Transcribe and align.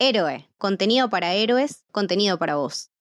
Héroe, 0.00 0.48
contenido 0.58 1.10
para 1.10 1.34
héroes, 1.34 1.82
contenido 1.90 2.38
para 2.38 2.54
vos. 2.54 2.92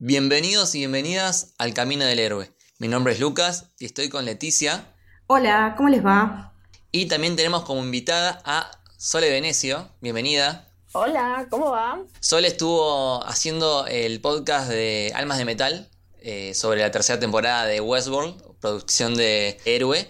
Bienvenidos 0.00 0.74
y 0.74 0.78
bienvenidas 0.78 1.54
al 1.58 1.72
Camino 1.72 2.04
del 2.04 2.18
Héroe. 2.18 2.52
Mi 2.80 2.88
nombre 2.88 3.12
es 3.12 3.20
Lucas 3.20 3.70
y 3.78 3.84
estoy 3.84 4.08
con 4.08 4.24
Leticia. 4.24 4.93
Hola, 5.36 5.74
¿cómo 5.76 5.88
les 5.88 6.06
va? 6.06 6.52
Y 6.92 7.06
también 7.06 7.34
tenemos 7.34 7.64
como 7.64 7.82
invitada 7.82 8.40
a 8.44 8.70
Sole 8.96 9.30
Venecio. 9.30 9.90
Bienvenida. 10.00 10.68
Hola, 10.92 11.48
¿cómo 11.50 11.72
va? 11.72 12.00
Sole 12.20 12.46
estuvo 12.46 13.20
haciendo 13.26 13.84
el 13.88 14.20
podcast 14.20 14.68
de 14.68 15.10
Almas 15.16 15.38
de 15.38 15.44
Metal 15.44 15.90
eh, 16.20 16.54
sobre 16.54 16.82
la 16.82 16.92
tercera 16.92 17.18
temporada 17.18 17.66
de 17.66 17.80
Westworld, 17.80 18.60
producción 18.60 19.16
de 19.16 19.58
Héroe. 19.64 20.06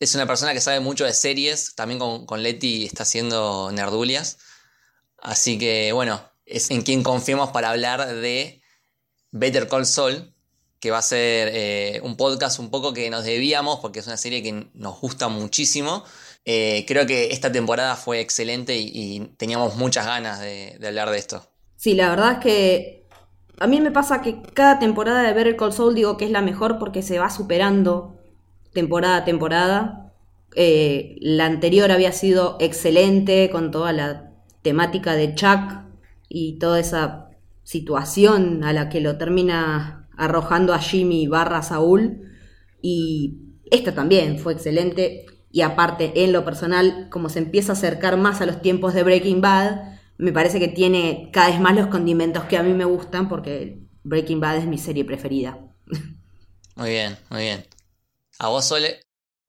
Es 0.00 0.14
una 0.14 0.26
persona 0.26 0.54
que 0.54 0.62
sabe 0.62 0.80
mucho 0.80 1.04
de 1.04 1.12
series, 1.12 1.74
también 1.74 1.98
con, 1.98 2.24
con 2.24 2.42
Leti 2.42 2.86
está 2.86 3.02
haciendo 3.02 3.70
nerdulias. 3.72 4.38
Así 5.18 5.58
que 5.58 5.92
bueno, 5.92 6.18
es 6.46 6.70
en 6.70 6.80
quien 6.80 7.02
confiamos 7.02 7.50
para 7.50 7.68
hablar 7.68 8.06
de 8.06 8.62
Better 9.32 9.68
Call 9.68 9.84
Saul, 9.84 10.31
que 10.82 10.90
va 10.90 10.98
a 10.98 11.02
ser 11.02 11.48
eh, 11.52 12.00
un 12.02 12.16
podcast 12.16 12.58
un 12.58 12.68
poco 12.68 12.92
que 12.92 13.08
nos 13.08 13.22
debíamos 13.22 13.78
porque 13.78 14.00
es 14.00 14.06
una 14.08 14.16
serie 14.16 14.42
que 14.42 14.66
nos 14.74 15.00
gusta 15.00 15.28
muchísimo. 15.28 16.02
Eh, 16.44 16.84
creo 16.88 17.06
que 17.06 17.30
esta 17.30 17.52
temporada 17.52 17.94
fue 17.94 18.18
excelente 18.18 18.76
y, 18.76 19.20
teníamos 19.36 19.76
muchas 19.76 20.06
ganas 20.06 20.40
de, 20.40 20.76
hablar 20.84 21.10
de 21.10 21.18
esto. 21.18 21.46
Sí, 21.76 21.94
la 21.94 22.10
verdad 22.10 22.32
es 22.32 22.38
que 22.38 23.06
a 23.60 23.68
mí 23.68 23.80
me 23.80 23.92
pasa 23.92 24.22
que 24.22 24.42
cada 24.54 24.80
temporada 24.80 25.22
de 25.22 25.32
Better 25.32 25.54
Call 25.54 25.72
Saul 25.72 25.94
digo 25.94 26.16
que 26.16 26.24
es 26.24 26.32
la 26.32 26.42
mejor 26.42 26.80
porque 26.80 27.02
se 27.02 27.20
va 27.20 27.30
superando 27.30 28.16
temporada 28.72 29.18
a 29.18 29.24
temporada. 29.24 30.12
Eh, 30.56 31.14
la 31.20 31.46
anterior 31.46 31.92
había 31.92 32.10
sido 32.10 32.56
excelente 32.58 33.50
con 33.50 33.70
toda 33.70 33.92
la 33.92 34.32
temática 34.62 35.14
de 35.14 35.32
Chuck 35.36 35.84
y 36.28 36.58
toda 36.58 36.80
esa 36.80 37.28
situación 37.62 38.64
a 38.64 38.72
la 38.72 38.88
que 38.88 39.00
lo 39.00 39.16
termina 39.16 40.01
arrojando 40.16 40.74
a 40.74 40.78
Jimmy 40.78 41.26
barra 41.26 41.62
Saúl. 41.62 42.30
Y 42.80 43.38
esta 43.70 43.94
también 43.94 44.38
fue 44.38 44.52
excelente. 44.52 45.26
Y 45.50 45.60
aparte, 45.62 46.24
en 46.24 46.32
lo 46.32 46.44
personal, 46.44 47.08
como 47.10 47.28
se 47.28 47.38
empieza 47.38 47.72
a 47.72 47.74
acercar 47.74 48.16
más 48.16 48.40
a 48.40 48.46
los 48.46 48.62
tiempos 48.62 48.94
de 48.94 49.02
Breaking 49.02 49.40
Bad, 49.40 49.92
me 50.18 50.32
parece 50.32 50.60
que 50.60 50.68
tiene 50.68 51.30
cada 51.32 51.48
vez 51.48 51.60
más 51.60 51.74
los 51.74 51.88
condimentos 51.88 52.44
que 52.44 52.56
a 52.56 52.62
mí 52.62 52.72
me 52.72 52.84
gustan 52.84 53.28
porque 53.28 53.82
Breaking 54.04 54.40
Bad 54.40 54.58
es 54.58 54.66
mi 54.66 54.78
serie 54.78 55.04
preferida. 55.04 55.58
Muy 56.76 56.90
bien, 56.90 57.18
muy 57.28 57.40
bien. 57.42 57.66
¿A 58.38 58.48
vos, 58.48 58.64
Sole? 58.64 59.00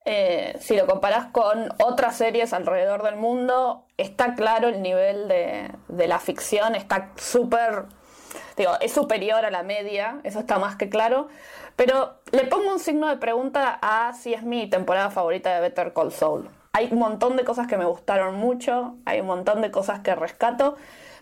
Eh, 0.04 0.58
si 0.60 0.76
lo 0.76 0.86
comparás 0.86 1.28
con 1.28 1.70
otras 1.82 2.18
series 2.18 2.52
alrededor 2.52 3.02
del 3.02 3.16
mundo, 3.16 3.88
está 3.96 4.36
claro 4.36 4.68
el 4.68 4.82
nivel 4.82 5.30
de, 5.30 5.72
de 5.88 6.08
la 6.10 6.20
ficción, 6.20 6.76
está 6.76 7.14
súper 7.16 7.86
Digo, 8.56 8.74
es 8.82 8.92
superior 8.92 9.46
a 9.46 9.52
la 9.52 9.64
media, 9.64 10.20
eso 10.24 10.40
está 10.40 10.60
más 10.60 10.76
que 10.76 10.90
claro. 10.90 11.28
Pero 11.76 12.16
le 12.32 12.46
pongo 12.46 12.72
un 12.72 12.80
signo 12.80 13.08
de 13.08 13.18
pregunta 13.18 13.80
a 13.82 14.14
si 14.14 14.34
es 14.34 14.44
mi 14.44 14.68
temporada 14.68 15.10
favorita 15.10 15.54
de 15.54 15.62
Better 15.62 15.94
Call 15.94 16.12
Saul. 16.12 16.50
Hay 16.74 16.90
un 16.92 17.00
montón 17.00 17.38
de 17.38 17.44
cosas 17.44 17.68
que 17.68 17.78
me 17.78 17.86
gustaron 17.86 18.36
mucho, 18.36 18.96
hay 19.06 19.22
un 19.22 19.28
montón 19.28 19.62
de 19.62 19.72
cosas 19.72 20.00
que 20.00 20.16
rescato, 20.16 20.76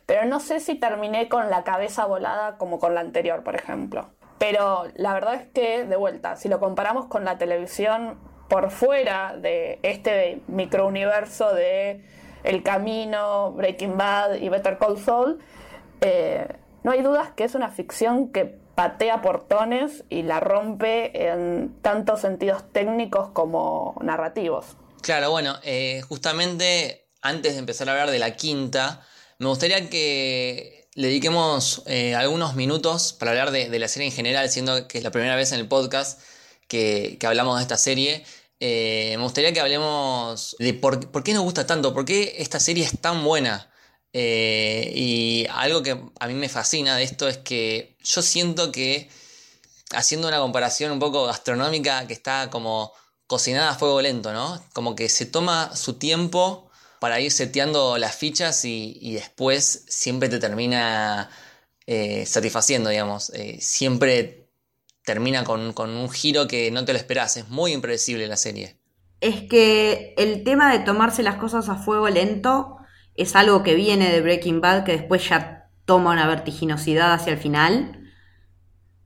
pero 0.05 0.25
no 0.25 0.39
sé 0.39 0.59
si 0.59 0.75
terminé 0.75 1.29
con 1.29 1.49
la 1.49 1.63
cabeza 1.63 2.05
volada 2.05 2.57
como 2.57 2.79
con 2.79 2.95
la 2.95 3.01
anterior, 3.01 3.43
por 3.43 3.55
ejemplo. 3.55 4.09
Pero 4.37 4.85
la 4.95 5.13
verdad 5.13 5.35
es 5.35 5.47
que, 5.47 5.85
de 5.85 5.95
vuelta, 5.95 6.35
si 6.35 6.49
lo 6.49 6.59
comparamos 6.59 7.05
con 7.05 7.25
la 7.25 7.37
televisión 7.37 8.17
por 8.49 8.71
fuera 8.71 9.35
de 9.37 9.79
este 9.83 10.41
microuniverso 10.47 11.53
de 11.53 12.03
El 12.43 12.63
Camino, 12.63 13.51
Breaking 13.51 13.97
Bad 13.97 14.35
y 14.35 14.49
Better 14.49 14.77
Call 14.77 14.97
Saul, 14.97 15.39
eh, 16.01 16.47
no 16.83 16.91
hay 16.91 17.01
dudas 17.01 17.29
que 17.35 17.43
es 17.43 17.55
una 17.55 17.69
ficción 17.69 18.31
que 18.31 18.59
patea 18.75 19.21
portones 19.21 20.03
y 20.09 20.23
la 20.23 20.39
rompe 20.39 21.29
en 21.29 21.75
tantos 21.81 22.21
sentidos 22.21 22.63
técnicos 22.71 23.29
como 23.29 23.95
narrativos. 24.01 24.65
Claro, 25.01 25.31
bueno, 25.31 25.57
eh, 25.63 26.01
justamente 26.07 27.07
antes 27.21 27.53
de 27.53 27.59
empezar 27.59 27.89
a 27.89 27.91
hablar 27.91 28.11
de 28.11 28.19
la 28.19 28.35
quinta, 28.35 29.05
me 29.39 29.47
gustaría 29.47 29.89
que 29.89 30.87
le 30.93 31.07
dediquemos 31.07 31.83
eh, 31.85 32.15
algunos 32.15 32.55
minutos 32.55 33.13
para 33.13 33.31
hablar 33.31 33.51
de, 33.51 33.79
la 33.79 33.87
serie 33.87 34.07
en 34.07 34.13
general, 34.13 34.49
siendo 34.49 34.87
que 34.87 34.97
es 34.97 35.03
la 35.03 35.11
primera 35.11 35.35
vez 35.35 35.51
en 35.51 35.59
el 35.59 35.67
podcast 35.67 36.19
que, 36.67 37.17
hablamos 37.23 37.57
de 37.57 37.63
esta 37.63 37.77
serie. 37.77 38.23
Eh, 38.59 39.15
me 39.17 39.23
gustaría 39.23 39.53
que 39.53 39.59
hablemos 39.59 40.55
de 40.59 40.73
por, 40.73 41.11
por, 41.11 41.23
qué 41.23 41.33
nos 41.33 41.43
gusta 41.43 41.65
tanto, 41.65 41.93
por 41.93 42.05
qué 42.05 42.35
esta 42.37 42.59
serie 42.59 42.83
es 42.83 42.99
tan 42.99 43.23
buena. 43.23 43.70
Eh, 44.13 44.91
y 44.93 45.47
algo 45.51 45.81
que 45.83 45.97
a 46.19 46.27
mí 46.27 46.33
me 46.33 46.49
fascina 46.49 46.97
de 46.97 47.03
esto 47.03 47.27
es 47.27 47.37
que 47.37 47.95
yo 48.03 48.21
siento 48.21 48.71
que, 48.71 49.09
haciendo 49.93 50.27
una 50.27 50.39
comparación 50.39 50.91
un 50.91 50.99
poco 50.99 51.25
gastronómica, 51.25 52.07
que 52.07 52.13
está 52.13 52.49
como 52.49 52.91
cocinada 53.27 53.71
a 53.71 53.75
fuego 53.75 54.01
lento, 54.01 54.33
¿no? 54.33 54.61
Como 54.73 54.95
que 54.95 55.07
se 55.07 55.25
toma 55.25 55.75
su 55.75 55.93
tiempo 55.93 56.69
para 56.99 57.19
ir 57.19 57.31
seteando 57.31 57.97
las 57.97 58.15
fichas 58.15 58.65
y, 58.65 59.13
después 59.13 59.85
siempre 59.87 60.29
te 60.29 60.39
termina 60.39 61.29
eh, 61.87 62.25
satisfaciendo, 62.25 62.89
digamos. 62.89 63.31
Eh, 63.31 63.57
siempre 63.61 64.49
termina 65.05 65.43
con, 65.43 65.73
con 65.73 65.91
un 65.91 66.09
giro 66.11 66.47
que 66.47 66.69
no 66.71 66.85
te 66.85 66.93
lo 66.93 66.99
esperas. 66.99 67.37
Es 67.37 67.49
muy 67.49 67.71
impredecible 67.71 68.27
la 68.27 68.37
serie. 68.37 68.75
Es 69.21 69.43
que 69.49 70.13
el 70.17 70.43
tema 70.43 70.71
de 70.71 70.79
tomarse 70.79 71.23
las 71.23 71.37
cosas 71.37 71.69
a 71.69 71.75
fuego 71.75 72.09
lento 72.09 72.80
es 73.15 73.35
algo 73.35 73.63
que 73.63 73.75
viene 73.75 74.11
de 74.11 74.21
Breaking 74.21 74.61
Bad 74.61 74.83
que 74.83 74.93
después 74.93 75.27
ya 75.27 75.69
toma 75.85 76.11
una 76.11 76.27
vertiginosidad 76.27 77.13
hacia 77.13 77.33
el 77.33 77.39
final, 77.39 78.09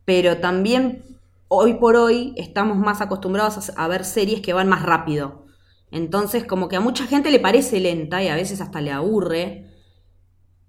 pero 0.05 0.37
también 0.37 1.03
hoy 1.47 1.75
por 1.75 1.95
hoy 1.95 2.33
estamos 2.37 2.77
más 2.77 3.01
acostumbrados 3.01 3.71
a, 3.75 3.87
ver 3.87 4.05
series 4.05 4.41
que 4.41 4.53
van 4.53 4.69
más 4.69 4.83
rápido. 4.83 5.45
Entonces 5.91 6.45
como 6.45 6.67
que 6.67 6.75
a 6.75 6.81
mucha 6.81 7.07
gente 7.07 7.31
le 7.31 7.39
parece 7.39 7.79
lenta 7.79 8.21
y 8.23 8.27
a 8.27 8.35
veces 8.35 8.61
hasta 8.61 8.81
le 8.81 8.91
aburre, 8.91 9.71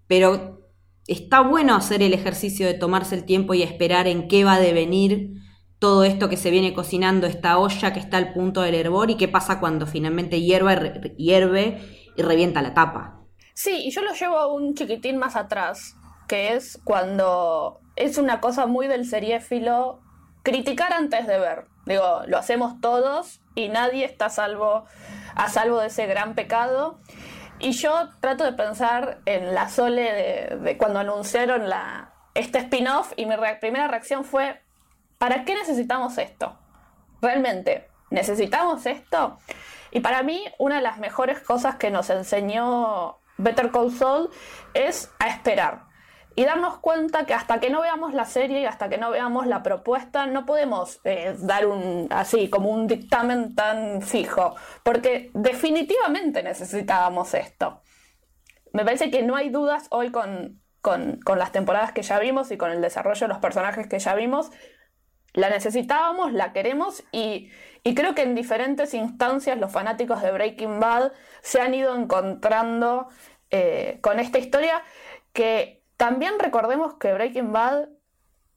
pero 0.06 0.70
está 1.06 1.40
bueno 1.40 1.74
hacer 1.74 2.02
el 2.02 2.14
ejercicio 2.14 2.66
de 2.66 2.74
tomarse 2.74 3.14
el 3.14 3.24
tiempo 3.24 3.54
y 3.54 3.62
esperar 3.62 4.06
en 4.06 4.28
qué 4.28 4.44
va 4.44 4.54
a 4.54 4.60
devenir 4.60 5.34
todo 5.78 6.04
esto 6.04 6.28
que 6.28 6.36
se 6.36 6.50
viene 6.50 6.72
cocinando, 6.72 7.26
esta 7.26 7.58
olla 7.58 7.92
que 7.92 8.00
está 8.00 8.16
al 8.16 8.32
punto 8.32 8.62
del 8.62 8.74
hervor 8.74 9.10
y 9.10 9.16
qué 9.16 9.28
pasa 9.28 9.60
cuando 9.60 9.86
finalmente 9.86 10.40
hierve, 10.40 11.14
hierve 11.18 11.78
y 12.16 12.22
revienta 12.22 12.62
la 12.62 12.72
tapa. 12.72 13.25
Sí, 13.56 13.86
y 13.86 13.90
yo 13.90 14.02
lo 14.02 14.12
llevo 14.12 14.52
un 14.52 14.74
chiquitín 14.74 15.16
más 15.16 15.34
atrás, 15.34 15.96
que 16.28 16.52
es 16.52 16.78
cuando 16.84 17.80
es 17.96 18.18
una 18.18 18.38
cosa 18.38 18.66
muy 18.66 18.86
del 18.86 19.06
seriéfilo 19.06 20.02
criticar 20.42 20.92
antes 20.92 21.26
de 21.26 21.38
ver. 21.38 21.66
Digo, 21.86 22.20
lo 22.26 22.36
hacemos 22.36 22.78
todos 22.82 23.40
y 23.54 23.70
nadie 23.70 24.04
está 24.04 24.26
a 24.26 24.28
salvo, 24.28 24.84
a 25.34 25.48
salvo 25.48 25.80
de 25.80 25.86
ese 25.86 26.06
gran 26.06 26.34
pecado. 26.34 27.00
Y 27.58 27.72
yo 27.72 28.10
trato 28.20 28.44
de 28.44 28.52
pensar 28.52 29.20
en 29.24 29.54
la 29.54 29.70
Sole 29.70 30.56
de, 30.62 30.76
cuando 30.76 30.98
anunciaron 30.98 31.70
la, 31.70 32.12
este 32.34 32.58
spin-off 32.58 33.14
y 33.16 33.24
mi 33.24 33.36
primera 33.58 33.88
reacción 33.88 34.24
fue, 34.24 34.60
¿para 35.16 35.46
qué 35.46 35.54
necesitamos 35.54 36.18
esto? 36.18 36.58
Realmente, 37.22 37.88
¿necesitamos 38.10 38.84
esto? 38.84 39.38
Y 39.92 40.00
para 40.00 40.22
mí, 40.22 40.44
una 40.58 40.76
de 40.76 40.82
las 40.82 40.98
mejores 40.98 41.40
cosas 41.40 41.76
que 41.76 41.90
nos 41.90 42.10
enseñó 42.10 43.16
Better 43.38 43.70
Call 43.70 43.90
Saul 43.92 44.30
es 44.74 45.10
a 45.18 45.28
esperar 45.28 45.86
y 46.36 46.44
darnos 46.44 46.78
cuenta 46.78 47.24
que 47.24 47.32
hasta 47.32 47.58
que 47.60 47.70
no 47.70 47.80
veamos 47.80 48.12
la 48.12 48.26
serie 48.26 48.60
y 48.60 48.66
hasta 48.66 48.90
que 48.90 48.98
no 48.98 49.10
veamos 49.10 49.46
la 49.46 49.62
propuesta 49.62 50.26
no 50.26 50.44
podemos 50.44 51.00
eh, 51.04 51.34
dar 51.38 51.66
un 51.66 52.08
así 52.10 52.50
como 52.50 52.68
un 52.68 52.86
dictamen 52.86 53.54
tan 53.54 54.02
fijo 54.02 54.54
porque 54.82 55.30
definitivamente 55.32 56.42
necesitábamos 56.42 57.32
esto. 57.34 57.80
Me 58.72 58.84
parece 58.84 59.10
que 59.10 59.22
no 59.22 59.34
hay 59.34 59.48
dudas 59.48 59.86
hoy 59.90 60.10
con, 60.10 60.60
con, 60.82 61.18
con 61.24 61.38
las 61.38 61.52
temporadas 61.52 61.92
que 61.92 62.02
ya 62.02 62.18
vimos 62.18 62.50
y 62.50 62.58
con 62.58 62.70
el 62.70 62.82
desarrollo 62.82 63.26
de 63.26 63.28
los 63.28 63.38
personajes 63.38 63.86
que 63.86 63.98
ya 63.98 64.14
vimos. 64.14 64.50
La 65.32 65.48
necesitábamos, 65.48 66.34
la 66.34 66.52
queremos 66.52 67.02
y, 67.12 67.50
y, 67.86 67.94
creo 67.94 68.14
que 68.14 68.22
en 68.22 68.34
diferentes 68.34 68.94
instancias 68.94 69.58
los 69.58 69.70
fanáticos 69.70 70.22
de 70.22 70.32
Breaking 70.32 70.80
Bad 70.80 71.12
se 71.40 71.60
han 71.60 71.74
ido 71.74 71.94
encontrando 71.94 73.08
eh, 73.50 73.98
con 74.02 74.18
esta 74.18 74.38
historia 74.38 74.82
que 75.32 75.84
también 75.96 76.38
recordemos 76.38 76.94
que 76.94 77.12
Breaking 77.12 77.52
Bad 77.52 77.88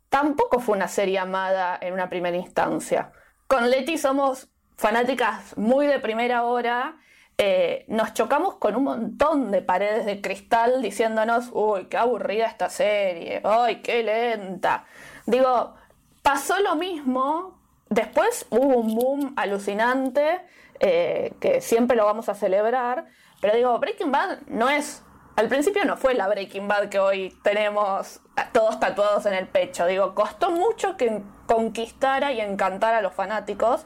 tampoco 0.09 0.59
fue 0.59 0.75
una 0.75 0.87
serie 0.87 1.19
amada 1.19 1.77
en 1.79 1.93
una 1.93 2.09
primera 2.09 2.35
instancia. 2.35 3.11
Con 3.47 3.69
Letty 3.69 3.97
somos 3.97 4.49
fanáticas 4.75 5.57
muy 5.57 5.87
de 5.87 5.99
primera 5.99 6.43
hora, 6.43 6.97
eh, 7.37 7.85
nos 7.87 8.13
chocamos 8.13 8.55
con 8.55 8.75
un 8.75 8.83
montón 8.83 9.51
de 9.51 9.61
paredes 9.61 10.05
de 10.05 10.21
cristal 10.21 10.81
diciéndonos, 10.81 11.49
uy, 11.53 11.85
qué 11.85 11.97
aburrida 11.97 12.47
esta 12.47 12.69
serie, 12.69 13.41
ay, 13.43 13.81
qué 13.81 14.03
lenta. 14.03 14.85
Digo, 15.25 15.75
pasó 16.21 16.59
lo 16.59 16.75
mismo, 16.75 17.58
después 17.89 18.45
hubo 18.50 18.77
un 18.77 18.95
boom 18.95 19.33
alucinante, 19.36 20.41
eh, 20.80 21.33
que 21.39 21.62
siempre 21.62 21.97
lo 21.97 22.06
vamos 22.06 22.30
a 22.30 22.36
celebrar, 22.36 23.06
pero 23.41 23.56
digo, 23.56 23.77
Breaking 23.80 24.12
Bad 24.12 24.39
no 24.47 24.69
es 24.69 25.03
al 25.39 25.47
principio 25.47 25.86
no 25.86 25.95
fue 25.95 26.15
la 26.15 26.27
Breaking 26.27 26.68
Bad 26.68 26.89
que 26.89 27.00
hoy 27.00 27.33
tenemos 27.44 28.19
todos 28.51 28.77
tatuados 28.81 29.25
en 29.25 29.33
el 29.33 29.47
pecho. 29.47 29.86
Digo, 29.86 30.13
costó 30.13 30.51
mucho 30.51 30.97
que 30.97 31.21
conquistara 31.45 32.33
y 32.33 32.41
encantara 32.41 32.97
a 32.97 33.01
los 33.01 33.13
fanáticos. 33.13 33.86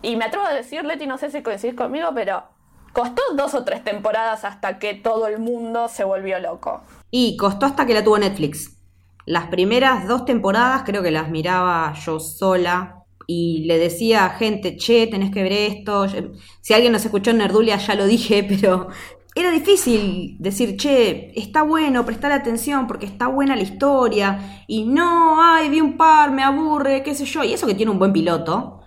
Y 0.00 0.16
me 0.16 0.24
atrevo 0.24 0.46
a 0.46 0.54
decir, 0.54 0.82
Leti, 0.86 1.06
no 1.06 1.18
sé 1.18 1.30
si 1.30 1.42
coincidís 1.42 1.76
conmigo, 1.76 2.08
pero 2.14 2.44
costó 2.94 3.20
dos 3.34 3.52
o 3.52 3.62
tres 3.62 3.84
temporadas 3.84 4.46
hasta 4.46 4.78
que 4.78 4.94
todo 4.94 5.26
el 5.26 5.38
mundo 5.38 5.88
se 5.88 6.02
volvió 6.02 6.38
loco. 6.38 6.82
Y 7.10 7.36
costó 7.36 7.66
hasta 7.66 7.84
que 7.84 7.92
la 7.92 8.02
tuvo 8.02 8.18
Netflix. 8.18 8.78
Las 9.26 9.48
primeras 9.48 10.08
dos 10.08 10.24
temporadas 10.24 10.84
creo 10.86 11.02
que 11.02 11.10
las 11.10 11.28
miraba 11.28 11.92
yo 11.92 12.20
sola 12.20 12.99
y 13.32 13.62
le 13.62 13.78
decía 13.78 14.24
a 14.24 14.30
gente, 14.30 14.76
che, 14.76 15.06
tenés 15.06 15.30
que 15.30 15.44
ver 15.44 15.52
esto. 15.52 16.06
Si 16.60 16.74
alguien 16.74 16.90
nos 16.92 17.04
escuchó 17.04 17.30
en 17.30 17.38
Nerdulia 17.38 17.76
ya 17.76 17.94
lo 17.94 18.06
dije, 18.06 18.42
pero 18.48 18.88
era 19.36 19.52
difícil 19.52 20.36
decir, 20.40 20.76
che, 20.76 21.32
está 21.36 21.62
bueno, 21.62 22.04
prestar 22.04 22.32
atención 22.32 22.88
porque 22.88 23.06
está 23.06 23.28
buena 23.28 23.54
la 23.54 23.62
historia. 23.62 24.64
Y 24.66 24.82
no, 24.84 25.40
ay, 25.40 25.68
vi 25.68 25.80
un 25.80 25.96
par, 25.96 26.32
me 26.32 26.42
aburre, 26.42 27.04
qué 27.04 27.14
sé 27.14 27.24
yo. 27.24 27.44
Y 27.44 27.52
eso 27.52 27.68
que 27.68 27.76
tiene 27.76 27.92
un 27.92 28.00
buen 28.00 28.12
piloto. 28.12 28.80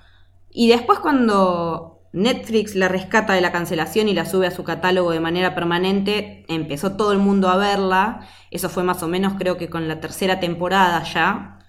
Y 0.51 0.67
después 0.67 0.99
cuando 0.99 2.01
Netflix 2.11 2.75
la 2.75 2.89
rescata 2.89 3.31
de 3.31 3.41
la 3.41 3.53
cancelación 3.53 4.09
y 4.09 4.13
la 4.13 4.25
sube 4.25 4.47
a 4.47 4.51
su 4.51 4.65
catálogo 4.65 5.11
de 5.11 5.21
manera 5.21 5.55
permanente, 5.55 6.43
empezó 6.49 6.97
todo 6.97 7.13
el 7.13 7.19
mundo 7.19 7.47
a 7.47 7.55
verla. 7.55 8.27
Eso 8.51 8.67
fue 8.67 8.83
más 8.83 9.01
o 9.03 9.07
menos 9.07 9.35
creo 9.39 9.57
que 9.57 9.69
con 9.69 9.87
la 9.87 10.01
tercera 10.01 10.41
temporada 10.41 11.01
ya. 11.03 11.59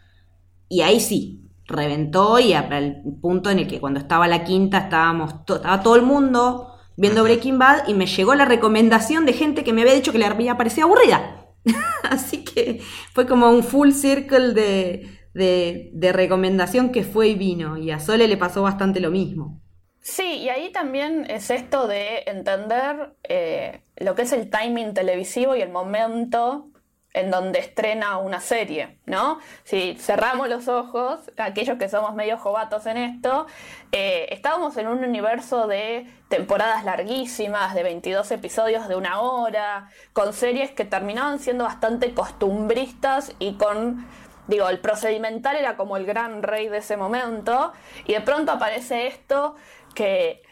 Y 0.69 0.81
ahí 0.81 0.99
sí, 0.99 1.44
reventó 1.67 2.39
y 2.39 2.53
al 2.53 3.03
punto 3.21 3.51
en 3.51 3.61
el 3.61 3.67
que 3.67 3.81
cuando 3.81 4.01
estaba 4.01 4.29
la 4.29 4.45
quinta 4.45 4.79
estábamos, 4.79 5.35
estaba 5.49 5.83
todo 5.83 5.97
el 5.97 6.03
mundo 6.03 6.75
viendo 6.97 7.23
Breaking 7.23 7.59
Bad 7.59 7.89
y 7.89 7.95
me 7.95 8.07
llegó 8.07 8.35
la 8.35 8.45
recomendación 8.45 9.27
de 9.27 9.33
gente 9.33 9.65
que 9.65 9.73
me 9.73 9.83
había 9.83 9.95
dicho 9.95 10.13
que 10.13 10.19
le 10.19 10.27
había 10.27 10.57
parecido 10.57 10.87
aburrida. 10.87 11.47
Así 12.03 12.45
que 12.45 12.81
fue 13.13 13.27
como 13.27 13.51
un 13.51 13.63
full 13.63 13.93
circle 13.93 14.53
de, 14.53 15.09
de, 15.35 16.13
recomendación 16.13 16.91
que 16.91 17.03
fue 17.03 17.29
y 17.29 17.35
vino. 17.35 17.77
Y 17.77 17.91
a 17.91 17.99
Sole 17.99 18.29
le 18.29 18.37
pasó 18.37 18.63
bastante 18.63 19.01
lo 19.01 19.11
mismo. 19.11 19.61
Sí, 20.01 20.41
y 20.43 20.51
ahí 20.51 20.71
también 20.71 21.25
es 21.31 21.51
esto 21.51 21.87
de 21.87 22.25
entender 22.27 23.15
eh, 23.23 23.81
lo 23.97 24.15
que 24.15 24.23
es 24.23 24.33
el 24.33 24.51
timing 24.51 24.93
televisivo 24.93 25.57
y 25.57 25.63
el 25.63 25.71
momento 25.71 26.69
en 27.15 27.31
donde 27.31 27.61
estrena 27.61 28.19
una 28.19 28.41
serie, 28.41 28.99
¿no? 29.07 29.39
Si 29.63 29.95
cerramos 29.95 30.49
los 30.49 30.67
ojos, 30.67 31.21
aquellos 31.39 31.79
que 31.79 31.89
somos 31.89 32.15
medio 32.15 32.37
jovatos 32.37 32.87
en 32.87 32.97
esto, 32.97 33.47
eh, 33.93 34.27
estábamos 34.31 34.77
en 34.77 34.89
un 34.89 35.05
universo 35.05 35.69
de 35.69 36.13
temporadas 36.29 36.85
larguísimas, 36.85 37.75
de 37.75 37.85
22 37.85 38.33
episodios 38.33 38.89
de 38.89 38.97
una 38.97 39.21
hora, 39.21 39.89
con 40.13 40.33
series 40.33 40.73
que 40.73 40.85
terminaban 40.85 41.39
siendo 41.39 41.63
bastante 41.65 42.13
costumbristas 42.15 43.33
y 43.39 43.55
con, 43.55 44.05
digo, 44.49 44.69
el 44.69 44.81
procedimental 44.81 45.55
era 45.55 45.77
como 45.77 45.97
el 45.97 46.07
gran 46.07 46.43
rey 46.43 46.69
de 46.69 46.79
ese 46.79 46.97
momento, 46.97 47.73
y 48.07 48.15
de 48.15 48.23
pronto 48.23 48.51
aparece 48.51 49.07
esto 49.07 49.55
que 49.95 50.43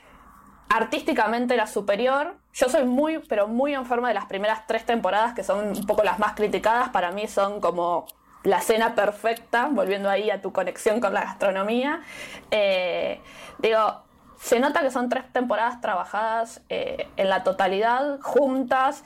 artísticamente 0.68 1.54
era 1.54 1.66
superior. 1.66 2.36
Yo 2.54 2.68
soy 2.68 2.84
muy, 2.84 3.18
pero 3.18 3.48
muy 3.48 3.74
enferma 3.74 4.08
de 4.08 4.14
las 4.14 4.26
primeras 4.26 4.66
tres 4.66 4.84
temporadas, 4.84 5.32
que 5.34 5.42
son 5.42 5.68
un 5.68 5.86
poco 5.86 6.02
las 6.02 6.18
más 6.18 6.34
criticadas. 6.34 6.90
Para 6.90 7.10
mí 7.10 7.26
son 7.26 7.60
como 7.60 8.06
la 8.44 8.60
cena 8.60 8.94
perfecta, 8.94 9.68
volviendo 9.70 10.10
ahí 10.10 10.30
a 10.30 10.42
tu 10.42 10.52
conexión 10.52 11.00
con 11.00 11.14
la 11.14 11.22
gastronomía. 11.22 12.02
Eh, 12.50 13.20
digo, 13.58 14.02
se 14.38 14.60
nota 14.60 14.82
que 14.82 14.90
son 14.90 15.08
tres 15.08 15.24
temporadas 15.32 15.80
trabajadas 15.80 16.60
eh, 16.68 17.08
en 17.16 17.28
la 17.28 17.42
totalidad, 17.44 18.20
juntas. 18.20 19.04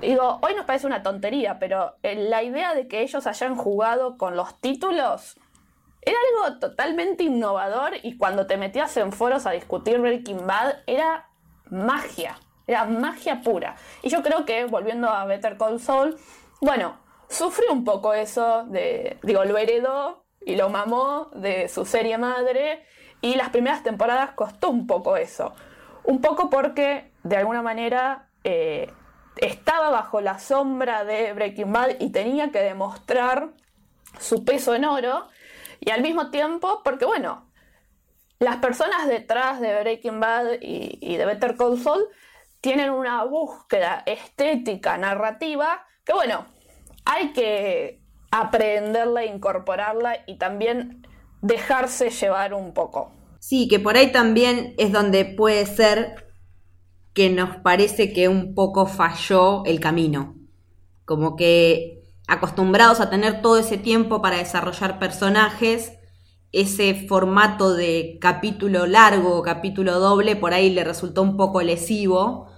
Digo, 0.00 0.38
hoy 0.42 0.54
nos 0.54 0.64
parece 0.64 0.86
una 0.86 1.02
tontería, 1.02 1.58
pero 1.58 1.96
eh, 2.02 2.14
la 2.14 2.42
idea 2.42 2.74
de 2.74 2.88
que 2.88 3.02
ellos 3.02 3.26
hayan 3.26 3.56
jugado 3.56 4.16
con 4.16 4.36
los 4.36 4.60
títulos 4.60 5.36
era 6.02 6.16
algo 6.46 6.58
totalmente 6.60 7.24
innovador 7.24 7.94
y 8.02 8.16
cuando 8.16 8.46
te 8.46 8.56
metías 8.56 8.96
en 8.96 9.12
foros 9.12 9.46
a 9.46 9.50
discutir 9.50 9.98
Breaking 9.98 10.46
Bad 10.46 10.76
era 10.86 11.28
magia, 11.70 12.36
era 12.66 12.84
magia 12.84 13.42
pura. 13.42 13.76
Y 14.02 14.08
yo 14.08 14.22
creo 14.22 14.44
que, 14.44 14.64
volviendo 14.64 15.08
a 15.08 15.24
Better 15.24 15.56
Call 15.56 15.80
Saul, 15.80 16.16
bueno, 16.60 16.98
sufrió 17.28 17.72
un 17.72 17.84
poco 17.84 18.14
eso 18.14 18.64
de, 18.64 19.18
digo, 19.22 19.44
lo 19.44 19.58
heredó 19.58 20.24
y 20.40 20.56
lo 20.56 20.68
mamó 20.70 21.30
de 21.34 21.68
su 21.68 21.84
serie 21.84 22.18
madre 22.18 22.84
y 23.20 23.34
las 23.34 23.50
primeras 23.50 23.82
temporadas 23.82 24.32
costó 24.32 24.70
un 24.70 24.86
poco 24.86 25.16
eso. 25.16 25.54
Un 26.04 26.20
poco 26.20 26.50
porque, 26.50 27.12
de 27.22 27.36
alguna 27.36 27.62
manera, 27.62 28.28
eh, 28.44 28.92
estaba 29.36 29.90
bajo 29.90 30.20
la 30.20 30.38
sombra 30.38 31.04
de 31.04 31.32
Breaking 31.32 31.72
Bad 31.72 32.00
y 32.00 32.10
tenía 32.10 32.50
que 32.50 32.60
demostrar 32.60 33.50
su 34.20 34.44
peso 34.44 34.74
en 34.74 34.84
oro 34.84 35.26
y 35.80 35.90
al 35.90 36.02
mismo 36.02 36.30
tiempo, 36.30 36.82
porque 36.84 37.04
bueno, 37.04 37.50
las 38.38 38.56
personas 38.56 39.08
detrás 39.08 39.60
de 39.60 39.80
Breaking 39.80 40.20
Bad 40.20 40.60
y, 40.60 41.16
de 41.16 41.24
Better 41.24 41.56
Call 41.56 41.78
Saul 41.78 42.06
tienen 42.64 42.88
una 42.88 43.22
búsqueda 43.24 44.02
estética, 44.06 44.96
narrativa, 44.96 45.82
que 46.02 46.14
bueno, 46.14 46.46
hay 47.04 47.34
que 47.34 48.00
aprenderla, 48.30 49.26
incorporarla 49.26 50.20
y 50.26 50.38
también 50.38 51.06
dejarse 51.42 52.08
llevar 52.08 52.54
un 52.54 52.72
poco. 52.72 53.12
Sí, 53.38 53.68
que 53.68 53.80
por 53.80 53.98
ahí 53.98 54.12
también 54.12 54.74
es 54.78 54.92
donde 54.92 55.26
puede 55.26 55.66
ser 55.66 56.32
que 57.12 57.28
nos 57.28 57.56
parece 57.56 58.14
que 58.14 58.28
un 58.28 58.54
poco 58.54 58.86
falló 58.86 59.66
el 59.66 59.78
camino. 59.78 60.34
Como 61.04 61.36
que 61.36 62.02
acostumbrados 62.26 62.98
a 63.00 63.10
tener 63.10 63.42
todo 63.42 63.58
ese 63.58 63.76
tiempo 63.76 64.22
para 64.22 64.38
desarrollar 64.38 64.98
personajes, 64.98 65.92
ese 66.50 67.06
formato 67.08 67.74
de 67.74 68.16
capítulo 68.22 68.86
largo 68.86 69.42
capítulo 69.42 69.98
doble 69.98 70.34
por 70.34 70.54
ahí 70.54 70.70
le 70.70 70.82
resultó 70.82 71.20
un 71.20 71.36
poco 71.36 71.60
lesivo, 71.60 72.53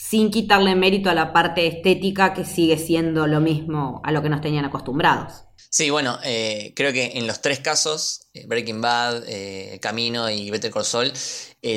sin 0.00 0.30
quitarle 0.30 0.74
mérito 0.74 1.10
a 1.10 1.14
la 1.14 1.32
parte 1.32 1.66
estética 1.66 2.32
que 2.32 2.46
sigue 2.46 2.78
siendo 2.78 3.26
lo 3.26 3.38
mismo 3.40 4.00
a 4.02 4.12
lo 4.12 4.22
que 4.22 4.30
nos 4.30 4.40
tenían 4.40 4.64
acostumbrados. 4.64 5.44
Sí, 5.68 5.90
bueno, 5.90 6.18
eh, 6.24 6.72
creo 6.74 6.92
que 6.92 7.12
en 7.16 7.26
los 7.26 7.42
tres 7.42 7.60
casos, 7.60 8.22
eh, 8.32 8.46
Breaking 8.46 8.80
Bad, 8.80 9.24
eh, 9.28 9.78
Camino 9.80 10.30
y 10.30 10.50
Better 10.50 10.72
Call 10.72 10.86
Saul, 10.86 11.12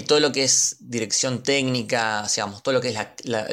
todo 0.08 0.22
lo 0.22 0.32
que 0.32 0.46
es 0.46 0.78
dirección 0.80 1.44
técnica, 1.44 2.26
digamos, 2.34 2.64
todo 2.64 2.74
lo 2.74 2.82
que 2.82 2.90
es 2.90 2.98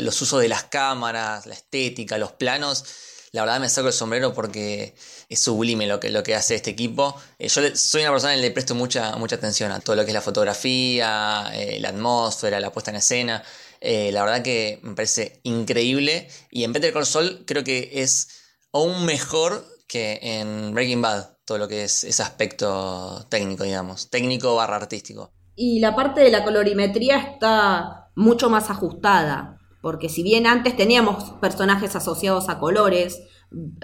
los 0.02 0.22
usos 0.22 0.40
de 0.40 0.48
las 0.48 0.64
cámaras, 0.64 1.46
la 1.46 1.54
estética, 1.54 2.16
los 2.16 2.32
planos, 2.32 2.84
la 3.32 3.42
verdad 3.42 3.60
me 3.60 3.68
saco 3.68 3.88
el 3.88 3.92
sombrero 3.92 4.32
porque 4.32 4.94
es 5.28 5.40
sublime 5.40 5.88
lo 5.88 5.98
que, 5.98 6.10
lo 6.10 6.22
que 6.22 6.36
hace 6.36 6.54
este 6.54 6.70
equipo. 6.70 7.16
Yo 7.40 7.48
soy 7.74 8.02
una 8.02 8.12
persona 8.12 8.34
que 8.34 8.40
le 8.40 8.50
presto 8.52 8.76
mucha, 8.76 9.16
mucha 9.16 9.36
atención 9.36 9.72
a 9.72 9.80
todo 9.80 9.96
lo 9.96 10.04
que 10.04 10.10
es 10.10 10.14
la 10.14 10.20
fotografía, 10.20 11.52
la 11.78 11.88
atmósfera, 11.88 12.60
la 12.60 12.72
puesta 12.72 12.92
en 12.92 12.96
escena. 12.98 13.42
Eh, 13.80 14.12
la 14.12 14.24
verdad 14.24 14.42
que 14.42 14.78
me 14.82 14.94
parece 14.94 15.40
increíble. 15.42 16.28
Y 16.50 16.64
en 16.64 16.72
Better 16.72 16.92
Call 16.92 17.06
Saul 17.06 17.44
creo 17.46 17.64
que 17.64 17.90
es 17.94 18.28
aún 18.72 19.04
mejor 19.04 19.64
que 19.88 20.18
en 20.22 20.72
Breaking 20.72 21.02
Bad, 21.02 21.38
todo 21.44 21.58
lo 21.58 21.68
que 21.68 21.84
es 21.84 22.04
ese 22.04 22.22
aspecto 22.22 23.26
técnico, 23.28 23.64
digamos, 23.64 24.10
técnico 24.10 24.54
barra 24.54 24.76
artístico. 24.76 25.32
Y 25.56 25.80
la 25.80 25.96
parte 25.96 26.20
de 26.20 26.30
la 26.30 26.44
colorimetría 26.44 27.18
está 27.18 28.10
mucho 28.14 28.48
más 28.48 28.70
ajustada 28.70 29.60
porque 29.80 30.08
si 30.08 30.22
bien 30.22 30.46
antes 30.46 30.76
teníamos 30.76 31.32
personajes 31.40 31.96
asociados 31.96 32.48
a 32.48 32.58
colores, 32.58 33.22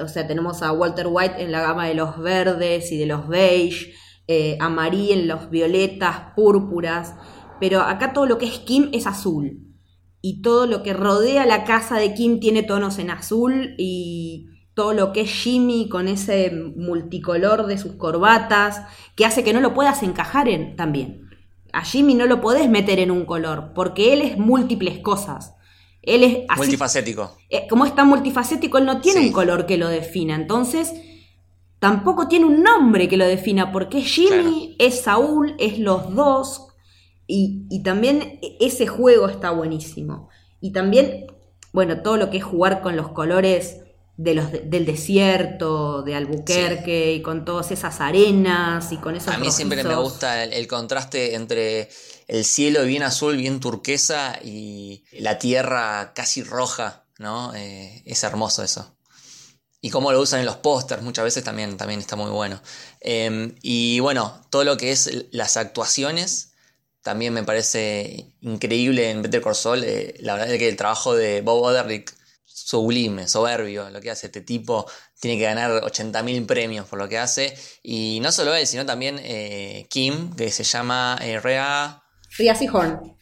o 0.00 0.08
sea, 0.08 0.26
tenemos 0.26 0.62
a 0.62 0.72
Walter 0.72 1.06
White 1.08 1.42
en 1.42 1.52
la 1.52 1.62
gama 1.62 1.86
de 1.86 1.94
los 1.94 2.18
verdes 2.18 2.92
y 2.92 2.98
de 2.98 3.06
los 3.06 3.26
beige, 3.28 3.94
eh, 4.28 4.58
a 4.60 4.68
Marie 4.68 5.14
en 5.14 5.28
los 5.28 5.48
violetas, 5.50 6.34
púrpuras, 6.34 7.14
pero 7.60 7.80
acá 7.80 8.12
todo 8.12 8.26
lo 8.26 8.38
que 8.38 8.46
es 8.46 8.58
Kim 8.58 8.90
es 8.92 9.06
azul. 9.06 9.65
Y 10.20 10.42
todo 10.42 10.66
lo 10.66 10.82
que 10.82 10.92
rodea 10.92 11.46
la 11.46 11.64
casa 11.64 11.98
de 11.98 12.14
Kim 12.14 12.40
tiene 12.40 12.62
tonos 12.62 12.98
en 12.98 13.10
azul 13.10 13.74
y 13.78 14.48
todo 14.74 14.92
lo 14.92 15.12
que 15.12 15.22
es 15.22 15.30
Jimmy 15.30 15.88
con 15.88 16.06
ese 16.06 16.50
multicolor 16.50 17.66
de 17.66 17.78
sus 17.78 17.92
corbatas, 17.92 18.82
que 19.14 19.24
hace 19.24 19.42
que 19.42 19.54
no 19.54 19.60
lo 19.60 19.72
puedas 19.72 20.02
encajar 20.02 20.48
en 20.48 20.76
también. 20.76 21.30
A 21.72 21.82
Jimmy 21.82 22.14
no 22.14 22.26
lo 22.26 22.40
podés 22.40 22.68
meter 22.68 22.98
en 22.98 23.10
un 23.10 23.24
color, 23.24 23.72
porque 23.74 24.12
él 24.12 24.20
es 24.20 24.36
múltiples 24.36 24.98
cosas. 24.98 25.54
Él 26.02 26.22
es 26.22 26.38
multifacético. 26.56 27.36
Eh, 27.48 27.66
como 27.68 27.84
es 27.84 27.94
tan 27.94 28.08
multifacético, 28.08 28.78
él 28.78 28.84
no 28.84 29.00
tiene 29.00 29.20
un 29.20 29.32
color 29.32 29.66
que 29.66 29.78
lo 29.78 29.88
defina. 29.88 30.36
Entonces, 30.36 30.92
tampoco 31.78 32.28
tiene 32.28 32.44
un 32.44 32.62
nombre 32.62 33.08
que 33.08 33.16
lo 33.16 33.26
defina, 33.26 33.72
porque 33.72 34.02
Jimmy 34.02 34.76
es 34.78 35.00
Saúl, 35.00 35.56
es 35.58 35.78
los 35.78 36.14
dos. 36.14 36.65
Y, 37.26 37.66
y 37.70 37.82
también 37.82 38.38
ese 38.60 38.86
juego 38.86 39.28
está 39.28 39.50
buenísimo. 39.50 40.28
Y 40.60 40.72
también, 40.72 41.26
bueno, 41.72 42.02
todo 42.02 42.16
lo 42.16 42.30
que 42.30 42.38
es 42.38 42.44
jugar 42.44 42.82
con 42.82 42.96
los 42.96 43.08
colores 43.10 43.78
de 44.16 44.34
los 44.34 44.50
de- 44.50 44.60
del 44.60 44.86
desierto, 44.86 46.02
de 46.02 46.14
Albuquerque, 46.14 47.14
y 47.14 47.22
con 47.22 47.44
todas 47.44 47.70
esas 47.70 48.00
arenas 48.00 48.90
y 48.92 48.96
con 48.96 49.14
esos 49.16 49.34
A 49.34 49.38
mí 49.38 49.50
siempre 49.50 49.84
me 49.84 49.94
gusta 49.96 50.42
el, 50.44 50.52
el 50.54 50.66
contraste 50.66 51.34
entre 51.34 51.90
el 52.26 52.44
cielo 52.44 52.84
bien 52.84 53.02
azul, 53.02 53.36
bien 53.36 53.60
turquesa 53.60 54.38
y 54.42 55.04
la 55.18 55.38
tierra 55.38 56.12
casi 56.14 56.42
roja, 56.42 57.04
¿no? 57.18 57.54
Eh, 57.54 58.02
es 58.06 58.22
hermoso 58.24 58.62
eso. 58.62 58.96
Y 59.82 59.90
cómo 59.90 60.10
lo 60.12 60.20
usan 60.20 60.40
en 60.40 60.46
los 60.46 60.56
pósters 60.56 61.02
muchas 61.02 61.24
veces 61.24 61.44
también, 61.44 61.76
también 61.76 62.00
está 62.00 62.16
muy 62.16 62.30
bueno. 62.30 62.60
Eh, 63.02 63.54
y 63.62 64.00
bueno, 64.00 64.40
todo 64.48 64.64
lo 64.64 64.76
que 64.78 64.92
es 64.92 65.26
las 65.30 65.58
actuaciones 65.58 66.54
también 67.06 67.32
me 67.32 67.44
parece 67.44 68.26
increíble 68.40 69.10
en 69.10 69.22
Better 69.22 69.40
Call 69.40 69.54
Saul. 69.54 69.84
Eh, 69.84 70.14
la 70.18 70.32
verdad 70.34 70.50
es 70.52 70.58
que 70.58 70.68
el 70.68 70.74
trabajo 70.76 71.14
de 71.14 71.40
Bob 71.40 71.62
Odenkirk 71.62 72.12
sublime, 72.44 73.28
soberbio, 73.28 73.88
lo 73.90 74.00
que 74.00 74.10
hace 74.10 74.26
este 74.26 74.40
tipo. 74.40 74.86
Tiene 75.20 75.38
que 75.38 75.44
ganar 75.44 75.70
80.000 75.84 76.44
premios 76.46 76.84
por 76.88 76.98
lo 76.98 77.08
que 77.08 77.16
hace. 77.16 77.56
Y 77.84 78.18
no 78.20 78.32
solo 78.32 78.56
él, 78.56 78.66
sino 78.66 78.84
también 78.84 79.20
eh, 79.22 79.86
Kim, 79.88 80.34
que 80.34 80.50
se 80.50 80.64
llama 80.64 81.16
eh, 81.22 81.38
Rhea. 81.38 82.02
Rhea 82.38 82.54
Seehorn. 82.56 83.16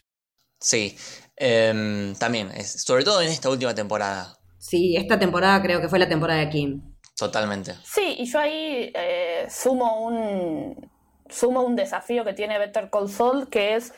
Sí, 0.59 0.97
em, 1.37 2.15
también, 2.17 2.51
es- 2.57 2.83
sobre 2.85 3.05
todo 3.05 3.21
en 3.21 3.29
esta 3.29 3.51
última 3.51 3.75
temporada, 3.75 4.39
Sí, 4.59 4.97
esta 4.97 5.19
temporada 5.19 5.61
creo 5.61 5.79
que 5.83 5.91
fue 5.91 5.99
la 5.99 6.09
temporada 6.09 6.41
de 6.41 6.49
Kim. 6.49 6.81
totalmente. 7.19 7.75
Sí, 7.85 8.17
y 8.19 8.25
yo 8.25 8.39
ahí 8.39 8.91
eh, 8.95 9.47
sumo 9.51 10.07
un 10.07 10.91
sumo 11.35 11.63
un 11.63 11.77
desafío 11.77 12.25
que 12.25 12.33
tiene 12.33 12.59
Better 12.59 12.91
Call 12.91 13.49
que 13.49 13.75
es 13.75 13.93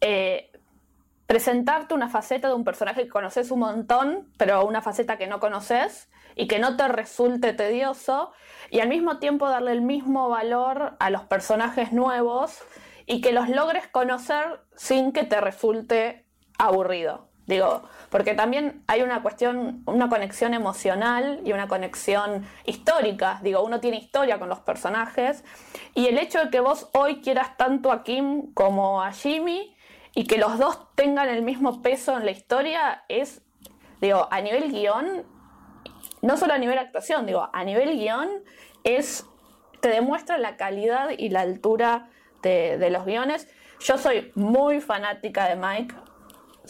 eh, 0.00 0.50
presentarte 1.26 1.94
una 1.94 2.08
faceta 2.08 2.48
de 2.48 2.54
un 2.54 2.64
personaje 2.64 3.04
que 3.04 3.08
conoces 3.08 3.50
un 3.50 3.60
montón, 3.60 4.32
pero 4.36 4.66
una 4.66 4.82
faceta 4.82 5.16
que 5.16 5.28
no 5.28 5.38
conoces 5.38 6.08
y 6.34 6.48
que 6.48 6.58
no 6.58 6.76
te 6.76 6.88
resulte 6.88 7.52
tedioso, 7.52 8.32
y 8.70 8.80
al 8.80 8.88
mismo 8.88 9.18
tiempo 9.18 9.48
darle 9.48 9.72
el 9.72 9.80
mismo 9.80 10.28
valor 10.28 10.96
a 10.98 11.10
los 11.10 11.22
personajes 11.22 11.92
nuevos 11.92 12.58
y 13.06 13.20
que 13.20 13.32
los 13.32 13.48
logres 13.48 13.86
conocer 13.88 14.60
sin 14.76 15.12
que 15.12 15.24
te 15.24 15.40
resulte 15.40 16.26
aburrido. 16.58 17.29
Digo, 17.50 17.82
porque 18.10 18.34
también 18.34 18.84
hay 18.86 19.02
una 19.02 19.22
cuestión, 19.22 19.82
una 19.84 20.08
conexión 20.08 20.54
emocional 20.54 21.40
y 21.44 21.52
una 21.52 21.66
conexión 21.66 22.46
histórica. 22.64 23.40
Digo, 23.42 23.60
uno 23.64 23.80
tiene 23.80 23.96
historia 23.96 24.38
con 24.38 24.48
los 24.48 24.60
personajes. 24.60 25.42
Y 25.96 26.06
el 26.06 26.16
hecho 26.16 26.38
de 26.38 26.50
que 26.50 26.60
vos 26.60 26.88
hoy 26.92 27.20
quieras 27.20 27.56
tanto 27.56 27.90
a 27.90 28.04
Kim 28.04 28.54
como 28.54 29.02
a 29.02 29.10
Jimmy 29.10 29.76
y 30.14 30.28
que 30.28 30.38
los 30.38 30.58
dos 30.58 30.94
tengan 30.94 31.28
el 31.28 31.42
mismo 31.42 31.82
peso 31.82 32.16
en 32.16 32.24
la 32.24 32.30
historia 32.30 33.02
es, 33.08 33.42
digo, 34.00 34.28
a 34.30 34.40
nivel 34.40 34.70
guion, 34.70 35.24
no 36.22 36.36
solo 36.36 36.54
a 36.54 36.58
nivel 36.58 36.78
actuación, 36.78 37.26
digo, 37.26 37.50
a 37.52 37.64
nivel 37.64 37.98
guion 37.98 38.28
es, 38.84 39.26
te 39.80 39.88
demuestra 39.88 40.38
la 40.38 40.56
calidad 40.56 41.10
y 41.18 41.30
la 41.30 41.40
altura 41.40 42.10
de, 42.42 42.78
de 42.78 42.90
los 42.90 43.04
guiones. 43.04 43.48
Yo 43.80 43.98
soy 43.98 44.30
muy 44.36 44.80
fanática 44.80 45.48
de 45.48 45.56
Mike, 45.56 45.96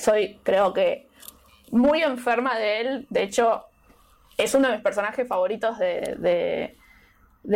soy 0.01 0.41
creo 0.43 0.73
que 0.73 1.09
muy 1.71 2.03
enferma 2.03 2.57
de 2.59 2.81
él, 2.81 3.07
de 3.11 3.23
hecho 3.23 3.65
es 4.37 4.55
uno 4.55 4.69
de 4.69 4.75
mis 4.75 4.83
personajes 4.83 5.29
favoritos 5.29 5.79
de, 5.79 6.17
de- 6.19 6.77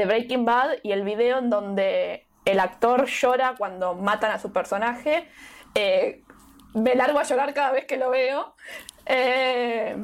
Breaking 0.07 0.45
Bad 0.45 0.71
y 0.83 0.93
el 0.93 1.03
video 1.03 1.39
en 1.39 1.51
donde 1.51 2.27
el 2.45 2.61
actor 2.61 3.07
llora 3.07 3.55
cuando 3.59 3.95
matan 3.95 4.31
a 4.33 4.39
su 4.39 4.53
personaje, 4.53 5.29
eh, 5.75 6.23
me 6.75 6.95
largo 6.95 7.19
a 7.19 7.23
llorar 7.23 7.53
cada 7.55 7.73
vez 7.73 7.85
que 7.87 7.97
lo 7.97 8.11
veo. 8.11 8.55
Eh, 9.07 9.97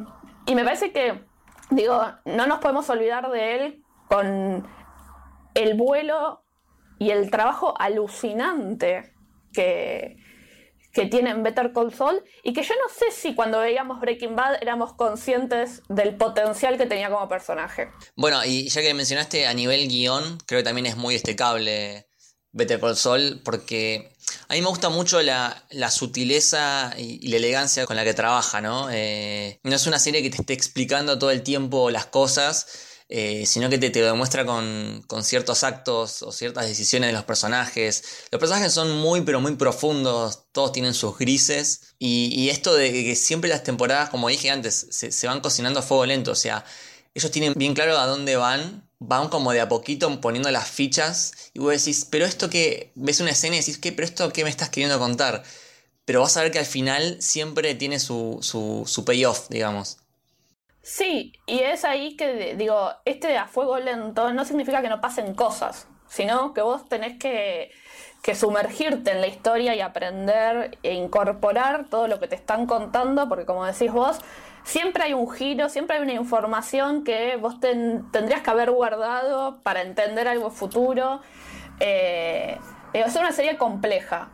y 0.46 0.54
me 0.54 0.64
parece 0.64 0.92
que, 0.92 1.22
digo, 1.70 2.02
no 2.24 2.46
nos 2.46 2.58
podemos 2.58 2.88
olvidar 2.90 3.30
de 3.30 3.56
él 3.56 3.84
con 4.08 4.66
el 5.54 5.74
vuelo 5.74 6.42
y 6.98 7.10
el 7.10 7.30
trabajo 7.30 7.74
alucinante 7.78 9.12
que, 9.52 10.16
que 10.92 11.06
tiene 11.06 11.30
en 11.30 11.42
Better 11.42 11.72
Call 11.72 11.94
Saul 11.94 12.22
y 12.42 12.52
que 12.52 12.62
yo 12.62 12.74
no 12.74 12.92
sé 12.92 13.10
si 13.10 13.34
cuando 13.34 13.60
veíamos 13.60 14.00
Breaking 14.00 14.36
Bad 14.36 14.56
éramos 14.60 14.94
conscientes 14.94 15.82
del 15.88 16.16
potencial 16.16 16.76
que 16.76 16.86
tenía 16.86 17.10
como 17.10 17.28
personaje. 17.28 17.90
Bueno, 18.16 18.44
y 18.44 18.68
ya 18.68 18.82
que 18.82 18.94
mencionaste 18.94 19.46
a 19.46 19.54
nivel 19.54 19.88
guion, 19.88 20.38
creo 20.46 20.60
que 20.60 20.64
también 20.64 20.86
es 20.86 20.96
muy 20.96 21.14
destacable 21.14 22.06
Better 22.52 22.80
Call 22.80 22.96
Saul, 22.96 23.40
porque 23.44 24.12
a 24.48 24.54
mí 24.54 24.62
me 24.62 24.68
gusta 24.68 24.88
mucho 24.88 25.22
la, 25.22 25.62
sutileza 25.90 26.92
y, 26.98 27.24
y 27.24 27.28
la 27.28 27.36
elegancia 27.36 27.86
con 27.86 27.96
la 27.96 28.04
que 28.04 28.14
trabaja, 28.14 28.60
¿no? 28.60 28.88
Eh, 28.90 29.60
no 29.62 29.76
es 29.76 29.86
una 29.86 29.98
serie 29.98 30.22
que 30.22 30.30
te 30.30 30.38
esté 30.38 30.52
explicando 30.52 31.18
todo 31.18 31.30
el 31.30 31.42
tiempo 31.42 31.90
las 31.90 32.06
cosas, 32.06 32.89
eh, 33.10 33.44
sino 33.44 33.68
que 33.68 33.78
te, 33.78 34.00
lo 34.00 34.06
demuestra 34.06 34.46
con, 34.46 35.02
con 35.08 35.24
ciertos 35.24 35.64
actos 35.64 36.22
o 36.22 36.30
ciertas 36.32 36.66
decisiones 36.66 37.08
de 37.08 37.12
los 37.12 37.24
personajes. 37.24 38.04
Los 38.30 38.38
personajes 38.38 38.72
son 38.72 38.92
muy, 38.92 39.22
pero 39.22 39.40
muy 39.40 39.56
profundos, 39.56 40.44
todos 40.52 40.72
tienen 40.72 40.94
sus 40.94 41.18
grises, 41.18 41.94
y, 41.98 42.32
y 42.34 42.50
esto 42.50 42.74
de 42.74 42.92
que 42.92 43.16
siempre 43.16 43.50
las 43.50 43.64
temporadas, 43.64 44.10
como 44.10 44.28
dije 44.28 44.50
antes, 44.50 44.86
se, 44.90 45.10
se 45.12 45.26
van 45.26 45.40
cocinando 45.40 45.80
a 45.80 45.82
fuego 45.82 46.06
lento, 46.06 46.30
o 46.32 46.36
sea, 46.36 46.64
ellos 47.14 47.30
tienen 47.32 47.54
bien 47.56 47.74
claro 47.74 47.98
a 47.98 48.06
dónde 48.06 48.36
van, 48.36 48.88
van 49.00 49.28
como 49.28 49.52
de 49.52 49.60
a 49.60 49.68
poquito 49.68 50.20
poniendo 50.20 50.50
las 50.50 50.68
fichas 50.68 51.32
y 51.54 51.58
vos 51.58 51.72
decís, 51.72 52.06
pero 52.08 52.24
esto 52.24 52.48
que 52.50 52.92
ves 52.94 53.20
una 53.20 53.30
escena 53.30 53.56
y 53.56 53.60
decís, 53.60 53.78
¿qué? 53.78 53.92
¿Pero 53.92 54.06
esto 54.06 54.32
qué 54.32 54.44
me 54.44 54.50
estás 54.50 54.70
queriendo 54.70 54.98
contar? 54.98 55.42
Pero 56.04 56.20
vas 56.22 56.36
a 56.36 56.42
ver 56.42 56.52
que 56.52 56.58
al 56.58 56.66
final 56.66 57.16
siempre 57.20 57.74
tiene 57.74 57.98
su, 57.98 58.38
su, 58.42 58.84
su 58.86 59.04
payoff, 59.04 59.48
digamos. 59.48 59.98
Sí, 60.92 61.32
y 61.46 61.60
es 61.60 61.84
ahí 61.84 62.16
que 62.16 62.56
digo, 62.56 62.90
este 63.04 63.38
a 63.38 63.46
fuego 63.46 63.78
lento 63.78 64.32
no 64.32 64.44
significa 64.44 64.82
que 64.82 64.88
no 64.88 65.00
pasen 65.00 65.34
cosas, 65.34 65.86
sino 66.08 66.52
que 66.52 66.62
vos 66.62 66.88
tenés 66.88 67.16
que, 67.16 67.70
que 68.22 68.34
sumergirte 68.34 69.12
en 69.12 69.20
la 69.20 69.28
historia 69.28 69.76
y 69.76 69.80
aprender 69.82 70.78
e 70.82 70.94
incorporar 70.94 71.88
todo 71.88 72.08
lo 72.08 72.18
que 72.18 72.26
te 72.26 72.34
están 72.34 72.66
contando, 72.66 73.28
porque 73.28 73.46
como 73.46 73.64
decís 73.64 73.92
vos, 73.92 74.18
siempre 74.64 75.04
hay 75.04 75.14
un 75.14 75.30
giro, 75.30 75.68
siempre 75.68 75.96
hay 75.96 76.02
una 76.02 76.14
información 76.14 77.04
que 77.04 77.36
vos 77.36 77.60
ten- 77.60 78.10
tendrías 78.10 78.42
que 78.42 78.50
haber 78.50 78.72
guardado 78.72 79.60
para 79.62 79.82
entender 79.82 80.26
algo 80.26 80.50
futuro. 80.50 81.20
Eh, 81.78 82.58
es 82.94 83.14
una 83.16 83.30
serie 83.30 83.56
compleja. 83.56 84.30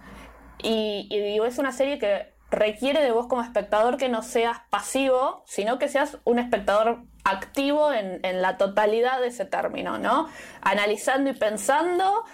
Y, 0.62 1.06
y 1.10 1.20
digo, 1.20 1.44
es 1.44 1.58
una 1.58 1.72
serie 1.72 1.98
que 1.98 2.32
requiere 2.50 3.02
de 3.02 3.10
vos 3.10 3.26
como 3.26 3.42
espectador 3.42 3.96
que 3.96 4.08
no 4.08 4.22
seas 4.22 4.58
pasivo, 4.70 5.42
sino 5.46 5.78
que 5.78 5.88
seas 5.88 6.18
un 6.24 6.38
espectador 6.38 7.02
activo 7.24 7.92
en, 7.92 8.20
la 8.40 8.56
totalidad 8.56 9.20
de 9.20 9.28
ese 9.28 9.44
término, 9.44 9.98
¿no? 9.98 10.28
Analizando 10.60 11.30
y 11.30 11.32
pensando, 11.34 12.24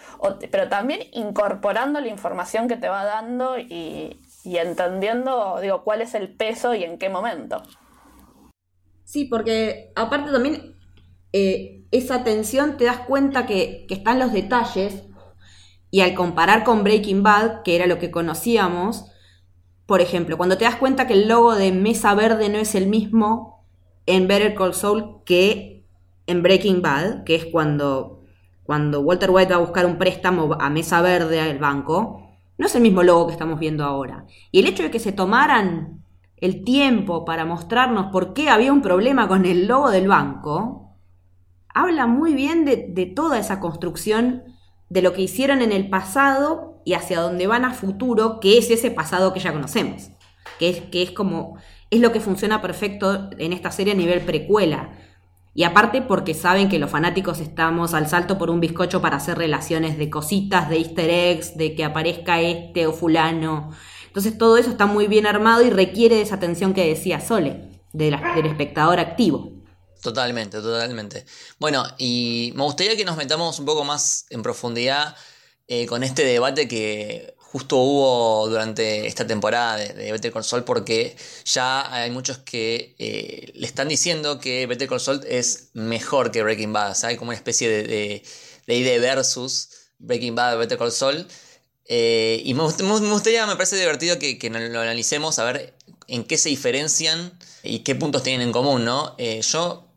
pero 0.50 0.69
también 0.69 1.00
incorporando 1.12 2.00
la 2.00 2.09
información 2.09 2.69
que 2.69 2.76
te 2.76 2.88
va 2.88 3.04
dando 3.04 3.59
y, 3.59 4.21
y 4.45 4.57
entendiendo, 4.59 5.59
digo, 5.62 5.83
cuál 5.83 6.02
es 6.02 6.14
el 6.14 6.35
peso 6.35 6.75
y 6.75 6.85
en 6.85 6.99
qué 6.99 7.09
momento. 7.09 7.62
Sí, 9.04 9.25
porque 9.25 9.92
aparte 9.95 10.31
también 10.31 10.76
eh, 11.33 11.85
esa 11.90 12.16
atención 12.16 12.76
te 12.76 12.85
das 12.85 13.00
cuenta 13.00 13.47
que, 13.47 13.87
que 13.88 13.95
están 13.95 14.19
los 14.19 14.33
detalles 14.33 15.04
y 15.90 16.02
al 16.02 16.14
comparar 16.14 16.64
con 16.64 16.85
Breaking 16.85 17.23
Bad, 17.23 17.62
que 17.62 17.76
era 17.76 17.87
lo 17.87 17.99
que 17.99 18.11
conocíamos, 18.11 19.12
por 19.86 20.00
ejemplo, 20.00 20.36
cuando 20.36 20.56
te 20.56 20.64
das 20.64 20.76
cuenta 20.76 21.06
que 21.06 21.14
el 21.14 21.28
logo 21.28 21.54
de 21.54 21.72
Mesa 21.72 22.14
Verde 22.14 22.48
no 22.48 22.58
es 22.58 22.74
el 22.74 22.86
mismo 22.86 23.64
en 24.06 24.28
Better 24.28 24.54
Call 24.54 24.74
Saul 24.74 25.22
que 25.24 25.84
en 26.26 26.42
Breaking 26.42 26.82
Bad, 26.82 27.24
que 27.24 27.34
es 27.34 27.46
cuando, 27.46 28.22
cuando 28.62 29.00
Walter 29.00 29.30
White 29.30 29.52
va 29.52 29.56
a 29.56 29.64
buscar 29.64 29.86
un 29.86 29.98
préstamo 29.98 30.56
a 30.60 30.70
Mesa 30.70 31.02
Verde 31.02 31.40
al 31.40 31.58
banco, 31.58 32.30
no 32.58 32.66
es 32.66 32.74
el 32.74 32.82
mismo 32.82 33.02
logo 33.02 33.26
que 33.26 33.32
estamos 33.32 33.58
viendo 33.58 33.84
ahora. 33.84 34.26
Y 34.50 34.60
el 34.60 34.66
hecho 34.66 34.84
de 34.84 34.90
que 34.90 35.00
se 35.00 35.12
tomaran 35.12 36.04
el 36.36 36.64
tiempo 36.64 37.24
para 37.24 37.44
mostrarnos 37.44 38.06
por 38.12 38.34
qué 38.34 38.50
había 38.50 38.72
un 38.72 38.82
problema 38.82 39.28
con 39.28 39.46
el 39.46 39.66
logo 39.66 39.90
del 39.90 40.08
banco, 40.08 40.96
habla 41.68 42.06
muy 42.06 42.34
bien 42.34 42.64
de, 42.64 42.86
de 42.88 43.06
toda 43.06 43.38
esa 43.38 43.60
construcción 43.60 44.44
de 44.88 45.02
lo 45.02 45.12
que 45.12 45.22
hicieron 45.22 45.62
en 45.62 45.72
el 45.72 45.88
pasado 45.88 46.72
y 46.84 46.94
hacia 46.94 47.20
dónde 47.20 47.46
van 47.46 47.64
a 47.64 47.74
futuro, 47.74 48.40
que 48.40 48.58
es 48.58 48.70
ese 48.70 48.90
pasado 48.90 49.32
que 49.32 49.40
ya 49.40 49.52
conocemos. 49.52 50.10
Que 50.58 50.68
es, 50.68 50.80
que 50.80 51.02
es 51.02 51.10
como. 51.10 51.58
es 51.90 52.00
lo 52.00 52.12
que 52.12 52.20
funciona 52.20 52.62
perfecto 52.62 53.30
en 53.38 53.52
esta 53.52 53.70
serie 53.70 53.92
a 53.92 53.96
nivel 53.96 54.20
precuela. 54.20 54.92
Y 55.54 55.64
aparte 55.64 56.00
porque 56.00 56.32
saben 56.32 56.68
que 56.68 56.78
los 56.78 56.90
fanáticos 56.90 57.38
estamos 57.40 57.92
al 57.92 58.08
salto 58.08 58.38
por 58.38 58.48
un 58.48 58.60
bizcocho 58.60 59.02
para 59.02 59.18
hacer 59.18 59.36
relaciones 59.36 59.98
de 59.98 60.08
cositas, 60.08 60.70
de 60.70 60.78
easter 60.78 61.10
eggs, 61.10 61.56
de 61.58 61.74
que 61.74 61.84
aparezca 61.84 62.40
este 62.40 62.86
o 62.86 62.92
fulano. 62.92 63.70
Entonces 64.06 64.38
todo 64.38 64.56
eso 64.56 64.70
está 64.70 64.86
muy 64.86 65.08
bien 65.08 65.26
armado 65.26 65.62
y 65.62 65.70
requiere 65.70 66.16
de 66.16 66.22
esa 66.22 66.36
atención 66.36 66.72
que 66.72 66.88
decía 66.88 67.20
Sole, 67.20 67.82
del 67.92 68.14
espectador 68.46 68.98
activo. 68.98 69.52
Totalmente, 70.02 70.60
totalmente. 70.60 71.24
Bueno, 71.60 71.84
y 71.96 72.52
me 72.56 72.64
gustaría 72.64 72.96
que 72.96 73.04
nos 73.04 73.16
metamos 73.16 73.60
un 73.60 73.66
poco 73.66 73.84
más 73.84 74.26
en 74.30 74.42
profundidad 74.42 75.14
eh, 75.69 75.87
con 75.87 76.02
este 76.02 76.25
debate 76.25 76.66
que 76.69 77.35
justo 77.38 77.76
hubo 77.76 78.49
durante 78.49 79.07
esta 79.07 79.26
temporada 79.26 79.76
de, 79.76 80.11
Better 80.11 80.33
Call 80.33 80.42
Saul 80.42 80.64
porque 80.64 81.16
ya 81.45 81.92
hay 81.95 82.11
muchos 82.11 82.38
que 82.38 82.95
eh, 82.99 83.52
le 83.54 83.66
están 83.66 83.88
diciendo 83.88 84.40
que 84.40 84.66
Better 84.66 84.88
Call 84.88 85.00
Saul 85.00 85.21
es 85.28 85.69
mejor 85.75 86.31
que 86.31 86.42
Breaking 86.42 86.73
Bad. 86.73 86.97
hay 87.04 87.16
como 87.16 87.31
una 87.31 87.37
especie 87.37 87.69
de, 87.69 87.83
de, 87.85 88.23
de 88.66 88.99
versus 88.99 89.69
Breaking 89.99 90.35
Bad 90.35 90.59
Better 90.59 90.78
Call 90.78 90.92
Saul. 90.92 91.26
Eh, 91.85 92.40
y 92.45 92.54
me, 92.54 92.62
gustaría, 92.62 93.47
me 93.47 93.57
parece 93.57 93.76
divertido 93.76 94.19
que, 94.19 94.38
lo 94.50 94.81
analicemos, 94.81 95.38
a 95.38 95.45
ver 95.45 95.76
en 96.09 96.25
qué 96.25 96.38
se 96.38 96.49
diferencian 96.49 97.38
y 97.62 97.81
qué 97.81 97.95
puntos 97.95 98.23
tienen 98.23 98.49
en 98.49 98.52
común, 98.52 98.85
¿no? 98.85 99.16
Yo, 99.19 99.92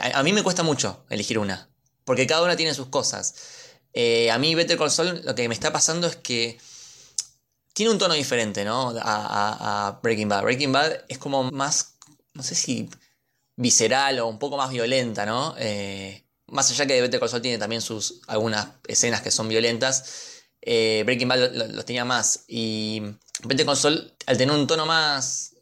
a, 0.00 0.22
mí 0.22 0.32
me 0.32 0.42
cuesta 0.42 0.62
mucho 0.62 1.04
elegir 1.08 1.38
una, 1.38 1.70
porque 2.04 2.26
cada 2.26 2.42
una 2.42 2.56
tiene 2.56 2.74
sus 2.74 2.88
cosas. 2.88 3.61
A 3.94 4.38
mí 4.38 4.54
Better 4.54 4.78
Call 4.78 4.90
Saul 4.90 5.22
lo 5.24 5.34
que 5.34 5.48
me 5.48 5.54
está 5.54 5.72
pasando 5.72 6.06
es 6.06 6.16
que 6.16 6.58
tiene 7.72 7.90
un 7.92 7.98
tono 7.98 8.14
diferente, 8.14 8.64
¿no? 8.64 8.94
A, 9.00 9.98
Breaking 10.02 10.28
Bad. 10.28 10.42
Breaking 10.42 10.72
Bad 10.72 11.04
es 11.08 11.18
como 11.18 11.50
más, 11.50 11.94
no 12.34 12.42
sé 12.42 12.54
si 12.54 12.88
visceral 13.56 14.18
o 14.20 14.26
un 14.26 14.38
poco 14.38 14.56
más 14.56 14.70
violenta, 14.70 15.26
¿no? 15.26 15.54
Eh, 15.58 16.24
más 16.48 16.70
allá 16.70 16.86
que 16.86 17.00
Better 17.00 17.20
Call 17.20 17.28
Saul 17.28 17.42
tiene 17.42 17.58
también 17.58 17.80
sus 17.80 18.20
algunas 18.26 18.68
escenas 18.86 19.22
que 19.22 19.30
son 19.30 19.48
violentas, 19.48 20.42
eh, 20.60 21.02
Breaking 21.04 21.28
Bad 21.28 21.52
los 21.72 21.84
tenía 21.84 22.04
más. 22.04 22.44
Y 22.46 23.02
Better 23.44 23.66
Call 23.66 23.76
Saul, 23.76 24.14
al 24.26 24.38
tener 24.38 24.54
un 24.54 24.66
tono 24.66 24.86
más, 24.86 25.54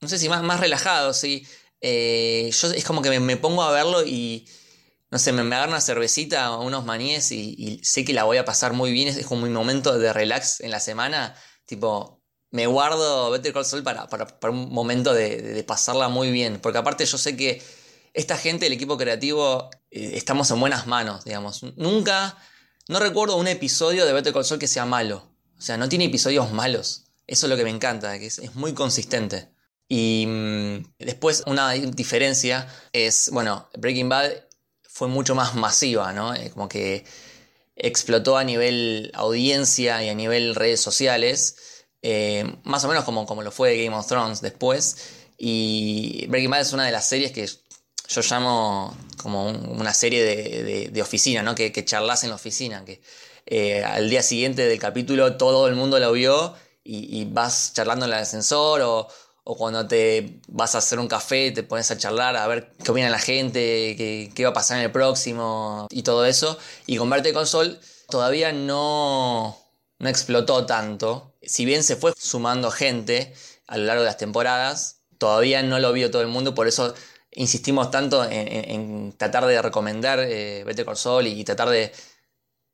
no 0.00 0.08
sé 0.08 0.18
si 0.18 0.28
más, 0.28 0.42
más 0.42 0.60
relajado, 0.60 1.12
sí. 1.12 1.46
Eh, 1.80 2.50
yo 2.52 2.68
es 2.70 2.84
como 2.84 3.02
que 3.02 3.18
me 3.18 3.36
pongo 3.36 3.62
a 3.62 3.72
verlo 3.72 4.04
y 4.06 4.46
no 5.12 5.18
sé, 5.18 5.30
me, 5.32 5.44
me 5.44 5.54
agarro 5.54 5.72
una 5.72 5.82
cervecita 5.82 6.56
o 6.56 6.64
unos 6.64 6.86
maníes 6.86 7.32
y, 7.32 7.78
sé 7.84 8.02
que 8.02 8.14
la 8.14 8.24
voy 8.24 8.38
a 8.38 8.46
pasar 8.46 8.72
muy 8.72 8.90
bien. 8.92 9.08
Es 9.08 9.26
como 9.26 9.42
mi 9.42 9.50
momento 9.50 9.98
de 9.98 10.10
relax 10.10 10.60
en 10.60 10.70
la 10.70 10.80
semana. 10.80 11.36
Tipo, 11.66 12.22
me 12.50 12.66
guardo 12.66 13.30
Better 13.30 13.52
Call 13.52 13.66
Saul 13.66 13.82
para, 13.82 14.08
para, 14.08 14.26
un 14.50 14.72
momento 14.72 15.12
de, 15.12 15.62
pasarla 15.68 16.08
muy 16.08 16.30
bien. 16.30 16.60
Porque 16.62 16.78
aparte 16.78 17.04
yo 17.04 17.18
sé 17.18 17.36
que 17.36 17.62
esta 18.14 18.38
gente, 18.38 18.66
el 18.66 18.72
equipo 18.72 18.96
creativo, 18.96 19.68
eh, 19.90 20.12
estamos 20.14 20.50
en 20.50 20.60
buenas 20.60 20.86
manos, 20.86 21.26
digamos. 21.26 21.62
Nunca, 21.76 22.38
no 22.88 22.98
recuerdo 22.98 23.36
un 23.36 23.48
episodio 23.48 24.06
de 24.06 24.14
Better 24.14 24.32
Call 24.32 24.46
Saul 24.46 24.60
que 24.60 24.66
sea 24.66 24.86
malo. 24.86 25.30
O 25.58 25.60
sea, 25.60 25.76
no 25.76 25.90
tiene 25.90 26.06
episodios 26.06 26.52
malos. 26.52 27.04
Eso 27.26 27.44
es 27.44 27.50
lo 27.50 27.58
que 27.58 27.64
me 27.64 27.70
encanta, 27.70 28.18
que 28.18 28.28
es, 28.28 28.38
es 28.38 28.54
muy 28.54 28.72
consistente. 28.72 29.50
Y 29.88 30.24
mm, 30.26 30.94
después 31.00 31.42
una 31.44 31.72
diferencia 31.72 32.66
es, 32.94 33.28
bueno, 33.30 33.68
Breaking 33.76 34.08
Bad 34.08 34.32
fue 34.92 35.08
mucho 35.08 35.34
más 35.34 35.54
masiva, 35.54 36.12
¿no? 36.12 36.34
Eh, 36.34 36.50
como 36.50 36.68
que 36.68 37.04
explotó 37.76 38.36
a 38.36 38.44
nivel 38.44 39.10
audiencia 39.14 40.04
y 40.04 40.10
a 40.10 40.14
nivel 40.14 40.54
redes 40.54 40.80
sociales, 40.80 41.56
eh, 42.02 42.44
más 42.64 42.84
o 42.84 42.88
menos 42.88 43.04
como, 43.04 43.26
como 43.26 43.42
lo 43.42 43.50
fue 43.50 43.82
Game 43.82 43.96
of 43.96 44.06
Thrones 44.06 44.42
después. 44.42 44.96
Y 45.38 46.26
Breaking 46.28 46.50
Bad 46.50 46.60
es 46.60 46.72
una 46.74 46.84
de 46.84 46.92
las 46.92 47.08
series 47.08 47.32
que 47.32 47.46
yo 47.46 48.20
llamo 48.20 48.94
como 49.16 49.48
una 49.48 49.94
serie 49.94 50.22
de, 50.90 51.02
oficina, 51.02 51.42
¿no? 51.42 51.54
Que, 51.54 51.72
que, 51.72 51.84
charlas 51.84 52.22
en 52.24 52.30
la 52.30 52.36
oficina, 52.36 52.84
que 52.84 53.00
eh, 53.46 53.82
al 53.82 54.10
día 54.10 54.22
siguiente 54.22 54.66
del 54.66 54.78
capítulo 54.78 55.36
todo 55.36 55.68
el 55.68 55.74
mundo 55.74 55.98
lo 55.98 56.12
vio 56.12 56.54
y, 56.84 57.18
y 57.20 57.24
vas 57.24 57.72
charlando 57.72 58.04
en 58.04 58.12
el 58.12 58.18
ascensor 58.18 58.82
o, 58.82 59.08
o 59.44 59.56
cuando 59.56 59.86
te 59.88 60.40
vas 60.48 60.74
a 60.74 60.78
hacer 60.78 60.98
un 60.98 61.08
café, 61.08 61.50
te 61.50 61.62
pones 61.62 61.90
a 61.90 61.98
charlar 61.98 62.36
a 62.36 62.46
ver 62.46 62.72
qué 62.82 62.90
opina 62.90 63.10
la 63.10 63.18
gente, 63.18 63.96
qué, 64.34 64.44
va 64.44 64.50
a 64.50 64.52
pasar 64.54 64.78
en 64.78 64.84
el 64.84 64.92
próximo 64.92 65.86
y 65.90 66.02
todo 66.02 66.24
eso. 66.26 66.58
Y 66.86 66.96
con 66.96 67.10
Verte 67.10 67.32
con 67.32 67.46
Sol 67.46 67.80
todavía 68.08 68.52
no, 68.52 69.58
no 69.98 70.08
explotó 70.08 70.66
tanto. 70.66 71.34
Si 71.42 71.64
bien 71.64 71.82
se 71.82 71.96
fue 71.96 72.12
sumando 72.16 72.70
gente 72.70 73.34
a 73.66 73.78
lo 73.78 73.84
largo 73.84 74.02
de 74.02 74.06
las 74.06 74.16
temporadas, 74.16 75.02
todavía 75.18 75.62
no 75.62 75.78
lo 75.80 75.92
vio 75.92 76.10
todo 76.10 76.22
el 76.22 76.28
mundo, 76.28 76.54
por 76.54 76.68
eso 76.68 76.94
insistimos 77.32 77.90
tanto 77.90 78.24
en, 78.28 79.12
tratar 79.16 79.46
de 79.46 79.60
recomendar 79.62 80.20
eh, 80.20 80.62
Vete 80.64 80.84
con 80.84 80.96
Sol 80.96 81.26
y 81.26 81.42
tratar 81.44 81.70
de 81.70 81.92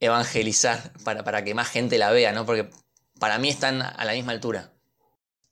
evangelizar 0.00 0.92
para, 1.04 1.24
para 1.24 1.44
que 1.44 1.54
más 1.54 1.68
gente 1.68 1.98
la 1.98 2.11
vea, 2.11 2.33
¿no? 2.33 2.44
Porque 2.46 2.70
para 3.18 3.38
mí 3.38 3.48
están 3.48 3.83
a 3.83 4.04
la 4.04 4.12
misma 4.12 4.33
altura. 4.33 4.72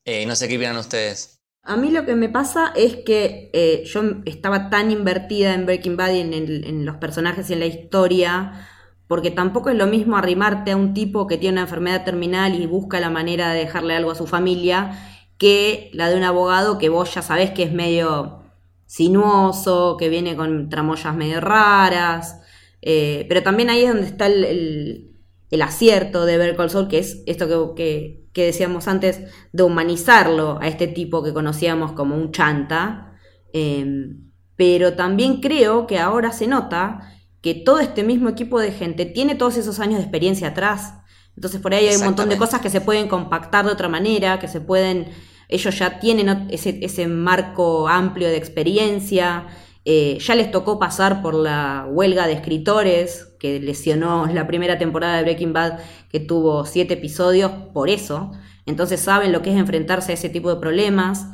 Eh, 0.07 0.25
no 0.25 0.37
sé 0.37 0.47
qué 0.49 0.57
opinan 0.57 0.77
ustedes. 0.77 1.40
A 1.64 1.77
mí 1.77 1.90
lo 1.90 2.07
que 2.07 2.14
me 2.14 2.29
pasa 2.29 2.73
es 2.77 2.95
que 3.05 3.51
eh, 3.53 3.83
yo 3.87 4.01
estaba 4.25 4.71
tan 4.71 4.92
invertida 4.92 5.53
en 5.53 5.66
Breaking 5.66 5.97
Bad 5.97 6.12
y 6.12 6.21
en, 6.21 6.87
los 6.87 6.97
personajes 6.99 7.51
y 7.51 7.55
en 7.55 7.59
la 7.59 7.66
historia, 7.66 8.69
porque 9.09 9.33
tampoco 9.33 9.71
es 9.71 9.77
lo 9.77 9.88
mismo 9.88 10.16
arrimarte 10.16 10.71
a 10.71 10.77
un 10.77 10.95
tipo 10.95 11.27
que 11.27 11.38
tiene 11.38 11.55
una 11.55 11.62
enfermedad 11.62 12.05
terminal 12.05 12.55
y 12.55 12.66
busca 12.66 13.01
la 13.01 13.11
manera 13.11 13.53
de 13.53 13.59
dejarle 13.59 13.97
algo 13.97 14.12
a 14.12 14.14
su 14.14 14.29
familia, 14.29 14.92
que 15.38 15.90
la 15.92 16.09
de 16.09 16.16
un 16.16 16.23
abogado 16.23 16.79
que 16.79 16.88
vos 16.88 17.12
ya 17.12 17.23
sabés 17.23 17.51
que 17.51 17.64
es 17.64 17.73
medio 17.73 18.45
sinuoso, 18.87 19.97
que 19.99 20.09
viene 20.09 20.37
con 20.37 20.69
tramoyas 20.69 21.16
medio 21.16 21.40
raras. 21.40 22.40
Eh, 22.81 23.27
pero 23.29 23.42
también 23.42 23.71
ahí 23.71 23.83
es 23.83 23.88
donde 23.88 24.07
está 24.07 24.27
el, 24.27 25.12
acierto 25.61 26.27
de 26.27 26.38
ver 26.38 26.55
Call 26.55 26.88
que 26.88 26.99
es 26.99 27.25
esto 27.27 27.75
que 27.75 28.26
decíamos 28.44 28.88
antes, 28.88 29.20
de 29.53 29.62
humanizarlo 29.62 30.59
a 30.61 30.68
este 30.68 30.87
tipo 30.87 31.22
que 31.22 31.33
conocíamos 31.33 31.92
como 31.92 32.16
un 32.16 32.33
chanta. 32.33 33.16
Em, 33.53 34.31
pero 34.57 34.94
también 34.94 35.40
creo 35.40 35.87
que 35.87 35.99
ahora 35.99 36.33
se 36.33 36.46
nota 36.46 37.12
que 37.40 37.55
todo 37.55 37.79
este 37.79 38.03
mismo 38.03 38.29
equipo 38.29 38.59
de 38.59 38.72
gente 38.72 39.05
tiene 39.07 39.35
todos 39.35 39.57
esos 39.57 39.79
años 39.79 39.96
de 39.99 40.03
experiencia 40.03 40.49
atrás. 40.49 40.94
Entonces 41.37 41.61
por 41.61 41.75
ahí 41.75 41.87
hay 41.87 41.96
un 41.96 42.05
montón 42.05 42.29
de 42.29 42.38
cosas 42.38 42.61
que 42.61 42.70
se 42.70 42.81
pueden 42.81 43.09
compactar 43.09 43.66
de 43.66 43.72
otra 43.72 43.88
manera, 43.88 44.38
que 44.38 44.49
se 44.49 44.61
pueden, 44.61 45.09
ellos 45.49 45.79
ya 45.79 46.01
tienen 46.01 46.49
ese, 46.51 46.79
ese 46.83 47.07
marco 47.07 47.88
amplio 47.88 48.29
de 48.29 48.37
experiencia, 48.37 49.46
eh, 49.88 50.18
ya 50.18 50.35
les 50.35 50.51
tocó 50.51 50.81
pasar 50.81 51.22
por 51.22 51.33
la 51.33 51.87
huelga 51.88 52.27
de 52.27 52.33
escritores 52.33 53.37
que 53.38 53.61
lesionó 53.61 54.27
la 54.27 54.49
primera 54.49 54.79
temporada 54.79 55.16
de 55.16 55.22
Breaking 55.22 55.53
Bad, 55.53 55.79
que 56.11 56.18
tuvo 56.18 56.64
siete 56.66 56.94
episodios 56.94 57.53
por 57.72 57.88
eso. 57.88 58.33
Entonces 58.66 58.99
saben 58.99 59.31
lo 59.31 59.42
que 59.42 59.53
es 59.53 59.57
enfrentarse 59.57 60.11
a 60.11 60.14
ese 60.14 60.29
tipo 60.29 60.53
de 60.53 60.61
problemas. 60.61 61.29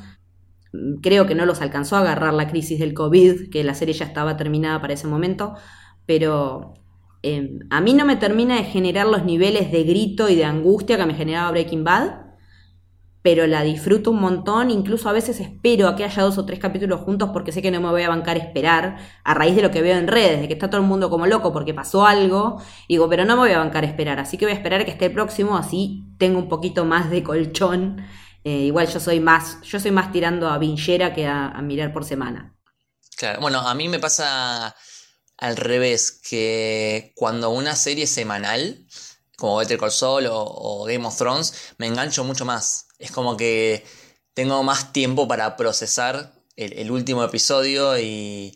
Creo 1.00 1.26
que 1.26 1.34
no 1.34 1.46
los 1.46 1.62
alcanzó 1.62 1.96
a 1.96 2.00
agarrar 2.00 2.34
la 2.34 2.46
crisis 2.46 2.78
del 2.78 2.92
COVID, 2.92 3.48
que 3.48 3.64
la 3.64 3.72
serie 3.72 3.94
ya 3.94 4.04
estaba 4.04 4.36
terminada 4.36 4.82
para 4.82 4.92
ese 4.92 5.06
momento, 5.06 5.54
pero 6.04 6.74
em, 7.22 7.60
a 7.70 7.80
mí 7.80 7.94
no 7.94 8.04
me 8.04 8.16
termina 8.16 8.56
de 8.56 8.64
generar 8.64 9.06
los 9.06 9.24
niveles 9.24 9.72
de 9.72 9.82
grito 9.84 10.28
y 10.28 10.34
de 10.34 10.44
angustia 10.44 10.98
que 10.98 11.06
me 11.06 11.14
generaba 11.14 11.52
Breaking 11.52 11.84
Bad 11.84 12.21
pero 13.22 13.46
la 13.46 13.62
disfruto 13.62 14.10
un 14.10 14.20
montón, 14.20 14.70
incluso 14.70 15.08
a 15.08 15.12
veces 15.12 15.38
espero 15.38 15.86
a 15.86 15.94
que 15.94 16.04
haya 16.04 16.22
dos 16.24 16.38
o 16.38 16.44
tres 16.44 16.58
capítulos 16.58 17.00
juntos 17.00 17.30
porque 17.32 17.52
sé 17.52 17.62
que 17.62 17.70
no 17.70 17.80
me 17.80 17.88
voy 17.88 18.02
a 18.02 18.08
bancar 18.08 18.36
esperar 18.36 18.98
a 19.22 19.34
raíz 19.34 19.54
de 19.54 19.62
lo 19.62 19.70
que 19.70 19.80
veo 19.80 19.96
en 19.96 20.08
redes, 20.08 20.40
de 20.40 20.48
que 20.48 20.54
está 20.54 20.68
todo 20.68 20.80
el 20.80 20.86
mundo 20.86 21.08
como 21.08 21.26
loco 21.26 21.52
porque 21.52 21.72
pasó 21.72 22.04
algo, 22.04 22.60
digo, 22.88 23.08
pero 23.08 23.24
no 23.24 23.36
me 23.36 23.42
voy 23.42 23.52
a 23.52 23.58
bancar 23.58 23.84
esperar, 23.84 24.18
así 24.18 24.36
que 24.36 24.44
voy 24.44 24.52
a 24.52 24.56
esperar 24.56 24.80
a 24.80 24.84
que 24.84 24.90
esté 24.90 25.06
el 25.06 25.12
próximo, 25.12 25.56
así 25.56 26.04
tengo 26.18 26.38
un 26.38 26.48
poquito 26.48 26.84
más 26.84 27.10
de 27.10 27.22
colchón. 27.22 28.04
Eh, 28.44 28.64
igual 28.64 28.88
yo 28.88 28.98
soy 28.98 29.20
más, 29.20 29.60
yo 29.62 29.78
soy 29.78 29.92
más 29.92 30.10
tirando 30.10 30.48
a 30.48 30.58
vinchera 30.58 31.14
que 31.14 31.28
a, 31.28 31.50
mirar 31.62 31.92
por 31.92 32.04
semana. 32.04 32.56
Claro, 33.16 33.40
bueno, 33.40 33.60
a 33.60 33.72
mí 33.74 33.88
me 33.88 34.00
pasa 34.00 34.74
al 35.36 35.56
revés, 35.56 36.10
que 36.28 37.12
cuando 37.14 37.50
una 37.50 37.76
serie 37.76 38.08
semanal, 38.08 38.84
como 39.36 39.58
Better 39.58 39.78
Call 39.78 39.92
Saul 39.92 40.26
o 40.28 40.84
Game 40.88 41.06
of 41.06 41.16
Thrones, 41.16 41.74
me 41.78 41.86
engancho 41.86 42.24
mucho 42.24 42.44
más 42.44 42.81
es 43.02 43.10
como 43.10 43.36
que 43.36 43.84
tengo 44.32 44.62
más 44.62 44.92
tiempo 44.92 45.28
para 45.28 45.56
procesar 45.56 46.32
el, 46.56 46.90
último 46.90 47.24
episodio 47.24 47.98
y, 47.98 48.54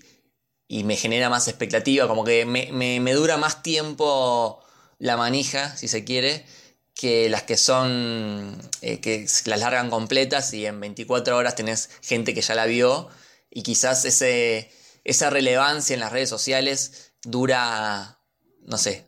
me 0.68 0.96
genera 0.96 1.28
más 1.28 1.48
expectativa, 1.48 2.06
como 2.06 2.24
que 2.24 2.46
me, 2.46 3.12
dura 3.14 3.36
más 3.36 3.62
tiempo 3.62 4.62
la 4.98 5.16
manija, 5.16 5.76
si 5.76 5.88
se 5.88 6.04
quiere, 6.04 6.46
que 6.94 7.28
las 7.28 7.42
que 7.42 7.56
son, 7.56 8.56
eh, 8.80 9.00
que 9.00 9.26
las 9.44 9.60
largan 9.60 9.90
completas 9.90 10.54
y 10.54 10.64
en 10.64 10.80
24 10.80 11.36
horas 11.36 11.56
tenés 11.56 11.90
gente 12.00 12.32
que 12.32 12.40
ya 12.40 12.54
la 12.54 12.66
vio 12.66 13.08
y 13.50 13.62
quizás 13.62 14.04
ese, 14.04 14.70
esa 15.04 15.28
relevancia 15.28 15.94
en 15.94 16.00
las 16.00 16.12
redes 16.12 16.30
sociales 16.30 17.12
dura, 17.22 18.20
no 18.62 18.78
sé, 18.78 19.04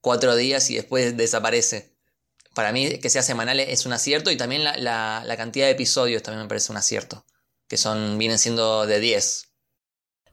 cuatro 0.00 0.34
días 0.34 0.70
y 0.70 0.76
después 0.76 1.16
desaparece 1.16 1.89
para 2.60 2.72
mí 2.72 2.98
que 2.98 3.08
sea 3.08 3.22
semanal 3.22 3.58
es 3.58 3.86
un 3.86 3.94
acierto 3.94 4.30
y 4.30 4.36
también 4.36 4.64
la, 4.64 5.34
cantidad 5.38 5.64
de 5.64 5.72
episodios 5.72 6.22
también 6.22 6.42
me 6.42 6.48
parece 6.48 6.70
un 6.70 6.76
acierto, 6.76 7.24
que 7.66 7.78
son 7.78 8.18
vienen 8.18 8.36
siendo 8.36 8.86
de 8.86 9.00
10. 9.00 9.50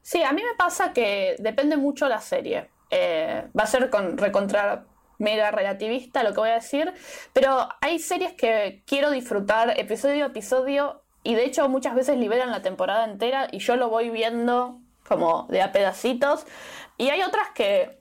Sí, 0.02 0.22
a 0.22 0.32
mí 0.32 0.42
me 0.42 0.54
pasa 0.54 0.92
que 0.92 1.36
depende 1.38 1.78
mucho 1.78 2.06
la 2.06 2.20
serie. 2.20 2.68
Eh, 2.90 3.48
va 3.58 3.62
a 3.62 3.66
ser 3.66 3.88
con 3.88 4.18
recontra 4.18 4.84
mega 5.16 5.50
relativista 5.50 6.22
lo 6.22 6.34
que 6.34 6.40
voy 6.40 6.50
a 6.50 6.56
decir, 6.56 6.92
pero 7.32 7.66
hay 7.80 7.98
series 7.98 8.34
que 8.34 8.82
quiero 8.86 9.10
disfrutar 9.10 9.80
episodio 9.80 10.24
a 10.24 10.28
episodio 10.28 11.02
y 11.22 11.34
de 11.34 11.46
hecho 11.46 11.66
muchas 11.70 11.94
veces 11.94 12.18
liberan 12.18 12.50
la 12.50 12.60
temporada 12.60 13.06
entera 13.06 13.48
y 13.50 13.60
yo 13.60 13.76
lo 13.76 13.88
voy 13.88 14.10
viendo 14.10 14.82
como 15.08 15.46
de 15.48 15.62
a 15.62 15.72
pedacitos 15.72 16.44
y 16.98 17.08
hay 17.08 17.22
otras 17.22 17.48
que 17.54 17.97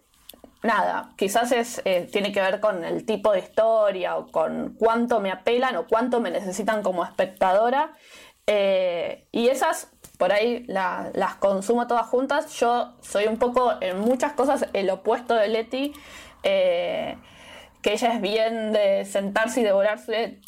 nada, 0.63 1.11
quizás 1.17 1.51
es, 1.51 1.81
eh, 1.85 2.07
tiene 2.11 2.31
que 2.31 2.41
ver 2.41 2.59
con 2.59 2.83
el 2.83 3.05
tipo 3.05 3.31
de 3.31 3.39
historia 3.39 4.17
o 4.17 4.31
con 4.31 4.75
cuánto 4.77 5.19
me 5.19 5.31
apelan 5.31 5.75
o 5.75 5.87
cuánto 5.87 6.19
me 6.19 6.31
necesitan 6.31 6.83
como 6.83 7.03
espectadora. 7.03 7.93
Eh, 8.47 9.27
y 9.31 9.49
esas 9.49 9.91
por 10.17 10.31
ahí 10.31 10.65
las 10.67 11.35
consumo 11.35 11.87
todas 11.87 12.07
juntas. 12.07 12.53
Yo 12.59 12.95
soy 13.01 13.27
un 13.27 13.37
poco 13.37 13.73
en 13.81 13.99
muchas 13.99 14.33
cosas 14.33 14.67
el 14.73 14.89
opuesto 14.89 15.35
de 15.35 15.47
Leti, 15.47 15.93
eh, 16.43 17.17
que 17.81 17.93
ella 17.93 18.13
es 18.13 18.21
bien 18.21 18.71
de 18.73 19.05
sentarse 19.05 19.61
y 19.61 19.63
devorarse 19.63 20.41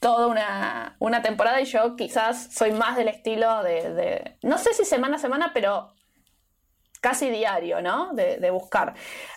toda 0.00 0.26
una, 0.26 0.96
una, 0.98 1.22
temporada 1.22 1.60
y 1.60 1.64
yo 1.64 1.96
quizás 1.96 2.52
soy 2.52 2.72
más 2.72 2.96
del 2.96 3.08
estilo 3.08 3.62
de, 3.62 4.36
no 4.42 4.58
sé 4.58 4.74
si 4.74 4.84
semana 4.84 5.16
a 5.16 5.18
semana, 5.18 5.50
pero 5.54 5.95
casi 6.98 7.30
diario, 7.30 7.82
¿no? 7.82 8.12
De, 8.14 8.50
buscar. 8.50 8.94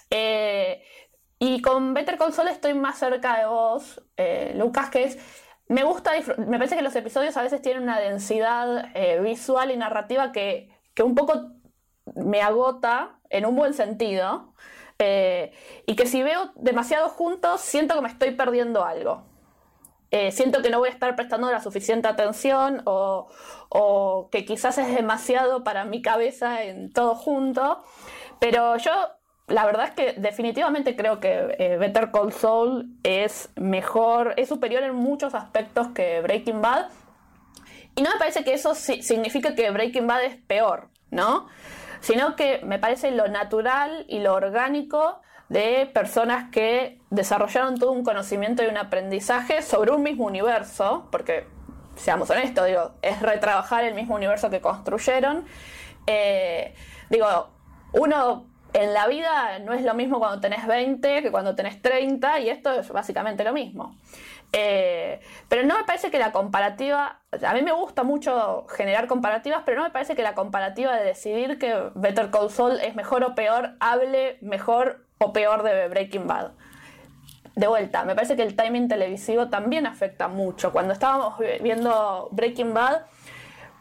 Eh, 0.10 0.84
y 1.40 1.62
con 1.62 1.94
Better 1.94 2.18
Console 2.18 2.52
estoy 2.52 2.74
más 2.74 2.98
cerca 2.98 3.38
de 3.38 3.46
vos, 3.46 4.04
eh, 4.18 4.54
Lucas, 4.56 4.90
que 4.90 5.04
es 5.04 5.20
me 5.68 5.84
gusta, 5.84 6.14
me 6.38 6.58
parece 6.58 6.76
que 6.76 6.82
los 6.82 6.96
episodios 6.96 7.38
a 7.38 7.44
veces 7.44 7.62
tienen 7.62 7.84
una 7.84 8.00
densidad 8.00 8.90
eh, 8.96 9.20
visual 9.22 9.70
y 9.70 9.78
narrativa 9.78 10.32
que, 10.32 10.72
un 11.04 11.14
poco 11.14 11.52
me 12.16 12.42
agota 12.42 13.20
en 13.30 13.46
un 13.46 13.56
buen 13.56 13.74
sentido. 13.74 14.54
Y 15.00 15.96
que 15.96 16.06
si 16.08 16.24
veo 16.24 16.52
demasiado 16.56 17.08
juntos, 17.08 17.62
siento 17.62 17.96
que 17.96 18.02
me 18.02 18.10
estoy 18.10 18.32
perdiendo 18.32 18.84
algo. 18.84 19.29
Eh, 20.12 20.32
siento 20.32 20.62
que 20.62 20.70
no 20.70 20.80
voy 20.80 20.90
a 20.90 20.92
estar 20.92 21.16
prestando 21.16 21.52
la 21.52 21.62
suficiente 21.62 22.08
atención 22.08 22.82
o, 22.86 23.28
o, 23.70 24.30
que 24.32 24.44
quizás 24.44 24.78
es 24.80 24.94
demasiado 24.96 25.64
para 25.64 25.86
mi 25.86 26.02
cabeza 26.02 26.64
en 26.64 26.92
todo 26.92 27.16
junto. 27.16 27.84
Pero 28.40 28.78
yo 28.78 28.92
la 29.50 29.66
verdad 29.66 29.88
es 29.88 29.92
que 29.92 30.20
definitivamente 30.20 30.96
creo 30.96 31.20
que 31.20 31.56
eh, 31.58 31.78
Better 31.78 32.12
Call 32.12 32.32
Saul 32.32 32.98
es 33.04 33.50
mejor, 33.56 34.34
es 34.38 34.50
superior 34.50 34.84
en 34.84 34.96
muchos 34.96 35.34
aspectos 35.36 35.90
que 35.90 36.22
Breaking 36.22 36.62
Bad. 36.62 36.88
Y 37.96 38.02
no 38.02 38.12
me 38.12 38.20
parece 38.20 38.44
que 38.44 38.54
eso 38.54 38.76
signifique 38.76 39.56
que 39.56 39.70
Breaking 39.72 40.08
Bad 40.08 40.24
es 40.24 40.36
peor, 40.38 40.90
¿no? 41.12 41.48
Sino 42.00 42.36
que 42.36 42.62
me 42.64 42.80
parece 42.80 43.12
lo 43.12 43.28
natural 43.28 44.06
y 44.08 44.20
lo 44.20 44.34
orgánico 44.34 45.22
de 45.50 45.90
personas 45.94 46.50
que 46.52 47.00
desarrollaron 47.10 47.78
todo 47.78 47.92
un 47.92 48.04
conocimiento 48.04 48.64
y 48.64 48.68
un 48.68 48.78
aprendizaje 48.78 49.62
sobre 49.62 49.92
un 49.92 50.04
mismo 50.04 50.26
universo, 50.26 51.08
porque 51.12 51.48
seamos 51.96 52.30
honestos, 52.30 52.68
es 53.02 53.22
retrabajar 53.22 53.84
el 53.84 53.96
mismo 53.96 54.16
universo 54.16 54.50
que 54.50 54.62
construyeron. 54.62 55.46
Eh, 56.08 56.74
digo, 57.10 57.50
uno 57.94 58.46
en 58.74 58.94
la 58.94 59.08
vida 59.08 59.60
no 59.60 59.74
es 59.74 59.84
lo 59.84 59.96
mismo 59.96 60.20
cuando 60.20 60.40
tenés 60.40 60.68
20 60.68 61.24
que 61.24 61.32
cuando 61.32 61.56
tenés 61.56 61.82
30 61.82 62.40
y 62.40 62.50
esto 62.50 62.72
es 62.72 62.90
básicamente 62.90 63.44
lo 63.44 63.54
mismo. 63.54 63.96
Eh, 64.52 65.20
pero 65.48 65.64
no 65.64 65.78
me 65.78 65.84
parece 65.84 66.10
que 66.10 66.18
la 66.18 66.32
comparativa, 66.32 67.20
a 67.44 67.54
mí 67.54 67.62
me 67.62 67.72
gusta 67.72 68.04
mucho 68.04 68.66
generar 68.70 69.08
comparativas, 69.08 69.62
pero 69.66 69.78
no 69.78 69.84
me 69.84 69.92
parece 69.92 70.16
que 70.16 70.24
la 70.24 70.34
comparativa 70.34 70.96
de 70.96 71.06
decidir 71.06 71.60
que 71.60 71.92
Better 71.96 72.32
Call 72.32 72.50
Saul 72.50 72.80
es 72.80 72.96
mejor 72.96 73.24
o 73.24 73.36
peor 73.36 73.76
hable 73.80 74.38
mejor 74.42 75.09
o 75.20 75.34
peor 75.34 75.64
de 75.64 75.88
Breaking 75.88 76.28
Bad. 76.28 76.52
De 77.56 77.68
vuelta, 77.68 78.06
me 78.06 78.16
parece 78.16 78.36
que 78.36 78.44
el 78.44 78.56
timing 78.56 78.88
televisivo 78.88 79.50
también 79.50 79.86
afecta 79.86 80.28
mucho. 80.28 80.72
Cuando 80.72 80.94
estábamos 80.94 81.36
viendo 81.62 82.30
Breaking 82.32 82.74
Bad, 82.74 83.02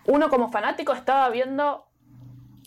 uno 0.07 0.29
como 0.29 0.51
fanático 0.51 0.93
estaba 0.93 1.29
viendo 1.31 1.87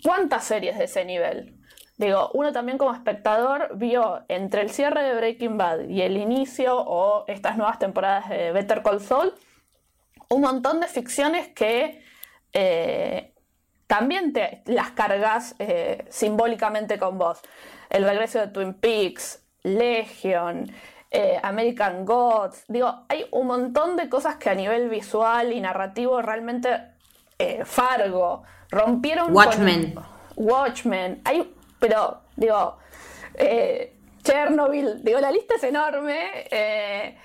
cuántas 0.03 0.43
series 0.43 0.77
de 0.77 0.85
ese 0.85 1.03
nivel. 1.05 1.57
Digo, 1.97 2.31
uno 2.33 2.51
también 2.51 2.77
como 2.77 2.93
espectador 2.93 3.71
vio 3.75 4.23
entre 4.27 4.61
el 4.61 4.69
cierre 4.69 5.03
de 5.03 5.15
Breaking 5.15 5.57
Bad 5.57 5.81
y 5.89 6.01
el 6.01 6.17
inicio 6.17 6.77
o 6.77 7.25
estas 7.27 7.57
nuevas 7.57 7.77
temporadas 7.77 8.29
de 8.29 8.51
Better 8.51 8.81
Call 8.81 9.01
Saul 9.01 9.33
un 10.31 10.41
montón 10.41 10.79
de 10.79 10.87
ficciones 10.87 11.49
que 11.49 12.03
eh, 12.53 13.33
también 13.85 14.31
te 14.31 14.63
las 14.65 14.91
cargas 14.91 15.55
eh, 15.59 16.05
simbólicamente 16.09 16.97
con 16.97 17.17
vos. 17.17 17.41
El 17.91 18.03
regreso 18.03 18.39
de 18.39 18.47
Twin 18.47 18.73
Peaks, 18.73 19.45
Legion, 19.61 20.71
eh, 21.11 21.39
American 21.43 22.03
Gods. 22.05 22.63
Digo, 22.67 23.05
hay 23.07 23.27
un 23.31 23.45
montón 23.45 23.95
de 23.95 24.09
cosas 24.09 24.37
que 24.37 24.49
a 24.49 24.55
nivel 24.55 24.89
visual 24.89 25.53
y 25.53 25.61
narrativo 25.61 26.21
realmente 26.23 26.69
Fargo 27.65 28.43
rompieron. 28.69 29.35
Watchmen. 29.35 29.95
Watchmen. 30.35 31.21
Hay 31.25 31.53
pero 31.81 32.21
digo, 32.35 32.77
eh, 33.33 33.97
Chernobyl, 34.21 35.03
digo, 35.03 35.19
la 35.19 35.31
lista 35.31 35.55
es 35.55 35.63
enorme. 35.63 36.47
Eh, 36.51 37.17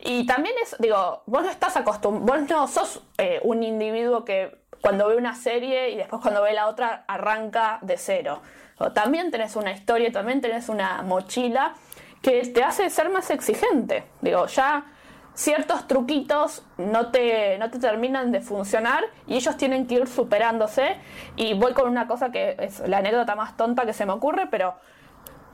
y 0.00 0.26
también 0.26 0.54
es, 0.62 0.76
digo, 0.78 1.22
vos 1.24 1.42
no 1.42 1.50
estás 1.50 1.76
acostumbrado, 1.78 2.40
vos 2.40 2.50
no 2.50 2.68
sos 2.68 3.02
eh, 3.16 3.40
un 3.42 3.62
individuo 3.62 4.24
que 4.24 4.64
cuando 4.82 5.08
ve 5.08 5.16
una 5.16 5.34
serie 5.34 5.90
y 5.90 5.96
después 5.96 6.20
cuando 6.20 6.42
ve 6.42 6.52
la 6.52 6.68
otra 6.68 7.04
arranca 7.08 7.78
de 7.80 7.96
cero. 7.96 8.42
También 8.90 9.30
tenés 9.30 9.54
una 9.54 9.70
historia, 9.70 10.10
también 10.10 10.40
tenés 10.40 10.68
una 10.68 11.02
mochila 11.02 11.74
que 12.22 12.42
te 12.46 12.64
hace 12.64 12.90
ser 12.90 13.10
más 13.10 13.30
exigente. 13.30 14.04
Digo, 14.20 14.46
ya 14.46 14.86
ciertos 15.34 15.86
truquitos 15.86 16.64
no 16.76 17.10
te, 17.10 17.58
no 17.58 17.70
te 17.70 17.78
terminan 17.78 18.32
de 18.32 18.40
funcionar 18.40 19.04
y 19.26 19.36
ellos 19.36 19.56
tienen 19.56 19.86
que 19.86 19.94
ir 19.96 20.06
superándose. 20.06 20.96
Y 21.36 21.54
voy 21.54 21.72
con 21.74 21.88
una 21.88 22.06
cosa 22.06 22.30
que 22.30 22.56
es 22.58 22.80
la 22.88 22.98
anécdota 22.98 23.36
más 23.36 23.56
tonta 23.56 23.84
que 23.86 23.92
se 23.92 24.06
me 24.06 24.12
ocurre, 24.12 24.46
pero 24.50 24.74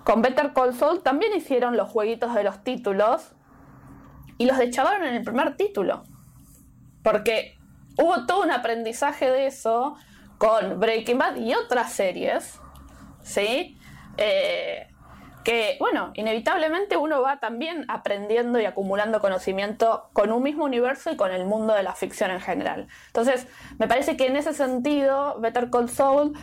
con 0.05 0.23
Better 0.23 0.53
Call 0.53 0.75
Saul 0.75 1.03
también 1.03 1.35
hicieron 1.35 1.77
los 1.77 1.89
jueguitos 1.89 2.35
de 2.35 2.43
los 2.43 2.63
títulos 2.65 3.33
y 4.39 4.47
los 4.47 4.57
dechabaron 4.57 5.05
en 5.05 5.15
el 5.15 5.23
primer 5.23 5.57
título. 5.57 6.05
Porque 7.03 7.59
hubo 7.99 8.27
todo 8.27 8.43
un 8.43 8.51
aprendizaje 8.51 9.31
de 9.31 9.47
eso 9.47 9.97
con 10.39 10.79
Breaking 10.79 11.19
Bad 11.19 11.37
y 11.37 11.53
otras 11.55 11.93
series, 11.93 12.61
¿sí? 13.29 13.79
Eh, 14.17 14.89
que, 15.45 15.77
bueno, 15.79 16.11
inevitablemente 16.15 16.97
uno 16.97 17.23
va 17.23 17.39
también 17.39 17.85
aprendiendo 17.89 18.61
y 18.61 18.67
acumulando 18.67 19.21
conocimiento 19.21 20.11
con 20.13 20.33
un 20.33 20.43
mismo 20.43 20.65
universo 20.65 21.11
y 21.11 21.17
con 21.17 21.33
el 21.33 21.45
mundo 21.45 21.75
de 21.75 21.83
la 21.83 21.95
ficción 21.95 22.31
en 22.31 22.41
general. 22.41 22.89
Entonces, 23.07 23.47
me 23.79 23.87
parece 23.87 24.17
que 24.17 24.27
en 24.27 24.37
ese 24.37 24.53
sentido, 24.53 25.39
Better 25.41 25.71
Call 25.71 25.89
Saul 25.89 26.37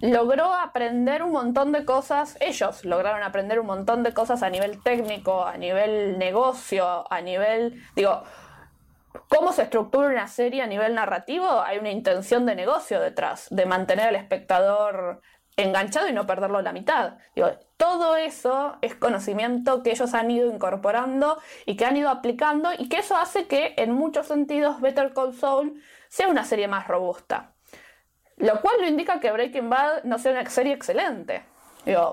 logró 0.00 0.52
aprender 0.52 1.22
un 1.22 1.32
montón 1.32 1.72
de 1.72 1.84
cosas, 1.84 2.36
ellos 2.40 2.84
lograron 2.84 3.22
aprender 3.22 3.60
un 3.60 3.66
montón 3.66 4.02
de 4.02 4.12
cosas 4.12 4.42
a 4.42 4.50
nivel 4.50 4.82
técnico, 4.82 5.46
a 5.46 5.56
nivel 5.56 6.18
negocio, 6.18 7.10
a 7.10 7.20
nivel, 7.22 7.82
digo, 7.96 8.24
cómo 9.28 9.52
se 9.52 9.62
estructura 9.62 10.08
una 10.08 10.28
serie 10.28 10.62
a 10.62 10.66
nivel 10.66 10.94
narrativo, 10.94 11.62
hay 11.62 11.78
una 11.78 11.90
intención 11.90 12.44
de 12.46 12.54
negocio 12.56 13.00
detrás, 13.00 13.46
de 13.50 13.64
mantener 13.64 14.08
al 14.08 14.16
espectador 14.16 15.22
enganchado 15.56 16.08
y 16.08 16.12
no 16.12 16.26
perderlo 16.26 16.62
la 16.62 16.72
mitad. 16.72 17.14
Todo 17.76 18.16
eso 18.16 18.76
es 18.82 18.94
conocimiento 18.94 19.82
que 19.82 19.90
ellos 19.90 20.14
han 20.14 20.30
ido 20.30 20.52
incorporando 20.52 21.38
y 21.66 21.76
que 21.76 21.84
han 21.84 21.96
ido 21.96 22.08
aplicando 22.08 22.70
y 22.76 22.88
que 22.88 22.98
eso 22.98 23.16
hace 23.16 23.46
que 23.46 23.74
en 23.76 23.92
muchos 23.92 24.26
sentidos 24.26 24.80
Better 24.80 25.12
Call 25.12 25.34
Saul 25.34 25.82
sea 26.08 26.28
una 26.28 26.44
serie 26.44 26.68
más 26.68 26.88
robusta. 26.88 27.52
Lo 28.36 28.60
cual 28.60 28.76
no 28.80 28.88
indica 28.88 29.20
que 29.20 29.30
Breaking 29.30 29.70
Bad 29.70 30.04
no 30.04 30.18
sea 30.18 30.32
una 30.32 30.48
serie 30.48 30.72
excelente. 30.72 31.44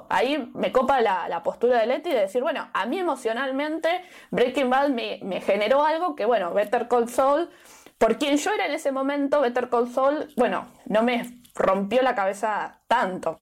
Ahí 0.10 0.52
me 0.54 0.72
copa 0.72 1.00
la, 1.02 1.42
postura 1.44 1.80
de 1.80 1.88
Letty 1.88 2.10
de 2.10 2.20
decir, 2.22 2.42
bueno, 2.42 2.70
a 2.74 2.86
mí 2.86 3.00
emocionalmente 3.00 4.04
Breaking 4.30 4.70
Bad 4.70 4.90
me, 4.90 5.20
me 5.24 5.40
generó 5.42 5.86
algo 5.86 6.16
que, 6.16 6.26
bueno, 6.26 6.54
Better 6.54 6.88
Call 6.88 7.08
Saul, 7.08 7.50
por 7.98 8.18
quien 8.18 8.38
yo 8.38 8.52
era 8.52 8.66
en 8.66 8.74
ese 8.74 8.92
momento, 8.92 9.40
Better 9.42 9.70
Call 9.70 9.88
Saul, 9.88 10.28
bueno, 10.36 10.68
no 10.88 11.04
me 11.04 11.41
rompió 11.56 12.02
la 12.02 12.16
cabeza 12.16 12.82
tanto. 12.88 13.42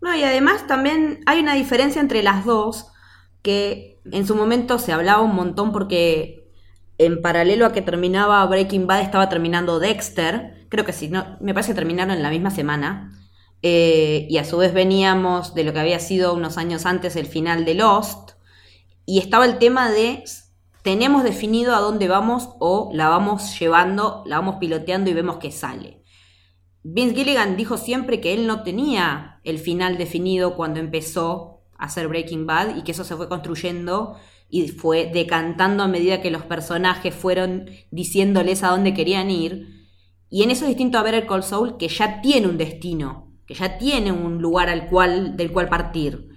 No, 0.00 0.14
y 0.14 0.22
además 0.22 0.66
también 0.66 1.20
hay 1.26 1.40
una 1.40 1.54
diferencia 1.54 2.00
entre 2.00 2.22
las 2.22 2.44
dos, 2.44 2.92
que 3.42 4.00
en 4.12 4.26
su 4.26 4.34
momento 4.34 4.78
se 4.78 4.92
hablaba 4.92 5.22
un 5.22 5.34
montón 5.34 5.72
porque 5.72 6.50
en 6.98 7.22
paralelo 7.22 7.66
a 7.66 7.72
que 7.72 7.82
terminaba 7.82 8.44
Breaking 8.46 8.86
Bad 8.86 9.02
estaba 9.02 9.28
terminando 9.28 9.78
Dexter, 9.78 10.66
creo 10.68 10.84
que 10.84 10.92
sí, 10.92 11.08
no, 11.08 11.36
me 11.40 11.54
parece 11.54 11.72
que 11.72 11.76
terminaron 11.76 12.16
en 12.16 12.22
la 12.22 12.30
misma 12.30 12.50
semana, 12.50 13.12
eh, 13.62 14.26
y 14.28 14.38
a 14.38 14.44
su 14.44 14.58
vez 14.58 14.72
veníamos 14.72 15.54
de 15.54 15.64
lo 15.64 15.72
que 15.72 15.80
había 15.80 15.98
sido 15.98 16.34
unos 16.34 16.58
años 16.58 16.86
antes 16.86 17.16
el 17.16 17.26
final 17.26 17.64
de 17.64 17.74
Lost, 17.74 18.32
y 19.04 19.18
estaba 19.18 19.44
el 19.44 19.58
tema 19.58 19.90
de 19.90 20.24
tenemos 20.82 21.24
definido 21.24 21.74
a 21.74 21.80
dónde 21.80 22.06
vamos 22.06 22.50
o 22.60 22.90
la 22.92 23.08
vamos 23.08 23.58
llevando, 23.58 24.22
la 24.24 24.36
vamos 24.36 24.56
piloteando 24.60 25.10
y 25.10 25.14
vemos 25.14 25.38
que 25.38 25.50
sale. 25.50 26.04
Vince 26.88 27.16
Gilligan 27.16 27.56
dijo 27.56 27.78
siempre 27.78 28.20
que 28.20 28.32
él 28.32 28.46
no 28.46 28.62
tenía 28.62 29.40
el 29.42 29.58
final 29.58 29.98
definido 29.98 30.54
cuando 30.54 30.78
empezó 30.78 31.62
a 31.76 31.86
hacer 31.86 32.06
Breaking 32.06 32.46
Bad 32.46 32.76
y 32.76 32.82
que 32.84 32.92
eso 32.92 33.02
se 33.02 33.16
fue 33.16 33.28
construyendo 33.28 34.16
y 34.48 34.68
fue 34.68 35.10
decantando 35.12 35.82
a 35.82 35.88
medida 35.88 36.22
que 36.22 36.30
los 36.30 36.44
personajes 36.44 37.12
fueron 37.12 37.68
diciéndoles 37.90 38.62
a 38.62 38.68
dónde 38.68 38.94
querían 38.94 39.30
ir. 39.30 39.88
Y 40.30 40.44
en 40.44 40.50
eso 40.52 40.64
es 40.64 40.68
distinto 40.68 40.98
a 40.98 41.02
ver 41.02 41.14
el 41.14 41.26
Cold 41.26 41.42
Soul 41.42 41.76
que 41.76 41.88
ya 41.88 42.20
tiene 42.20 42.46
un 42.46 42.56
destino, 42.56 43.32
que 43.46 43.54
ya 43.54 43.78
tiene 43.78 44.12
un 44.12 44.40
lugar 44.40 44.68
al 44.68 44.86
cual, 44.86 45.36
del 45.36 45.50
cual 45.50 45.68
partir. 45.68 46.28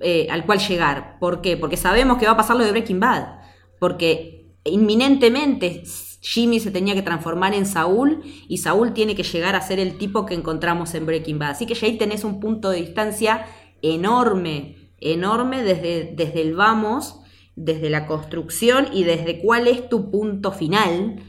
eh, 0.00 0.26
al 0.30 0.44
cual 0.44 0.58
llegar. 0.58 1.18
¿Por 1.18 1.40
qué? 1.40 1.56
Porque 1.56 1.76
sabemos 1.78 2.18
que 2.18 2.26
va 2.26 2.32
a 2.32 2.36
pasar 2.36 2.56
lo 2.56 2.64
de 2.64 2.72
Breaking 2.72 3.00
Bad. 3.00 3.38
Porque 3.80 4.54
inminentemente 4.64 5.82
Jimmy 6.24 6.58
se 6.58 6.70
tenía 6.70 6.94
que 6.94 7.02
transformar 7.02 7.52
en 7.52 7.66
Saúl 7.66 8.22
y 8.48 8.56
Saúl 8.58 8.94
tiene 8.94 9.14
que 9.14 9.22
llegar 9.22 9.54
a 9.54 9.60
ser 9.60 9.78
el 9.78 9.98
tipo 9.98 10.24
que 10.24 10.32
encontramos 10.32 10.94
en 10.94 11.04
Breaking 11.04 11.38
Bad. 11.38 11.50
Así 11.50 11.66
que 11.66 11.74
ya 11.74 11.86
ahí 11.86 11.98
tenés 11.98 12.24
un 12.24 12.40
punto 12.40 12.70
de 12.70 12.80
distancia 12.80 13.44
enorme, 13.82 14.90
enorme 15.00 15.62
desde, 15.62 16.14
desde 16.16 16.40
el 16.40 16.54
vamos, 16.54 17.20
desde 17.56 17.90
la 17.90 18.06
construcción 18.06 18.88
y 18.90 19.04
desde 19.04 19.42
cuál 19.42 19.68
es 19.68 19.86
tu 19.90 20.10
punto 20.10 20.50
final 20.50 21.22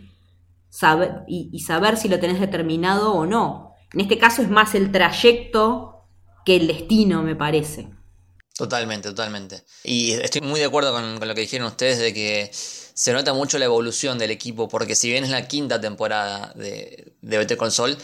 saber, 0.70 1.24
y, 1.28 1.60
saber 1.60 1.98
si 1.98 2.08
lo 2.08 2.18
tenés 2.22 2.40
determinado 2.40 3.14
o 3.14 3.26
no. 3.26 3.74
En 3.92 4.00
este 4.00 4.18
caso 4.18 4.42
es 4.42 4.50
más 4.50 4.76
el 4.76 4.94
trayecto 4.94 6.08
que 6.46 6.56
el 6.56 6.68
destino, 6.68 7.22
me 7.22 7.36
parece. 7.36 7.90
Totalmente, 8.58 9.10
totalmente. 9.10 9.64
Y 9.84 10.14
estoy 10.14 10.40
muy 10.40 10.62
de 10.62 10.68
acuerdo 10.68 10.94
con, 10.94 11.20
lo 11.20 11.36
que 11.36 11.42
dijeron 11.42 11.68
ustedes 11.68 12.00
de 12.00 12.14
que 12.14 12.50
se 12.96 13.12
nota 13.12 13.34
mucho 13.34 13.60
la 13.60 13.66
evolución 13.66 14.18
del 14.18 14.32
equipo, 14.32 14.70
porque 14.70 14.96
si 14.96 15.10
bien 15.10 15.26
es 15.26 15.30
la 15.30 15.48
quinta 15.48 15.80
temporada 15.82 16.54
de, 16.56 17.14
de 17.22 17.38
Better 17.38 17.58
Call 17.58 17.72
Saul, 17.72 17.98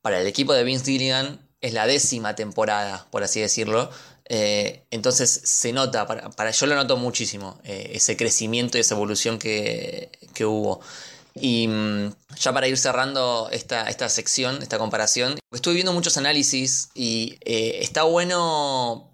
para 0.00 0.20
el 0.20 0.26
equipo 0.26 0.52
de 0.52 0.62
Vince 0.62 0.84
Gilligan 0.84 1.40
es 1.60 1.72
la 1.72 1.86
décima 1.86 2.34
temporada, 2.34 3.06
por 3.10 3.24
así 3.24 3.40
decirlo. 3.40 3.90
Eh, 4.28 4.84
entonces 4.90 5.28
se 5.44 5.72
nota, 5.72 6.06
para, 6.06 6.30
para, 6.30 6.52
yo 6.52 6.66
lo 6.66 6.76
noto 6.76 6.96
muchísimo, 6.96 7.60
eh, 7.64 7.90
ese 7.94 8.16
crecimiento 8.16 8.78
y 8.78 8.80
esa 8.80 8.94
evolución 8.94 9.38
que, 9.38 10.10
que 10.34 10.44
hubo. 10.44 10.80
Y 11.34 11.66
mmm, 11.66 12.12
ya 12.38 12.52
para 12.52 12.68
ir 12.68 12.78
cerrando 12.78 13.48
esta, 13.50 13.88
esta 13.88 14.08
sección, 14.08 14.62
esta 14.62 14.78
comparación, 14.78 15.38
estuve 15.50 15.74
viendo 15.74 15.92
muchos 15.92 16.16
análisis 16.16 16.90
y 16.94 17.38
eh, 17.40 17.78
está 17.80 18.04
bueno 18.04 19.11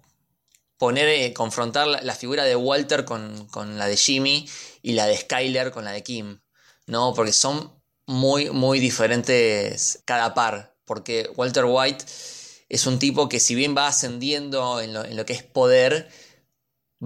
poner, 0.79 1.09
eh, 1.09 1.33
confrontar 1.33 1.87
la, 1.87 2.15
figura 2.15 2.45
de 2.45 2.55
Walter 2.55 3.05
con, 3.05 3.47
con, 3.49 3.77
la 3.77 3.85
de 3.85 3.97
Jimmy 3.97 4.49
y 4.81 4.93
la 4.93 5.05
de 5.05 5.17
Skyler 5.17 5.71
con 5.71 5.83
la 5.83 5.91
de 5.91 6.01
Kim, 6.01 6.39
¿no? 6.87 7.13
Porque 7.13 7.33
son 7.33 7.79
muy, 8.07 8.49
muy 8.49 8.79
diferentes 8.79 10.01
cada 10.05 10.33
par, 10.33 10.77
porque 10.85 11.29
Walter 11.35 11.65
White 11.65 12.05
es 12.69 12.87
un 12.87 12.97
tipo 12.97 13.27
que 13.27 13.41
si 13.41 13.55
bien 13.55 13.75
va 13.75 13.87
ascendiendo 13.87 14.79
en 14.79 14.93
lo, 14.93 15.03
en 15.03 15.17
lo 15.17 15.25
que 15.25 15.33
es 15.33 15.43
poder, 15.43 16.09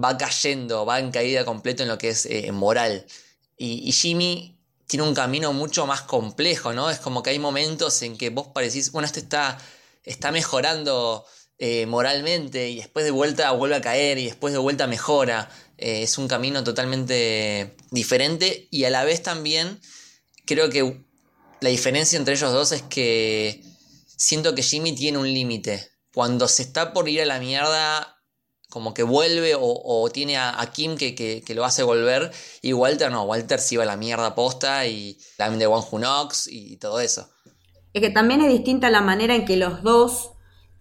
va 0.02 0.16
cayendo, 0.16 0.86
va 0.86 1.00
en 1.00 1.10
caída 1.10 1.44
completa 1.44 1.82
en 1.82 1.88
lo 1.88 1.98
que 1.98 2.10
es 2.10 2.26
eh, 2.26 2.52
moral. 2.52 3.04
Y, 3.56 3.88
y 3.88 3.92
Jimmy 3.92 4.56
tiene 4.86 5.02
un 5.02 5.14
camino 5.14 5.52
mucho 5.52 5.84
más 5.86 6.02
complejo, 6.02 6.72
¿no? 6.72 6.90
Es 6.90 7.00
como 7.00 7.24
que 7.24 7.30
hay 7.30 7.40
momentos 7.40 8.00
en 8.02 8.16
que 8.16 8.30
vos 8.30 8.48
parecís, 8.54 8.92
bueno, 8.92 9.06
este 9.06 9.20
está, 9.20 9.58
está 10.04 10.30
mejorando 10.30 11.26
eh, 11.58 11.86
moralmente 11.86 12.68
y 12.68 12.76
después 12.76 13.04
de 13.04 13.12
vuelta 13.12 13.52
vuelve 13.52 13.76
a 13.76 13.80
caer 13.80 14.18
y 14.18 14.24
después 14.26 14.52
de 14.52 14.58
vuelta 14.58 14.86
mejora. 14.86 15.50
Eh, 15.78 16.02
es 16.02 16.18
un 16.18 16.28
camino 16.28 16.64
totalmente 16.64 17.76
diferente 17.90 18.68
y 18.70 18.84
a 18.84 18.90
la 18.90 19.04
vez 19.04 19.22
también 19.22 19.80
creo 20.46 20.70
que 20.70 21.04
la 21.60 21.70
diferencia 21.70 22.18
entre 22.18 22.34
ellos 22.34 22.52
dos 22.52 22.72
es 22.72 22.82
que 22.82 23.62
siento 24.16 24.54
que 24.54 24.62
Jimmy 24.62 24.94
tiene 24.94 25.18
un 25.18 25.32
límite. 25.32 25.90
Cuando 26.12 26.48
se 26.48 26.62
está 26.62 26.92
por 26.92 27.08
ir 27.08 27.22
a 27.22 27.26
la 27.26 27.40
mierda, 27.40 28.14
como 28.68 28.92
que 28.92 29.02
vuelve 29.02 29.54
o, 29.56 30.10
tiene 30.12 30.36
a, 30.36 30.70
Kim 30.72 30.96
que, 30.96 31.14
que, 31.14 31.54
lo 31.54 31.64
hace 31.64 31.82
volver 31.82 32.32
y 32.60 32.72
Walter 32.72 33.10
no, 33.10 33.22
Walter 33.22 33.60
se 33.60 33.76
iba 33.76 33.84
a 33.84 33.86
la 33.86 33.96
mierda 33.96 34.34
posta 34.34 34.86
y 34.86 35.18
la 35.38 35.48
de 35.50 35.66
Who 35.66 35.98
Knocks 35.98 36.48
y 36.48 36.76
todo 36.78 37.00
eso. 37.00 37.30
Es 37.92 38.02
que 38.02 38.10
también 38.10 38.40
es 38.40 38.48
distinta 38.48 38.90
la 38.90 39.00
manera 39.00 39.36
en 39.36 39.44
que 39.44 39.56
los 39.56 39.82
dos 39.82 40.33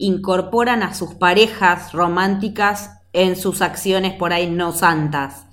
incorporan 0.04 0.84
a 0.84 0.94
sus 0.94 1.13
parejas 1.13 1.94
románticas 1.94 3.00
en 3.13 3.38
sus 3.38 3.62
acciones 3.62 4.13
por 4.13 4.34
ahí 4.34 4.50
no 4.50 4.74
santas. 4.74 5.46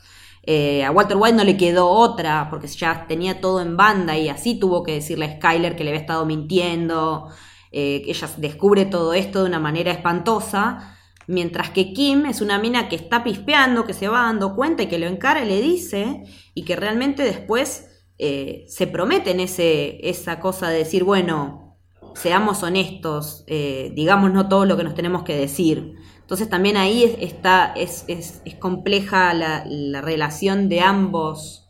Eh, 0.43 0.83
a 0.85 0.91
Walter 0.91 1.17
White 1.17 1.37
no 1.37 1.45
le 1.45 1.57
quedó 1.57 1.89
otra, 1.89 2.49
porque 2.51 2.67
ya 2.67 3.07
tenía 3.07 3.41
todo 3.41 3.61
en 3.61 3.77
banda 3.77 4.19
y 4.19 4.29
así 4.29 4.59
tuvo 4.59 4.83
que 4.83 4.95
decirle 4.95 5.27
a 5.27 5.37
Skyler 5.37 5.77
que 5.77 5.85
le 5.85 5.91
había 5.91 6.01
estado 6.01 6.27
mintiendo, 6.27 7.29
eh, 7.71 8.03
ella 8.07 8.29
descubre 8.39 8.87
todo 8.87 9.15
esto 9.15 9.43
de 9.43 9.49
una 9.49 9.61
manera 9.61 9.93
espantosa, 9.93 10.99
mientras 11.29 11.71
que 11.71 11.93
Kim 11.93 12.27
es 12.27 12.41
una 12.41 12.59
mina 12.59 12.89
que 12.89 12.97
está 12.97 13.23
pispeando, 13.23 13.85
que 13.85 13.95
se 13.95 14.09
va 14.09 14.23
dando 14.23 14.57
cuenta 14.57 14.83
y 14.83 14.87
que 14.87 14.99
lo 14.99 15.07
encara 15.07 15.45
y 15.45 15.49
le 15.49 15.61
dice, 15.61 16.25
y 16.55 16.65
que 16.65 16.75
realmente 16.75 17.23
después 17.23 17.87
eh, 18.19 18.65
se 18.67 18.89
prometen 18.89 19.39
ese, 19.39 20.01
esa 20.09 20.41
cosa 20.41 20.69
de 20.71 20.79
decir, 20.79 21.05
bueno, 21.05 21.70
seamos 22.15 22.63
honestos, 22.63 23.45
eh, 23.47 23.93
digamos 23.95 24.33
no 24.33 24.49
todo 24.49 24.65
lo 24.65 24.77
que 24.77 24.85
nos 24.85 24.95
tenemos 24.95 25.23
que 25.25 25.37
decir. 25.37 25.97
Entonces 26.21 26.49
también 26.49 26.77
ahí 26.77 27.05
es, 27.05 27.17
está, 27.21 27.73
es, 27.77 28.05
es, 28.07 28.41
es 28.45 28.55
compleja 28.55 29.35
la, 29.35 29.65
la, 29.67 30.01
relación 30.01 30.69
de 30.69 30.81
ambos 30.81 31.67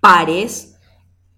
pares 0.00 0.78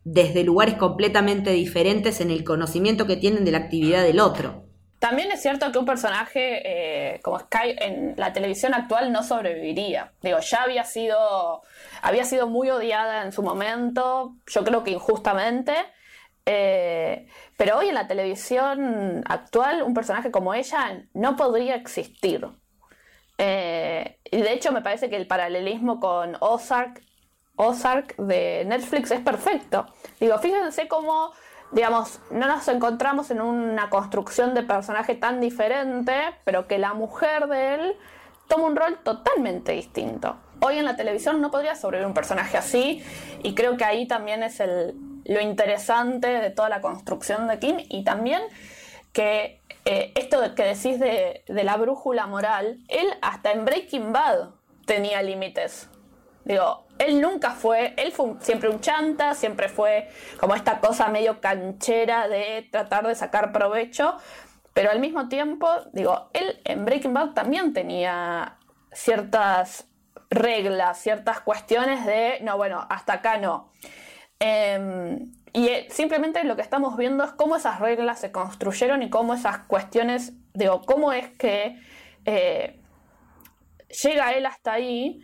desde 0.04 0.44
lugares 0.44 0.74
completamente 0.76 1.50
diferentes 1.50 2.20
en 2.20 2.30
el 2.30 2.44
conocimiento 2.44 3.06
que 3.06 3.16
tienen 3.16 3.44
de 3.44 3.50
la 3.50 3.58
actividad 3.58 4.02
del 4.02 4.20
otro. 4.20 4.64
También 5.04 5.30
es 5.32 5.42
cierto 5.42 5.70
que 5.70 5.78
un 5.78 5.84
personaje 5.84 6.62
eh, 6.64 7.20
como 7.20 7.38
Sky 7.38 7.76
en 7.78 8.14
la 8.16 8.32
televisión 8.32 8.72
actual 8.72 9.12
no 9.12 9.22
sobreviviría. 9.22 10.12
Digo, 10.22 10.38
ya 10.38 10.62
había 10.62 10.84
sido, 10.84 11.60
había 12.00 12.24
sido 12.24 12.46
muy 12.46 12.70
odiada 12.70 13.22
en 13.22 13.32
su 13.32 13.42
momento, 13.42 14.36
yo 14.46 14.64
creo 14.64 14.82
que 14.82 14.92
injustamente. 14.92 15.74
Eh, 16.46 17.26
pero 17.56 17.78
hoy 17.78 17.88
en 17.88 17.94
la 17.94 18.06
televisión 18.06 19.22
actual 19.26 19.82
un 19.82 19.94
personaje 19.94 20.30
como 20.30 20.54
ella 20.54 21.04
no 21.14 21.36
podría 21.36 21.74
existir. 21.74 22.46
Eh, 23.38 24.18
y 24.30 24.42
de 24.42 24.52
hecho 24.52 24.72
me 24.72 24.82
parece 24.82 25.08
que 25.08 25.16
el 25.16 25.26
paralelismo 25.26 26.00
con 26.00 26.36
Ozark, 26.40 27.02
Ozark 27.56 28.16
de 28.16 28.64
Netflix 28.66 29.10
es 29.10 29.20
perfecto. 29.20 29.86
Digo, 30.20 30.38
fíjense 30.38 30.88
cómo, 30.88 31.32
digamos, 31.72 32.20
no 32.30 32.46
nos 32.46 32.68
encontramos 32.68 33.30
en 33.30 33.40
una 33.40 33.88
construcción 33.90 34.54
de 34.54 34.62
personaje 34.62 35.14
tan 35.14 35.40
diferente, 35.40 36.14
pero 36.44 36.66
que 36.66 36.78
la 36.78 36.94
mujer 36.94 37.48
de 37.48 37.74
él 37.74 37.96
toma 38.48 38.64
un 38.64 38.76
rol 38.76 38.98
totalmente 39.02 39.72
distinto. 39.72 40.36
Hoy 40.60 40.78
en 40.78 40.84
la 40.84 40.96
televisión 40.96 41.40
no 41.40 41.50
podría 41.50 41.74
sobrevivir 41.74 42.06
un 42.06 42.14
personaje 42.14 42.56
así 42.56 43.02
y 43.42 43.54
creo 43.54 43.76
que 43.76 43.84
ahí 43.84 44.06
también 44.06 44.42
es 44.42 44.60
el, 44.60 44.94
lo 45.24 45.40
interesante 45.40 46.28
de 46.28 46.50
toda 46.50 46.68
la 46.68 46.80
construcción 46.80 47.48
de 47.48 47.58
Kim 47.58 47.76
y 47.88 48.04
también 48.04 48.42
que 49.12 49.60
eh, 49.84 50.12
esto 50.16 50.54
que 50.54 50.64
decís 50.64 50.98
de, 50.98 51.44
la 51.46 51.76
brújula 51.76 52.26
moral, 52.26 52.78
él 52.88 53.06
hasta 53.22 53.52
en 53.52 53.64
Breaking 53.64 54.12
Bad 54.12 54.50
tenía 54.86 55.22
límites. 55.22 55.88
Digo, 56.44 56.86
él 56.98 57.20
nunca 57.20 57.52
fue, 57.52 57.94
él 57.96 58.12
fue 58.12 58.34
siempre 58.40 58.68
un 58.68 58.80
chanta, 58.80 59.34
siempre 59.34 59.68
fue 59.68 60.08
como 60.38 60.54
esta 60.54 60.80
cosa 60.80 61.08
medio 61.08 61.40
canchera 61.40 62.28
de 62.28 62.68
tratar 62.70 63.06
de 63.06 63.14
sacar 63.14 63.52
provecho, 63.52 64.16
pero 64.74 64.90
al 64.90 65.00
mismo 65.00 65.28
tiempo, 65.28 65.68
digo, 65.92 66.28
él 66.32 66.60
en 66.64 66.84
Breaking 66.84 67.14
Bad 67.14 67.30
también 67.30 67.72
tenía 67.72 68.58
ciertas 68.92 69.86
reglas, 70.30 70.98
ciertas 70.98 71.40
cuestiones 71.40 72.04
de, 72.04 72.40
no, 72.42 72.56
bueno, 72.56 72.86
hasta 72.90 73.14
acá 73.14 73.38
no. 73.38 73.70
Eh, 74.40 75.26
y 75.54 75.70
simplemente 75.88 76.42
lo 76.42 76.56
que 76.56 76.62
estamos 76.62 76.96
viendo 76.96 77.22
es 77.22 77.30
cómo 77.30 77.54
esas 77.54 77.78
reglas 77.78 78.18
se 78.18 78.32
construyeron 78.32 79.04
y 79.04 79.08
cómo 79.08 79.34
esas 79.34 79.58
cuestiones, 79.58 80.32
digo, 80.52 80.82
cómo 80.82 81.12
es 81.12 81.28
que 81.38 81.78
eh, 82.24 82.80
llega 84.02 84.32
él 84.32 84.46
hasta 84.46 84.72
ahí, 84.72 85.22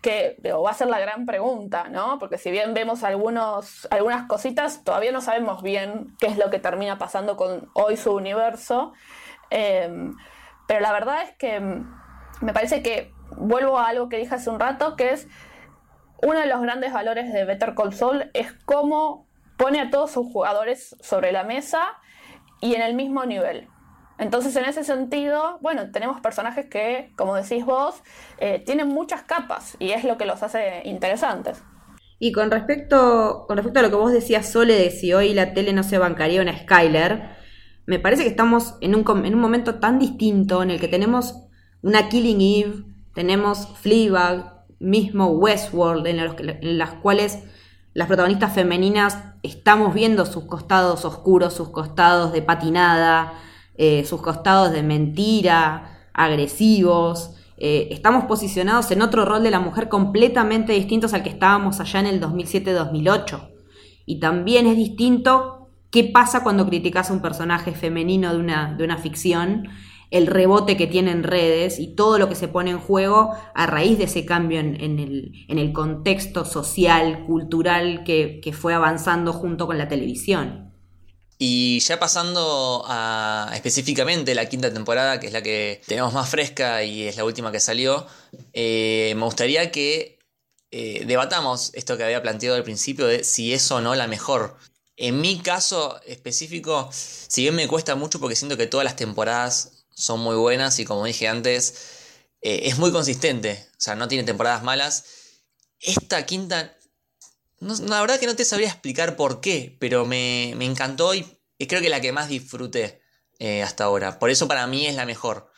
que 0.00 0.36
digo, 0.38 0.62
va 0.62 0.70
a 0.70 0.74
ser 0.74 0.86
la 0.86 1.00
gran 1.00 1.26
pregunta, 1.26 1.88
¿no? 1.88 2.20
Porque 2.20 2.38
si 2.38 2.52
bien 2.52 2.72
vemos 2.72 3.02
algunos, 3.02 3.88
algunas 3.90 4.28
cositas, 4.28 4.84
todavía 4.84 5.10
no 5.10 5.20
sabemos 5.20 5.60
bien 5.60 6.14
qué 6.20 6.28
es 6.28 6.38
lo 6.38 6.50
que 6.50 6.60
termina 6.60 6.96
pasando 6.96 7.36
con 7.36 7.68
hoy 7.72 7.96
su 7.96 8.14
universo. 8.14 8.92
Eh, 9.50 10.12
pero 10.68 10.78
la 10.78 10.92
verdad 10.92 11.22
es 11.22 11.32
que 11.36 11.58
me 11.60 12.52
parece 12.52 12.80
que 12.80 13.12
vuelvo 13.36 13.76
a 13.76 13.88
algo 13.88 14.08
que 14.08 14.18
dije 14.18 14.36
hace 14.36 14.50
un 14.50 14.60
rato, 14.60 14.94
que 14.94 15.10
es 15.10 15.26
uno 16.22 16.40
de 16.40 16.46
los 16.46 16.60
grandes 16.60 16.92
valores 16.92 17.32
de 17.32 17.44
Better 17.44 17.74
Call 17.74 17.92
Saul 17.92 18.30
es 18.34 18.52
cómo 18.64 19.26
pone 19.56 19.80
a 19.80 19.90
todos 19.90 20.10
sus 20.10 20.26
jugadores 20.32 20.96
sobre 21.00 21.32
la 21.32 21.44
mesa 21.44 21.80
y 22.60 22.74
en 22.74 22.82
el 22.82 22.94
mismo 22.94 23.24
nivel. 23.24 23.68
Entonces, 24.18 24.56
en 24.56 24.64
ese 24.64 24.82
sentido, 24.82 25.58
bueno, 25.60 25.92
tenemos 25.92 26.20
personajes 26.20 26.66
que, 26.66 27.12
como 27.16 27.36
decís 27.36 27.64
vos, 27.64 28.02
eh, 28.38 28.60
tienen 28.64 28.88
muchas 28.88 29.22
capas 29.22 29.76
y 29.78 29.90
es 29.90 30.02
lo 30.02 30.18
que 30.18 30.26
los 30.26 30.42
hace 30.42 30.82
interesantes. 30.84 31.62
Y 32.18 32.32
con 32.32 32.50
respecto, 32.50 33.44
con 33.46 33.56
respecto 33.56 33.78
a 33.78 33.82
lo 33.82 33.90
que 33.90 33.96
vos 33.96 34.10
decías, 34.10 34.48
Sole, 34.48 34.74
de 34.74 34.90
si 34.90 35.12
hoy 35.12 35.34
la 35.34 35.54
tele 35.54 35.72
no 35.72 35.84
se 35.84 35.98
bancaría 35.98 36.42
una 36.42 36.58
Skyler, 36.58 37.30
me 37.86 38.00
parece 38.00 38.24
que 38.24 38.28
estamos 38.28 38.76
en 38.80 38.96
un, 38.96 39.04
en 39.24 39.34
un 39.34 39.40
momento 39.40 39.78
tan 39.78 40.00
distinto 40.00 40.64
en 40.64 40.70
el 40.70 40.80
que 40.80 40.88
tenemos 40.88 41.44
una 41.80 42.08
Killing 42.08 42.40
Eve, 42.40 42.84
tenemos 43.14 43.68
Fleabag, 43.78 44.57
mismo 44.80 45.28
Westworld, 45.28 46.06
en, 46.06 46.24
los, 46.24 46.36
en 46.38 46.78
las 46.78 46.94
cuales 46.94 47.44
las 47.94 48.06
protagonistas 48.06 48.52
femeninas 48.52 49.18
estamos 49.42 49.94
viendo 49.94 50.24
sus 50.26 50.44
costados 50.44 51.04
oscuros, 51.04 51.54
sus 51.54 51.70
costados 51.70 52.32
de 52.32 52.42
patinada, 52.42 53.32
eh, 53.76 54.04
sus 54.04 54.20
costados 54.20 54.72
de 54.72 54.82
mentira, 54.82 56.08
agresivos, 56.12 57.34
eh, 57.56 57.88
estamos 57.90 58.24
posicionados 58.24 58.90
en 58.92 59.02
otro 59.02 59.24
rol 59.24 59.42
de 59.42 59.50
la 59.50 59.58
mujer 59.58 59.88
completamente 59.88 60.72
distintos 60.72 61.12
al 61.12 61.24
que 61.24 61.30
estábamos 61.30 61.80
allá 61.80 62.00
en 62.00 62.06
el 62.06 62.20
2007-2008. 62.20 63.50
Y 64.06 64.20
también 64.20 64.66
es 64.66 64.76
distinto 64.76 65.68
qué 65.90 66.04
pasa 66.04 66.42
cuando 66.42 66.66
criticas 66.66 67.10
a 67.10 67.12
un 67.12 67.20
personaje 67.20 67.72
femenino 67.72 68.32
de 68.32 68.38
una, 68.38 68.74
de 68.74 68.84
una 68.84 68.96
ficción, 68.96 69.68
el 70.10 70.26
rebote 70.26 70.76
que 70.76 70.86
tiene 70.86 71.10
en 71.10 71.22
redes 71.22 71.78
y 71.78 71.94
todo 71.94 72.18
lo 72.18 72.28
que 72.28 72.34
se 72.34 72.48
pone 72.48 72.70
en 72.70 72.78
juego 72.78 73.32
a 73.54 73.66
raíz 73.66 73.98
de 73.98 74.04
ese 74.04 74.24
cambio 74.24 74.60
en, 74.60 74.76
el, 74.78 75.72
contexto 75.72 76.44
social, 76.44 77.24
cultural 77.26 78.04
que, 78.04 78.40
que 78.42 78.52
fue 78.52 78.74
avanzando 78.74 79.32
junto 79.32 79.66
con 79.66 79.78
la 79.78 79.88
televisión. 79.88 80.68
Y 81.40 81.78
ya 81.80 82.00
pasando 82.00 82.84
a 82.88 83.52
específicamente 83.54 84.34
la 84.34 84.48
quinta 84.48 84.72
temporada, 84.72 85.20
que 85.20 85.28
es 85.28 85.32
la 85.32 85.40
que 85.40 85.80
tenemos 85.86 86.12
más 86.12 86.28
fresca 86.28 86.82
y 86.82 87.04
es 87.04 87.16
la 87.16 87.24
última 87.24 87.52
que 87.52 87.60
salió, 87.60 88.06
eh, 88.52 89.12
me 89.14 89.24
gustaría 89.24 89.70
que 89.70 90.18
eh, 90.72 91.04
debatamos 91.06 91.70
esto 91.74 91.96
que 91.96 92.02
había 92.02 92.22
planteado 92.22 92.56
al 92.56 92.64
principio 92.64 93.06
de 93.06 93.22
si 93.22 93.52
es 93.52 93.70
o 93.70 93.80
no 93.80 93.94
la 93.94 94.08
mejor. 94.08 94.56
En 94.96 95.20
mi 95.20 95.38
caso 95.38 96.00
específico, 96.06 96.88
si 96.92 97.42
bien 97.42 97.54
me 97.54 97.68
cuesta 97.68 97.94
mucho 97.94 98.18
porque 98.18 98.34
siento 98.34 98.56
que 98.56 98.66
todas 98.66 98.84
las 98.84 98.96
temporadas 98.96 99.77
son 99.98 100.20
muy 100.20 100.36
buenas 100.36 100.78
y 100.78 100.84
como 100.84 101.04
dije 101.04 101.28
antes, 101.28 101.74
eh, 102.40 102.62
es 102.64 102.78
muy 102.78 102.92
consistente, 102.92 103.66
o 103.72 103.80
sea, 103.80 103.94
no 103.94 104.08
tiene 104.08 104.24
temporadas 104.24 104.62
malas. 104.62 105.04
Esta 105.80 106.26
quinta 106.26 106.74
la 107.60 108.00
verdad 108.00 108.20
que 108.20 108.26
no 108.26 108.36
te 108.36 108.44
sabría 108.44 108.68
explicar 108.68 109.16
por 109.16 109.40
qué, 109.40 109.76
pero 109.80 110.06
me, 110.06 110.50
encantó 110.64 111.14
y 111.14 111.24
creo 111.66 111.80
que 111.80 111.88
la 111.88 112.00
que 112.00 112.12
más 112.12 112.28
disfruté 112.28 113.02
eh, 113.38 113.62
hasta 113.62 113.84
ahora. 113.84 114.18
Por 114.18 114.30
eso 114.30 114.48
para 114.48 114.66
mí 114.66 114.86
es 114.86 114.94
la 114.94 115.06
mejor. 115.06 115.50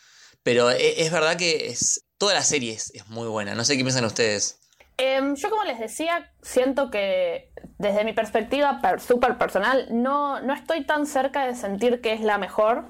Pero 0.43 0.71
e, 0.71 1.03
es, 1.03 1.13
verdad 1.13 1.37
que 1.37 1.69
es, 1.69 2.07
toda 2.17 2.35
la 2.35 2.43
serie 2.43 2.73
es, 2.73 2.93
muy 3.09 3.29
buena. 3.29 3.55
No 3.55 3.65
sé 3.65 3.77
qué 3.77 3.83
piensan 3.83 4.05
ustedes. 4.05 4.59
Em, 4.97 5.35
yo 5.35 5.49
como 5.51 5.65
les 5.65 5.79
decía, 5.79 6.33
siento 6.43 6.91
que 6.91 7.53
desde 7.79 8.05
mi 8.05 8.13
perspectiva 8.13 8.81
súper 8.99 9.39
personal 9.39 9.89
no, 9.91 10.41
no 10.43 10.55
estoy 10.55 10.85
tan 10.85 11.07
cerca 11.07 11.47
de 11.47 11.55
sentir 11.55 12.01
que 12.01 12.13
es 12.13 12.21
la 12.21 12.39
mejor. 12.39 12.87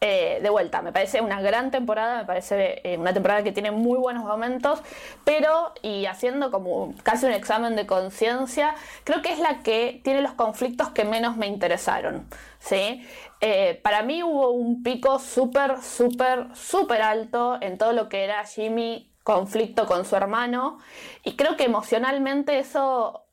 Eh, 0.00 0.38
de 0.40 0.48
vuelta, 0.48 0.80
me 0.80 0.92
parece 0.92 1.20
una 1.20 1.40
gran 1.40 1.72
temporada, 1.72 2.18
me 2.18 2.24
parece 2.24 2.80
eh, 2.84 2.96
una 2.96 3.12
temporada 3.12 3.42
que 3.42 3.50
tiene 3.50 3.72
muy 3.72 3.98
buenos 3.98 4.22
momentos, 4.24 4.80
pero, 5.24 5.72
y 5.82 6.06
haciendo 6.06 6.52
como 6.52 6.94
casi 7.02 7.26
un 7.26 7.32
examen 7.32 7.74
de 7.74 7.84
conciencia, 7.84 8.76
creo 9.02 9.22
que 9.22 9.32
es 9.32 9.40
la 9.40 9.64
que 9.64 10.00
tiene 10.04 10.22
los 10.22 10.34
conflictos 10.34 10.90
que 10.90 11.04
menos 11.04 11.36
me 11.36 11.48
interesaron. 11.48 12.28
¿sí? 12.60 13.04
Eh, 13.40 13.80
para 13.82 14.02
mí 14.02 14.22
hubo 14.22 14.50
un 14.50 14.84
pico 14.84 15.18
súper, 15.18 15.82
súper, 15.82 16.46
súper 16.54 17.02
alto 17.02 17.58
en 17.60 17.76
todo 17.76 17.92
lo 17.92 18.08
que 18.08 18.22
era 18.22 18.44
Jimmy 18.44 19.10
conflicto 19.24 19.86
con 19.86 20.04
su 20.04 20.14
hermano, 20.14 20.78
y 21.24 21.34
creo 21.34 21.56
que 21.56 21.64
emocionalmente 21.64 22.60
eso 22.60 23.24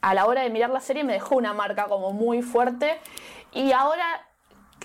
a 0.00 0.14
la 0.14 0.26
hora 0.26 0.42
de 0.42 0.50
mirar 0.50 0.70
la 0.70 0.80
serie 0.80 1.04
me 1.04 1.12
dejó 1.12 1.36
una 1.36 1.52
marca 1.52 1.84
como 1.86 2.12
muy 2.12 2.40
fuerte, 2.40 2.98
y 3.52 3.72
ahora 3.72 4.04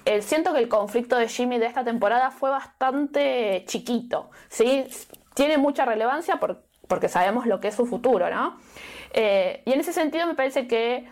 eh, 0.09 0.23
siento 0.23 0.53
que 0.53 0.59
el 0.59 0.67
conflicto 0.67 1.17
de 1.17 1.27
Jimmy 1.27 1.59
de 1.59 1.67
esta 1.67 1.83
temporada 1.83 2.31
fue 2.31 2.49
bastante 2.49 3.63
chiquito, 3.67 4.31
¿sí? 4.47 4.87
Tiene 5.35 5.59
mucha 5.59 5.85
relevancia 5.85 6.39
porque 6.87 7.07
sabemos 7.07 7.45
lo 7.45 7.59
que 7.59 7.67
es 7.67 7.75
su 7.75 7.85
futuro, 7.85 8.27
¿no? 8.31 8.57
Eh, 9.13 9.61
y 9.65 9.71
en 9.71 9.79
ese 9.79 9.93
sentido 9.93 10.25
me 10.25 10.33
parece 10.33 10.65
que 10.67 11.07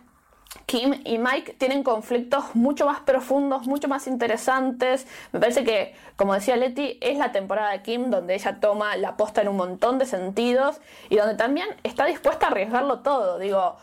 Kim 0.66 1.00
y 1.06 1.20
Mike 1.20 1.58
tienen 1.60 1.84
conflictos 1.84 2.56
mucho 2.56 2.88
más 2.88 3.02
profundos, 3.02 3.68
mucho 3.68 3.88
más 3.88 4.08
interesantes. 4.08 5.06
Me 5.32 5.40
parece 5.40 5.64
que, 5.64 5.94
como 6.16 6.34
decía 6.34 6.58
Leti, 6.58 6.98
es 7.00 7.20
la 7.20 7.32
temporada 7.32 7.74
de 7.74 7.84
Kim 7.84 8.10
donde 8.10 8.34
ella 8.34 8.60
toma 8.60 8.98
la 8.98 9.16
posta 9.16 9.44
en 9.44 9.50
un 9.50 9.58
montón 9.58 10.00
de 10.00 10.08
sentidos 10.08 10.82
y 11.10 11.18
donde 11.18 11.36
también 11.36 11.68
está 11.84 12.06
dispuesta 12.06 12.48
a 12.48 12.50
arriesgarlo 12.50 13.02
todo. 13.02 13.38
Digo, 13.38 13.78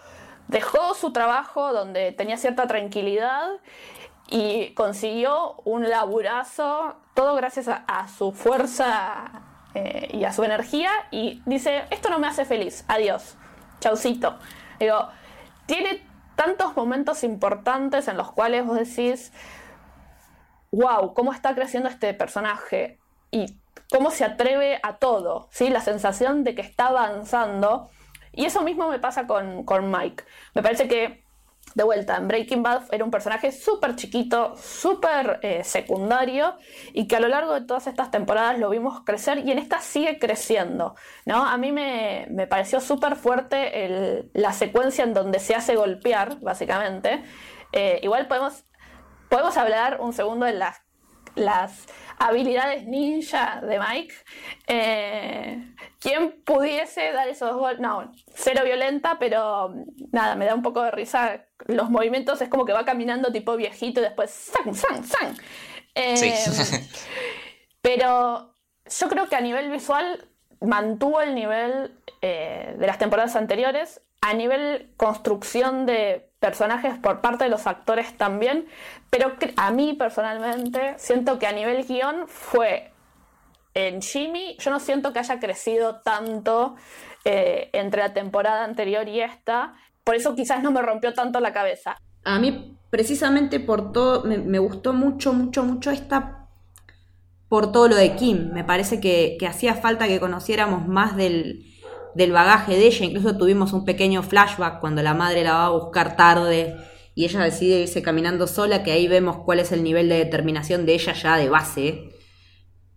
dejó 0.48 0.94
su 0.94 1.12
trabajo 1.12 1.72
donde 1.72 2.11
tenía 2.11 2.37
cierta 2.37 2.66
tranquilidad 2.66 3.48
y 4.28 4.72
consiguió 4.74 5.56
un 5.64 5.88
laburazo, 5.88 6.96
todo 7.14 7.34
gracias 7.34 7.68
a, 7.68 8.08
su 8.08 8.32
fuerza 8.32 9.42
eh, 9.74 10.08
y 10.12 10.24
a 10.24 10.32
su 10.32 10.44
energía, 10.44 10.90
y 11.10 11.42
dice, 11.46 11.84
esto 11.90 12.08
no 12.10 12.18
me 12.18 12.26
hace 12.26 12.44
feliz, 12.44 12.84
adiós, 12.88 13.37
chaucito. 13.80 14.38
Digo, 14.78 15.08
tiene 15.66 16.06
tantos 16.37 16.76
momentos 16.76 17.24
importantes 17.24 18.08
en 18.08 18.16
los 18.16 18.32
cuales 18.32 18.66
vos 18.66 18.78
decís, 18.78 19.32
wow, 20.72 21.14
cómo 21.14 21.32
está 21.32 21.54
creciendo 21.54 21.88
este 21.88 22.14
personaje 22.14 22.98
y 23.30 23.58
cómo 23.90 24.10
se 24.10 24.24
atreve 24.24 24.80
a 24.82 24.96
todo, 24.96 25.48
¿sí? 25.50 25.70
la 25.70 25.80
sensación 25.80 26.44
de 26.44 26.54
que 26.54 26.62
está 26.62 26.88
avanzando. 26.88 27.90
Y 28.32 28.46
eso 28.46 28.62
mismo 28.62 28.88
me 28.88 28.98
pasa 28.98 29.26
con, 29.26 29.64
con 29.64 29.90
Mike. 29.90 30.24
Me 30.54 30.62
parece 30.62 30.88
que 30.88 31.23
de 31.74 31.82
vuelta, 31.82 32.16
en 32.16 32.28
Breaking 32.28 32.62
Bad 32.62 32.82
era 32.92 33.04
un 33.04 33.10
personaje 33.10 33.50
súper 33.50 33.96
chiquito, 33.96 34.56
súper 34.56 35.40
eh, 35.42 35.64
secundario 35.64 36.56
y 36.92 37.08
que 37.08 37.16
a 37.16 37.20
lo 37.20 37.28
largo 37.28 37.52
de 37.54 37.62
todas 37.62 37.87
estas 37.87 38.10
temporadas 38.10 38.58
lo 38.58 38.70
vimos 38.70 39.02
crecer 39.04 39.38
y 39.38 39.50
en 39.50 39.58
esta 39.58 39.80
sigue 39.80 40.18
creciendo. 40.18 40.94
¿no? 41.26 41.44
A 41.44 41.56
mí 41.56 41.72
me, 41.72 42.46
pareció 42.48 42.80
súper 42.80 43.16
fuerte 43.16 44.30
la 44.34 44.52
secuencia 44.52 45.04
en 45.04 45.14
donde 45.14 45.40
se 45.40 45.54
hace 45.54 45.74
golpear, 45.74 46.38
básicamente. 46.40 47.24
Eh, 47.72 47.98
igual 48.02 48.28
podemos, 48.28 48.64
podemos 49.28 49.56
hablar 49.56 50.00
un 50.00 50.12
segundo 50.12 50.46
de 50.46 50.52
las 50.52 50.84
las 51.34 51.87
habilidades 52.18 52.87
ninja 52.87 53.61
de 53.62 53.79
Mike. 53.79 54.14
Eh, 54.66 55.74
¿Quién 56.00 56.42
pudiese 56.44 57.12
dar 57.12 57.29
esos 57.29 57.55
goles? 57.57 57.81
No, 57.81 58.12
cero 58.35 58.62
violenta, 58.64 59.18
pero 59.18 59.74
nada, 60.12 60.37
me 60.37 60.46
da 60.46 60.55
un 60.55 60.62
poco 60.62 60.83
de 60.83 60.90
risa. 60.90 61.46
Los 61.66 61.90
movimientos 61.90 62.40
es 62.42 62.48
como 62.48 62.64
que 62.64 62.72
va 62.72 62.85
caminando 62.85 63.33
tipo 63.33 63.57
viejito 63.57 64.00
y 64.00 64.05
después 64.05 64.31
¡san, 64.31 64.74
san, 64.74 65.05
san! 65.05 65.37
Eh, 65.94 66.44
pero 67.81 68.55
yo 68.98 69.09
creo 69.09 69.29
que 69.29 69.37
a 69.37 69.40
nivel 69.40 69.70
visual 69.70 70.29
mantuvo 70.61 71.20
el 71.20 71.35
nivel 71.35 71.98
eh, 72.20 72.74
de 72.79 72.87
las 72.87 72.98
temporadas 72.98 73.37
anteriores. 73.37 74.00
A 74.20 74.33
nivel 74.33 74.94
construcción 74.96 75.85
de 75.85 76.31
personajes 76.44 76.98
por 76.98 77.22
parte 77.22 77.44
de 77.44 77.50
los 77.50 77.66
actores 77.66 78.18
también, 78.18 78.66
pero 79.09 79.33
a 79.57 79.70
mí 79.70 79.94
personalmente 79.94 80.94
siento 80.98 81.38
que 81.38 81.46
a 81.46 81.52
nivel 81.52 81.87
guion 81.87 82.28
fue 82.28 82.92
en 83.72 84.02
Jimmy, 84.02 84.54
yo 84.59 84.70
no 84.70 84.78
siento 84.78 85.14
que 85.14 85.20
haya 85.20 85.40
crecido 85.40 86.02
tanto 86.02 86.76
eh, 87.24 87.70
entre 87.72 88.02
la 88.02 88.12
temporada 88.12 88.62
anterior 88.62 89.09
y 89.09 89.22
esta, 89.22 89.72
por 90.04 90.16
eso 90.16 90.35
quizás 90.35 90.62
no 90.62 90.70
me 90.70 90.83
rompió 90.83 91.14
tanto 91.14 91.40
la 91.40 91.54
cabeza. 91.54 91.96
A 92.24 92.38
mí 92.38 92.76
precisamente 92.90 93.59
por 93.59 93.92
todo, 93.92 94.24
me, 94.24 94.59
gustó 94.59 94.92
mucho, 94.92 95.33
mucho, 95.33 95.64
mucho 95.64 95.90
esta, 95.90 96.46
por 97.48 97.72
todo 97.72 97.88
lo 97.88 97.96
de 97.96 98.16
Kim, 98.16 98.52
me 98.52 98.64
parece 98.64 99.00
que 99.00 99.38
hacía 99.48 99.72
falta 99.76 100.09
que 100.09 100.20
conociéramos 100.20 100.87
más 100.87 101.16
del 101.16 101.73
del 102.14 102.33
bagaje 102.33 102.72
de 102.77 102.87
ella. 102.87 103.05
Incluso 103.05 103.37
tuvimos 103.37 103.72
un 103.72 103.85
pequeño 103.85 104.22
flashback 104.22 104.81
cuando 104.81 105.03
la 105.03 105.14
madre 105.14 105.44
la 105.44 105.55
va 105.55 105.66
a 105.66 105.70
buscar 105.70 106.16
tarde 106.16 106.77
y 107.14 107.24
ella 107.24 107.40
decide 107.40 107.81
irse 107.81 108.03
caminando 108.03 108.46
sola, 108.46 108.83
que 108.83 108.92
ahí 108.92 109.07
vemos 109.07 109.38
cuál 109.44 109.61
es 109.61 109.70
el 109.72 109.85
nivel 109.85 110.09
de 110.09 110.16
determinación 110.16 110.85
de 110.85 110.94
ella 110.94 111.12
ya 111.12 111.37
de 111.37 111.48
base. 111.48 112.11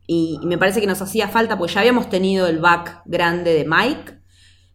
Y, 0.07 0.39
me 0.43 0.57
parece 0.57 0.81
que 0.81 0.87
nos 0.87 1.01
hacía 1.01 1.27
falta, 1.27 1.57
porque 1.57 1.73
ya 1.73 1.81
habíamos 1.81 2.09
tenido 2.09 2.47
el 2.47 2.59
back 2.59 3.03
grande 3.05 3.53
de 3.53 3.65
Mike, 3.65 4.19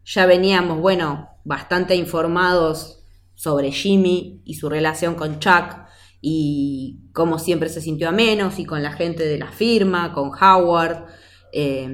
ya 0.05 0.25
veníamos, 0.25 0.79
bueno, 0.79 1.29
bastante 1.43 1.95
informados 1.95 3.03
sobre 3.33 3.71
Jimmy 3.71 4.41
y 4.45 4.53
su 4.55 4.69
relación 4.69 5.15
con 5.15 5.39
Chuck 5.39 5.77
y 6.21 7.09
cómo 7.13 7.39
siempre 7.39 7.67
se 7.67 7.81
sintió 7.81 8.09
a 8.09 8.11
menos 8.11 8.59
y 8.59 8.65
con 8.65 8.81
la 8.83 8.93
gente 8.93 9.25
de 9.25 9.37
la 9.37 9.51
firma, 9.51 10.13
con 10.13 10.31
Howard. 10.39 11.07
Eh, 11.51 11.89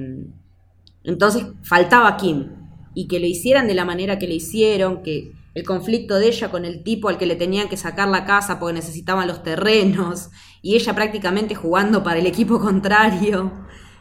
entonces 1.04 1.46
faltaba 1.62 2.16
Kim 2.16 2.48
y 2.94 3.08
que 3.08 3.20
lo 3.20 3.26
hicieran 3.26 3.66
de 3.66 3.74
la 3.74 3.84
manera 3.84 4.18
que 4.18 4.26
le 4.26 4.34
hicieron, 4.34 5.02
que 5.02 5.32
el 5.54 5.64
conflicto 5.64 6.18
de 6.18 6.28
ella 6.28 6.50
con 6.50 6.64
el 6.64 6.82
tipo 6.82 7.08
al 7.08 7.18
que 7.18 7.26
le 7.26 7.36
tenían 7.36 7.68
que 7.68 7.76
sacar 7.76 8.08
la 8.08 8.24
casa 8.24 8.60
porque 8.60 8.74
necesitaban 8.74 9.26
los 9.26 9.42
terrenos 9.42 10.30
y 10.62 10.74
ella 10.76 10.94
prácticamente 10.94 11.54
jugando 11.54 12.02
para 12.02 12.20
el 12.20 12.26
equipo 12.26 12.60
contrario 12.60 13.52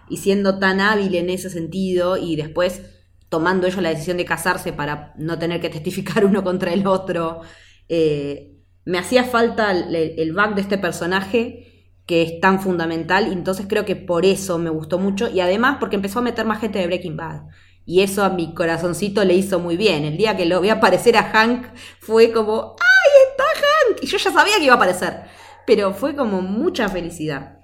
y 0.09 0.17
siendo 0.17 0.59
tan 0.59 0.81
hábil 0.81 1.15
en 1.15 1.29
ese 1.29 1.49
sentido 1.49 2.17
y 2.17 2.35
después 2.35 2.81
tomando 3.29 3.67
ella 3.67 3.81
la 3.81 3.89
decisión 3.89 4.17
de 4.17 4.25
casarse 4.25 4.73
para 4.73 5.13
no 5.17 5.37
tener 5.37 5.61
que 5.61 5.69
testificar 5.69 6.25
uno 6.25 6.43
contra 6.43 6.73
el 6.73 6.85
otro. 6.85 7.41
Eh, 7.87 8.55
me 8.85 8.97
hacía 8.97 9.23
falta 9.23 9.71
el 9.71 10.33
back 10.33 10.55
de 10.55 10.61
este 10.61 10.77
personaje 10.77 11.68
que 12.10 12.24
es 12.24 12.39
tan 12.39 12.60
fundamental 12.60 13.28
y 13.28 13.34
entonces 13.34 13.68
creo 13.70 13.86
que 13.86 13.95
por 13.95 14.26
eso 14.26 14.57
me 14.57 14.72
gustó 14.72 14.97
mucho 14.97 15.30
y 15.30 15.41
además 15.41 15.78
porque 15.80 15.95
empezó 15.95 16.18
a 16.18 16.24
meter 16.24 16.43
más 16.43 16.60
gente 16.60 16.80
de 16.80 16.88
Breaking 16.88 17.16
Bad 17.16 17.43
y 17.86 18.01
eso 18.01 18.24
a 18.24 18.30
mi 18.30 18.55
corazoncito 18.55 19.24
le 19.24 19.36
hizo 19.36 19.60
muy 19.60 19.78
bien. 19.78 20.05
El 20.05 20.18
día 20.18 20.36
que 20.36 20.47
lo 20.47 20.60
vi 20.60 20.70
aparecer 20.70 21.16
a 21.18 21.30
Hank 21.30 21.68
fue 21.99 22.32
como 22.32 22.76
¡ay, 22.80 23.30
está 23.30 23.43
Hank! 23.43 23.99
Y 24.01 24.07
yo 24.07 24.18
ya 24.18 24.32
sabía 24.32 24.57
que 24.57 24.64
iba 24.64 24.74
a 24.74 24.78
aparecer, 24.78 25.22
pero 25.68 25.93
fue 25.93 26.16
como 26.16 26.41
mucha 26.41 26.89
felicidad. 26.89 27.60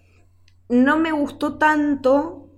No 0.69 0.99
me 0.99 1.11
gustó 1.11 1.57
tanto 1.57 2.51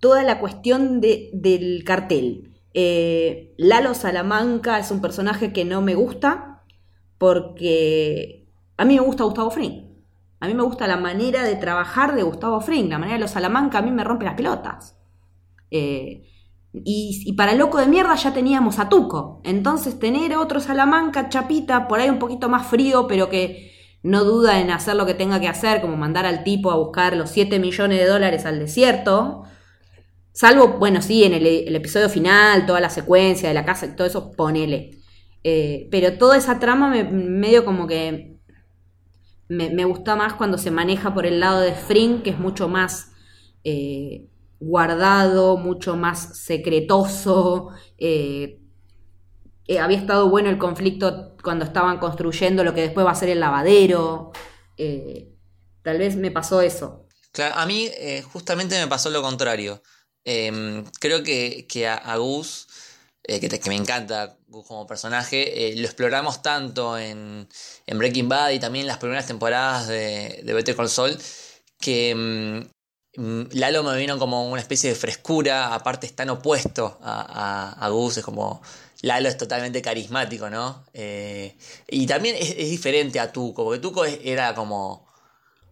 toda 0.00 0.22
la 0.22 0.38
cuestión 0.38 1.00
de, 1.00 1.30
del 1.32 1.82
cartel. 1.82 2.52
Eh, 2.74 3.54
Lalo 3.56 3.94
Salamanca 3.94 4.78
es 4.78 4.90
un 4.90 5.00
personaje 5.00 5.54
que 5.54 5.64
no 5.64 5.80
me 5.80 5.94
gusta 5.94 6.62
porque 7.16 8.46
a 8.76 8.84
mí 8.84 8.96
me 8.96 9.00
gusta 9.00 9.24
Gustavo 9.24 9.50
Fring. 9.50 9.89
A 10.40 10.46
mí 10.46 10.54
me 10.54 10.62
gusta 10.62 10.86
la 10.86 10.96
manera 10.96 11.44
de 11.44 11.56
trabajar 11.56 12.14
de 12.14 12.22
Gustavo 12.22 12.60
Fring, 12.60 12.88
la 12.88 12.98
manera 12.98 13.18
de 13.18 13.20
los 13.20 13.32
Salamanca 13.32 13.78
a 13.78 13.82
mí 13.82 13.90
me 13.90 14.04
rompe 14.04 14.24
las 14.24 14.34
pelotas. 14.34 14.96
Eh, 15.70 16.26
y, 16.72 17.22
y, 17.26 17.32
para 17.34 17.54
loco 17.54 17.78
de 17.78 17.86
mierda 17.86 18.14
ya 18.14 18.32
teníamos 18.32 18.78
a 18.78 18.88
Tuco. 18.88 19.40
Entonces 19.44 19.98
tener 19.98 20.36
otro 20.36 20.60
Salamanca, 20.60 21.28
Chapita, 21.28 21.88
por 21.88 22.00
ahí 22.00 22.08
un 22.08 22.18
poquito 22.18 22.48
más 22.48 22.66
frío, 22.66 23.06
pero 23.06 23.28
que 23.28 23.70
no 24.02 24.24
duda 24.24 24.60
en 24.60 24.70
hacer 24.70 24.96
lo 24.96 25.06
que 25.06 25.14
tenga 25.14 25.40
que 25.40 25.48
hacer, 25.48 25.80
como 25.80 25.96
mandar 25.96 26.26
al 26.26 26.42
tipo 26.44 26.70
a 26.70 26.76
buscar 26.76 27.16
los 27.16 27.30
7 27.30 27.58
millones 27.58 27.98
de 27.98 28.06
dólares 28.06 28.46
al 28.46 28.58
desierto. 28.58 29.44
Salvo, 30.32 30.78
bueno, 30.78 31.02
sí, 31.02 31.24
en 31.24 31.34
el, 31.34 31.74
episodio 31.74 32.08
final, 32.08 32.66
toda 32.66 32.80
la 32.80 32.90
secuencia 32.90 33.48
de 33.48 33.54
la 33.54 33.64
casa 33.64 33.86
y 33.86 33.96
todo 33.96 34.06
eso, 34.06 34.32
ponele. 34.32 34.92
Eh, 35.44 35.88
pero 35.90 36.16
toda 36.18 36.36
esa 36.36 36.58
trama 36.58 36.88
me, 36.88 37.04
medio 37.04 37.64
como 37.64 37.86
que 37.86 38.29
me, 39.50 39.84
gusta 39.84 40.14
más 40.14 40.34
cuando 40.34 40.58
se 40.58 40.70
maneja 40.70 41.12
por 41.12 41.26
el 41.26 41.40
lado 41.40 41.60
de 41.60 41.74
Fring, 41.74 42.22
que 42.22 42.30
es 42.30 42.38
mucho 42.38 42.68
más 42.68 43.10
eh, 43.64 44.28
guardado, 44.60 45.56
mucho 45.56 45.96
más 45.96 46.38
secretoso. 46.38 47.70
Eh, 47.98 48.60
eh, 49.66 49.78
había 49.80 49.98
estado 49.98 50.28
bueno 50.30 50.50
el 50.50 50.58
conflicto 50.58 51.36
cuando 51.42 51.64
estaban 51.64 51.98
construyendo 51.98 52.62
lo 52.62 52.74
que 52.74 52.82
después 52.82 53.04
va 53.04 53.10
a 53.10 53.16
ser 53.16 53.28
el 53.28 53.40
lavadero. 53.40 54.30
Tal 55.82 55.98
vez 55.98 56.14
me 56.14 56.30
pasó 56.30 56.60
eso. 56.60 57.08
A 57.54 57.66
mí 57.66 57.88
justamente 58.32 58.78
me 58.78 58.86
pasó 58.86 59.10
lo 59.10 59.20
contrario. 59.20 59.82
Em, 60.22 60.84
creo 61.00 61.24
que, 61.24 61.66
que 61.68 61.88
a, 61.88 61.94
a 61.94 62.16
Gus, 62.18 62.68
que, 63.22 63.48
que, 63.48 63.68
me 63.68 63.76
encanta 63.76 64.36
Gus 64.48 64.66
como 64.66 64.86
personaje, 64.86 65.74
lo 65.76 65.84
exploramos 65.84 66.42
tanto 66.42 66.98
en, 66.98 67.48
en, 67.86 67.98
Breaking 67.98 68.28
Bad 68.28 68.50
y 68.50 68.58
también 68.58 68.84
en 68.84 68.88
las 68.88 68.98
primeras 68.98 69.26
temporadas 69.26 69.88
de, 69.88 70.42
Better 70.44 70.76
Call 70.76 70.88
Saul, 70.88 71.18
que 71.78 72.10
em, 72.10 72.68
Lalo 73.52 73.82
me 73.82 73.96
vino 73.96 74.18
como 74.18 74.48
una 74.48 74.60
especie 74.60 74.90
de 74.90 74.96
frescura, 74.96 75.74
aparte 75.74 76.06
es 76.06 76.14
tan 76.14 76.30
opuesto 76.30 76.98
a, 77.02 77.76
a, 77.84 77.88
Gus, 77.88 78.18
es 78.18 78.24
como 78.24 78.62
Lalo 79.02 79.28
es 79.28 79.36
totalmente 79.36 79.82
carismático, 79.82 80.48
¿no? 80.48 80.84
Eh, 80.92 81.56
y 81.88 82.06
también 82.06 82.36
es, 82.38 82.56
diferente 82.56 83.18
a 83.18 83.32
Tuco, 83.32 83.64
porque 83.64 83.80
Tuco 83.80 84.04
era 84.04 84.54
como 84.54 85.09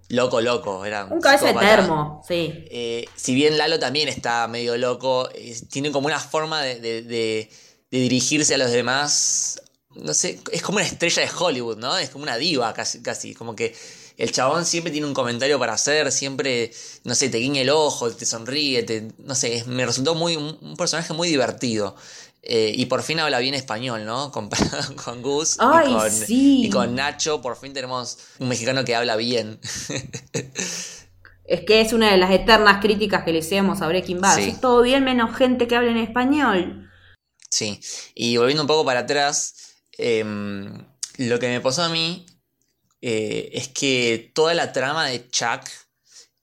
loco, 0.09 0.41
loco. 0.41 0.85
Era 0.85 1.05
un 1.07 1.21
cabeza 1.21 1.53
de 1.53 1.55
termo, 1.55 2.23
sí. 2.27 2.53
Eh, 2.71 3.07
si 3.17 3.35
bien 3.35 3.59
Lalo 3.59 3.79
también 3.79 4.09
está 4.09 4.47
medio 4.49 4.77
loco, 4.77 5.29
eh, 5.35 5.57
tiene 5.71 5.91
como 5.91 6.07
una 6.07 6.21
forma 6.21 6.63
de, 6.63 6.81
de, 6.81 7.03
de, 7.03 7.51
de, 7.91 7.99
dirigirse 7.99 8.55
a 8.55 8.59
los 8.59 8.71
demás. 8.71 9.63
No 9.95 10.15
sé, 10.15 10.41
es 10.53 10.63
como 10.63 10.77
una 10.77 10.87
estrella 10.87 11.23
de 11.23 11.31
Hollywood, 11.37 11.79
¿no? 11.79 11.99
Es 11.99 12.11
como 12.11 12.23
una 12.23 12.37
diva 12.37 12.73
casi, 12.73 13.03
casi. 13.03 13.35
Como 13.35 13.57
que 13.57 13.75
el 14.17 14.33
chabón 14.33 14.65
siempre 14.65 14.93
tiene 14.93 15.07
un 15.07 15.15
comentario 15.15 15.59
para 15.59 15.73
hacer, 15.73 16.11
siempre, 16.13 16.73
no 17.05 17.15
sé, 17.15 17.29
te 17.29 17.39
guiña 17.39 17.63
el 17.63 17.71
ojo, 17.71 18.11
te 18.11 18.27
sonríe, 18.27 18.83
te, 18.83 19.09
no 19.19 19.35
sé, 19.35 19.65
me 19.67 19.87
resultó 19.87 20.15
muy, 20.15 20.37
un 20.37 20.77
personaje 20.77 21.13
muy 21.13 21.29
divertido. 21.29 21.97
Eh, 22.43 22.73
y 22.75 22.87
por 22.87 23.03
fin 23.03 23.21
habla 23.21 23.41
bien 23.41 23.55
español, 23.55 24.05
¿no? 24.05 24.31
Comparado 24.33 24.95
con 24.97 25.23
Gus 25.23 25.57
Ay, 25.59 25.91
y, 25.91 25.95
con, 25.95 26.11
sí. 26.11 26.67
y, 26.67 26.71
con, 26.71 26.95
Nacho, 26.95 27.41
por 27.43 27.57
fin 27.57 27.73
tenemos 27.73 28.19
un 28.39 28.49
mexicano 28.49 28.85
que 28.85 28.95
habla 28.95 29.17
bien. 29.17 29.61
es 31.45 31.61
que 31.67 31.81
es 31.81 31.93
una 31.93 32.11
de 32.11 32.19
las 32.19 32.31
eternas 32.31 32.81
críticas 32.81 33.25
que 33.25 33.33
le 33.33 33.41
hacemos 33.41 33.83
a 33.83 33.89
Breaking 33.89 34.21
Bad. 34.21 34.37
Sí. 34.37 34.51
Es 34.51 34.61
todo 34.61 34.83
bien 34.83 35.05
menos 35.05 35.37
gente 35.37 35.67
que 35.67 35.77
habla 35.77 35.91
en 35.91 35.99
español. 35.99 36.91
Sí, 37.51 37.81
y 38.15 38.37
volviendo 38.37 38.63
un 38.63 38.69
poco 38.69 38.85
para 38.85 39.01
atrás, 39.01 39.77
eh, 39.97 40.25
lo 41.17 41.39
que 41.39 41.49
me 41.49 41.61
pasó 41.61 41.83
a 41.83 41.89
mí 41.89 42.27
eh, 43.01 43.51
es 43.53 43.69
que 43.69 44.31
toda 44.35 44.55
la 44.55 44.73
trama 44.73 45.07
de 45.07 45.29
Chuck 45.29 45.63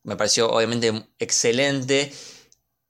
me 0.03 0.15
pareció 0.15 0.49
obviamente 0.49 1.07
excelente 1.19 2.11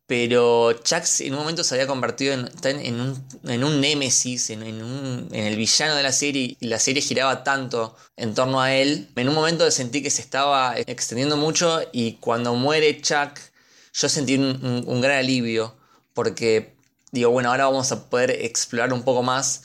pero 0.08 0.74
Chuck 0.74 1.04
en 1.20 1.34
un 1.34 1.40
momento 1.40 1.64
se 1.64 1.76
había 1.76 1.88
convertido 1.88 2.34
en, 2.34 2.50
en, 2.64 3.00
un, 3.02 3.28
en 3.44 3.64
un 3.64 3.82
némesis, 3.82 4.50
en, 4.52 4.64
un, 4.64 5.30
el 5.32 5.56
villano 5.56 5.96
de 5.96 6.04
la 6.04 6.12
serie, 6.12 6.58
y 6.60 6.68
la 6.68 6.80
serie 6.80 7.02
giraba 7.02 7.44
tanto 7.44 7.96
en 8.16 8.36
torno 8.36 8.62
a 8.62 8.74
él. 8.74 9.10
En 9.16 9.30
un 9.30 9.36
momento 9.36 9.70
sentí 9.72 10.04
que 10.04 10.12
se 10.12 10.22
estaba 10.22 10.78
extendiendo 10.78 11.38
mucho, 11.38 11.82
y 11.92 12.14
cuando 12.14 12.54
muere 12.56 13.02
Chuck, 13.02 13.40
yo 13.94 14.10
sentí 14.10 14.36
un, 14.36 14.84
un 14.86 15.02
gran 15.02 15.18
alivio, 15.20 15.76
porque 16.14 16.76
digo, 17.12 17.32
bueno, 17.32 17.50
ahora 17.50 17.66
vamos 17.66 17.92
a 17.92 18.10
poder 18.10 18.32
explorar 18.32 18.94
un 18.94 19.04
poco 19.04 19.24
más 19.24 19.64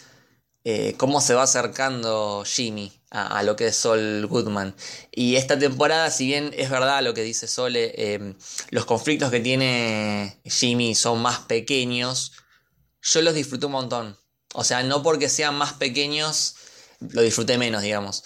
eh, 0.65 0.95
cómo 0.97 1.21
se 1.21 1.35
va 1.35 1.43
acercando 1.43 2.45
Jimmy 2.47 3.00
a, 3.11 3.43
lo 3.43 3.57
que 3.57 3.67
es 3.67 3.77
Sol 3.77 4.27
Goodman. 4.27 4.75
Y 5.11 5.37
esta 5.37 5.59
temporada, 5.59 6.11
si 6.11 6.27
bien 6.27 6.53
es 6.57 6.71
verdad 6.71 7.03
lo 7.03 7.13
que 7.13 7.23
dice 7.23 7.49
Sole, 7.49 7.93
eh, 7.97 8.35
los 8.71 8.85
conflictos 8.85 9.31
que 9.31 9.41
tiene 9.41 10.41
Jimmy 10.45 10.95
son 10.95 11.21
más 11.21 11.41
pequeños, 11.41 12.33
yo 13.03 13.23
los 13.23 13.35
disfruté 13.35 13.67
un 13.67 13.73
montón. 13.73 14.17
O 14.55 14.65
sea, 14.65 14.83
no 14.83 15.03
porque 15.03 15.29
sean 15.29 15.57
más 15.57 15.73
pequeños, 15.75 16.55
lo 17.01 17.23
disfruté 17.23 17.59
menos, 17.59 17.83
digamos. 17.83 18.23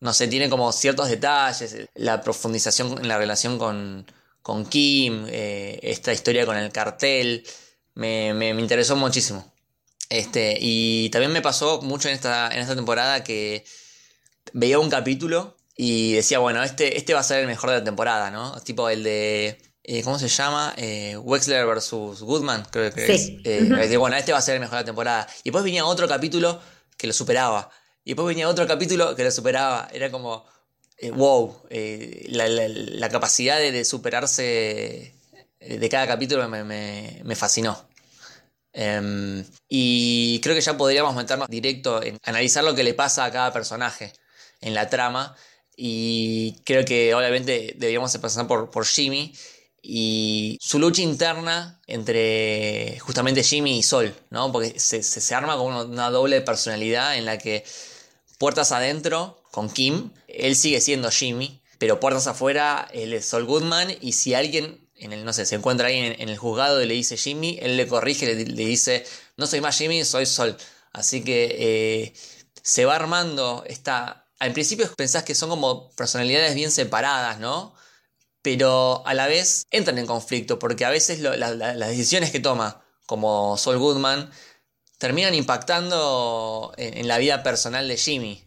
No 0.00 0.12
sé, 0.12 0.28
tiene 0.28 0.50
como 0.50 0.72
ciertos 0.72 1.08
detalles, 1.08 1.88
la 1.94 2.20
profundización 2.20 2.98
en 2.98 3.08
la 3.08 3.18
relación 3.18 3.58
con, 3.58 4.06
con 4.42 4.66
Kim, 4.66 5.24
eh, 5.28 5.78
esta 5.82 6.12
historia 6.12 6.46
con 6.46 6.56
el 6.56 6.70
cartel, 6.72 7.46
me, 7.94 8.34
me, 8.34 8.54
me 8.54 8.60
interesó 8.60 8.96
muchísimo. 8.96 9.52
Este, 10.08 10.58
y 10.60 11.10
también 11.10 11.32
me 11.32 11.42
pasó 11.42 11.82
mucho 11.82 12.08
en 12.08 12.14
esta, 12.14 12.48
en 12.52 12.60
esta 12.60 12.76
temporada 12.76 13.24
que 13.24 13.64
veía 14.52 14.78
un 14.78 14.90
capítulo 14.90 15.56
y 15.76 16.14
decía, 16.14 16.38
bueno, 16.38 16.62
este, 16.62 16.96
este 16.96 17.12
va 17.12 17.20
a 17.20 17.24
ser 17.24 17.40
el 17.40 17.46
mejor 17.46 17.70
de 17.70 17.76
la 17.76 17.84
temporada, 17.84 18.30
¿no? 18.30 18.58
Tipo 18.62 18.88
el 18.88 19.02
de. 19.02 19.58
Eh, 19.88 20.02
¿Cómo 20.02 20.18
se 20.18 20.26
llama? 20.28 20.74
Eh, 20.76 21.16
Wexler 21.18 21.64
versus 21.66 22.22
Goodman, 22.22 22.66
creo 22.70 22.92
que 22.92 23.06
sí. 23.06 23.40
es. 23.44 23.46
Eh, 23.46 23.62
uh 23.62 23.74
-huh. 23.74 23.98
Bueno, 23.98 24.16
este 24.16 24.32
va 24.32 24.38
a 24.38 24.42
ser 24.42 24.54
el 24.54 24.60
mejor 24.60 24.78
de 24.78 24.82
la 24.82 24.86
temporada. 24.86 25.26
Y 25.40 25.50
después 25.50 25.62
venía 25.62 25.84
otro 25.84 26.08
capítulo 26.08 26.60
que 26.96 27.06
lo 27.06 27.12
superaba. 27.12 27.70
Y 28.02 28.10
después 28.10 28.26
venía 28.26 28.48
otro 28.48 28.66
capítulo 28.66 29.14
que 29.14 29.22
lo 29.22 29.30
superaba. 29.30 29.88
Era 29.92 30.10
como. 30.10 30.44
wow. 31.12 31.62
La, 32.28 32.48
la, 32.48 32.68
la, 32.68 33.08
capacidad 33.10 33.58
de, 33.58 33.70
de, 33.70 33.84
superarse 33.84 35.12
de 35.60 35.88
cada 35.90 36.06
capítulo 36.06 36.48
me, 36.48 36.64
me, 36.64 37.20
me 37.22 37.36
fascinó. 37.36 37.86
Um, 38.72 39.42
y 39.68 40.38
creo 40.42 40.54
que 40.54 40.60
ya 40.60 40.76
podríamos 40.76 41.14
meternos 41.14 41.48
directo 41.48 42.02
en 42.02 42.18
analizar 42.24 42.62
lo 42.62 42.74
que 42.74 42.82
le 42.84 42.92
pasa 42.92 43.24
a 43.24 43.32
cada 43.32 43.52
personaje 43.52 44.12
en 44.60 44.74
la 44.74 44.88
trama. 44.88 45.36
Y 45.76 46.56
creo 46.64 46.84
que 46.84 47.14
obviamente 47.14 47.74
deberíamos 47.76 48.14
empezar 48.14 48.46
por, 48.46 48.70
por 48.70 48.86
Jimmy 48.86 49.34
y 49.82 50.58
su 50.60 50.78
lucha 50.78 51.02
interna 51.02 51.80
entre 51.86 52.98
justamente 53.00 53.44
Jimmy 53.44 53.78
y 53.78 53.82
Sol, 53.82 54.14
¿no? 54.30 54.50
Porque 54.50 54.80
se, 54.80 55.02
se, 55.02 55.34
arma 55.34 55.56
con 55.56 55.72
una, 55.90 56.10
doble 56.10 56.40
personalidad 56.40 57.16
en 57.16 57.24
la 57.24 57.38
que 57.38 57.64
puertas 58.38 58.72
adentro 58.72 59.42
con 59.52 59.70
Kim, 59.70 60.10
él 60.28 60.56
sigue 60.56 60.80
siendo 60.80 61.10
Jimmy, 61.10 61.60
pero 61.78 62.00
puertas 62.00 62.26
afuera 62.26 62.88
él 62.92 63.12
es 63.12 63.26
Sol 63.26 63.44
Goodman 63.44 63.94
y 64.00 64.12
si 64.12 64.34
alguien 64.34 64.80
en 64.96 65.12
el, 65.12 65.24
no 65.24 65.32
sé, 65.32 65.46
se 65.46 65.54
encuentra 65.54 65.88
ahí 65.88 65.98
en, 65.98 66.28
el 66.28 66.38
juzgado 66.38 66.82
y 66.82 66.86
le 66.86 66.94
dice 66.94 67.16
Jimmy, 67.16 67.58
él 67.60 67.76
le 67.76 67.86
corrige, 67.86 68.26
le, 68.26 68.44
le 68.44 68.64
dice, 68.64 69.04
no 69.36 69.46
soy 69.46 69.60
más 69.60 69.76
Jimmy, 69.76 70.04
soy 70.04 70.26
Sol. 70.26 70.56
Así 70.92 71.22
que 71.22 71.56
eh, 71.58 72.14
se 72.62 72.84
va 72.84 72.96
armando 72.96 73.64
esta... 73.66 74.25
Al 74.38 74.52
principio 74.52 74.88
pensás 74.96 75.22
que 75.22 75.34
son 75.34 75.50
como 75.50 75.90
personalidades 75.92 76.54
bien 76.54 76.70
separadas, 76.70 77.40
¿no? 77.40 77.74
Pero 78.42 79.06
a 79.06 79.14
la 79.14 79.26
vez 79.26 79.64
entran 79.70 79.98
en 79.98 80.06
conflicto, 80.06 80.58
porque 80.58 80.84
a 80.84 80.90
veces 80.90 81.20
las 81.20 81.88
decisiones 81.88 82.30
que 82.30 82.40
toma, 82.40 82.82
como 83.06 83.56
Sol 83.56 83.78
Goodman, 83.78 84.30
terminan 84.98 85.34
impactando 85.34 86.72
en, 86.76 86.98
en 86.98 87.08
la 87.08 87.18
vida 87.18 87.42
personal 87.42 87.88
de 87.88 87.96
Jimmy. 87.96 88.44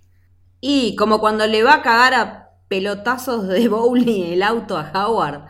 Y 0.61 0.95
como 0.95 1.19
cuando 1.19 1.47
le 1.47 1.63
va 1.63 1.75
a 1.75 1.81
cagar 1.81 2.13
a 2.13 2.49
pelotazos 2.67 3.47
de 3.47 3.67
bowling 3.67 4.33
el 4.33 4.43
auto 4.43 4.77
a 4.77 4.91
Howard 4.93 5.49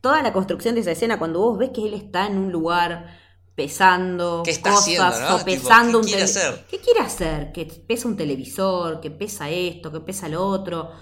toda 0.00 0.22
la 0.22 0.32
construcción 0.32 0.74
de 0.74 0.82
esa 0.82 0.92
escena, 0.92 1.18
cuando 1.18 1.40
vos 1.40 1.58
ves 1.58 1.70
que 1.70 1.86
él 1.86 1.94
está 1.94 2.26
en 2.26 2.38
un 2.38 2.52
lugar 2.52 3.17
pesando 3.58 4.42
¿Qué 4.44 4.52
está 4.52 4.70
cosas, 4.70 4.84
haciendo, 4.84 5.30
no? 5.30 5.34
o 5.34 5.44
pesando 5.44 6.00
tipo, 6.00 6.06
¿qué 6.06 6.06
un 6.06 6.06
quiere 6.06 6.22
hacer? 6.22 6.64
¿Qué 6.70 6.78
quiere 6.78 7.00
hacer? 7.00 7.50
Que 7.50 7.64
pesa 7.64 8.06
un 8.06 8.16
televisor, 8.16 9.00
que 9.00 9.10
pesa 9.10 9.50
esto, 9.50 9.90
que 9.90 9.98
pesa 9.98 10.28
lo 10.28 10.46
otro, 10.46 10.92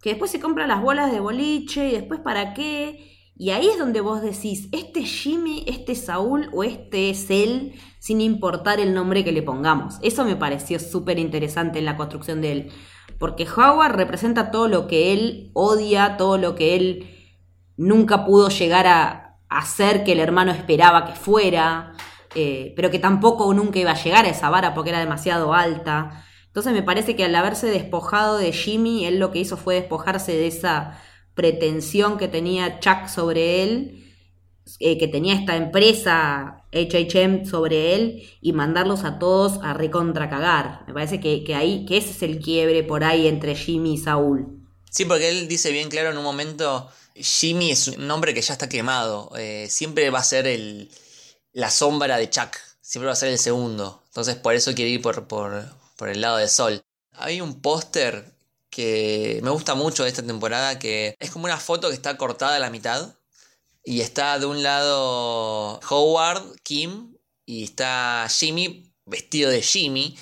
que 0.00 0.10
después 0.10 0.30
se 0.30 0.38
compra 0.38 0.68
las 0.68 0.80
bolas 0.80 1.10
de 1.10 1.18
boliche 1.18 1.88
y 1.88 1.90
después 1.90 2.20
para 2.20 2.54
qué. 2.54 3.10
Y 3.36 3.50
ahí 3.50 3.66
es 3.66 3.76
donde 3.76 4.00
vos 4.00 4.22
decís, 4.22 4.68
este 4.70 5.00
es 5.00 5.10
Jimmy, 5.10 5.64
este 5.66 5.92
es 5.92 6.04
Saúl 6.04 6.48
o 6.52 6.62
este 6.62 7.10
es 7.10 7.28
él, 7.28 7.74
sin 7.98 8.20
importar 8.20 8.78
el 8.78 8.94
nombre 8.94 9.24
que 9.24 9.32
le 9.32 9.42
pongamos. 9.42 9.96
Eso 10.00 10.24
me 10.24 10.36
pareció 10.36 10.78
súper 10.78 11.18
interesante 11.18 11.80
en 11.80 11.86
la 11.86 11.96
construcción 11.96 12.40
de 12.40 12.52
él. 12.52 12.72
Porque 13.18 13.48
Howard 13.48 13.96
representa 13.96 14.52
todo 14.52 14.68
lo 14.68 14.86
que 14.86 15.12
él 15.12 15.50
odia, 15.54 16.16
todo 16.16 16.38
lo 16.38 16.54
que 16.54 16.76
él 16.76 17.10
nunca 17.76 18.24
pudo 18.24 18.48
llegar 18.48 18.86
a, 18.86 19.23
hacer 19.58 20.04
que 20.04 20.12
el 20.12 20.20
hermano 20.20 20.52
esperaba 20.52 21.06
que 21.06 21.14
fuera, 21.14 21.92
eh, 22.34 22.72
pero 22.76 22.90
que 22.90 22.98
tampoco 22.98 23.52
nunca 23.54 23.78
iba 23.78 23.92
a 23.92 24.02
llegar 24.02 24.24
a 24.24 24.30
esa 24.30 24.50
vara 24.50 24.74
porque 24.74 24.90
era 24.90 24.98
demasiado 24.98 25.54
alta. 25.54 26.24
Entonces 26.46 26.72
me 26.72 26.82
parece 26.82 27.16
que 27.16 27.24
al 27.24 27.34
haberse 27.34 27.68
despojado 27.68 28.38
de 28.38 28.52
Jimmy, 28.52 29.06
él 29.06 29.18
lo 29.18 29.30
que 29.30 29.40
hizo 29.40 29.56
fue 29.56 29.76
despojarse 29.76 30.32
de 30.32 30.46
esa 30.46 31.00
pretensión 31.34 32.18
que 32.18 32.28
tenía 32.28 32.80
Chuck 32.80 33.08
sobre 33.08 33.62
él, 33.62 34.04
eh, 34.80 34.98
que 34.98 35.08
tenía 35.08 35.34
esta 35.34 35.56
empresa 35.56 36.64
HHM 36.72 37.44
sobre 37.44 37.94
él 37.94 38.22
y 38.40 38.52
mandarlos 38.52 39.04
a 39.04 39.18
todos 39.18 39.60
a 39.62 39.74
recontra 39.74 40.28
cagar. 40.28 40.84
Me 40.86 40.94
parece 40.94 41.20
que, 41.20 41.44
que 41.44 41.54
ahí, 41.54 41.84
que 41.86 41.98
ese 41.98 42.10
es 42.10 42.22
el 42.22 42.40
quiebre 42.40 42.82
por 42.82 43.04
ahí 43.04 43.28
entre 43.28 43.54
Jimmy 43.54 43.94
y 43.94 43.98
Saúl. 43.98 44.60
Sí, 44.90 45.04
porque 45.04 45.28
él 45.28 45.48
dice 45.48 45.72
bien 45.72 45.90
claro 45.90 46.10
en 46.10 46.18
un 46.18 46.24
momento, 46.24 46.88
Jimmy 47.14 47.70
es 47.70 47.88
un 47.88 48.10
hombre 48.10 48.34
que 48.34 48.42
ya 48.42 48.52
está 48.52 48.68
quemado, 48.68 49.32
eh, 49.36 49.68
siempre 49.70 50.10
va 50.10 50.18
a 50.20 50.24
ser 50.24 50.46
el, 50.46 50.90
la 51.52 51.70
sombra 51.70 52.16
de 52.16 52.28
Chuck, 52.28 52.56
siempre 52.80 53.06
va 53.06 53.12
a 53.12 53.16
ser 53.16 53.30
el 53.30 53.38
segundo, 53.38 54.02
entonces 54.06 54.36
por 54.36 54.54
eso 54.54 54.74
quiere 54.74 54.90
ir 54.90 55.02
por, 55.02 55.26
por, 55.26 55.64
por 55.96 56.08
el 56.08 56.20
lado 56.20 56.38
de 56.38 56.48
Sol. 56.48 56.82
Hay 57.12 57.40
un 57.40 57.60
póster 57.60 58.34
que 58.70 59.40
me 59.42 59.50
gusta 59.50 59.74
mucho 59.74 60.02
de 60.02 60.08
esta 60.08 60.24
temporada, 60.24 60.78
que 60.78 61.14
es 61.20 61.30
como 61.30 61.44
una 61.44 61.58
foto 61.58 61.88
que 61.88 61.94
está 61.94 62.16
cortada 62.16 62.56
a 62.56 62.58
la 62.58 62.70
mitad, 62.70 63.14
y 63.84 64.00
está 64.00 64.38
de 64.38 64.46
un 64.46 64.62
lado 64.62 65.78
Howard, 65.88 66.42
Kim, 66.62 67.16
y 67.46 67.64
está 67.64 68.26
Jimmy 68.30 68.90
vestido 69.04 69.50
de 69.50 69.62
Jimmy. 69.62 70.16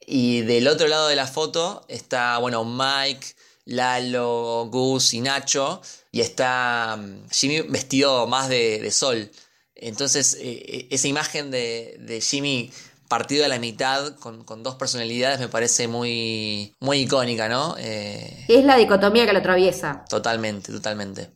Y 0.00 0.42
del 0.42 0.68
otro 0.68 0.86
lado 0.86 1.08
de 1.08 1.16
la 1.16 1.26
foto 1.26 1.84
está, 1.88 2.38
bueno, 2.38 2.64
Mike, 2.64 3.26
Lalo, 3.64 4.68
Gus 4.70 5.14
y 5.14 5.20
Nacho. 5.20 5.80
Y 6.16 6.22
está 6.22 6.96
mm, 6.96 7.28
Jimmy 7.30 7.60
vestido 7.60 8.26
más 8.26 8.48
de, 8.48 8.90
sol. 8.90 9.30
Entonces, 9.74 10.34
eh, 10.40 10.62
eh, 10.66 10.88
esa 10.90 11.08
imagen 11.08 11.50
de, 11.50 12.22
Jimmy 12.22 12.70
partido 13.06 13.44
a 13.44 13.48
la 13.48 13.58
mitad 13.58 14.16
con, 14.16 14.62
dos 14.62 14.76
personalidades 14.76 15.40
me 15.40 15.48
parece 15.48 15.88
muy, 15.88 16.74
muy 16.80 17.00
icónica, 17.00 17.50
¿no? 17.50 17.76
Eh, 17.78 18.46
es 18.48 18.64
la 18.64 18.76
dicotomía 18.76 19.26
que 19.26 19.34
lo 19.34 19.40
atraviesa. 19.40 20.06
Totalmente, 20.08 20.72
totalmente 20.72 21.28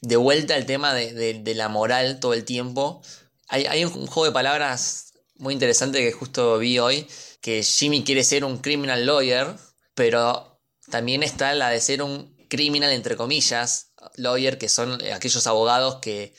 de 0.00 0.16
vuelta 0.16 0.54
al 0.54 0.64
tema 0.64 0.94
de, 0.94 1.54
la 1.56 1.68
moral 1.68 2.20
todo 2.20 2.34
el 2.34 2.44
tiempo. 2.44 3.02
Hay, 3.48 3.84
un, 3.84 3.90
juego 4.06 4.26
de 4.26 4.32
palabras 4.32 5.14
muy 5.38 5.54
interesante 5.54 5.98
que 5.98 6.12
justo 6.12 6.58
vi 6.58 6.78
hoy, 6.78 7.08
que 7.40 7.64
Jimmy 7.64 8.04
quiere 8.04 8.22
ser 8.22 8.44
un 8.44 8.58
criminal 8.58 9.06
lawyer, 9.06 9.56
pero 9.96 10.60
también 10.88 11.24
está 11.24 11.52
la 11.54 11.70
de 11.70 11.80
ser 11.80 12.00
un 12.02 12.34
criminal 12.48 12.92
entre 12.92 13.16
comillas, 13.16 13.90
lawyer, 14.16 14.58
que 14.58 14.68
son 14.68 14.98
aquellos 15.12 15.46
abogados 15.46 15.96
que 15.96 16.34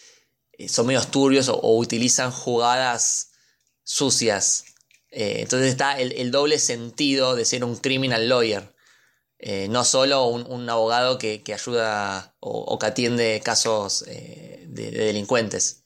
eh, 0.54 0.70
son 0.70 0.88
medio 0.88 1.02
turbios 1.04 1.50
o, 1.50 1.78
utilizan 1.78 2.32
jugadas 2.32 3.32
sucias. 3.84 4.66
Eh, 5.12 5.38
entonces 5.40 5.70
está 5.70 6.00
el 6.00 6.32
doble 6.32 6.60
sentido 6.60 7.36
de 7.36 7.46
ser 7.46 7.64
un 7.64 7.78
criminal 7.78 8.28
lawyer. 8.28 8.76
Eh, 9.38 9.68
no 9.70 9.84
solo 9.84 10.28
un, 10.28 10.70
abogado 10.70 11.18
que, 11.18 11.44
ayuda 11.54 12.36
o, 12.40 12.80
que 12.80 12.86
atiende 12.86 13.42
casos 13.44 14.06
de, 14.06 14.66
delincuentes. 14.68 15.84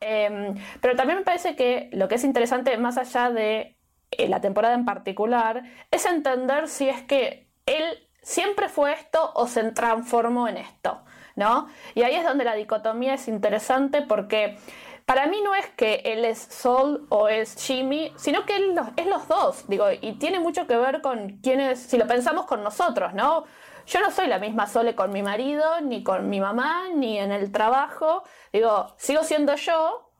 Em, 0.00 0.54
pero 0.80 0.96
también 0.96 1.20
me 1.20 1.24
parece 1.24 1.56
que 1.56 1.88
lo 1.92 2.08
que 2.08 2.16
es 2.16 2.24
interesante, 2.24 2.76
más 2.78 2.98
allá 2.98 3.30
de 3.30 3.78
la 4.18 4.40
temporada 4.40 4.74
en 4.74 4.84
particular, 4.84 5.62
es 5.90 6.04
entender 6.04 6.68
si 6.68 6.88
es 6.88 7.02
que 7.02 7.50
él 7.66 8.10
siempre 8.22 8.68
fue 8.68 8.92
esto 8.92 9.32
o 9.34 9.46
se 9.46 9.62
transformó 9.72 10.48
en 10.48 10.58
esto, 10.58 11.04
¿no? 11.36 11.68
Y 11.94 12.02
ahí 12.02 12.14
es 12.14 12.24
donde 12.24 12.44
la 12.44 12.54
dicotomía 12.54 13.14
es 13.14 13.28
interesante 13.28 14.02
porque 14.02 14.58
para 15.04 15.26
mí 15.26 15.40
no 15.42 15.54
es 15.54 15.66
que 15.70 16.02
él 16.04 16.24
es 16.24 16.38
Sol 16.38 17.06
o 17.08 17.28
es 17.28 17.56
Jimmy, 17.56 18.12
sino 18.16 18.46
que 18.46 18.56
él 18.56 18.78
es 18.96 19.06
los 19.06 19.26
dos, 19.26 19.66
digo, 19.68 19.86
y 19.90 20.12
tiene 20.18 20.38
mucho 20.38 20.66
que 20.66 20.76
ver 20.76 21.00
con 21.00 21.38
quiénes, 21.38 21.80
si 21.80 21.98
lo 21.98 22.06
pensamos 22.06 22.46
con 22.46 22.62
nosotros, 22.62 23.12
¿no? 23.12 23.44
Yo 23.86 24.00
no 24.00 24.12
soy 24.12 24.28
la 24.28 24.38
misma 24.38 24.68
Sole 24.68 24.94
con 24.94 25.12
mi 25.12 25.22
marido, 25.22 25.80
ni 25.80 26.04
con 26.04 26.28
mi 26.28 26.40
mamá, 26.40 26.84
ni 26.94 27.18
en 27.18 27.32
el 27.32 27.50
trabajo, 27.50 28.22
digo, 28.52 28.94
sigo 28.98 29.24
siendo 29.24 29.56
yo, 29.56 30.12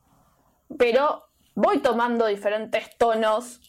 pero 0.77 1.29
voy 1.55 1.79
tomando 1.79 2.25
diferentes 2.25 2.97
tonos 2.97 3.61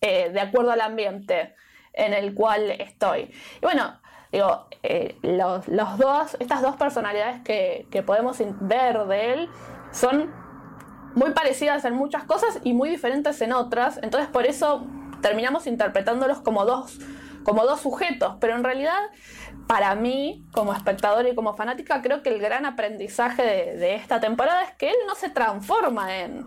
eh, 0.00 0.30
de 0.30 0.40
acuerdo 0.40 0.72
al 0.72 0.80
ambiente 0.80 1.54
en 1.92 2.14
el 2.14 2.34
cual 2.34 2.70
estoy. 2.70 3.32
Bueno, 3.60 4.00
digo, 4.32 4.66
eh, 4.82 5.16
los, 5.22 5.66
dos, 5.98 6.36
estas 6.40 6.62
dos 6.62 6.76
personalidades 6.76 7.42
que, 7.42 8.02
podemos 8.04 8.38
ver 8.60 9.06
de 9.06 9.32
él 9.34 9.48
son 9.92 10.32
muy 11.14 11.32
parecidas 11.32 11.84
en 11.84 11.94
muchas 11.94 12.24
cosas 12.24 12.58
y 12.64 12.72
muy 12.72 12.88
diferentes 12.88 13.40
en 13.42 13.52
otras. 13.52 14.00
Entonces 14.02 14.28
por 14.30 14.46
eso 14.46 14.86
terminamos 15.20 15.66
interpretándolos 15.66 16.40
como 16.40 16.64
dos, 16.64 16.98
como 17.44 17.64
dos 17.64 17.80
sujetos. 17.80 18.36
Pero 18.40 18.56
en 18.56 18.64
realidad, 18.64 18.98
para 19.68 19.94
mí, 19.94 20.46
como 20.52 20.72
espectador 20.72 21.26
y 21.28 21.34
como 21.34 21.54
fanática, 21.54 22.00
creo 22.00 22.22
que 22.22 22.30
el 22.30 22.40
gran 22.40 22.64
aprendizaje 22.64 23.42
de, 23.42 23.94
esta 23.94 24.18
temporada 24.18 24.62
es 24.62 24.72
que 24.76 24.88
él 24.88 24.96
no 25.06 25.14
se 25.14 25.28
transforma 25.28 26.18
en... 26.18 26.46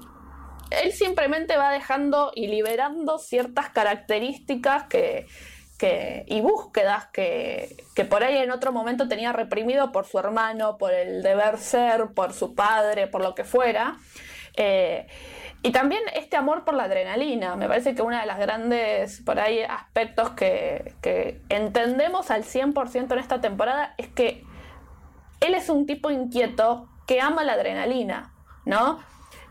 Él 0.71 0.91
simplemente 0.91 1.55
va 1.57 1.69
dejando 1.69 2.31
y 2.33 2.47
liberando 2.47 3.19
ciertas 3.19 3.69
características 3.69 4.85
que, 4.85 5.27
y 5.81 6.41
búsquedas 6.41 7.07
que, 7.07 7.83
que, 7.95 8.05
por 8.05 8.23
ahí 8.23 8.37
en 8.37 8.51
otro 8.51 8.71
momento 8.71 9.07
tenía 9.07 9.33
reprimido 9.33 9.91
por 9.91 10.05
su 10.05 10.17
hermano, 10.17 10.77
por 10.77 10.93
el 10.93 11.21
deber 11.21 11.57
ser, 11.57 12.07
por 12.15 12.33
su 12.33 12.55
padre, 12.55 13.07
por 13.07 13.21
lo 13.21 13.35
que 13.35 13.43
fuera. 13.43 13.97
Eh, 14.55 15.07
y 15.61 15.71
también 15.71 16.03
este 16.13 16.37
amor 16.37 16.63
por 16.63 16.75
la 16.75 16.83
adrenalina. 16.83 17.55
Me 17.55 17.67
parece 17.67 17.95
que 17.95 18.01
uno 18.01 18.17
de 18.19 18.25
los 18.25 18.37
grandes, 18.37 19.21
por 19.21 19.39
ahí, 19.39 19.63
aspectos 19.63 20.29
que, 20.31 20.93
entendemos 21.49 22.31
al 22.31 22.43
100% 22.43 23.11
en 23.11 23.19
esta 23.19 23.41
temporada 23.41 23.95
es 23.97 24.07
que 24.09 24.43
él 25.41 25.55
es 25.55 25.69
un 25.69 25.85
tipo 25.85 26.11
inquieto 26.11 26.87
que 27.07 27.19
ama 27.19 27.43
la 27.43 27.53
adrenalina, 27.53 28.33
¿no? 28.65 28.99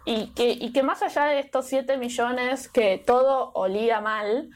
Y 0.04 0.28
que, 0.34 0.50
y 0.52 0.72
que 0.72 0.82
más 0.82 1.02
allá 1.02 1.24
de 1.24 1.40
estos 1.40 1.66
7 1.66 1.96
millones 1.96 2.68
que 2.68 3.02
todo 3.04 3.50
olía 3.54 4.00
mal, 4.00 4.50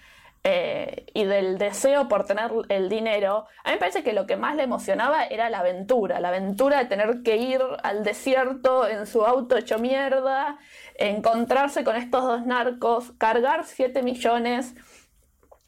eh, 0.44 1.06
y 1.14 1.24
del 1.24 1.58
deseo 1.58 2.08
por 2.08 2.24
tener 2.24 2.52
el 2.68 2.88
dinero, 2.88 3.46
a 3.64 3.68
mí 3.68 3.74
me 3.74 3.78
parece 3.78 4.04
que 4.04 4.12
lo 4.12 4.26
que 4.26 4.36
más 4.36 4.54
le 4.54 4.62
emocionaba 4.62 5.24
era 5.24 5.50
la 5.50 5.58
aventura, 5.58 6.20
la 6.20 6.28
aventura 6.28 6.78
de 6.78 6.84
tener 6.84 7.22
que 7.22 7.36
ir 7.36 7.60
al 7.82 8.04
desierto 8.04 8.86
en 8.86 9.06
su 9.06 9.26
auto 9.26 9.56
hecho 9.56 9.78
mierda, 9.78 10.58
encontrarse 10.94 11.82
con 11.82 11.96
estos 11.96 12.22
dos 12.22 12.46
narcos, 12.46 13.12
cargar 13.18 13.64
7 13.64 14.02
millones 14.02 14.74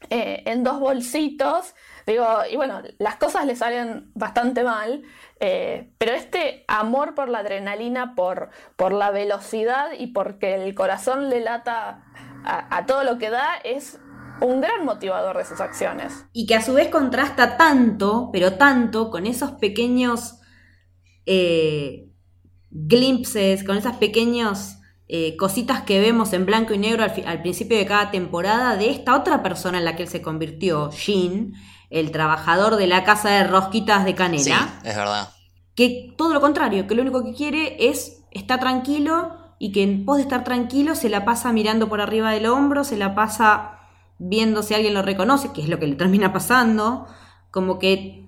eh, 0.09 0.43
en 0.45 0.63
dos 0.63 0.79
bolsitos. 0.79 1.75
Digo, 2.07 2.25
y 2.49 2.55
bueno, 2.55 2.81
las 2.97 3.17
cosas 3.17 3.45
le 3.45 3.55
salen 3.55 4.11
bastante 4.15 4.63
mal, 4.63 5.03
eh, 5.39 5.91
pero 5.97 6.13
este 6.13 6.63
amor 6.67 7.13
por 7.13 7.29
la 7.29 7.39
adrenalina, 7.39 8.15
por, 8.15 8.49
por 8.77 8.93
la 8.93 9.11
velocidad 9.11 9.91
y 9.97 10.07
porque 10.07 10.55
el 10.55 10.73
corazón 10.73 11.29
le 11.29 11.41
lata 11.41 12.05
a 12.43 12.87
todo 12.87 13.03
lo 13.03 13.19
que 13.19 13.29
da, 13.29 13.57
es 13.63 13.99
un 14.41 14.61
gran 14.61 14.85
motivador 14.85 15.37
de 15.37 15.45
sus 15.45 15.59
acciones. 15.59 16.25
Y 16.33 16.45
que 16.45 16.55
a 16.55 16.61
su 16.61 16.73
vez 16.73 16.89
contrasta 16.89 17.57
tanto, 17.57 18.29
pero 18.33 18.53
tanto, 18.53 19.09
con 19.11 19.25
esos 19.25 19.51
pequeños 19.53 20.35
eh, 21.25 22.09
glimpses, 22.71 23.63
con 23.63 23.77
esas 23.77 23.97
pequeñas 23.97 24.81
eh, 25.07 25.35
cositas 25.37 25.81
que 25.81 25.99
vemos 25.99 26.33
en 26.33 26.45
blanco 26.45 26.73
y 26.73 26.77
negro 26.77 27.03
al, 27.03 27.41
principio 27.41 27.77
de 27.77 27.85
cada 27.85 28.11
temporada 28.11 28.77
de 28.77 28.89
esta 28.89 29.15
otra 29.15 29.43
persona 29.43 29.77
en 29.77 29.85
la 29.85 29.95
que 29.95 30.03
él 30.03 30.09
se 30.09 30.21
convirtió, 30.21 30.89
Jean, 30.91 31.53
el 31.89 32.11
trabajador 32.11 32.77
de 32.77 32.87
la 32.87 33.03
casa 33.03 33.29
de 33.29 33.43
rosquitas 33.45 34.05
de 34.05 34.15
canela. 34.15 34.41
Sí, 34.43 34.89
es 34.89 34.95
verdad. 34.95 35.29
Que 35.75 36.13
todo 36.17 36.33
lo 36.33 36.41
contrario, 36.41 36.87
que 36.87 36.95
lo 36.95 37.01
único 37.01 37.23
que 37.23 37.33
quiere 37.33 37.89
es 37.89 38.23
estar 38.31 38.59
tranquilo 38.59 39.35
y 39.59 39.71
que 39.73 39.83
en 39.83 40.05
pos 40.05 40.17
de 40.17 40.23
estar 40.23 40.43
tranquilo 40.43 40.95
se 40.95 41.09
la 41.09 41.25
pasa 41.25 41.51
mirando 41.51 41.89
por 41.89 41.99
arriba 42.01 42.31
del 42.31 42.45
hombro, 42.45 42.83
se 42.83 42.97
la 42.97 43.13
pasa 43.13 43.80
viendo 44.23 44.61
si 44.61 44.75
alguien 44.75 44.93
lo 44.93 45.01
reconoce, 45.01 45.51
que 45.51 45.61
es 45.61 45.69
lo 45.69 45.79
que 45.79 45.87
le 45.87 45.95
termina 45.95 46.31
pasando, 46.31 47.07
como 47.49 47.79
que, 47.79 48.27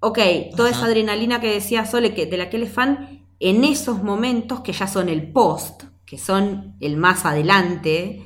ok, 0.00 0.18
toda 0.54 0.68
esa 0.68 0.84
adrenalina 0.84 1.40
que 1.40 1.50
decía 1.50 1.86
Sole, 1.86 2.12
que, 2.12 2.26
de 2.26 2.36
la 2.36 2.50
que 2.50 2.58
él 2.58 2.64
es 2.64 2.72
fan, 2.72 3.26
en 3.40 3.64
esos 3.64 4.02
momentos 4.02 4.60
que 4.60 4.72
ya 4.72 4.86
son 4.86 5.08
el 5.08 5.32
post, 5.32 5.84
que 6.04 6.18
son 6.18 6.76
el 6.80 6.98
más 6.98 7.24
adelante, 7.24 8.22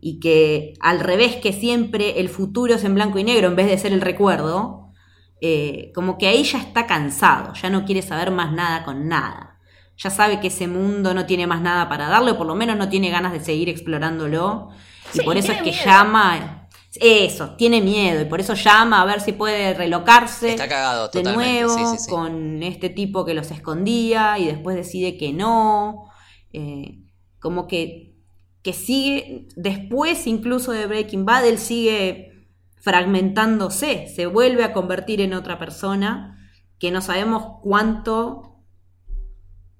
y 0.00 0.20
que 0.20 0.74
al 0.80 1.00
revés 1.00 1.36
que 1.36 1.54
siempre 1.54 2.20
el 2.20 2.28
futuro 2.28 2.74
es 2.74 2.84
en 2.84 2.94
blanco 2.94 3.18
y 3.18 3.24
negro 3.24 3.48
en 3.48 3.56
vez 3.56 3.66
de 3.66 3.78
ser 3.78 3.94
el 3.94 4.02
recuerdo, 4.02 4.92
eh, 5.40 5.90
como 5.94 6.18
que 6.18 6.26
ahí 6.26 6.42
ya 6.42 6.58
está 6.58 6.86
cansado, 6.86 7.54
ya 7.54 7.70
no 7.70 7.86
quiere 7.86 8.02
saber 8.02 8.30
más 8.30 8.52
nada 8.52 8.84
con 8.84 9.08
nada. 9.08 9.58
Ya 9.96 10.10
sabe 10.10 10.40
que 10.40 10.48
ese 10.48 10.68
mundo 10.68 11.14
no 11.14 11.24
tiene 11.24 11.46
más 11.46 11.62
nada 11.62 11.88
para 11.88 12.08
darle, 12.08 12.32
o 12.32 12.38
por 12.38 12.46
lo 12.46 12.54
menos 12.54 12.76
no 12.76 12.90
tiene 12.90 13.08
ganas 13.08 13.32
de 13.32 13.40
seguir 13.40 13.70
explorándolo 13.70 14.70
y 15.14 15.20
por 15.22 15.36
eso 15.36 15.52
es 15.52 15.62
que 15.62 15.72
llama. 15.72 16.68
eso, 16.96 17.50
tiene 17.56 17.80
miedo 17.80 18.20
y 18.20 18.24
por 18.24 18.40
eso 18.40 18.54
llama 18.54 19.00
a 19.00 19.04
ver 19.04 19.20
si 19.20 19.32
puede 19.32 19.74
relocarse 19.74 20.50
Está 20.50 20.68
cagado 20.68 21.08
de 21.08 21.22
totalmente. 21.22 21.62
nuevo 21.62 21.76
sí, 21.76 21.84
sí, 21.98 22.04
sí. 22.04 22.10
con 22.10 22.62
este 22.62 22.90
tipo 22.90 23.24
que 23.24 23.34
los 23.34 23.50
escondía 23.50 24.38
y 24.38 24.46
después 24.46 24.76
decide 24.76 25.16
que 25.16 25.32
no. 25.32 26.10
Eh, 26.52 26.98
como 27.38 27.66
que, 27.68 28.16
que 28.62 28.72
sigue, 28.72 29.48
después 29.56 30.26
incluso 30.26 30.72
de 30.72 30.86
Breaking 30.86 31.24
Bad, 31.24 31.46
él 31.46 31.58
sigue 31.58 32.48
fragmentándose, 32.80 34.08
se 34.14 34.26
vuelve 34.26 34.64
a 34.64 34.72
convertir 34.72 35.20
en 35.20 35.34
otra 35.34 35.58
persona 35.58 36.36
que 36.78 36.90
no 36.90 37.00
sabemos 37.02 37.58
cuánto 37.62 38.49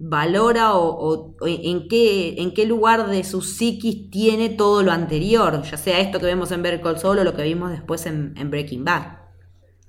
valora 0.03 0.73
o, 0.73 0.87
o- 0.89 1.35
o 1.39 1.47
en, 1.47 1.87
qué, 1.87 2.35
en 2.41 2.53
qué 2.53 2.65
lugar 2.65 3.07
de 3.09 3.23
su 3.23 3.41
psiquis 3.41 4.09
tiene 4.09 4.49
todo 4.49 4.81
lo 4.83 4.91
anterior, 4.91 5.61
ya 5.69 5.77
sea 5.77 5.99
esto 5.99 6.19
que 6.19 6.25
vemos 6.25 6.51
en 6.51 6.63
Better 6.63 6.81
Call 6.81 6.99
Saul 6.99 7.19
o 7.19 7.23
lo 7.23 7.35
que 7.35 7.43
vimos 7.43 7.71
después 7.71 8.05
en, 8.07 8.33
en 8.37 8.49
Breaking 8.49 8.83
Bad. 8.83 9.19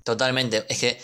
Totalmente. 0.05 0.65
Es 0.69 0.79
que 0.81 0.99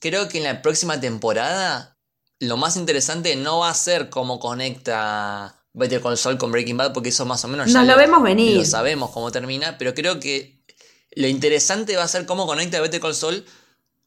creo 0.00 0.28
que 0.28 0.38
en 0.38 0.44
la 0.44 0.62
próxima 0.62 1.00
temporada 1.00 1.98
lo 2.40 2.56
más 2.56 2.76
interesante 2.76 3.36
no 3.36 3.60
va 3.60 3.70
a 3.70 3.74
ser 3.74 4.08
cómo 4.10 4.38
conecta 4.38 5.64
Better 5.72 6.00
Call 6.00 6.16
Saul 6.16 6.38
con 6.38 6.52
Breaking 6.52 6.76
Bad, 6.76 6.92
porque 6.92 7.08
eso 7.10 7.26
más 7.26 7.44
o 7.44 7.48
menos 7.48 7.70
ya 7.72 7.80
Nos 7.80 7.88
lo 7.88 7.96
vemos 7.98 8.22
venir. 8.22 8.56
Lo 8.58 8.64
sabemos 8.64 9.10
cómo 9.10 9.30
termina, 9.30 9.76
pero 9.78 9.92
creo 9.94 10.20
que 10.20 10.62
lo 11.16 11.28
interesante 11.28 11.96
va 11.96 12.04
a 12.04 12.08
ser 12.08 12.26
cómo 12.26 12.46
conecta 12.46 12.80
Better 12.80 13.00
Call 13.00 13.14
Saul 13.14 13.44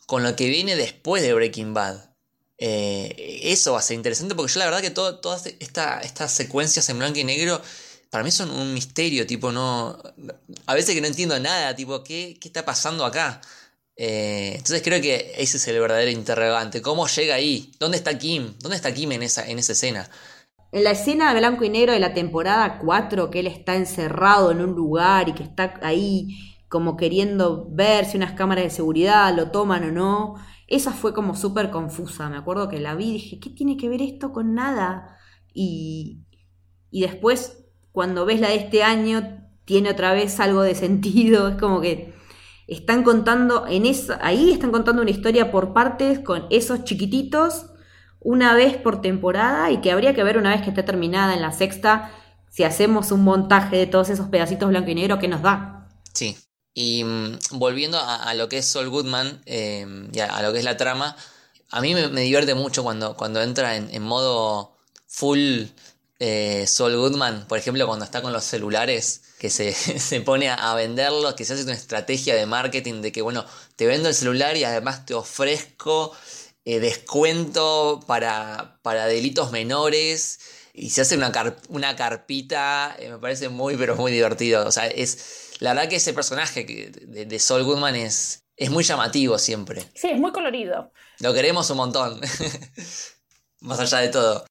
con 0.08 0.24
lo 0.24 0.36
que 0.36 0.50
viene 0.50 0.76
después 0.76 1.22
de 1.22 1.34
Breaking 1.34 1.74
Bad. 1.74 2.16
Eh, 2.60 3.42
eso 3.44 3.74
va 3.74 3.80
a 3.80 3.82
ser 3.82 3.96
interesante 3.96 4.34
porque 4.36 4.52
yo 4.54 4.60
la 4.60 4.66
verdad 4.66 4.82
que 4.82 4.90
todas 4.92 5.46
esta- 5.60 6.02
estas 6.02 6.32
secuencias 6.34 6.90
en 6.90 6.98
blanco 7.00 7.20
y 7.20 7.24
negro 7.24 7.62
para 8.10 8.24
mí 8.24 8.32
son 8.32 8.50
un 8.52 8.74
misterio, 8.74 9.28
tipo, 9.28 9.52
no... 9.52 9.98
A 10.66 10.74
veces 10.74 10.96
que 10.96 11.02
no 11.02 11.08
entiendo 11.08 11.38
nada, 11.40 11.76
tipo, 11.76 12.04
¿qué, 12.04 12.38
qué 12.42 12.48
está 12.48 12.66
pasando 12.66 13.06
acá? 13.06 13.42
Eh, 13.98 14.54
entonces 14.56 14.82
creo 14.84 15.02
que 15.02 15.34
ese 15.38 15.58
es 15.58 15.68
el 15.68 15.80
verdadero 15.80 16.12
interrogante. 16.12 16.82
¿Cómo 16.82 17.08
llega 17.08 17.36
ahí? 17.36 17.72
¿Dónde 17.80 17.98
está 17.98 18.18
Kim? 18.18 18.54
¿Dónde 18.60 18.78
está 18.78 18.94
Kim 18.94 19.12
en 19.14 19.24
esa, 19.24 19.48
en 19.48 19.60
esa 19.60 19.74
escena? 19.74 20.10
En 20.72 20.84
la 20.84 20.92
escena 20.92 21.34
de 21.34 21.40
blanco 21.40 21.64
y 21.64 21.70
negro 21.70 21.94
de 21.94 22.00
la 22.00 22.14
temporada 22.14 22.80
4, 22.80 23.30
que 23.30 23.40
él 23.40 23.48
está 23.48 23.76
encerrado 23.76 24.52
en 24.52 24.62
un 24.62 24.72
lugar 24.76 25.30
y 25.30 25.34
que 25.34 25.44
está 25.44 25.74
ahí 25.82 26.56
como 26.70 26.98
queriendo 26.98 27.68
ver 27.70 28.06
si 28.06 28.18
unas 28.18 28.34
cámaras 28.34 28.66
de 28.66 28.70
seguridad 28.70 29.34
lo 29.36 29.52
toman 29.52 29.86
o 29.86 29.92
no, 29.92 30.36
esa 30.68 30.92
fue 30.92 31.14
como 31.14 31.36
súper 31.36 31.72
confusa. 31.72 32.30
Me 32.30 32.38
acuerdo 32.38 32.70
que 32.70 32.80
la 32.80 32.96
vi 32.96 33.10
y 33.10 33.14
dije, 33.14 33.40
¿qué 33.40 33.50
tiene 33.50 33.78
que 33.78 33.90
ver 33.90 34.02
esto 34.02 34.34
con 34.34 34.54
nada? 34.54 35.18
Y, 35.54 36.26
y 36.92 37.02
después, 37.02 37.66
cuando 37.92 38.26
ves 38.26 38.40
la 38.42 38.50
de 38.50 38.56
este 38.56 38.84
año, 38.84 39.48
tiene 39.66 39.90
otra 39.92 40.14
vez 40.14 40.40
algo 40.40 40.62
de 40.62 40.76
sentido. 40.76 41.48
Es 41.50 41.56
como 41.56 41.82
que 41.82 42.14
están 42.68 43.04
contando, 43.04 43.66
en 43.68 43.86
esa, 43.86 44.20
ahí 44.22 44.52
están 44.52 44.72
contando 44.72 45.02
una 45.02 45.12
historia 45.12 45.52
por 45.52 45.74
partes 45.74 46.20
con 46.20 46.46
esos 46.50 46.84
chiquititos 46.84 47.68
una 48.20 48.54
vez 48.56 48.76
por 48.78 49.02
temporada 49.02 49.72
y 49.72 49.80
que 49.80 49.92
habría 49.92 50.14
que 50.14 50.24
ver 50.24 50.38
una 50.38 50.50
vez 50.50 50.62
que 50.62 50.70
esté 50.70 50.84
terminada 50.84 51.34
en 51.34 51.42
la 51.42 51.54
sexta 51.54 52.12
si 52.50 52.64
hacemos 52.64 53.12
un 53.12 53.24
montaje 53.24 53.78
de 53.78 53.88
todos 53.88 54.10
esos 54.10 54.28
pedacitos 54.28 54.70
blanco 54.70 54.90
y 54.90 54.96
negro 54.96 55.20
que 55.20 55.28
nos 55.28 55.42
da. 55.42 55.88
Sí. 56.14 56.36
Y 56.80 57.04
mm, 57.04 57.40
volviendo 57.54 58.00
a, 58.00 58.32
lo 58.36 58.50
que 58.50 58.60
es 58.60 58.68
Saul 58.68 58.90
Goodman 58.90 59.42
eh, 59.48 59.84
y 60.14 60.20
a, 60.20 60.44
lo 60.44 60.54
que 60.54 60.60
es 60.60 60.64
la 60.66 60.78
trama, 60.78 61.18
a 61.72 61.82
mí 61.82 61.96
me, 61.96 62.08
divierte 62.22 62.54
mucho 62.54 62.84
cuando, 62.84 63.18
cuando 63.18 63.42
entra 63.42 63.76
en, 63.76 64.04
modo 64.04 64.78
full 65.08 65.64
eh, 66.20 66.66
Saul 66.68 66.96
Goodman, 66.96 67.48
por 67.48 67.58
ejemplo, 67.58 67.88
cuando 67.88 68.06
está 68.06 68.22
con 68.22 68.32
los 68.32 68.44
celulares, 68.44 69.22
que 69.40 69.50
se, 69.50 69.74
se 70.00 70.22
pone 70.22 70.50
a, 70.50 70.54
a 70.54 70.76
venderlos, 70.76 71.34
que 71.34 71.46
se 71.46 71.54
hace 71.54 71.64
una 71.64 71.74
estrategia 71.74 72.36
de 72.36 72.46
marketing 72.46 73.02
de 73.02 73.12
que, 73.12 73.24
bueno, 73.24 73.44
te 73.76 73.88
vendo 73.88 74.08
el 74.10 74.14
celular 74.16 74.56
y 74.56 74.64
además 74.64 75.04
te 75.08 75.16
ofrezco 75.16 76.16
eh, 76.66 76.80
descuento 76.80 78.02
para, 78.08 78.80
para 78.84 79.06
delitos 79.08 79.52
menores. 79.52 80.40
Y 80.74 80.92
se 80.92 81.02
hace 81.02 81.18
una, 81.18 81.32
car- 81.32 81.58
una 81.70 81.96
carpita, 81.96 82.96
eh, 83.00 83.10
me 83.10 83.18
parece 83.18 83.50
muy, 83.50 83.76
pero 83.78 83.96
muy 83.96 84.12
divertido. 84.12 84.68
O 84.68 84.72
sea, 84.72 84.86
es. 84.88 85.18
La 85.60 85.74
verdad 85.74 85.90
que 85.90 85.98
ese 85.98 86.14
personaje 86.14 86.64
de, 86.64 87.26
de 87.26 87.40
Saul 87.40 87.64
Goodman 87.64 87.96
es, 87.96 88.44
es 88.56 88.70
muy 88.72 88.84
llamativo 88.84 89.38
siempre. 89.38 89.84
Sí, 89.94 90.10
es 90.10 90.20
muy 90.20 90.32
colorido. 90.32 90.92
Lo 91.20 91.34
queremos 91.34 91.70
un 91.70 91.78
montón. 91.78 92.20
Más 93.62 93.80
allá 93.80 94.00
de 94.00 94.10
todo. 94.10 94.46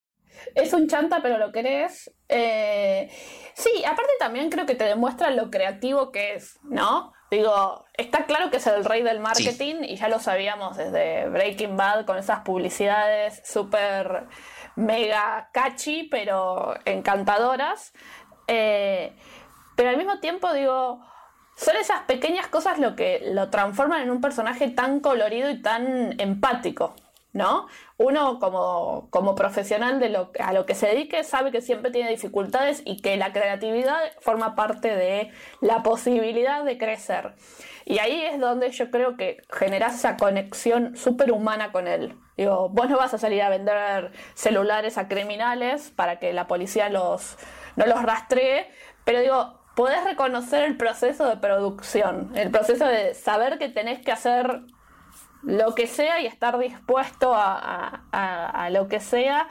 Es 0.55 0.73
un 0.73 0.89
chanta, 0.89 1.21
pero 1.23 1.39
lo 1.39 1.53
querés. 1.53 2.11
Eh, 2.29 3.11
sí, 3.55 3.85
aparte 3.85 4.13
también 4.19 4.51
creo 4.51 4.65
que 4.65 4.75
te 4.75 4.85
demuestra 4.85 5.31
lo 5.31 5.51
creativo 5.51 6.13
que 6.13 6.35
es, 6.35 6.59
¿no? 6.63 7.13
Digo, 7.31 7.85
está 7.95 8.27
claro 8.27 8.51
que 8.51 8.59
es 8.59 8.67
el 8.69 8.85
rey 8.85 9.03
del 9.03 9.19
marketing 9.19 9.83
y 9.83 9.97
ya 9.97 10.09
lo 10.09 10.21
sabíamos 10.21 10.77
desde 10.77 11.29
Breaking 11.29 11.77
Bad 11.77 12.07
con 12.07 12.19
esas 12.19 12.41
publicidades 12.41 13.43
súper 13.45 14.29
mega 14.77 15.51
catchy, 15.53 16.05
pero 16.05 16.75
encantadoras. 16.85 17.93
Eh, 18.47 19.17
pero 19.77 19.91
al 19.91 19.97
mismo 19.97 20.18
tiempo, 20.18 20.53
digo, 20.53 21.01
son 21.57 21.77
esas 21.77 22.01
pequeñas 22.03 22.49
cosas 22.49 22.79
lo 22.79 22.97
que 22.97 23.31
lo 23.33 23.51
transforman 23.51 24.03
en 24.03 24.11
un 24.11 24.20
personaje 24.20 24.68
tan 24.68 25.01
colorido 25.01 25.51
y 25.51 25.62
tan 25.62 26.18
empático, 26.20 26.95
¿no? 27.33 27.66
Uno 27.97 28.39
como, 28.39 29.09
como 29.11 29.35
profesional 29.35 29.99
de 30.01 30.11
lo, 30.11 30.33
a 30.39 30.53
lo 30.53 30.66
que 30.66 30.74
se 30.74 30.87
dedique 30.87 31.24
sabe 31.24 31.53
que 31.53 31.62
siempre 31.62 31.91
tiene 31.91 32.11
dificultades 32.11 32.83
y 32.85 33.01
que 33.01 33.16
la 33.16 33.33
creatividad 33.33 33.99
forma 34.20 34.55
parte 34.55 34.95
de 34.95 35.31
la 35.61 35.83
posibilidad 35.83 36.64
de 36.64 36.77
crecer. 36.77 37.35
Y 37.87 38.01
ahí 38.01 38.22
es 38.22 38.39
donde 38.41 38.70
yo 38.70 38.91
creo 38.91 39.16
que 39.16 39.43
generas 39.51 39.95
esa 39.95 40.16
conexión 40.16 40.97
súper 40.97 41.33
humana 41.33 41.72
con 41.72 41.87
él. 41.87 42.18
Digo, 42.37 42.68
vos 42.68 42.91
no 42.91 42.99
vas 42.99 43.14
a 43.14 43.18
salir 43.18 43.41
a 43.43 43.49
vender 43.49 44.12
celulares 44.35 44.99
a 44.99 45.09
criminales 45.09 45.91
para 45.95 46.18
que 46.18 46.35
la 46.35 46.47
policía 46.47 46.91
los, 46.91 47.39
no 47.77 47.87
los 47.87 48.03
rastree, 48.03 48.68
pero 49.05 49.20
digo, 49.20 49.56
podés 49.77 50.03
reconocer 50.05 50.64
el 50.64 50.77
proceso 50.79 51.29
de 51.29 51.37
producción, 51.37 52.33
el 52.35 52.51
proceso 52.51 52.87
de 52.87 53.14
saber 53.14 53.59
que 53.59 53.68
tenés 53.68 54.01
que 54.01 54.11
hacer 54.11 54.62
lo 55.43 55.74
que 55.74 55.87
sea 55.87 56.18
y 56.18 56.27
estar 56.27 56.59
dispuesto 56.59 57.35
a, 57.37 58.68
lo 58.72 58.89
que 58.89 59.01
sea 59.01 59.49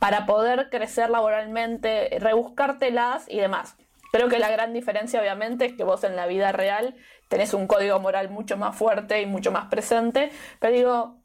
para 0.00 0.24
poder 0.24 0.70
crecer 0.70 1.10
laboralmente, 1.10 2.08
rebuscártelas 2.18 3.26
y 3.28 3.38
demás. 3.38 3.76
Creo 4.12 4.28
que 4.28 4.38
la 4.38 4.50
gran 4.50 4.72
diferencia 4.72 5.20
obviamente 5.20 5.66
es 5.66 5.74
que 5.74 5.84
vos 5.84 6.04
en 6.04 6.16
la 6.16 6.26
vida 6.26 6.52
real 6.52 6.96
tenés 7.28 7.52
un 7.52 7.66
código 7.66 8.00
moral 8.00 8.30
mucho 8.30 8.56
más 8.56 8.74
fuerte 8.74 9.20
y 9.20 9.26
mucho 9.26 9.52
más 9.52 9.66
presente, 9.66 10.32
pero 10.58 10.74
digo, 10.74 11.16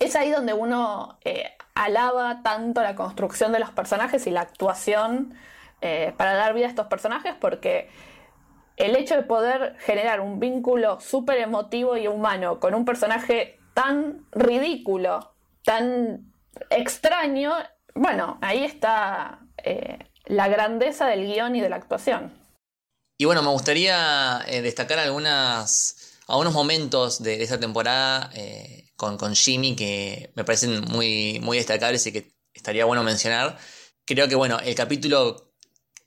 es 0.00 0.16
ahí 0.16 0.30
donde 0.30 0.54
uno 0.54 1.18
eh, 1.24 1.50
alaba 1.74 2.42
tanto 2.42 2.80
la 2.80 2.94
construcción 2.94 3.52
de 3.52 3.58
los 3.58 3.70
personajes 3.70 4.26
y 4.26 4.30
la 4.30 4.40
actuación 4.40 5.34
eh, 5.82 6.14
para 6.16 6.34
dar 6.34 6.54
vida 6.54 6.66
a 6.66 6.68
estos 6.68 6.86
personajes, 6.86 7.34
porque 7.40 7.90
el 8.76 8.94
hecho 8.94 9.16
de 9.16 9.24
poder 9.24 9.76
generar 9.80 10.20
un 10.20 10.38
vínculo 10.38 11.00
súper 11.00 11.38
emotivo 11.38 11.96
y 11.96 12.06
humano 12.06 12.60
con 12.60 12.74
un 12.74 12.84
personaje 12.84 13.58
tan 13.74 14.24
ridículo, 14.30 15.34
tan 15.64 16.32
extraño, 16.70 17.52
bueno, 17.96 18.38
ahí 18.42 18.62
está 18.62 19.40
eh, 19.64 19.98
la 20.26 20.46
grandeza 20.46 21.06
del 21.06 21.26
guion 21.26 21.56
y 21.56 21.60
de 21.60 21.68
la 21.68 21.76
actuación. 21.76 22.32
Y 23.18 23.24
bueno, 23.24 23.42
me 23.42 23.50
gustaría 23.50 24.40
eh, 24.46 24.62
destacar 24.62 25.00
algunas, 25.00 26.20
algunos 26.28 26.52
momentos 26.52 27.20
de, 27.24 27.38
de 27.38 27.42
esta 27.42 27.58
temporada 27.58 28.30
con, 28.96 29.18
con 29.18 29.34
Jimmy 29.34 29.74
que 29.74 30.30
me 30.36 30.44
parecen 30.44 30.82
muy, 30.82 31.40
muy 31.42 31.58
destacables 31.58 32.06
y 32.06 32.12
que 32.12 32.32
estaría 32.54 32.84
bueno 32.84 33.02
mencionar. 33.02 33.58
Creo 34.04 34.28
que 34.28 34.36
bueno, 34.36 34.60
el 34.60 34.76
capítulo 34.76 35.51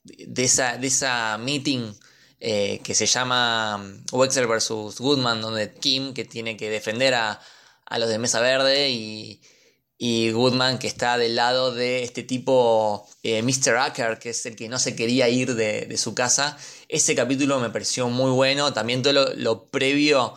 de 0.05 0.43
esa, 0.43 0.77
de 0.77 0.87
esa 0.87 1.37
meeting 1.37 1.93
eh, 2.39 2.81
que 2.83 2.93
se 2.95 3.05
llama 3.05 3.77
mm, 3.77 4.05
Wexler 4.15 4.47
vs. 4.47 4.99
Goodman, 4.99 5.41
donde 5.41 5.73
Kim, 5.73 6.13
que 6.13 6.25
tiene 6.25 6.57
que 6.57 6.69
defender 6.69 7.13
a, 7.15 7.39
a 7.85 7.99
los 7.99 8.09
de 8.09 8.19
Mesa 8.19 8.39
Verde 8.41 8.89
y, 8.91 9.41
y 9.97 10.31
Goodman 10.31 10.77
que 10.79 10.87
está 10.87 11.17
del 11.17 11.35
lado 11.35 11.73
de 11.73 12.03
este 12.03 12.23
tipo 12.23 13.07
eh, 13.23 13.41
Mr. 13.41 13.77
Acker, 13.77 14.19
que 14.19 14.29
es 14.31 14.45
el 14.45 14.55
que 14.55 14.69
no 14.69 14.79
se 14.79 14.95
quería 14.95 15.29
ir 15.29 15.55
de, 15.55 15.85
de 15.85 15.97
su 15.97 16.13
casa. 16.15 16.57
Ese 16.89 17.15
capítulo 17.15 17.59
me 17.59 17.69
pareció 17.69 18.09
muy 18.09 18.31
bueno. 18.31 18.73
También 18.73 19.01
todo 19.03 19.33
lo, 19.35 19.65
previo, 19.67 20.33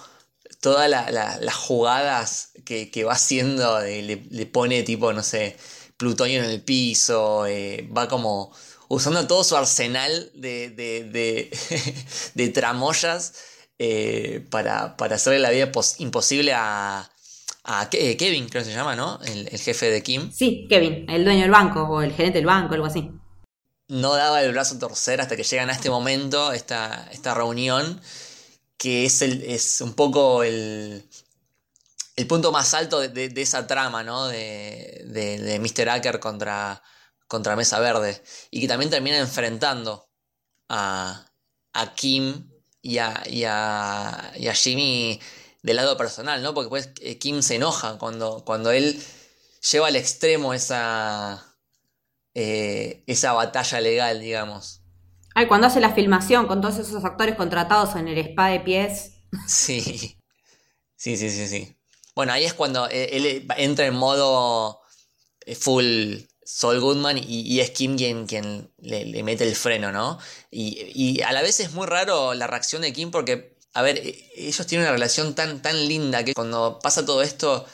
todas 0.61 0.89
la- 0.91 1.11
la- 1.11 1.39
las 1.41 1.55
jugadas 1.57 2.53
que, 2.65 2.91
que 2.91 3.05
va 3.05 3.13
haciendo, 3.15 3.81
eh, 3.83 4.03
le, 4.03 4.17
le 4.31 4.47
pone 4.47 4.83
tipo, 4.83 5.13
no 5.13 5.23
sé, 5.23 5.57
plutonio 5.97 6.39
en 6.43 6.51
el 6.51 6.63
piso, 6.63 7.47
eh, 7.47 7.89
va 7.97 8.09
como 8.09 8.53
usando 8.89 9.27
todo 9.27 9.45
su 9.45 9.57
arsenal 9.57 10.31
de, 10.35 10.71
de, 10.71 11.05
de, 11.05 12.05
de 12.35 12.49
tramoyas 12.49 13.35
eh, 13.79 14.45
para, 14.51 14.97
para 14.97 15.17
hacerle 15.17 15.39
la 15.39 15.51
vida 15.51 15.71
pos- 15.73 15.97
imposible 16.01 16.53
a, 16.55 17.11
a 17.65 17.89
eh, 17.93 18.17
Kevin, 18.17 18.49
creo 18.49 18.63
que 18.65 18.71
se 18.71 18.75
llama, 18.77 18.97
¿no? 18.97 19.21
El, 19.25 19.49
el 19.53 19.59
jefe 19.61 19.91
de 19.91 20.03
Kim. 20.03 20.33
Sí, 20.33 20.67
Kevin, 20.69 21.09
el 21.09 21.25
dueño 21.25 21.43
del 21.43 21.51
banco 21.51 21.83
o 21.83 22.03
el 22.03 22.13
gerente 22.13 22.39
del 22.39 22.47
banco, 22.47 22.75
algo 22.75 22.87
así. 22.87 23.11
No 23.89 24.15
daba 24.15 24.43
el 24.43 24.53
brazo 24.53 24.75
a 24.77 24.79
torcer 24.79 25.21
hasta 25.21 25.37
que 25.37 25.45
llegan 25.45 25.71
a 25.71 25.73
este 25.73 25.91
momento, 25.91 26.53
esta, 26.53 27.09
esta 27.13 27.35
reunión. 27.35 28.01
que 28.77 29.07
es, 29.07 29.23
el, 29.23 29.43
es 29.43 29.81
un 29.81 29.95
poco 29.95 30.43
el, 30.45 31.03
el 32.17 32.27
punto 32.27 32.53
más 32.53 32.75
alto 32.75 33.01
de, 33.01 33.33
esa 33.37 33.67
trama, 33.67 34.03
¿no? 34.03 34.27
De, 34.29 35.03
de, 35.07 35.59
Mr. 35.59 35.89
Acker 35.89 36.21
contra, 36.21 36.83
contra 37.29 37.55
Mesa 37.55 37.79
Verde. 37.79 38.21
Y 38.51 38.61
que 38.61 38.69
también 38.69 38.91
termina 38.91 39.19
enfrentando 39.19 40.09
a, 40.69 41.31
a 41.73 41.95
Kim 41.95 42.51
y 42.83 42.99
a, 42.99 43.23
y 43.27 43.45
a, 43.45 44.33
y 44.37 44.49
a 44.49 44.55
Jimmy 44.55 45.21
del 45.63 45.77
lado 45.77 45.97
personal, 45.97 46.43
¿no? 46.43 46.55
Porque 46.55 46.71
pues 46.71 46.91
eh, 47.01 47.19
Kim 47.19 47.43
se 47.43 47.57
enoja 47.57 47.99
cuando, 47.99 48.45
cuando 48.45 48.71
él 48.73 49.01
lleva 49.71 49.89
al 49.89 49.97
extremo 49.97 50.55
esa, 50.55 51.57
eh, 52.35 53.05
esa 53.07 53.33
batalla 53.33 53.81
legal, 53.81 54.21
digamos. 54.21 54.83
Ay, 55.35 55.47
cuando 55.47 55.67
hace 55.67 55.81
la 55.81 55.95
filmación 55.95 56.47
con 56.47 56.61
todos 56.61 56.79
esos 56.79 57.05
actores 57.05 57.37
contratados 57.37 57.95
en 57.97 58.09
el 58.09 58.19
spa 58.19 58.49
de 58.49 58.61
pies. 58.61 59.13
Sí, 59.47 59.83
sí, 60.97 61.17
sí, 61.17 61.31
sí, 61.31 61.47
sí. 61.47 61.77
Bueno, 62.15 62.33
ahí 62.33 62.45
es 62.45 62.55
cuando 62.55 62.89
eh, 62.89 63.11
él 63.13 63.47
entra 63.57 63.87
en 63.87 63.95
modo 63.95 64.81
full 65.61 66.17
Saul 66.51 66.81
Goodman 66.81 67.19
y, 67.19 67.61
es 67.61 67.71
Kim 67.71 67.99
quien, 67.99 68.27
quien 68.27 68.71
le, 68.79 69.23
mete 69.23 69.47
el 69.47 69.55
freno, 69.55 69.93
¿no? 69.93 70.19
Y, 70.51 70.79
y, 70.95 71.21
a 71.21 71.33
la 71.33 71.43
vez 71.43 71.61
es 71.61 71.73
muy 71.73 71.87
raro 71.87 72.33
la 72.33 72.47
reacción 72.47 72.81
de 72.81 72.93
Kim 72.95 73.11
porque 73.11 73.59
a 73.75 73.83
ver, 73.83 73.99
e, 73.99 74.31
ellos 74.35 74.67
tienen 74.67 74.87
una 74.87 74.93
relación 74.93 75.35
tan, 75.35 75.61
tan 75.61 75.87
linda 75.87 76.25
que 76.25 76.33
cuando 76.33 76.79
pasa 76.83 77.05
todo 77.05 77.23
esto 77.23 77.67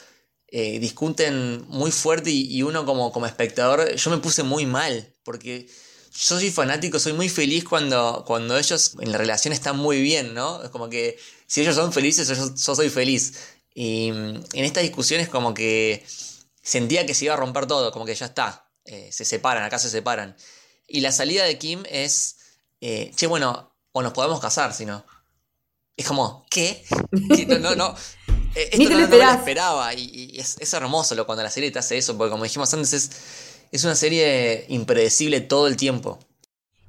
eh, 0.49 0.79
discuten 0.79 1.65
muy 1.69 1.89
fuerte 1.89 2.31
y, 2.31 2.61
uno 2.63 2.85
como, 2.85 3.13
como 3.13 3.25
espectador, 3.27 3.95
yo 3.95 4.11
me 4.11 4.17
puse 4.17 4.43
muy 4.43 4.65
mal, 4.65 5.15
porque 5.23 5.67
yo 5.67 6.37
soy 6.37 6.51
fanático, 6.51 6.99
soy 6.99 7.13
muy 7.13 7.29
feliz 7.29 7.63
cuando, 7.63 8.25
cuando 8.27 8.57
ellos 8.57 8.95
en 8.99 9.11
la 9.11 9.17
relación 9.17 9.53
están 9.53 9.77
muy 9.77 10.01
bien, 10.01 10.33
¿no? 10.33 10.61
Es 10.63 10.69
como 10.69 10.89
que 10.89 11.17
si 11.47 11.61
ellos 11.61 11.75
son 11.75 11.93
felices, 11.93 12.27
yo, 12.27 12.75
soy 12.75 12.89
feliz. 12.89 13.33
Y 13.73 14.11
mm, 14.11 14.43
en 14.53 14.65
esta 14.65 14.81
discusión 14.81 15.21
es 15.21 15.29
como 15.29 15.53
que 15.53 16.05
sentía 16.61 17.05
que 17.05 17.13
se 17.13 17.25
iba 17.25 17.35
a 17.35 17.37
romper 17.37 17.67
todo, 17.67 17.91
como 17.91 18.05
que 18.05 18.15
ya 18.15 18.25
está, 18.25 18.64
eh, 18.85 19.09
se 19.11 19.25
separan, 19.25 19.63
acá 19.63 19.79
se 19.79 19.89
separan. 19.89 20.35
Y 20.87 21.01
la 21.01 21.11
salida 21.11 21.43
de 21.43 21.57
Kim 21.57 21.83
es, 21.89 22.37
eh, 22.81 23.11
che, 23.15 23.27
bueno, 23.27 23.71
o 23.91 24.01
nos 24.01 24.13
podemos 24.13 24.39
casar, 24.39 24.73
si 24.73 24.85
no. 24.85 25.03
Es 25.97 26.07
como, 26.07 26.45
¿qué? 26.49 26.83
No, 27.47 27.59
no, 27.59 27.75
no. 27.75 27.95
Eh, 28.55 28.69
esto 28.71 28.89
no, 28.89 29.07
lo 29.07 29.31
esperaba 29.31 29.93
y, 29.93 30.37
es, 30.37 30.73
hermoso 30.73 31.15
lo, 31.15 31.25
cuando 31.25 31.43
la 31.43 31.49
serie 31.49 31.71
te 31.71 31.79
hace 31.79 31.97
eso, 31.97 32.17
porque 32.17 32.31
como 32.31 32.43
dijimos 32.43 32.73
antes, 32.73 32.93
es, 32.93 33.11
es 33.71 33.83
una 33.83 33.95
serie 33.95 34.65
impredecible 34.69 35.41
todo 35.41 35.67
el 35.67 35.75
tiempo. 35.75 36.19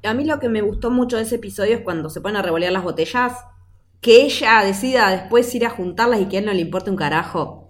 A 0.05 0.15
mí 0.15 0.25
lo 0.25 0.39
que 0.39 0.49
me 0.49 0.61
gustó 0.61 0.91
mucho 0.91 1.17
de 1.17 1.23
ese 1.23 1.37
episodio 1.37 1.77
es 1.77 1.83
cuando 1.83 2.11
se 2.11 2.21
ponen 2.21 2.37
a 2.37 2.43
revolear 2.43 2.73
las 2.73 2.85
botellas, 2.85 3.33
que 4.01 4.23
ella 4.23 4.63
decida 4.63 5.11
después 5.11 5.53
ir 5.55 5.67
a 5.67 5.71
juntarlas 5.71 6.21
y 6.21 6.27
que 6.27 6.37
a 6.37 6.41
él 6.41 6.47
no 6.47 6.53
le 6.53 6.61
importe 6.61 6.91
un 6.91 6.97
carajo 6.97 7.66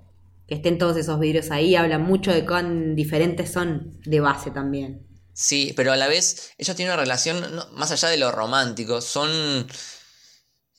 que 0.46 0.54
estén 0.54 0.78
todos 0.78 0.96
esos 0.96 1.18
vidrios 1.18 1.50
ahí, 1.50 1.74
habla 1.74 1.98
mucho 1.98 2.32
de 2.32 2.46
cuán 2.46 2.94
diferentes 2.94 3.52
son 3.52 3.98
de 4.04 4.20
base 4.20 4.50
también. 4.50 5.06
Sí, 5.32 5.74
pero 5.76 5.92
a 5.92 5.96
la 5.96 6.08
vez 6.08 6.52
ellos 6.56 6.76
tienen 6.76 6.94
una 6.94 7.02
relación, 7.02 7.44
más 7.72 7.90
allá 7.90 8.08
de 8.08 8.16
lo 8.16 8.32
romántico, 8.32 9.00
son 9.00 9.66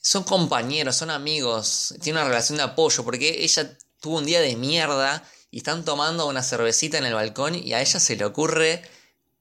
son 0.07 0.24
compañeros, 0.24 0.95
son 0.95 1.09
amigos, 1.09 1.93
tienen 2.01 2.22
una 2.22 2.30
relación 2.30 2.57
de 2.57 2.63
apoyo, 2.63 3.03
porque 3.03 3.43
ella 3.43 3.78
tuvo 3.99 4.20
un 4.20 4.26
día 4.26 4.39
de 4.39 4.55
mierda 4.55 5.22
y 5.51 5.57
están 5.57 5.84
tomando 5.84 6.28
una 6.28 6.43
cervecita 6.43 6.97
en 6.97 7.05
el 7.05 7.13
balcón 7.13 7.55
y 7.55 7.74
a 7.74 7.82
ella 7.82 7.99
se 7.99 8.15
le 8.15 8.24
ocurre 8.24 8.84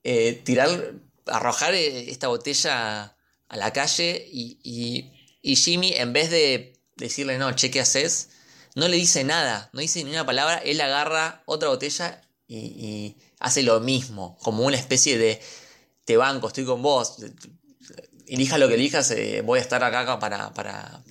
eh, 0.03 0.43
tirar, 0.45 0.95
arrojar 1.27 1.75
eh, 1.75 2.11
esta 2.11 2.27
botella 2.29 3.17
a 3.49 3.57
la 3.57 3.73
calle 3.73 4.29
y, 4.29 5.13
Jimmy, 5.43 5.93
en 5.93 6.13
vez 6.13 6.31
de 6.31 6.81
decirle 6.97 7.39
no, 7.39 7.53
che, 7.55 7.71
¿qué 7.71 7.81
haces? 7.81 8.31
No 8.77 8.87
le 8.87 8.97
dice 8.97 9.25
nada, 9.25 9.69
no 9.73 9.81
dice 9.81 10.05
ni 10.05 10.11
una 10.11 10.25
palabra, 10.25 10.59
él 10.59 10.81
agarra 10.81 11.43
otra 11.47 11.71
botella 11.71 12.23
y, 12.47 13.17
hace 13.41 13.65
lo 13.65 13.81
mismo, 13.81 14.39
como 14.41 14.65
una 14.65 14.77
especie 14.77 15.19
de 15.19 15.41
te 16.05 16.17
banco, 16.17 16.47
estoy 16.47 16.65
con 16.65 16.83
vos, 16.83 17.17
elija 18.29 18.59
lo 18.59 18.69
que 18.69 18.75
elijas, 18.75 19.11
eh, 19.11 19.43
voy 19.45 19.59
a 19.59 19.63
estar 19.63 19.83
acá 19.83 20.19
para, 20.21 20.55
para, 20.55 21.03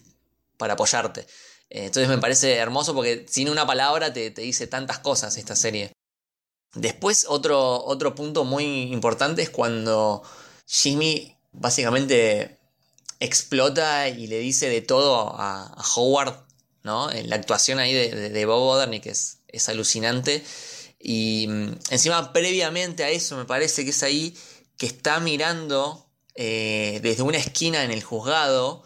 para 0.58 0.74
apoyarte. 0.74 1.28
Eh, 1.70 1.86
entonces 1.86 2.08
me 2.08 2.18
parece 2.20 2.56
hermoso 2.56 2.94
porque 2.94 3.26
sin 3.28 3.50
una 3.50 3.66
palabra 3.66 4.14
te, 4.14 4.30
dice 4.30 4.68
tantas 4.68 5.00
cosas 5.00 5.36
esta 5.38 5.56
serie. 5.56 5.92
Después 6.74 7.26
otro, 7.28 7.84
otro 7.84 8.16
punto 8.16 8.44
muy 8.44 8.84
importante 8.94 9.42
es 9.42 9.50
cuando 9.50 10.24
Jimmy 10.68 11.36
básicamente 11.52 12.60
explota 13.20 14.10
y 14.10 14.28
le 14.28 14.40
dice 14.40 14.70
de 14.70 14.82
todo 14.82 15.34
a, 15.38 15.76
Howard, 15.96 16.45
¿no? 16.86 17.10
La 17.12 17.36
actuación 17.36 17.80
ahí 17.80 17.94
de, 17.94 18.46
Bob 18.46 18.62
Odernick 18.62 19.08
es, 19.08 19.40
es 19.50 19.68
alucinante. 19.68 20.44
Y 21.00 21.48
mm, 21.50 21.80
encima 21.90 22.32
previamente 22.32 23.04
a 23.04 23.10
eso 23.10 23.36
me 23.36 23.46
parece 23.46 23.84
que 23.84 23.90
es 23.90 24.04
ahí 24.04 24.38
que 24.78 24.86
está 24.86 25.20
mirando 25.20 26.08
eh, 26.36 27.00
desde 27.02 27.24
una 27.24 27.38
esquina 27.38 27.84
en 27.84 27.92
el 27.92 28.04
juzgado. 28.04 28.84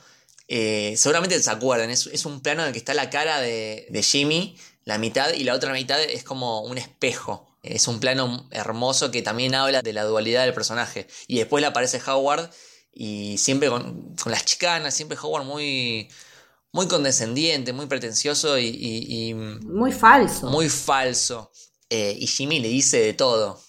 Eh, 0.47 0.95
seguramente 0.97 1.41
se 1.41 1.51
acuerdan, 1.51 1.89
es, 1.89 2.25
un 2.25 2.41
plano 2.41 2.61
en 2.61 2.67
el 2.67 2.73
que 2.73 2.79
está 2.79 2.93
la 2.93 3.09
cara 3.09 3.41
de, 3.41 4.03
Jimmy, 4.03 4.57
la 4.85 4.97
mitad, 4.97 5.33
y 5.33 5.43
la 5.43 5.53
otra 5.53 5.73
mitad 5.73 6.01
es 6.01 6.23
como 6.23 6.61
un 6.61 6.77
espejo. 6.77 7.47
Es 7.61 7.87
un 7.89 7.99
plano 7.99 8.47
hermoso 8.51 9.11
que 9.11 9.21
también 9.21 9.53
habla 9.53 9.81
de 9.81 9.91
la 9.91 10.05
dualidad 10.05 10.45
del 10.45 10.53
personaje. 10.53 11.07
Y 11.27 11.37
después 11.39 11.59
le 11.61 11.67
aparece 11.67 12.01
Howard 12.07 12.49
y 12.93 13.37
siempre 13.37 13.69
con, 13.69 14.15
las 14.25 14.45
chicanas, 14.45 14.93
siempre 14.93 15.17
Howard 15.21 15.43
muy, 15.45 16.09
muy 16.71 16.87
condescendiente, 16.87 17.73
muy 17.73 17.87
pretencioso 17.87 18.59
y, 18.59 19.33
muy 19.33 19.91
falso. 19.91 20.49
Muy 20.49 20.69
falso. 20.69 21.51
Eh, 21.89 22.15
y 22.19 22.27
Jimmy 22.27 22.59
le 22.59 22.67
dice 22.67 22.99
de 22.99 23.13
todo. 23.13 23.59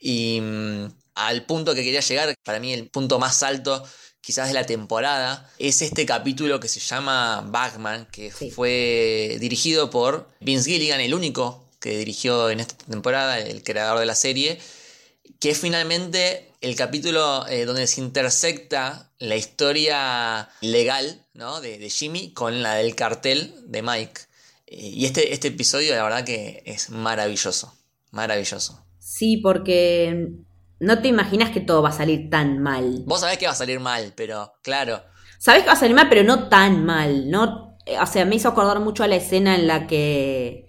Y 0.00 0.40
mm, 0.40 0.86
al 1.14 1.46
punto 1.46 1.74
que 1.74 1.82
quería 1.82 2.00
llegar, 2.00 2.34
para 2.44 2.60
mí 2.60 2.72
el 2.72 2.88
punto 2.88 3.18
más 3.18 3.42
alto 3.42 3.84
quizás 4.24 4.48
de 4.48 4.54
la 4.54 4.64
temporada, 4.64 5.50
es 5.58 5.82
este 5.82 6.06
capítulo 6.06 6.58
que 6.58 6.68
se 6.68 6.80
llama 6.80 7.42
Bagman, 7.46 8.06
que 8.10 8.30
fue 8.30 9.36
dirigido 9.38 9.90
por 9.90 10.28
Vince 10.40 10.70
Gilligan, 10.70 11.00
el 11.00 11.12
único 11.12 11.62
que 11.78 11.98
dirigió 11.98 12.48
en 12.48 12.60
esta 12.60 12.74
temporada, 12.86 13.38
el 13.38 13.62
creador 13.62 13.98
de 13.98 14.06
la 14.06 14.14
serie, 14.14 14.58
que 15.40 15.50
es 15.50 15.58
finalmente 15.58 16.50
el 16.62 16.74
capítulo 16.74 17.46
eh, 17.48 17.66
donde 17.66 17.86
se 17.86 18.00
intersecta 18.00 19.12
la 19.18 19.36
historia 19.36 20.48
legal 20.62 21.23
¿no? 21.34 21.60
de, 21.60 21.90
Jimmy 21.90 22.32
con 22.32 22.62
la 22.62 22.74
del 22.76 22.94
cartel 22.94 23.54
de 23.66 23.82
Mike. 23.82 24.22
Eh, 24.66 24.76
y 24.76 25.04
este, 25.04 25.32
este 25.32 25.48
episodio 25.48 25.94
la 25.94 26.02
verdad 26.02 26.24
que 26.24 26.62
es 26.64 26.90
maravilloso, 26.90 27.74
maravilloso. 28.12 28.84
Sí, 28.98 29.36
porque 29.36 30.30
no 30.80 31.02
te 31.02 31.08
imaginas 31.08 31.50
que 31.50 31.60
todo 31.60 31.82
va 31.82 31.90
a 31.90 31.92
salir 31.92 32.30
tan 32.30 32.62
mal. 32.62 33.02
Vos 33.06 33.20
sabés 33.20 33.38
que 33.38 33.46
va 33.46 33.52
a 33.52 33.56
salir 33.56 33.80
mal, 33.80 34.12
pero 34.16 34.54
claro. 34.62 35.02
Sabés 35.38 35.62
que 35.62 35.66
va 35.66 35.74
a 35.74 35.76
salir 35.76 35.94
mal, 35.94 36.08
pero 36.08 36.22
no 36.22 36.48
tan 36.48 36.84
mal. 36.84 37.30
No, 37.30 37.76
eh, 37.84 37.98
o 38.00 38.06
sea, 38.06 38.24
me 38.24 38.36
hizo 38.36 38.48
acordar 38.48 38.80
mucho 38.80 39.04
a 39.04 39.08
la 39.08 39.16
escena 39.16 39.56
en 39.56 39.66
la 39.66 39.86
que 39.86 40.68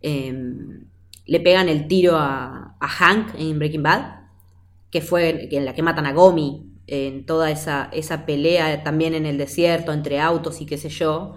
em, 0.00 0.88
le 1.26 1.40
pegan 1.40 1.68
el 1.68 1.86
tiro 1.86 2.16
a, 2.16 2.76
Hank 2.80 3.34
en 3.38 3.58
Breaking 3.58 3.82
Bad, 3.82 4.20
que 4.90 5.02
fue 5.02 5.54
en 5.54 5.66
la 5.66 5.74
que 5.74 5.82
matan 5.82 6.06
a 6.06 6.12
Gomi 6.12 6.69
en 6.90 7.24
toda 7.24 7.52
esa, 7.52 7.88
esa 7.92 8.26
pelea 8.26 8.82
también 8.82 9.14
en 9.14 9.24
el 9.24 9.38
desierto 9.38 9.92
entre 9.92 10.20
autos 10.20 10.60
y 10.60 10.66
qué 10.66 10.76
sé 10.76 10.88
yo. 10.88 11.36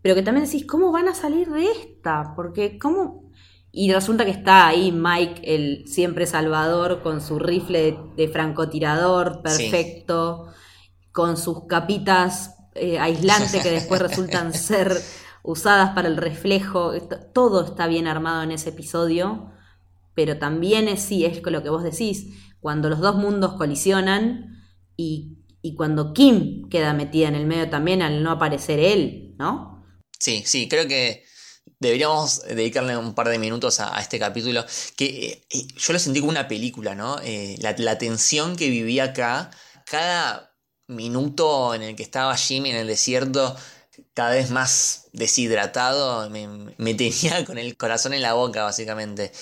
Pero 0.00 0.14
que 0.14 0.22
también 0.22 0.46
decís, 0.46 0.66
¿cómo 0.66 0.90
van 0.90 1.06
a 1.06 1.14
salir 1.14 1.50
de 1.50 1.70
esta? 1.70 2.32
Porque, 2.34 2.78
¿cómo, 2.78 3.30
y 3.70 3.92
resulta 3.92 4.24
que 4.24 4.30
está 4.30 4.66
ahí 4.66 4.90
Mike, 4.90 5.42
el 5.54 5.86
siempre 5.86 6.26
salvador, 6.26 7.02
con 7.02 7.20
su 7.20 7.38
rifle 7.38 7.98
de, 8.16 8.28
francotirador 8.28 9.42
perfecto, 9.42 10.48
con 11.12 11.36
sus 11.36 11.66
capitas 11.66 12.56
eh, 12.74 12.98
aislantes 12.98 13.62
que 13.62 13.70
después 13.70 14.00
resultan 14.08 14.54
ser 14.54 14.96
usadas 15.42 15.90
para 15.90 16.08
el 16.08 16.16
reflejo. 16.16 16.92
Todo 17.34 17.66
está 17.66 17.86
bien 17.86 18.06
armado 18.06 18.42
en 18.44 18.52
ese 18.52 18.70
episodio, 18.70 19.50
pero 20.14 20.38
también 20.38 20.88
es, 20.88 21.02
sí, 21.02 21.26
es 21.26 21.42
lo 21.42 21.62
que 21.62 21.68
vos 21.68 21.82
decís, 21.82 22.28
cuando 22.60 22.88
los 22.88 23.00
dos 23.00 23.16
mundos 23.16 23.54
colisionan 23.54 24.53
y, 24.96 25.38
y 25.62 25.74
cuando 25.74 26.12
Kim 26.12 26.68
queda 26.68 26.92
metida 26.92 27.28
en 27.28 27.34
el 27.34 27.46
medio 27.46 27.70
también 27.70 28.02
al 28.02 28.22
no 28.22 28.30
aparecer 28.30 28.78
él, 28.78 29.34
¿no? 29.38 29.84
Sí, 30.18 30.42
sí, 30.46 30.68
creo 30.68 30.86
que 30.86 31.24
deberíamos 31.84 32.42
dedicarle 32.42 32.96
un 32.96 33.14
par 33.14 33.28
de 33.28 33.38
minutos 33.38 33.80
a, 33.80 34.00
este 34.00 34.18
capítulo, 34.18 34.64
que 34.96 35.46
eh, 35.50 35.66
yo 35.76 35.92
lo 35.92 35.98
sentí 35.98 36.20
como 36.20 36.30
una 36.30 36.48
película, 36.48 36.94
¿no? 36.94 37.18
Eh, 37.22 37.56
la, 37.60 37.98
tensión 37.98 38.56
que 38.56 38.70
vivía 38.70 39.04
acá, 39.04 39.50
cada 39.86 40.54
minuto 40.86 41.74
en 41.74 41.82
el 41.82 41.96
que 41.96 42.02
estaba 42.02 42.36
Jimmy 42.36 42.70
en 42.70 42.76
el 42.76 42.86
desierto, 42.86 43.56
cada 44.14 44.30
vez 44.30 44.50
más 44.50 45.08
deshidratado, 45.12 46.30
me, 46.30 46.94
tenía 46.94 47.44
con 47.46 47.58
el 47.58 47.76
corazón 47.76 48.14
en 48.14 48.22
la 48.22 48.34
boca, 48.34 48.64
básicamente. 48.64 49.32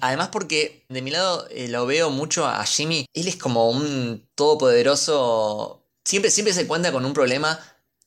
Además 0.00 0.28
porque 0.28 0.84
de 0.88 1.02
mi 1.02 1.10
lado 1.10 1.46
eh, 1.50 1.68
lo 1.68 1.86
veo 1.86 2.10
mucho 2.10 2.46
a 2.46 2.64
Jimmy, 2.64 3.06
él 3.14 3.28
es 3.28 3.36
como 3.36 3.70
un 3.70 4.28
todopoderoso, 4.34 5.84
siempre, 6.04 6.30
siempre 6.30 6.54
se 6.54 6.66
cuenta 6.66 6.92
con 6.92 7.04
un 7.04 7.12
problema 7.12 7.58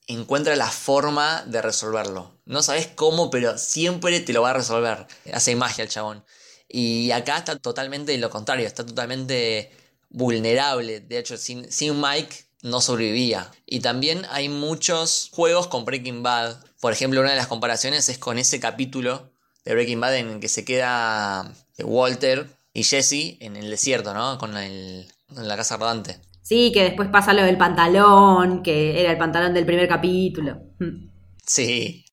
encuentra 0.06 0.56
la 0.56 0.70
forma 0.70 1.42
de 1.46 1.62
resolverlo. 1.62 2.38
No 2.44 2.62
sabes 2.62 2.88
cómo, 2.94 3.30
pero 3.30 3.58
siempre 3.58 4.20
te 4.20 4.32
lo 4.32 4.42
va 4.42 4.50
a 4.50 4.54
resolver. 4.54 5.06
Hace 5.32 5.56
magia 5.56 5.84
el 5.84 5.90
chabón. 5.90 6.24
Y 6.68 7.10
acá 7.10 7.38
está 7.38 7.56
totalmente 7.56 8.16
lo 8.18 8.30
contrario, 8.30 8.66
está 8.66 8.84
totalmente 8.86 9.72
vulnerable. 10.10 11.00
De 11.00 11.18
hecho, 11.18 11.36
sin, 11.36 11.70
sin 11.70 12.00
Mike 12.00 12.46
no 12.62 12.80
sobrevivía. 12.80 13.50
Y 13.66 13.80
también 13.80 14.26
hay 14.30 14.48
muchos 14.48 15.30
juegos 15.32 15.66
con 15.66 15.84
Breaking 15.84 16.22
Bad. 16.22 16.56
Por 16.80 16.92
ejemplo, 16.92 17.20
una 17.20 17.30
de 17.30 17.36
las 17.36 17.46
comparaciones 17.48 18.08
es 18.08 18.18
con 18.18 18.38
ese 18.38 18.60
capítulo 18.60 19.30
de 19.64 19.74
Breaking 19.74 20.00
Bad 20.00 20.16
en 20.16 20.40
que 20.40 20.48
se 20.48 20.64
queda 20.64 21.52
Walter 21.84 22.46
y 22.72 22.84
Jesse 22.84 23.36
en 23.40 23.56
el 23.56 23.70
desierto, 23.70 24.14
¿no? 24.14 24.38
Con 24.38 24.56
el, 24.56 25.06
en 25.36 25.48
la 25.48 25.56
casa 25.56 25.76
rodante. 25.76 26.20
Sí, 26.42 26.70
que 26.72 26.84
después 26.84 27.08
pasa 27.08 27.32
lo 27.32 27.42
del 27.42 27.58
pantalón, 27.58 28.62
que 28.62 29.00
era 29.00 29.10
el 29.10 29.18
pantalón 29.18 29.52
del 29.52 29.66
primer 29.66 29.88
capítulo. 29.88 30.60
Mm. 30.78 31.10
Sí. 31.44 32.04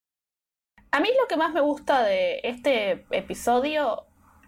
A 0.92 1.00
mí 1.00 1.10
lo 1.20 1.28
que 1.28 1.38
más 1.38 1.54
me 1.54 1.62
gusta 1.62 2.04
de 2.04 2.40
este 2.44 3.06
episodio 3.12 4.06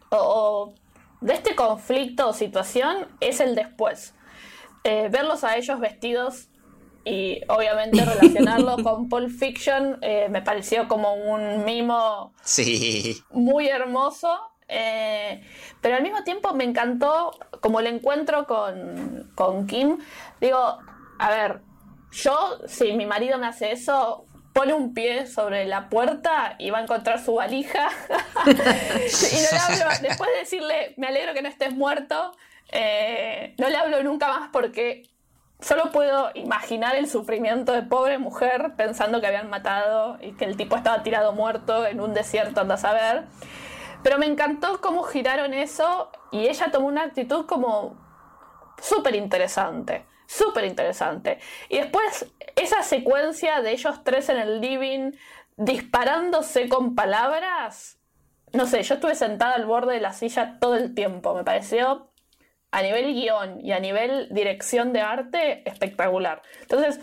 o, 0.10 0.74
de 1.22 1.34
este 1.34 1.56
conflicto 1.56 2.30
o 2.30 2.34
situación 2.34 3.08
es 3.20 3.40
el 3.40 3.56
después. 3.56 4.14
Eh, 4.84 5.10
verlos 5.12 5.44
a 5.44 5.58
ellos 5.58 5.80
vestidos 5.80 6.50
y 7.04 7.42
obviamente 7.48 8.04
relacionarlo 8.06 8.78
con 8.84 9.10
Pulp 9.10 9.30
Fiction 9.30 10.00
eh, 10.02 10.28
me 10.30 10.42
pareció 10.42 10.88
como 10.88 11.14
un 11.14 11.64
mimo 11.66 12.34
sí. 12.44 13.22
muy 13.32 13.68
hermoso. 13.68 14.40
Eh, 14.68 15.44
pero 15.82 15.96
al 15.96 16.04
mismo 16.04 16.24
tiempo 16.24 16.54
me 16.54 16.64
encantó 16.64 17.32
como 17.62 17.80
el 17.80 17.88
encuentro 17.88 18.48
con, 18.48 19.32
con 19.36 19.68
Kim. 19.68 19.98
Digo, 20.42 20.80
a 21.20 21.30
ver, 21.30 21.62
yo, 22.12 22.60
si 22.68 22.94
mi 22.94 23.06
marido 23.06 23.38
me 23.38 23.48
hace 23.48 23.72
eso, 23.72 24.26
pone 24.54 24.74
un 24.74 24.94
pie 24.94 25.28
sobre 25.28 25.66
la 25.66 25.90
puerta 25.90 26.56
y 26.60 26.70
va 26.70 26.80
a 26.80 26.84
encontrar 26.84 27.24
su 27.24 27.36
valija. 27.36 27.90
y 28.46 28.50
no 28.50 28.54
le 28.54 29.60
hablo, 29.60 29.86
después 30.02 30.30
de 30.32 30.40
decirle, 30.40 30.94
me 30.98 31.08
alegro 31.08 31.34
que 31.34 31.42
no 31.42 31.50
estés 31.50 31.74
muerto, 31.74 32.32
eh, 32.72 33.54
no 33.58 33.70
le 33.70 33.76
hablo 33.76 34.02
nunca 34.02 34.30
más 34.30 34.50
porque 34.54 35.10
solo 35.60 35.92
puedo 35.92 36.32
imaginar 36.36 36.96
el 36.96 37.10
sufrimiento 37.10 37.74
de 37.74 37.84
pobre 37.84 38.18
mujer 38.18 38.76
pensando 38.78 39.20
que 39.20 39.28
habían 39.28 39.50
matado 39.50 40.18
y 40.22 40.32
que 40.34 40.46
el 40.46 40.56
tipo 40.56 40.78
estaba 40.78 41.04
tirado 41.04 41.34
muerto 41.34 41.86
en 41.86 42.00
un 42.00 42.14
desierto, 42.14 42.62
anda 42.62 42.76
a 42.76 42.78
saber. 42.78 43.24
Pero 44.06 44.20
me 44.20 44.28
encantó 44.28 44.82
cómo 44.82 45.02
giraron 45.02 45.56
eso 45.56 46.12
y 46.32 46.48
ella 46.48 46.70
tomó 46.72 46.86
una 46.86 47.02
actitud 47.02 47.48
como 47.48 47.98
súper 48.80 49.16
interesante 49.16 50.06
súper 50.28 50.66
interesante. 50.66 51.40
Y 51.70 51.78
después 51.78 52.32
esa 52.56 52.84
secuencia 52.84 53.62
de 53.62 53.72
ellos 53.72 54.04
tres 54.04 54.30
en 54.30 54.38
el 54.38 54.62
living 54.62 55.12
disparándose 55.58 56.68
con 56.70 56.94
palabras, 56.96 57.98
no 58.54 58.68
sé, 58.68 58.84
yo 58.84 58.96
estuve 58.96 59.16
sentada 59.16 59.56
al 59.56 59.66
borde 59.66 59.96
de 59.96 60.02
la 60.02 60.14
silla 60.14 60.58
todo 60.60 60.76
el 60.76 60.94
tiempo, 60.94 61.34
me 61.34 61.44
pareció 61.44 62.12
a 62.72 62.82
nivel 62.82 63.14
guion 63.14 63.60
y 63.62 63.72
a 63.72 63.80
nivel 63.80 64.28
dirección 64.32 64.94
de 64.94 65.02
arte 65.02 65.68
espectacular. 65.68 66.42
Entonces, 66.62 67.00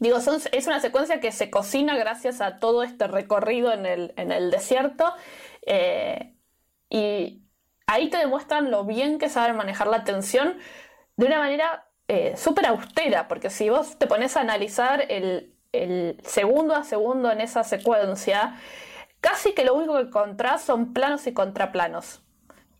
digo, 0.00 0.18
es 0.18 0.66
una 0.66 0.80
secuencia 0.80 1.20
que 1.20 1.32
se 1.32 1.50
cocina 1.50 1.96
gracias 1.96 2.40
a 2.40 2.58
todo 2.58 2.82
este 2.82 3.06
recorrido 3.06 3.72
en 3.72 3.86
el, 3.86 4.12
en 4.16 4.32
el 4.32 4.50
desierto 4.50 5.14
eh, 5.70 6.34
y 6.88 7.42
ahí 7.86 8.08
te 8.08 8.16
demuestran 8.16 8.70
lo 8.70 8.84
bien 8.84 9.18
que 9.18 9.28
saben 9.28 9.54
manejar 9.54 9.86
la 9.86 10.02
tensión 10.02 10.56
de 11.16 11.26
una 11.26 11.38
manera 11.38 11.86
eh, 12.08 12.36
súper 12.38 12.66
austera, 12.66 13.28
porque 13.28 13.50
si 13.50 13.68
vos 13.68 13.98
te 13.98 14.06
pones 14.06 14.36
a 14.38 14.40
analizar 14.40 15.04
el, 15.10 15.54
segundo 16.24 16.74
a 16.74 16.84
segundo 16.84 17.30
en 17.30 17.42
esa 17.42 17.64
secuencia, 17.64 18.56
casi 19.20 19.52
que 19.52 19.64
lo 19.64 19.74
único 19.74 19.94
que 19.96 20.04
encontrás 20.04 20.62
son 20.62 20.94
planos 20.94 21.26
y 21.26 21.34
contraplanos. 21.34 22.22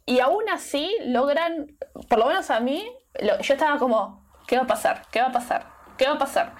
Y 0.06 0.20
aún 0.20 0.48
así 0.48 0.96
logran, 1.04 1.76
por 2.08 2.18
lo 2.18 2.26
menos 2.26 2.50
a 2.50 2.60
mí, 2.60 2.90
yo 3.20 3.54
estaba 3.54 3.78
como, 3.78 4.26
¿qué 4.46 4.56
va 4.56 4.62
a 4.62 4.66
pasar? 4.66 5.02
¿Qué 5.10 5.20
va 5.20 5.26
a 5.26 5.32
pasar? 5.32 5.66
¿Qué 5.98 6.06
va 6.06 6.14
a 6.14 6.18
pasar? 6.18 6.54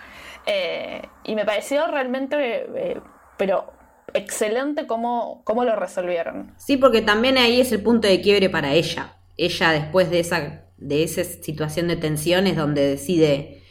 Eh, 0.44 1.00
y 1.24 1.34
me 1.34 1.46
pareció 1.46 1.86
realmente, 1.86 2.66
eh, 2.76 3.00
pero 3.38 3.77
excelente 4.14 4.86
cómo, 4.86 5.42
cómo 5.44 5.64
lo 5.64 5.76
resolvieron. 5.76 6.52
Sí, 6.56 6.76
porque 6.76 7.02
también 7.02 7.38
ahí 7.38 7.60
es 7.60 7.72
el 7.72 7.82
punto 7.82 8.08
de 8.08 8.20
quiebre 8.20 8.50
para 8.50 8.74
ella. 8.74 9.16
Ella 9.36 9.70
después 9.70 10.10
de 10.10 10.20
esa 10.20 10.64
de 10.78 11.02
esa 11.02 11.24
situación 11.24 11.88
de 11.88 11.96
tensiones 11.96 12.56
donde 12.56 12.88
decide 12.88 13.62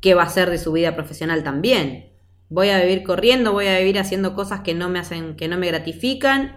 qué 0.00 0.14
va 0.14 0.22
a 0.22 0.26
hacer 0.26 0.48
de 0.50 0.58
su 0.58 0.72
vida 0.72 0.94
profesional 0.94 1.42
también. 1.42 2.12
Voy 2.48 2.68
a 2.70 2.80
vivir 2.80 3.02
corriendo, 3.02 3.52
voy 3.52 3.66
a 3.66 3.78
vivir 3.78 3.98
haciendo 3.98 4.34
cosas 4.34 4.60
que 4.60 4.72
no 4.72 4.88
me 4.88 5.00
hacen, 5.00 5.34
que 5.36 5.48
no 5.48 5.58
me 5.58 5.66
gratifican. 5.66 6.56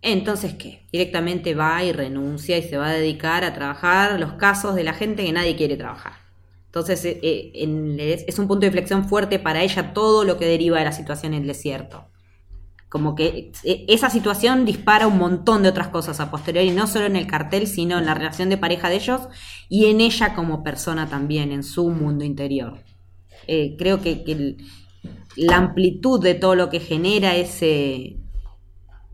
Entonces, 0.00 0.54
¿qué? 0.54 0.86
Directamente 0.90 1.54
va 1.54 1.84
y 1.84 1.92
renuncia 1.92 2.56
y 2.56 2.62
se 2.62 2.78
va 2.78 2.88
a 2.88 2.94
dedicar 2.94 3.44
a 3.44 3.52
trabajar 3.52 4.18
los 4.18 4.34
casos 4.34 4.74
de 4.74 4.84
la 4.84 4.94
gente 4.94 5.24
que 5.24 5.32
nadie 5.32 5.56
quiere 5.56 5.76
trabajar. 5.76 6.14
Entonces, 6.66 7.04
eh, 7.04 7.20
eh, 7.22 8.24
es 8.26 8.38
un 8.38 8.48
punto 8.48 8.60
de 8.60 8.68
inflexión 8.68 9.08
fuerte 9.08 9.38
para 9.38 9.62
ella 9.62 9.92
todo 9.92 10.24
lo 10.24 10.38
que 10.38 10.46
deriva 10.46 10.78
de 10.78 10.84
la 10.84 10.92
situación 10.92 11.34
en 11.34 11.42
el 11.42 11.48
desierto 11.48 12.08
como 12.88 13.14
que 13.14 13.52
e, 13.64 13.84
esa 13.88 14.10
situación 14.10 14.64
dispara 14.64 15.06
un 15.06 15.18
montón 15.18 15.62
de 15.62 15.68
otras 15.68 15.88
cosas 15.88 16.20
a 16.20 16.30
posteriori, 16.30 16.70
no 16.70 16.86
solo 16.86 17.06
en 17.06 17.16
el 17.16 17.26
cartel, 17.26 17.66
sino 17.66 17.98
en 17.98 18.06
la 18.06 18.14
relación 18.14 18.48
de 18.48 18.56
pareja 18.56 18.88
de 18.88 18.96
ellos 18.96 19.22
y 19.68 19.86
en 19.86 20.00
ella 20.00 20.34
como 20.34 20.62
persona 20.62 21.08
también, 21.08 21.52
en 21.52 21.62
su 21.62 21.88
mundo 21.90 22.24
interior. 22.24 22.82
Eh, 23.46 23.76
creo 23.78 24.00
que, 24.00 24.56
la 25.36 25.56
amplitud 25.56 26.20
de 26.20 26.34
todo 26.34 26.56
lo 26.56 26.68
que 26.68 26.80
genera 26.80 27.36
ese, 27.36 28.16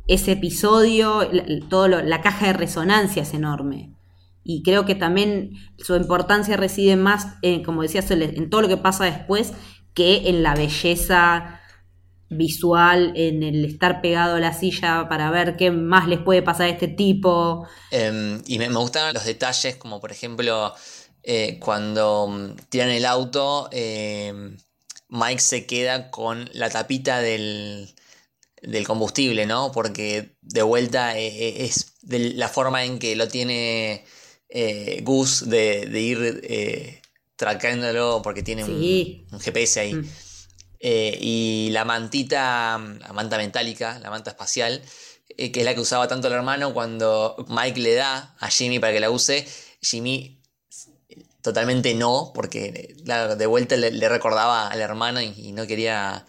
ese 0.07 0.33
episodio, 0.33 1.29
la, 1.31 1.45
todo 1.69 1.89
la 1.89 2.23
caja 2.23 2.47
de 2.47 2.53
resonancia 2.55 3.23
es 3.23 3.35
enorme. 3.35 3.95
Y 4.43 4.63
creo 4.63 4.87
que 4.87 4.95
también 4.95 5.53
su 5.79 5.97
importancia 5.97 6.57
reside 6.57 6.97
más, 6.97 7.37
como 7.65 7.83
decía, 7.83 8.03
en 8.09 8.49
todo 8.49 8.63
lo 8.63 8.69
que 8.69 8.77
pasa 8.77 9.05
después 9.05 9.53
que 9.95 10.29
en 10.29 10.43
la 10.43 10.55
belleza 10.55 11.61
visual, 12.37 13.13
en 13.17 13.43
el 13.43 13.65
estar 13.65 14.01
pegado 14.01 14.37
a 14.37 14.41
la 14.41 14.53
silla 14.53 15.07
para 15.09 15.31
ver 15.31 15.57
qué 15.57 15.71
más 15.71 16.09
les 16.09 16.21
puede 16.21 16.43
pasar 16.43 16.67
a 16.67 16.71
este 16.71 16.89
tipo. 16.89 17.67
Em, 17.91 18.43
y 18.47 18.59
me, 18.59 18.69
gustan 18.69 19.13
los 19.15 19.25
detalles, 19.25 19.77
como 19.77 20.01
por 20.01 20.13
ejemplo, 20.13 20.75
eh, 21.23 21.59
cuando 21.61 22.29
mm, 22.29 22.57
tiran 22.69 22.91
el 22.91 23.07
auto, 23.07 23.69
em, 23.73 24.57
Mike 25.09 25.41
se 25.41 25.67
queda 25.67 26.11
con 26.11 26.49
la 26.53 26.71
tapita 26.71 27.21
del, 27.21 27.95
del 28.63 28.87
combustible, 28.87 29.47
¿no? 29.47 29.73
Porque 29.73 30.37
de 30.41 30.63
vuelta 30.63 31.19
eh, 31.19 31.27
eh, 31.29 31.65
es 31.65 31.95
de 32.03 32.35
la 32.35 32.49
forma 32.49 32.85
en 32.85 32.99
que 32.99 33.17
lo 33.17 33.29
tiene 33.29 34.05
Gus 35.03 35.49
de, 35.49 35.89
ir 36.01 36.41
eh, 36.45 37.01
porque 38.23 38.43
tiene 38.43 38.65
un, 38.65 39.41
GPS 39.41 39.81
ahí. 39.81 39.95
Mm. 39.95 40.09
Eh, 40.87 41.17
y 41.19 41.71
la 41.71 41.87
mantita, 41.87 42.79
la 43.01 43.13
manta 43.15 43.39
metálica, 43.39 43.99
la 44.01 44.11
manta 44.11 44.33
espacial, 44.33 44.83
eh, 45.31 45.51
que 45.51 45.61
es 45.61 45.65
la 45.65 45.75
que 45.75 45.81
usaba 45.81 46.09
tanto 46.09 46.29
el 46.29 46.35
hermano 46.35 46.75
cuando 46.75 47.37
Mike 47.49 47.81
le 47.81 47.95
da 47.95 48.37
a 48.39 48.51
Jimmy 48.51 48.79
para 48.81 48.93
que 48.93 49.01
la 49.01 49.11
use, 49.11 49.49
Jimmy 49.81 50.43
totalmente 51.41 51.95
no, 51.95 52.33
porque 52.35 52.95
de 53.03 53.47
vuelta 53.47 53.79
le, 53.79 54.09
recordaba 54.11 54.69
al 54.69 54.79
hermano 54.83 55.23
y, 55.23 55.53
no 55.53 55.67
quería 55.67 56.27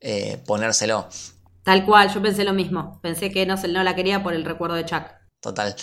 eh, 0.00 0.40
ponérselo. 0.46 1.06
Tal 1.62 1.84
cual, 1.84 2.10
yo 2.10 2.22
pensé 2.22 2.44
lo 2.44 2.54
mismo, 2.54 3.00
pensé 3.02 3.30
que 3.30 3.44
no, 3.44 3.56
no 3.56 3.82
la 3.82 3.94
quería 3.94 4.22
por 4.22 4.32
el 4.32 4.46
recuerdo 4.46 4.76
de 4.76 4.86
Chuck. 4.86 5.04
Total. 5.40 5.76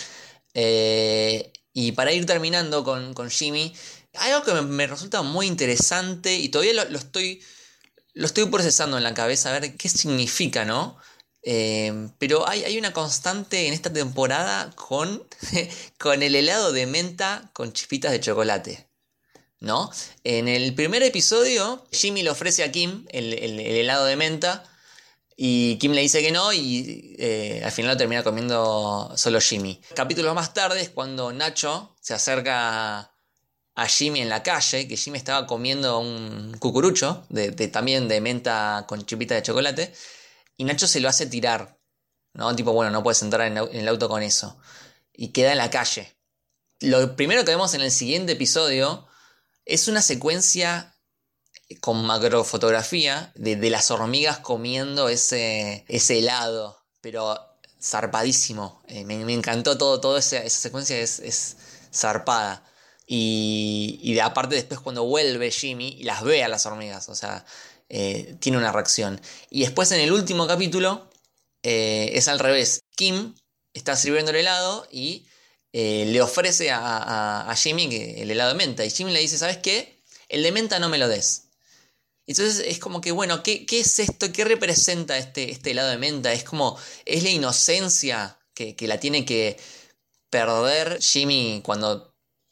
y 0.54 1.92
para 1.92 2.10
ir 2.10 2.26
terminando 2.26 2.82
con, 2.82 3.30
Jimmy, 3.30 3.72
hay 4.14 4.32
algo 4.32 4.44
que 4.44 4.60
me, 4.60 4.88
resulta 4.88 5.22
muy 5.22 5.46
interesante 5.46 6.34
y 6.34 6.48
todavía 6.48 6.84
lo 6.84 6.98
estoy 6.98 7.40
lo 8.18 8.26
estoy 8.26 8.46
procesando 8.46 8.98
en 8.98 9.04
la 9.04 9.14
cabeza 9.14 9.48
a 9.48 9.60
ver 9.60 9.76
qué 9.76 9.88
significa, 9.88 10.64
¿no? 10.64 10.98
Eh, 11.42 12.08
pero 12.18 12.48
hay, 12.48 12.64
hay, 12.64 12.76
una 12.76 12.92
constante 12.92 13.68
en 13.68 13.72
esta 13.72 13.92
temporada 13.92 14.72
con, 14.74 15.24
con 15.98 16.24
el 16.24 16.34
helado 16.34 16.72
de 16.72 16.86
menta 16.86 17.48
con 17.52 17.72
chispitas 17.72 18.10
de 18.10 18.20
chocolate. 18.20 18.88
¿No? 19.60 19.90
En 20.24 20.48
el 20.48 20.74
primer 20.74 21.04
episodio, 21.04 21.86
Jimmy 21.92 22.24
le 22.24 22.30
ofrece 22.30 22.64
a 22.64 22.72
Kim 22.72 23.06
el, 23.10 23.32
helado 23.32 24.04
de 24.04 24.16
menta. 24.16 24.64
Y 25.36 25.78
Kim 25.78 25.92
le 25.92 26.00
dice 26.00 26.20
que 26.20 26.32
no 26.32 26.52
y 26.52 27.14
eh, 27.20 27.62
al 27.64 27.70
final 27.70 27.92
lo 27.92 27.96
termina 27.96 28.24
comiendo 28.24 29.12
solo 29.16 29.40
Jimmy. 29.40 29.80
Capítulos 29.94 30.34
más 30.34 30.52
tarde 30.54 30.80
es 30.80 30.88
cuando 30.88 31.32
Nacho 31.32 31.94
se 32.00 32.14
acerca 32.14 33.12
a 33.78 33.86
Jimmy 33.86 34.20
en 34.20 34.28
la 34.28 34.42
calle, 34.42 34.88
que 34.88 34.96
Jimmy 34.96 35.18
estaba 35.18 35.46
comiendo 35.46 36.00
un 36.00 36.56
cucurucho, 36.58 37.24
de, 37.28 37.52
también 37.68 38.08
de 38.08 38.20
menta 38.20 38.84
con 38.88 39.06
chipita 39.06 39.36
de 39.36 39.42
chocolate, 39.42 39.92
y 40.56 40.64
Nacho 40.64 40.88
se 40.88 40.98
lo 40.98 41.08
hace 41.08 41.26
tirar, 41.26 41.78
¿no? 42.34 42.56
Tipo, 42.56 42.72
bueno, 42.72 42.90
no 42.90 43.04
puedes 43.04 43.22
entrar 43.22 43.46
en, 43.46 43.56
el 43.56 43.86
auto 43.86 44.08
con 44.08 44.24
eso. 44.24 44.58
Y 45.12 45.28
queda 45.28 45.52
en 45.52 45.58
la 45.58 45.70
calle. 45.70 46.18
Lo 46.80 47.14
primero 47.14 47.44
que 47.44 47.52
vemos 47.52 47.72
en 47.74 47.82
el 47.82 47.92
siguiente 47.92 48.32
episodio 48.32 49.06
es 49.64 49.86
una 49.86 50.02
secuencia 50.02 50.96
con 51.80 52.04
macrofotografía 52.04 53.30
de, 53.36 53.70
las 53.70 53.92
hormigas 53.92 54.40
comiendo 54.40 55.08
ese, 55.08 55.84
ese 55.86 56.18
helado, 56.18 56.84
pero 57.00 57.38
zarpadísimo. 57.80 58.82
Eh, 58.88 59.04
me, 59.04 59.24
me, 59.24 59.34
encantó 59.34 59.78
todo, 59.78 60.00
toda 60.00 60.18
esa, 60.18 60.38
esa 60.38 60.58
secuencia 60.58 60.98
es, 60.98 61.20
es 61.20 61.56
zarpada. 61.94 62.67
Y, 63.10 64.00
y 64.02 64.18
aparte 64.18 64.54
después 64.54 64.80
cuando 64.80 65.04
vuelve 65.04 65.50
Jimmy 65.50 65.96
y 65.98 66.02
las 66.02 66.22
ve 66.22 66.44
a 66.44 66.48
las 66.48 66.66
hormigas, 66.66 67.08
o 67.08 67.14
sea, 67.14 67.46
eh, 67.88 68.36
tiene 68.40 68.58
una 68.58 68.70
reacción. 68.70 69.20
Y 69.50 69.62
después 69.62 69.90
en 69.92 70.00
el 70.00 70.12
último 70.12 70.46
capítulo 70.46 71.10
eh, 71.62 72.10
es 72.14 72.28
al 72.28 72.38
revés. 72.38 72.82
Kim 72.96 73.34
está 73.72 73.96
sirviendo 73.96 74.30
el 74.30 74.36
helado 74.36 74.86
y 74.90 75.26
eh, 75.72 76.04
le 76.08 76.20
ofrece 76.20 76.70
a, 76.70 77.50
a, 77.50 77.56
Jimmy 77.56 77.88
el 77.94 78.30
helado 78.30 78.50
de 78.50 78.56
menta. 78.56 78.84
Y 78.84 78.90
Jimmy 78.90 79.12
le 79.12 79.20
dice, 79.20 79.38
¿sabes 79.38 79.56
qué? 79.58 80.02
El 80.28 80.42
de 80.42 80.52
menta 80.52 80.78
no 80.78 80.90
me 80.90 80.98
lo 80.98 81.08
des. 81.08 81.44
Entonces 82.26 82.62
es 82.66 82.78
como 82.78 83.00
que, 83.00 83.12
bueno, 83.12 83.42
¿qué, 83.42 83.64
qué 83.64 83.80
es 83.80 83.98
esto? 84.00 84.30
¿Qué 84.32 84.44
representa 84.44 85.16
este, 85.16 85.50
este, 85.50 85.70
helado 85.70 85.88
de 85.88 85.96
menta? 85.96 86.32
Es 86.34 86.44
como, 86.44 86.78
es 87.06 87.22
la 87.22 87.30
inocencia 87.30 88.38
que, 88.52 88.76
que 88.76 88.86
la 88.86 89.00
tiene 89.00 89.24
que 89.24 89.56
perder 90.28 91.00
Jimmy 91.00 91.62
cuando 91.64 92.07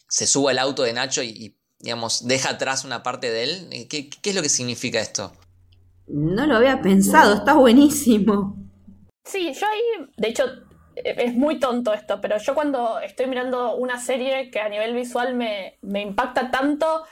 se 0.09 0.26
sube 0.26 0.52
al 0.52 0.59
auto 0.59 0.82
de 0.82 0.92
Nacho 0.92 1.22
y, 1.22 1.28
y 1.28 1.57
digamos, 1.78 2.26
deja 2.26 2.50
atrás 2.50 2.84
una 2.84 3.02
parte 3.02 3.30
de 3.30 3.44
él. 3.44 3.86
¿Qué, 3.88 4.09
¿Qué, 4.11 4.30
es 4.30 4.36
lo 4.36 4.42
que 4.42 4.48
significa 4.48 5.00
esto? 5.00 5.32
No 6.07 6.46
lo 6.46 6.57
había 6.57 6.80
pensado, 6.80 7.34
está 7.34 7.54
buenísimo. 7.54 8.57
Sí, 9.24 9.52
yo 9.52 9.66
ahí, 9.66 10.09
de 10.16 10.28
hecho, 10.28 10.44
es 10.94 11.34
muy 11.34 11.59
tonto 11.59 11.92
esto, 11.92 12.20
pero 12.20 12.38
yo 12.38 12.54
cuando 12.54 13.00
estoy 13.00 13.26
mirando 13.26 13.76
una 13.76 14.00
serie 14.00 14.50
que 14.50 14.61
a 14.61 14.68
nivel 14.68 14.94
visual 14.94 15.34
me, 15.34 15.78
me 15.82 16.00
impacta 16.00 16.50
tanto, 16.50 17.04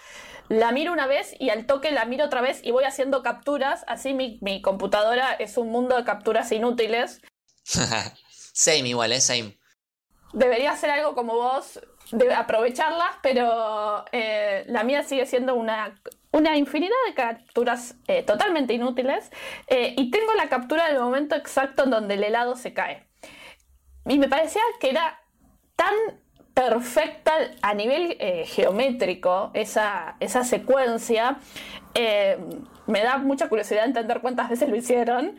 la 0.49 0.73
miro 0.73 0.93
una 0.93 1.07
vez 1.07 1.35
y 1.39 1.51
al 1.51 1.67
toque 1.67 1.91
la 1.91 2.05
miro 2.05 2.25
otra 2.27 2.41
vez 2.41 2.61
y 2.63 2.71
voy 2.71 2.85
haciendo 2.85 3.23
capturas, 3.23 3.85
así 3.89 4.15
mi, 4.15 4.39
mi 4.43 4.63
computadora 4.63 5.33
es 5.33 5.57
un 5.57 5.71
mundo 5.71 5.97
de 5.97 6.05
capturas 6.05 6.53
inútiles. 6.53 7.21
same 7.65 8.89
igual, 8.89 9.13
¿eh? 9.13 9.21
Same. 9.21 9.59
Debería 10.33 10.73
hacer 10.73 10.91
algo 10.91 11.15
como 11.15 11.35
vos, 11.35 11.81
de 12.11 12.35
aprovecharlas, 12.35 13.17
pero 13.23 14.05
eh, 14.13 14.65
la 14.69 14.85
mía 14.85 15.03
sigue 15.03 15.27
siendo 15.27 15.55
una, 15.55 16.01
una 16.33 16.57
infinidad 16.57 16.95
de 17.09 17.15
capturas 17.15 17.97
eh, 18.09 18.23
totalmente 18.23 18.75
inútiles 18.75 19.31
eh, 19.69 19.95
y 19.97 20.11
tengo 20.11 20.35
la 20.35 20.49
captura 20.49 20.89
del 20.89 21.01
momento 21.01 21.35
exacto 21.35 21.85
en 21.85 21.91
donde 21.91 22.15
el 22.15 22.25
helado 22.25 22.57
se 22.57 22.73
cae. 22.75 23.07
Y 24.07 24.19
me 24.19 24.29
parecía 24.29 24.61
que 24.81 24.91
era 24.91 25.21
tan 25.77 25.95
perfecta 26.53 27.33
a 27.63 27.75
nivel 27.75 28.17
geométrico 28.47 29.51
esa, 29.55 30.17
esa 30.21 30.45
secuencia. 30.45 31.39
Me 32.87 33.03
da 33.03 33.17
mucha 33.17 33.49
curiosidad 33.49 33.87
entender 33.87 34.21
cuántas 34.21 34.51
veces 34.51 34.69
lo 34.69 34.77
hicieron, 34.77 35.37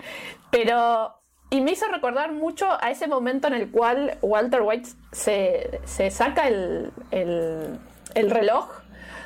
pero... 0.49 1.21
Y 1.55 1.61
me 1.61 1.71
hizo 1.71 1.87
recordar 1.87 2.33
mucho 2.33 2.67
a 2.81 2.91
ese 2.91 3.07
momento 3.07 3.47
en 3.47 3.53
el 3.53 3.71
cual 3.71 4.17
Walter 4.21 4.61
White 4.61 4.89
se, 5.13 5.79
se 5.85 6.11
saca 6.11 6.49
el, 6.49 6.91
el, 7.11 7.79
el, 8.13 8.29
reloj, 8.29 8.81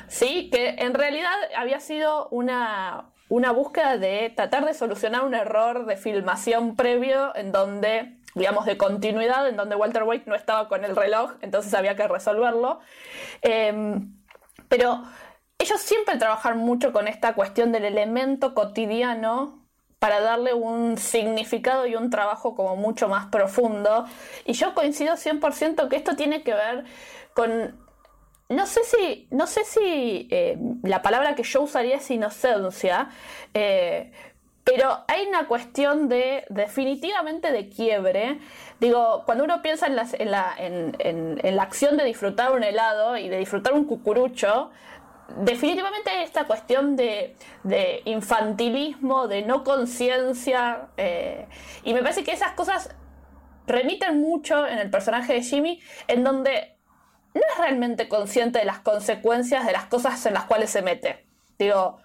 ¿sí? 0.06 0.48
que 0.48 0.76
en 0.78 0.94
realidad 0.94 1.32
había 1.56 1.80
sido 1.80 2.28
una, 2.28 3.10
una 3.28 3.50
búsqueda 3.50 3.98
de 3.98 4.32
tratar 4.36 4.64
de 4.64 4.74
solucionar 4.74 5.24
un 5.24 5.34
error 5.34 5.86
de 5.86 5.96
filmación 5.96 6.76
previo 6.76 7.34
en 7.34 7.50
donde 7.50 8.16
digamos, 8.36 8.64
de 8.64 8.78
continuidad, 8.78 9.48
en 9.48 9.56
donde 9.56 9.74
Walter 9.74 10.04
White 10.04 10.30
no 10.30 10.36
estaba 10.36 10.68
con 10.68 10.84
el 10.84 10.94
reloj, 10.94 11.32
entonces 11.40 11.74
había 11.74 11.96
que 11.96 12.06
resolverlo. 12.06 12.78
Eh, 13.42 13.98
pero 14.68 15.02
ellos 15.58 15.80
siempre 15.80 16.16
trabajan 16.16 16.58
mucho 16.58 16.92
con 16.92 17.08
esta 17.08 17.34
cuestión 17.34 17.72
del 17.72 17.86
elemento 17.86 18.54
cotidiano 18.54 19.59
para 20.00 20.20
darle 20.20 20.54
un 20.54 20.96
significado 20.96 21.86
y 21.86 21.94
un 21.94 22.08
trabajo 22.08 22.56
como 22.56 22.74
mucho 22.74 23.06
más 23.06 23.26
profundo. 23.26 24.06
Y 24.46 24.54
yo 24.54 24.74
coincido 24.74 25.14
100% 25.14 25.88
que 25.88 25.96
esto 25.96 26.16
tiene 26.16 26.42
que 26.42 26.54
ver 26.54 26.84
con... 27.34 27.78
No 28.48 28.66
sé 28.66 28.80
si, 28.82 29.28
no 29.30 29.46
sé 29.46 29.64
si 29.64 30.26
eh, 30.32 30.58
la 30.82 31.02
palabra 31.02 31.36
que 31.36 31.44
yo 31.44 31.62
usaría 31.62 31.96
es 31.96 32.10
inocencia, 32.10 33.10
eh, 33.54 34.10
pero 34.64 35.04
hay 35.06 35.26
una 35.28 35.46
cuestión 35.46 36.08
de 36.08 36.46
definitivamente 36.48 37.52
de 37.52 37.68
quiebre. 37.68 38.40
Digo, 38.80 39.22
cuando 39.24 39.44
uno 39.44 39.62
piensa 39.62 39.86
en 39.86 39.94
la, 39.94 40.06
en 40.18 40.30
la, 40.32 40.54
en, 40.58 40.96
en 40.98 41.56
la 41.56 41.62
acción 41.62 41.96
de 41.96 42.04
disfrutar 42.04 42.52
un 42.52 42.64
helado 42.64 43.16
y 43.16 43.28
de 43.28 43.36
disfrutar 43.36 43.74
un 43.74 43.84
cucurucho, 43.84 44.70
definitivamente 45.38 46.22
esta 46.22 46.46
cuestión 46.46 46.96
de, 46.96 47.36
de 47.64 48.02
infantilismo, 48.04 49.28
de 49.28 49.42
no 49.42 49.64
conciencia, 49.64 50.88
eh, 50.96 51.46
y 51.84 51.94
me 51.94 52.02
parece 52.02 52.24
que 52.24 52.32
esas 52.32 52.52
cosas 52.52 52.94
remiten 53.66 54.20
mucho 54.20 54.66
en 54.66 54.78
el 54.78 54.90
personaje 54.90 55.34
de 55.34 55.42
Jimmy, 55.42 55.80
en 56.08 56.24
donde 56.24 56.76
no 57.34 57.40
es 57.40 57.58
realmente 57.58 58.08
consciente 58.08 58.58
de 58.58 58.64
las 58.64 58.80
consecuencias 58.80 59.66
de 59.66 59.72
las 59.72 59.84
cosas 59.86 60.24
en 60.26 60.34
las 60.34 60.44
cuales 60.44 60.70
se 60.70 60.82
mete. 60.82 61.26
Digo, 61.58 61.98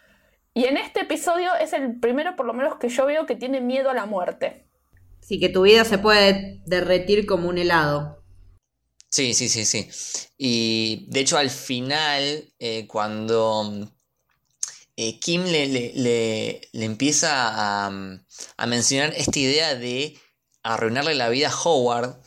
y 0.54 0.66
en 0.66 0.78
este 0.78 1.02
episodio 1.02 1.50
es 1.60 1.74
el 1.74 2.00
primero, 2.00 2.36
por 2.36 2.46
lo 2.46 2.54
menos, 2.54 2.76
que 2.76 2.90
yo 2.90 3.06
veo 3.06 3.26
que 3.26 3.36
tiene 3.36 3.62
miedo 3.62 3.90
a 3.90 3.94
la 3.94 4.06
muerte. 4.06 4.66
Sí, 5.20 5.40
que 5.40 5.50
tu 5.50 5.64
vida 5.64 5.84
se 5.86 5.98
puede 5.98 6.62
derretir 6.66 7.26
como 7.26 7.50
un 7.50 7.58
helado. 7.58 8.24
Sí, 9.16 9.34
sí, 9.34 9.48
sí, 9.48 9.64
sí. 9.64 9.88
Y 10.38 11.06
de 11.08 11.22
hecho 11.22 11.38
al 11.38 11.50
final, 11.50 12.54
eh, 12.60 12.86
cuando 12.86 13.90
eh, 14.98 15.20
Kim 15.22 15.44
le, 15.46 15.68
le, 15.68 16.62
le, 16.74 16.86
empieza 16.86 17.30
a, 17.48 17.88
a, 18.58 18.68
mencionar 18.68 19.14
esta 19.16 19.40
idea 19.40 19.76
de 19.76 20.20
arruinarle 20.64 21.16
la 21.16 21.30
vida 21.30 21.48
a 21.50 21.62
Howard, 21.64 22.18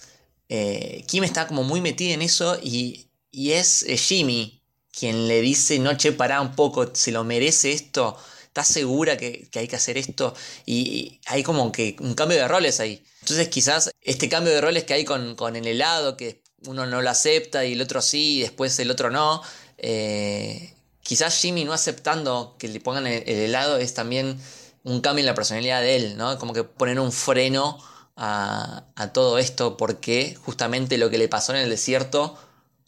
eh, 0.49 1.05
Kim 1.07 1.25
está 1.25 1.47
como 1.47 1.63
muy 1.63 1.83
metida 1.83 2.15
en 2.15 2.23
eso 2.23 2.59
y, 2.63 3.11
y 3.31 3.53
es 3.53 3.85
Jimmy 4.09 4.63
quien 4.91 5.29
le 5.29 5.43
dice, 5.43 5.79
no, 5.79 5.95
che, 5.95 6.13
pará 6.13 6.41
un 6.41 6.55
poco, 6.57 6.95
se 6.95 7.13
lo 7.13 7.23
merece 7.23 7.73
esto, 7.73 8.17
¿estás 8.45 8.69
segura 8.69 9.19
que, 9.19 9.49
que 9.51 9.59
hay 9.59 9.69
que 9.69 9.77
hacer 9.77 9.99
esto? 9.99 10.35
Y, 10.65 10.75
y, 10.81 11.21
hay 11.27 11.43
como 11.43 11.71
que 11.71 11.97
un 12.01 12.15
cambio 12.15 12.39
de 12.39 12.49
roles 12.49 12.81
ahí. 12.81 13.05
Entonces 13.21 13.49
quizás 13.49 13.91
este 14.01 14.31
cambio 14.31 14.55
de 14.55 14.63
roles 14.63 14.85
que 14.85 14.95
hay 14.95 15.05
con, 15.05 15.37
con 15.37 15.55
el 15.55 15.67
helado, 15.67 16.17
que 16.17 16.43
uno 16.67 16.87
no 16.87 17.03
lo 17.03 17.11
acepta 17.11 17.65
y 17.65 17.73
el 17.73 17.83
otro 17.83 18.03
sí, 18.03 18.39
y 18.39 18.41
después 18.43 18.79
el 18.79 18.91
otro 18.91 19.11
no, 19.11 19.43
eh, 19.79 20.75
quizás 21.03 21.41
Jimmy 21.41 21.65
no 21.65 21.73
aceptando 21.73 22.57
que 22.59 22.69
le 22.69 22.81
pongan 22.81 23.07
el, 23.07 23.23
el, 23.27 23.39
helado 23.39 23.79
es 23.79 23.95
también 23.95 24.39
un 24.85 25.01
cambio 25.01 25.21
en 25.21 25.27
la 25.27 25.35
personalidad 25.35 25.81
de 25.81 25.97
él, 25.97 26.17
¿no? 26.17 26.39
Como 26.39 26.53
que 26.53 26.65
poner 26.65 26.99
un 27.01 27.13
freno 27.13 27.79
a, 28.17 28.85
a 28.97 29.13
todo 29.13 29.39
esto 29.39 29.77
porque 29.77 30.37
justamente 30.45 30.99
lo 30.99 31.11
que 31.11 31.19
le 31.19 31.29
pasó 31.29 31.53
en 31.53 31.61
el 31.61 31.71
desierto 31.71 32.39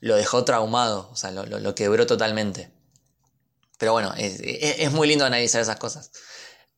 lo 0.00 0.16
dejó 0.16 0.44
traumado, 0.44 1.08
o 1.12 1.16
sea, 1.16 1.30
lo, 1.30 1.44
lo, 1.46 1.74
quebró 1.74 2.06
totalmente. 2.06 2.70
Pero 3.78 3.92
bueno, 3.92 4.12
es, 4.16 4.40
es, 4.40 4.78
es, 4.80 4.92
muy 4.92 5.06
lindo 5.08 5.24
analizar 5.24 5.60
esas 5.60 5.78
cosas. 5.78 6.10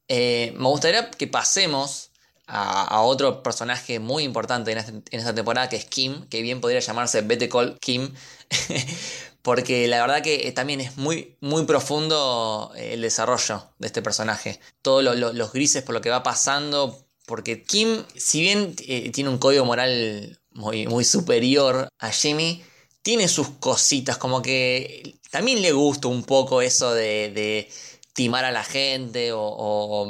Eh, 0.08 0.52
me 0.56 0.68
gustaría 0.68 1.10
que 1.10 1.26
pasemos 1.26 2.11
a, 2.54 3.00
otro 3.02 3.42
personaje 3.42 3.98
muy 3.98 4.24
importante 4.24 4.72
en, 4.72 4.78
este, 4.78 4.92
en, 4.92 5.20
esta 5.20 5.34
temporada, 5.34 5.68
que 5.68 5.76
es 5.76 5.86
Kim, 5.86 6.26
que 6.28 6.42
bien 6.42 6.60
podría 6.60 6.80
llamarse 6.80 7.22
Bete 7.22 7.48
Call 7.48 7.78
Kim, 7.80 8.12
porque 9.42 9.88
la 9.88 10.00
verdad 10.02 10.22
que 10.22 10.52
también 10.52 10.80
es 10.82 10.98
muy, 10.98 11.36
muy 11.40 11.64
profundo 11.64 12.72
el 12.76 13.00
desarrollo 13.00 13.68
de 13.78 13.86
este 13.86 14.02
personaje. 14.02 14.60
Todos 14.82 15.02
lo, 15.02 15.14
lo, 15.14 15.32
los 15.32 15.52
grises 15.52 15.82
por 15.82 15.94
lo 15.94 16.02
que 16.02 16.10
va 16.10 16.22
pasando, 16.22 17.06
porque 17.26 17.62
Kim, 17.62 18.04
si 18.14 18.42
bien 18.42 18.74
eh, 18.86 19.10
tiene 19.12 19.30
un 19.30 19.38
código 19.38 19.64
moral 19.64 20.38
muy, 20.50 20.86
muy 20.86 21.04
superior 21.04 21.88
a 21.98 22.10
Jimmy, 22.10 22.62
tiene 23.00 23.28
sus 23.28 23.48
cositas, 23.48 24.18
como 24.18 24.42
que 24.42 25.14
también 25.30 25.62
le 25.62 25.72
gusta 25.72 26.08
un 26.08 26.22
poco 26.24 26.60
eso 26.60 26.92
de, 26.92 27.68
timar 28.12 28.44
a 28.44 28.52
la 28.52 28.62
gente 28.62 29.30
o 29.32 30.06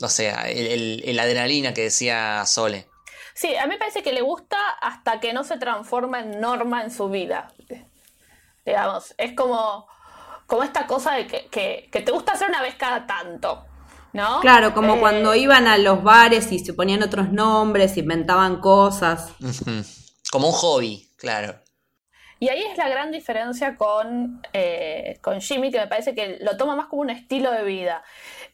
no 0.00 0.08
sé, 0.08 0.30
el, 0.30 0.66
el, 0.66 1.02
el, 1.04 1.18
adrenalina 1.18 1.74
que 1.74 1.82
decía 1.82 2.44
Sole. 2.46 2.86
Sí, 3.34 3.54
a 3.56 3.66
mí 3.66 3.74
me 3.74 3.78
parece 3.78 4.02
que 4.02 4.12
le 4.12 4.20
gusta 4.20 4.56
hasta 4.80 5.20
que 5.20 5.32
no 5.32 5.44
se 5.44 5.58
transforma 5.58 6.20
en 6.20 6.40
norma 6.40 6.82
en 6.82 6.90
su 6.90 7.08
vida. 7.08 7.52
Digamos, 8.64 9.14
es 9.16 9.32
como, 9.34 9.86
como 10.46 10.62
esta 10.62 10.86
cosa 10.86 11.14
de 11.14 11.26
que, 11.26 11.46
que, 11.46 11.88
que 11.90 12.00
te 12.00 12.12
gusta 12.12 12.32
hacer 12.32 12.48
una 12.48 12.62
vez 12.62 12.74
cada 12.74 13.06
tanto. 13.06 13.64
¿No? 14.12 14.40
Claro, 14.40 14.74
como 14.74 14.96
eh... 14.96 15.00
cuando 15.00 15.34
iban 15.34 15.66
a 15.66 15.78
los 15.78 16.02
bares 16.02 16.50
y 16.50 16.58
se 16.58 16.74
ponían 16.74 17.02
otros 17.02 17.30
nombres, 17.30 17.96
inventaban 17.96 18.60
cosas. 18.60 19.32
Como 20.30 20.48
un 20.48 20.54
hobby, 20.54 21.08
claro. 21.16 21.60
Y 22.40 22.48
ahí 22.48 22.62
es 22.62 22.78
la 22.78 22.88
gran 22.88 23.10
diferencia 23.10 23.76
con, 23.76 24.40
eh, 24.52 25.18
con 25.22 25.40
Jimmy, 25.40 25.70
que 25.70 25.78
me 25.78 25.88
parece 25.88 26.14
que 26.14 26.38
lo 26.40 26.56
toma 26.56 26.76
más 26.76 26.86
como 26.86 27.02
un 27.02 27.10
estilo 27.10 27.50
de 27.50 27.64
vida. 27.64 28.02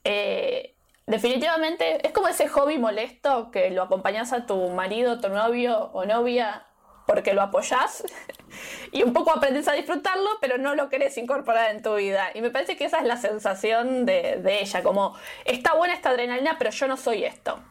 Eh, 0.03 0.74
definitivamente 1.07 2.07
es 2.07 2.12
como 2.12 2.28
ese 2.28 2.48
hobby 2.48 2.78
molesto 2.78 3.50
que 3.50 3.70
lo 3.70 3.82
acompañas 3.82 4.32
a 4.32 4.46
tu 4.46 4.70
marido, 4.70 5.20
tu 5.20 5.28
novio 5.28 5.90
o 5.92 6.05
novia 6.05 6.66
porque 7.07 7.34
lo 7.34 7.42
apoyás 7.42 8.02
y 8.92 9.02
un 9.02 9.12
poco 9.12 9.30
aprendes 9.30 9.68
a 9.68 9.72
disfrutarlo, 9.72 10.28
pero 10.40 10.59
no 10.59 10.74
lo 10.74 10.88
querés 10.88 11.16
incorporar 11.18 11.74
en 11.74 11.82
tu 11.82 11.94
vida. 11.96 12.30
Y 12.34 12.40
me 12.40 12.50
parece 12.50 12.76
que 12.76 12.84
esa 12.84 12.98
es 12.98 13.07
la 13.07 13.20
sensación 13.20 14.07
de, 14.07 14.42
ella, 14.61 14.82
como 14.82 15.16
está 15.44 15.74
buena 15.74 15.94
esta 15.94 16.11
adrenalina, 16.11 16.57
pero 16.59 16.70
yo 16.70 16.88
no 16.88 16.96
soy 16.96 17.24
esto. 17.24 17.62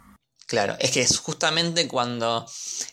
Claro, 0.45 0.75
es 0.79 0.91
que 0.91 1.01
es 1.01 1.19
justamente 1.19 1.87
cuando 1.87 2.45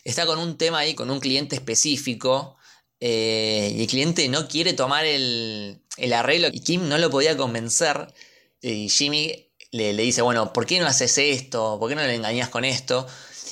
está 0.03 0.25
con 0.25 0.39
un 0.39 0.57
tema 0.57 0.79
ahí, 0.79 0.95
con 0.95 1.11
un 1.11 1.19
cliente 1.19 1.55
específico, 1.55 2.57
eh, 2.99 3.73
y 3.75 3.81
el 3.81 3.87
cliente 3.87 4.27
no 4.29 4.47
quiere 4.47 4.73
tomar 4.73 5.05
el, 5.05 5.83
el, 5.97 6.13
arreglo 6.13 6.47
y 6.51 6.61
Kim 6.61 6.87
no 6.87 6.97
lo 6.97 7.09
podía 7.09 7.35
convencer, 7.35 8.13
y 8.61 8.89
Jimmy 8.89 9.50
le, 9.71 9.93
le, 9.93 10.03
dice, 10.03 10.21
bueno, 10.21 10.53
¿por 10.53 10.65
qué 10.65 10.79
no 10.79 10.87
haces 10.87 11.17
esto? 11.17 11.77
¿Por 11.79 11.89
qué 11.89 11.95
no 11.95 12.03
le 12.03 12.15
engañas 12.15 12.49
con 12.49 12.65
esto? 12.65 13.07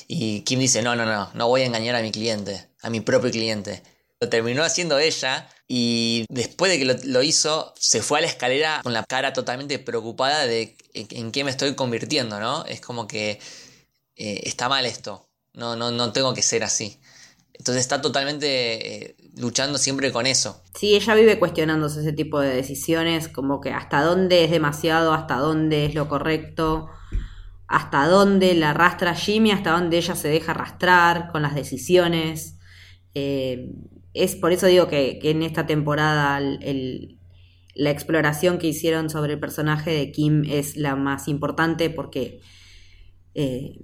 Y 0.06 0.40
Kim 0.42 0.58
dice, 0.58 0.82
no, 0.82 0.96
no, 0.96 1.04
no, 1.06 1.30
no 1.34 1.48
voy 1.48 1.62
a 1.62 1.66
engañar 1.66 1.94
a 1.94 2.02
mi 2.02 2.10
cliente, 2.10 2.68
a 2.82 2.90
mi 2.90 3.00
propio 3.00 3.30
cliente. 3.30 3.82
Lo 4.20 4.28
terminó 4.28 4.64
haciendo 4.64 4.98
ella 4.98 5.48
y 5.66 6.26
después 6.28 6.70
de 6.72 6.78
que 6.78 6.98
lo, 7.08 7.22
hizo, 7.22 7.72
se 7.78 8.02
fue 8.02 8.18
a 8.18 8.22
la 8.22 8.26
escalera 8.26 8.80
con 8.82 8.92
la 8.92 9.04
cara 9.04 9.32
totalmente 9.32 9.78
preocupada 9.78 10.46
de 10.46 10.76
en, 10.94 11.06
en 11.10 11.32
qué 11.32 11.44
me 11.44 11.50
estoy 11.52 11.74
convirtiendo, 11.74 12.40
¿no? 12.40 12.64
Es 12.66 12.80
como 12.80 13.06
que 13.06 13.38
eh, 14.16 14.40
está 14.44 14.68
mal 14.68 14.84
esto, 14.84 15.28
no, 15.52 15.76
no, 15.76 15.90
no 15.90 16.12
tengo 16.12 16.34
que 16.34 16.42
ser 16.42 16.64
así. 16.64 17.00
Entonces 17.60 17.82
está 17.82 18.00
totalmente 18.00 19.10
eh, 19.10 19.16
luchando 19.36 19.76
siempre 19.76 20.10
con 20.12 20.24
eso. 20.24 20.62
Sí, 20.74 20.94
ella 20.94 21.14
vive 21.14 21.38
cuestionándose 21.38 22.00
ese 22.00 22.14
tipo 22.14 22.40
de 22.40 22.54
decisiones, 22.54 23.28
como 23.28 23.60
que 23.60 23.70
hasta 23.70 24.00
dónde 24.02 24.44
es 24.44 24.50
demasiado, 24.50 25.12
hasta 25.12 25.36
dónde 25.36 25.84
es 25.84 25.94
lo 25.94 26.08
correcto, 26.08 26.88
hasta 27.66 28.06
dónde 28.06 28.54
la 28.54 28.70
arrastra 28.70 29.14
Jimmy, 29.14 29.50
hasta 29.50 29.72
dónde 29.72 29.98
ella 29.98 30.16
se 30.16 30.28
deja 30.28 30.52
arrastrar 30.52 31.30
con 31.30 31.42
las 31.42 31.54
decisiones. 31.54 32.56
Eh, 33.14 33.74
es 34.14 34.36
por 34.36 34.52
eso 34.52 34.66
digo 34.66 34.88
que, 34.88 35.18
que 35.20 35.28
en 35.28 35.42
esta 35.42 35.66
temporada 35.66 36.38
el, 36.38 37.18
la 37.74 37.90
exploración 37.90 38.56
que 38.56 38.68
hicieron 38.68 39.10
sobre 39.10 39.34
el 39.34 39.38
personaje 39.38 39.90
de 39.90 40.10
Kim 40.12 40.44
es 40.48 40.78
la 40.78 40.96
más 40.96 41.28
importante 41.28 41.90
porque 41.90 42.40
eh, 43.34 43.76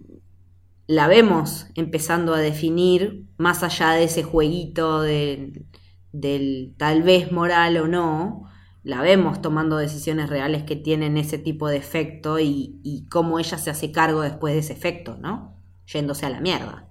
la 0.86 1.08
vemos 1.08 1.66
empezando 1.74 2.34
a 2.34 2.38
definir 2.38 3.26
más 3.38 3.62
allá 3.62 3.90
de 3.92 4.04
ese 4.04 4.22
jueguito 4.22 5.02
del, 5.02 5.66
del 6.12 6.74
tal 6.78 7.02
vez 7.02 7.32
moral 7.32 7.76
o 7.78 7.88
no, 7.88 8.48
la 8.82 9.02
vemos 9.02 9.42
tomando 9.42 9.78
decisiones 9.78 10.30
reales 10.30 10.62
que 10.62 10.76
tienen 10.76 11.16
ese 11.16 11.38
tipo 11.38 11.68
de 11.68 11.76
efecto 11.76 12.38
y, 12.38 12.80
y 12.84 13.08
cómo 13.08 13.40
ella 13.40 13.58
se 13.58 13.70
hace 13.70 13.90
cargo 13.90 14.20
después 14.20 14.54
de 14.54 14.60
ese 14.60 14.74
efecto, 14.74 15.16
¿no? 15.16 15.60
Yéndose 15.86 16.24
a 16.24 16.30
la 16.30 16.40
mierda. 16.40 16.88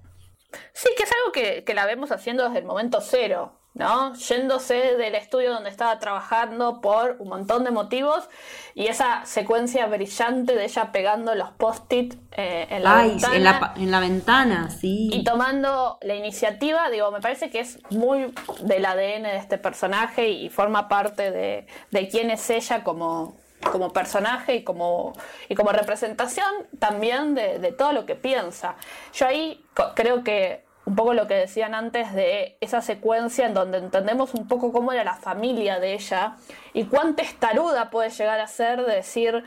Sí, 0.73 0.89
que 0.97 1.03
es 1.03 1.11
algo 1.11 1.31
que, 1.31 1.63
que 1.63 1.73
la 1.73 1.85
vemos 1.85 2.11
haciendo 2.11 2.43
desde 2.43 2.59
el 2.59 2.65
momento 2.65 2.99
cero. 3.01 3.61
¿No? 3.75 4.13
Yéndose 4.15 4.95
del 4.95 5.15
estudio 5.15 5.53
donde 5.53 5.69
estaba 5.69 5.99
trabajando 5.99 6.79
por 6.79 7.17
un 7.19 7.27
montón 7.27 7.65
de 7.65 7.71
motivos 7.71 8.27
y 8.73 8.87
esa 8.87 9.25
secuencia 9.25 9.85
brillante 9.87 10.55
de 10.55 10.63
ella 10.63 10.93
pegando 10.93 11.35
los 11.35 11.51
post-it 11.51 12.15
eh, 12.31 12.67
en, 12.69 12.83
la 12.83 12.99
Ay, 12.99 13.09
ventana. 13.09 13.35
En 13.35 13.43
la, 13.43 13.73
en 13.75 13.91
la 13.91 13.99
ventana, 13.99 14.69
sí. 14.69 15.09
Y 15.11 15.25
tomando 15.25 15.97
la 16.01 16.15
iniciativa, 16.15 16.89
digo, 16.89 17.11
me 17.11 17.19
parece 17.19 17.49
que 17.49 17.59
es 17.59 17.79
muy 17.91 18.33
del 18.61 18.85
ADN 18.85 19.23
de 19.23 19.37
este 19.37 19.57
personaje 19.57 20.29
y 20.29 20.49
forma 20.49 20.87
parte 20.87 21.31
de, 21.31 21.67
de 21.91 22.07
quién 22.07 22.31
es 22.31 22.49
ella 22.49 22.81
como, 22.81 23.35
como 23.71 23.91
personaje 23.91 24.55
y 24.55 24.63
como, 24.63 25.11
y 25.49 25.55
como 25.55 25.73
representación 25.73 26.49
también 26.79 27.35
de, 27.35 27.59
de 27.59 27.73
todo 27.73 27.91
lo 27.91 28.05
que 28.05 28.15
piensa. 28.15 28.75
Yo 29.13 29.27
ahí 29.27 29.65
creo 29.95 30.23
que 30.23 30.64
un 30.85 30.95
poco 30.95 31.13
lo 31.13 31.27
que 31.27 31.33
decían 31.33 31.73
antes 31.73 32.13
de 32.13 32.57
esa 32.61 32.81
secuencia 32.81 33.47
en 33.47 33.53
donde 33.53 33.79
entendemos 33.79 34.33
un 34.35 34.47
poco 34.47 34.71
cómo 34.71 34.93
era 34.93 35.03
la 35.03 35.15
familia 35.15 35.79
de 35.79 35.93
ella 35.93 36.35
y 36.73 36.85
cuán 36.85 37.15
testaruda 37.15 37.89
puede 37.89 38.11
llegar 38.11 38.39
a 38.39 38.47
ser 38.47 38.85
de 38.85 38.95
decir, 38.95 39.43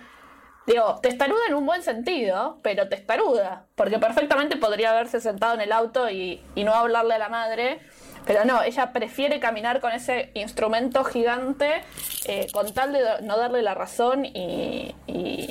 digo, 0.67 0.99
testaruda 1.01 1.47
en 1.49 1.55
un 1.55 1.65
buen 1.65 1.83
sentido, 1.83 2.59
pero 2.63 2.89
testaruda, 2.89 3.67
porque 3.77 3.99
perfectamente 3.99 4.57
podría 4.57 4.91
haberse 4.91 5.21
sentado 5.21 5.55
en 5.55 5.61
el 5.61 5.71
auto 5.71 6.11
y, 6.11 6.43
y 6.57 6.65
no 6.65 6.75
hablarle 6.75 7.15
a 7.15 7.19
la 7.19 7.29
madre. 7.29 7.81
Pero 8.27 8.45
no, 8.45 8.63
ella 8.63 8.93
prefiere 8.93 9.41
caminar 9.41 9.81
con 9.81 9.93
ese 9.93 10.33
instrumento 10.35 11.03
gigante 11.05 11.83
eh, 12.27 12.49
con 12.53 12.75
tal 12.75 12.93
de 12.93 13.01
no 13.23 13.39
darle 13.39 13.63
la 13.63 13.73
razón 13.73 14.27
y, 14.27 14.95
y, 15.07 15.49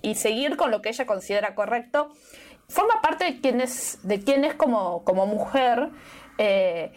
y 0.00 0.14
seguir 0.14 0.56
con 0.56 0.70
lo 0.70 0.80
que 0.80 0.88
ella 0.88 1.04
considera 1.04 1.54
correcto 1.54 2.10
forma 2.72 3.00
parte 3.02 3.24
de 3.24 3.40
quién 3.40 3.60
es, 3.60 3.98
de 4.02 4.20
quién 4.22 4.44
es 4.44 4.54
como, 4.54 5.04
como 5.04 5.26
mujer, 5.26 5.90
eh, 6.38 6.92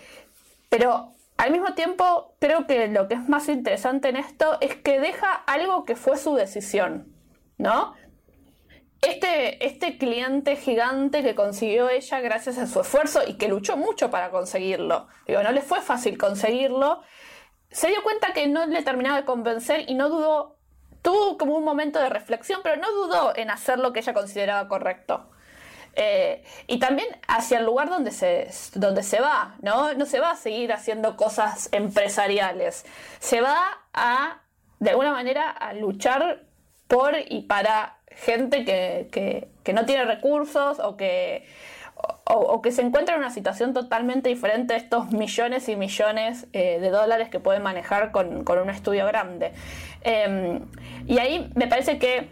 pero 0.70 1.14
al 1.38 1.52
mismo 1.52 1.74
tiempo 1.74 2.34
creo 2.40 2.66
que 2.66 2.88
lo 2.88 3.08
que 3.08 3.16
es 3.16 3.28
más 3.28 3.50
interesante 3.50 4.10
en 4.10 4.16
esto 4.16 4.58
es 4.62 4.76
que 4.76 5.00
deja 5.00 5.34
algo 5.34 5.84
que 5.86 5.96
fue 5.96 6.18
su 6.18 6.34
decisión, 6.36 7.14
¿no? 7.58 7.94
Este, 9.02 9.64
este 9.66 9.98
cliente 9.98 10.56
gigante 10.56 11.22
que 11.22 11.36
consiguió 11.36 11.90
ella 11.90 12.22
gracias 12.22 12.58
a 12.58 12.66
su 12.66 12.80
esfuerzo 12.80 13.22
y 13.28 13.36
que 13.36 13.50
luchó 13.50 13.78
mucho 13.78 14.10
para 14.10 14.32
conseguirlo, 14.32 15.08
digo, 15.28 15.44
no 15.44 15.52
le 15.52 15.62
fue 15.62 15.82
fácil 15.82 16.18
conseguirlo, 16.18 17.02
se 17.70 17.90
dio 17.90 18.02
cuenta 18.04 18.34
que 18.34 18.48
no 18.48 18.66
le 18.66 18.82
terminaba 18.82 19.18
de 19.18 19.26
convencer 19.26 19.84
y 19.90 19.94
no 19.96 20.10
dudó, 20.10 20.58
tuvo 21.02 21.38
como 21.38 21.58
un 21.58 21.66
momento 21.66 22.00
de 22.00 22.10
reflexión, 22.10 22.62
pero 22.64 22.82
no 22.82 22.90
dudó 22.92 23.36
en 23.36 23.52
hacer 23.52 23.78
lo 23.78 23.92
que 23.92 24.00
ella 24.00 24.14
consideraba 24.14 24.68
correcto. 24.70 25.30
Eh, 25.96 26.44
y 26.68 26.80
también 26.80 27.08
hacia 27.28 27.60
el 27.60 27.66
lugar 27.66 27.90
donde 27.90 28.12
se, 28.12 28.50
donde 28.74 29.02
se 29.02 29.22
va, 29.22 29.56
¿no? 29.62 29.94
No 29.94 30.06
se 30.06 30.20
va 30.20 30.32
a 30.32 30.36
seguir 30.36 30.74
haciendo 30.74 31.16
cosas 31.16 31.70
empresariales, 31.72 32.86
se 33.20 33.40
va 33.40 33.58
a, 33.94 34.42
de 34.80 34.90
alguna 34.90 35.12
manera, 35.12 35.50
a 35.50 35.74
luchar 35.74 36.44
por 36.88 37.16
y 37.30 37.44
para 37.44 37.98
gente 38.12 38.66
que, 38.66 39.08
que, 39.12 39.48
que 39.64 39.74
no 39.74 39.86
tiene 39.86 40.06
recursos 40.06 40.80
o 40.80 40.98
que, 40.98 41.46
o, 42.26 42.62
que 42.62 42.72
se 42.72 42.82
encuentra 42.82 43.16
en 43.16 43.22
una 43.22 43.32
situación 43.32 43.74
totalmente 43.74 44.30
diferente 44.30 44.74
a 44.74 44.78
estos 44.78 45.12
millones 45.12 45.70
y 45.70 45.76
millones 45.76 46.48
eh, 46.54 46.80
de 46.80 46.90
dólares 46.90 47.30
que 47.30 47.40
pueden 47.40 47.64
manejar 47.64 48.12
con, 48.12 48.44
con 48.44 48.60
un 48.60 48.70
estudio 48.70 49.06
grande. 49.06 49.54
Eh, 50.02 50.60
y 51.08 51.20
ahí 51.20 51.50
me 51.56 51.68
parece 51.68 51.98
que 52.00 52.30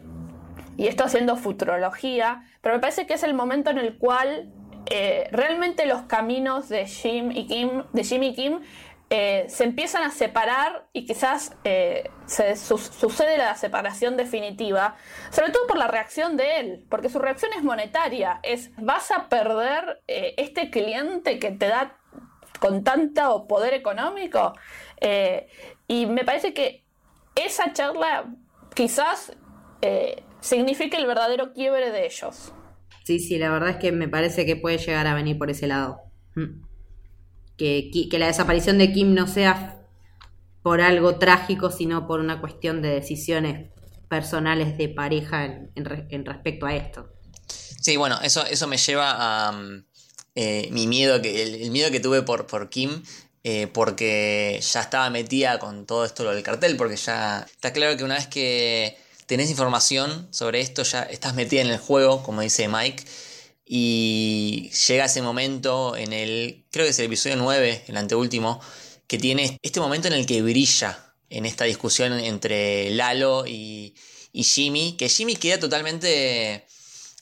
y 0.77 0.87
esto 0.87 1.03
haciendo 1.03 1.35
futurología, 1.35 2.43
pero 2.63 2.75
me 2.75 2.81
parece 2.81 3.05
que 3.05 3.15
es 3.15 3.23
el 3.23 3.33
momento 3.33 3.69
en 3.71 3.77
el 3.77 3.97
cual 3.97 4.49
eh, 4.89 5.27
realmente 5.31 5.85
los 5.85 6.03
caminos 6.03 6.69
de 6.69 6.87
Jim 6.87 7.29
y 7.31 7.45
Kim, 7.45 7.83
de 7.91 8.01
y 8.01 8.33
Kim 8.33 8.61
eh, 9.09 9.45
se 9.49 9.65
empiezan 9.65 10.03
a 10.03 10.11
separar 10.11 10.87
y 10.93 11.05
quizás 11.05 11.57
eh, 11.65 12.09
se 12.25 12.55
su 12.55 12.77
sucede 12.77 13.37
la 13.37 13.55
separación 13.55 14.15
definitiva, 14.15 14.95
sobre 15.29 15.51
todo 15.51 15.67
por 15.67 15.77
la 15.77 15.89
reacción 15.89 16.37
de 16.37 16.61
él, 16.61 16.85
porque 16.89 17.09
su 17.09 17.19
reacción 17.19 17.51
es 17.51 17.63
monetaria, 17.63 18.39
es 18.43 18.71
vas 18.77 19.11
a 19.11 19.27
perder 19.27 20.01
este 20.07 20.69
cliente 20.69 21.39
que 21.39 21.51
te 21.51 21.67
da 21.67 21.97
con 22.61 22.85
tanto 22.85 23.45
poder 23.45 23.73
económico. 23.73 24.53
y 25.87 26.05
me 26.05 26.23
parece 26.23 26.53
que 26.53 26.85
esa 27.35 27.73
charla 27.73 28.25
quizás 28.73 29.33
significa 30.43 30.97
el 30.97 31.07
verdadero 31.07 31.53
quiebre 31.53 31.91
de 31.91 32.05
ellos. 32.05 32.51
Sí, 33.03 33.19
sí, 33.19 33.37
la 33.37 33.49
verdad 33.49 33.71
es 33.71 33.75
que 33.77 33.91
me 33.91 34.07
parece 34.07 34.45
que 34.45 34.55
puede 34.55 34.77
llegar 34.77 35.07
a 35.07 35.15
venir 35.15 35.37
por 35.37 35.49
ese 35.49 35.67
lado. 35.67 36.01
Que, 37.57 37.89
que 38.09 38.19
la 38.19 38.27
desaparición 38.27 38.77
de 38.77 38.91
Kim 38.91 39.13
no 39.13 39.27
sea 39.27 39.79
por 40.61 40.81
algo 40.81 41.17
trágico, 41.17 41.71
sino 41.71 42.07
por 42.07 42.19
una 42.19 42.39
cuestión 42.39 42.81
de 42.81 42.89
decisiones 42.89 43.71
personales 44.07 44.77
de 44.77 44.89
pareja 44.89 45.45
en, 45.45 45.71
en, 45.75 46.07
en 46.09 46.25
respecto 46.25 46.65
a 46.65 46.75
esto. 46.75 47.09
Sí, 47.47 47.97
bueno, 47.97 48.19
eso, 48.23 48.45
eso 48.45 48.67
me 48.67 48.77
lleva 48.77 49.47
a 49.47 49.51
um, 49.51 49.83
eh, 50.35 50.69
mi 50.71 50.87
miedo, 50.87 51.21
que, 51.21 51.43
el, 51.43 51.55
el, 51.55 51.71
miedo 51.71 51.91
que 51.91 51.99
tuve 51.99 52.21
por, 52.21 52.47
por 52.47 52.69
Kim, 52.69 53.03
eh, 53.43 53.67
porque 53.67 54.59
ya 54.61 54.81
estaba 54.81 55.09
metida 55.09 55.59
con 55.59 55.85
todo 55.85 56.05
esto 56.05 56.23
lo 56.23 56.33
del 56.33 56.43
cartel, 56.43 56.77
porque 56.77 56.95
ya 56.95 57.41
está 57.41 57.73
claro 57.73 57.97
que 57.97 58.03
una 58.05 58.15
vez 58.15 58.27
que 58.27 58.97
tenés 59.25 59.49
información 59.49 60.27
sobre 60.31 60.61
esto, 60.61 60.83
ya 60.83 61.03
estás 61.03 61.33
metida 61.35 61.61
en 61.61 61.67
el 61.67 61.77
juego, 61.77 62.23
como 62.23 62.41
dice 62.41 62.67
Mike, 62.67 63.03
y 63.65 64.71
llega 64.87 65.05
ese 65.05 65.21
momento 65.21 65.95
en 65.95 66.13
el, 66.13 66.65
creo 66.71 66.85
que 66.85 66.91
es 66.91 66.99
el 66.99 67.05
episodio 67.05 67.37
9, 67.37 67.85
el 67.87 67.97
anteúltimo, 67.97 68.59
que 69.07 69.17
tiene 69.17 69.57
este 69.61 69.79
momento 69.79 70.07
en 70.07 70.13
el 70.13 70.25
que 70.25 70.41
brilla 70.41 71.13
en 71.29 71.45
esta 71.45 71.65
discusión 71.65 72.13
entre 72.13 72.91
Lalo 72.91 73.45
y, 73.47 73.95
Jimmy, 74.33 74.95
que 74.97 75.09
Jimmy 75.09 75.35
queda 75.35 75.59
totalmente 75.59 76.65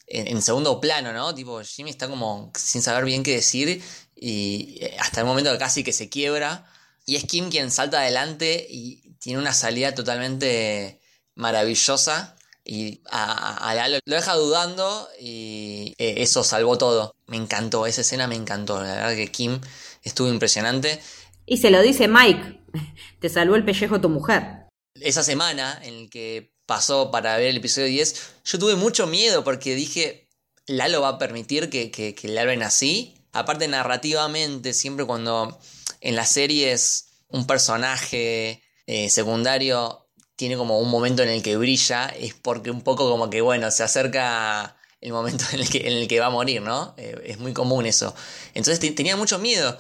en, 0.08 0.28
en, 0.28 0.42
segundo 0.42 0.80
plano, 0.80 1.14
¿no? 1.14 1.36
Tipo, 1.36 1.62
Jimmy 1.64 1.90
está 1.90 2.08
como 2.08 2.52
sin 2.58 2.82
saber 2.82 3.06
bien 3.06 3.24
qué 3.24 3.36
decir 3.36 3.82
y 4.16 4.80
hasta 5.00 5.22
el 5.22 5.26
momento 5.26 5.58
casi 5.58 5.84
que 5.84 5.94
se 5.94 6.10
quiebra. 6.10 6.66
Y 7.06 7.16
es 7.16 7.26
Kim 7.26 7.50
quien 7.50 7.72
salta 7.72 8.00
adelante 8.00 8.66
y 8.70 9.16
tiene 9.20 9.40
una 9.40 9.54
salida 9.54 9.94
totalmente 9.96 11.01
maravillosa 11.36 12.36
y 12.64 13.02
a, 13.10 13.70
a 13.70 13.76
Lalo 13.76 14.00
lo 14.06 14.16
deja 14.16 14.36
dudando 14.36 15.10
y 15.20 15.94
eh, 15.98 16.16
eso 16.18 16.44
salvó 16.44 16.78
todo. 16.78 17.16
Me 17.28 17.38
encantó, 17.38 17.86
esa 17.88 18.02
escena 18.02 18.28
me 18.28 18.36
encantó. 18.36 18.82
La 18.82 18.94
verdad 18.96 19.16
que 19.16 19.32
Kim 19.32 19.60
estuvo 20.04 20.28
impresionante. 20.30 21.02
Y 21.46 21.58
se 21.58 21.72
lo 21.72 21.82
dice 21.82 22.08
Mike, 22.08 22.62
te 23.20 23.30
salvó 23.30 23.56
el 23.56 23.66
pellejo 23.66 24.00
tu 24.00 24.10
mujer. 24.10 24.68
Esa 24.96 25.24
semana 25.24 25.80
en 25.84 26.10
que 26.10 26.54
pasó 26.66 27.12
para 27.12 27.38
ver 27.38 27.48
el 27.48 27.58
episodio 27.58 27.88
10, 27.88 28.34
yo 28.46 28.60
tuve 28.60 28.76
mucho 28.76 29.08
miedo 29.08 29.44
porque 29.44 29.76
dije, 29.76 30.30
Lalo 30.68 31.02
va 31.02 31.10
a 31.10 31.18
permitir 31.18 31.70
que, 31.70 31.90
que, 31.92 32.14
que 32.14 32.28
le 32.28 32.40
hablen 32.40 32.64
así. 32.64 33.16
Aparte 33.34 33.68
narrativamente, 33.68 34.74
siempre 34.74 35.06
cuando 35.06 35.60
en 36.02 36.16
las 36.16 36.30
series 36.32 37.08
un 37.30 37.48
personaje 37.48 38.62
eh, 38.86 39.10
secundario 39.10 40.10
tiene 40.42 40.58
como 40.58 40.80
un 40.80 40.90
momento 40.90 41.22
en 41.22 41.30
el 41.30 41.44
que 41.44 41.56
brilla, 41.56 42.08
es 42.08 42.34
porque 42.34 42.72
un 42.72 42.82
poco 42.82 43.08
como 43.08 43.30
que, 43.30 43.42
bueno, 43.42 43.70
se 43.70 43.84
acerca 43.84 44.76
el 45.00 45.14
momento 45.14 45.46
en 45.54 45.60
el 45.60 45.70
que, 45.70 45.88
en 45.88 45.94
el 45.94 46.08
que 46.08 46.20
va 46.20 46.26
a 46.26 46.30
morir, 46.32 46.64
¿no? 46.64 46.96
Eh, 46.98 47.16
es 47.26 47.38
muy 47.38 47.54
común 47.54 47.86
eso. 47.86 48.16
Entonces 48.56 48.96
tenía 48.96 49.16
mucho 49.16 49.38
miedo. 49.38 49.78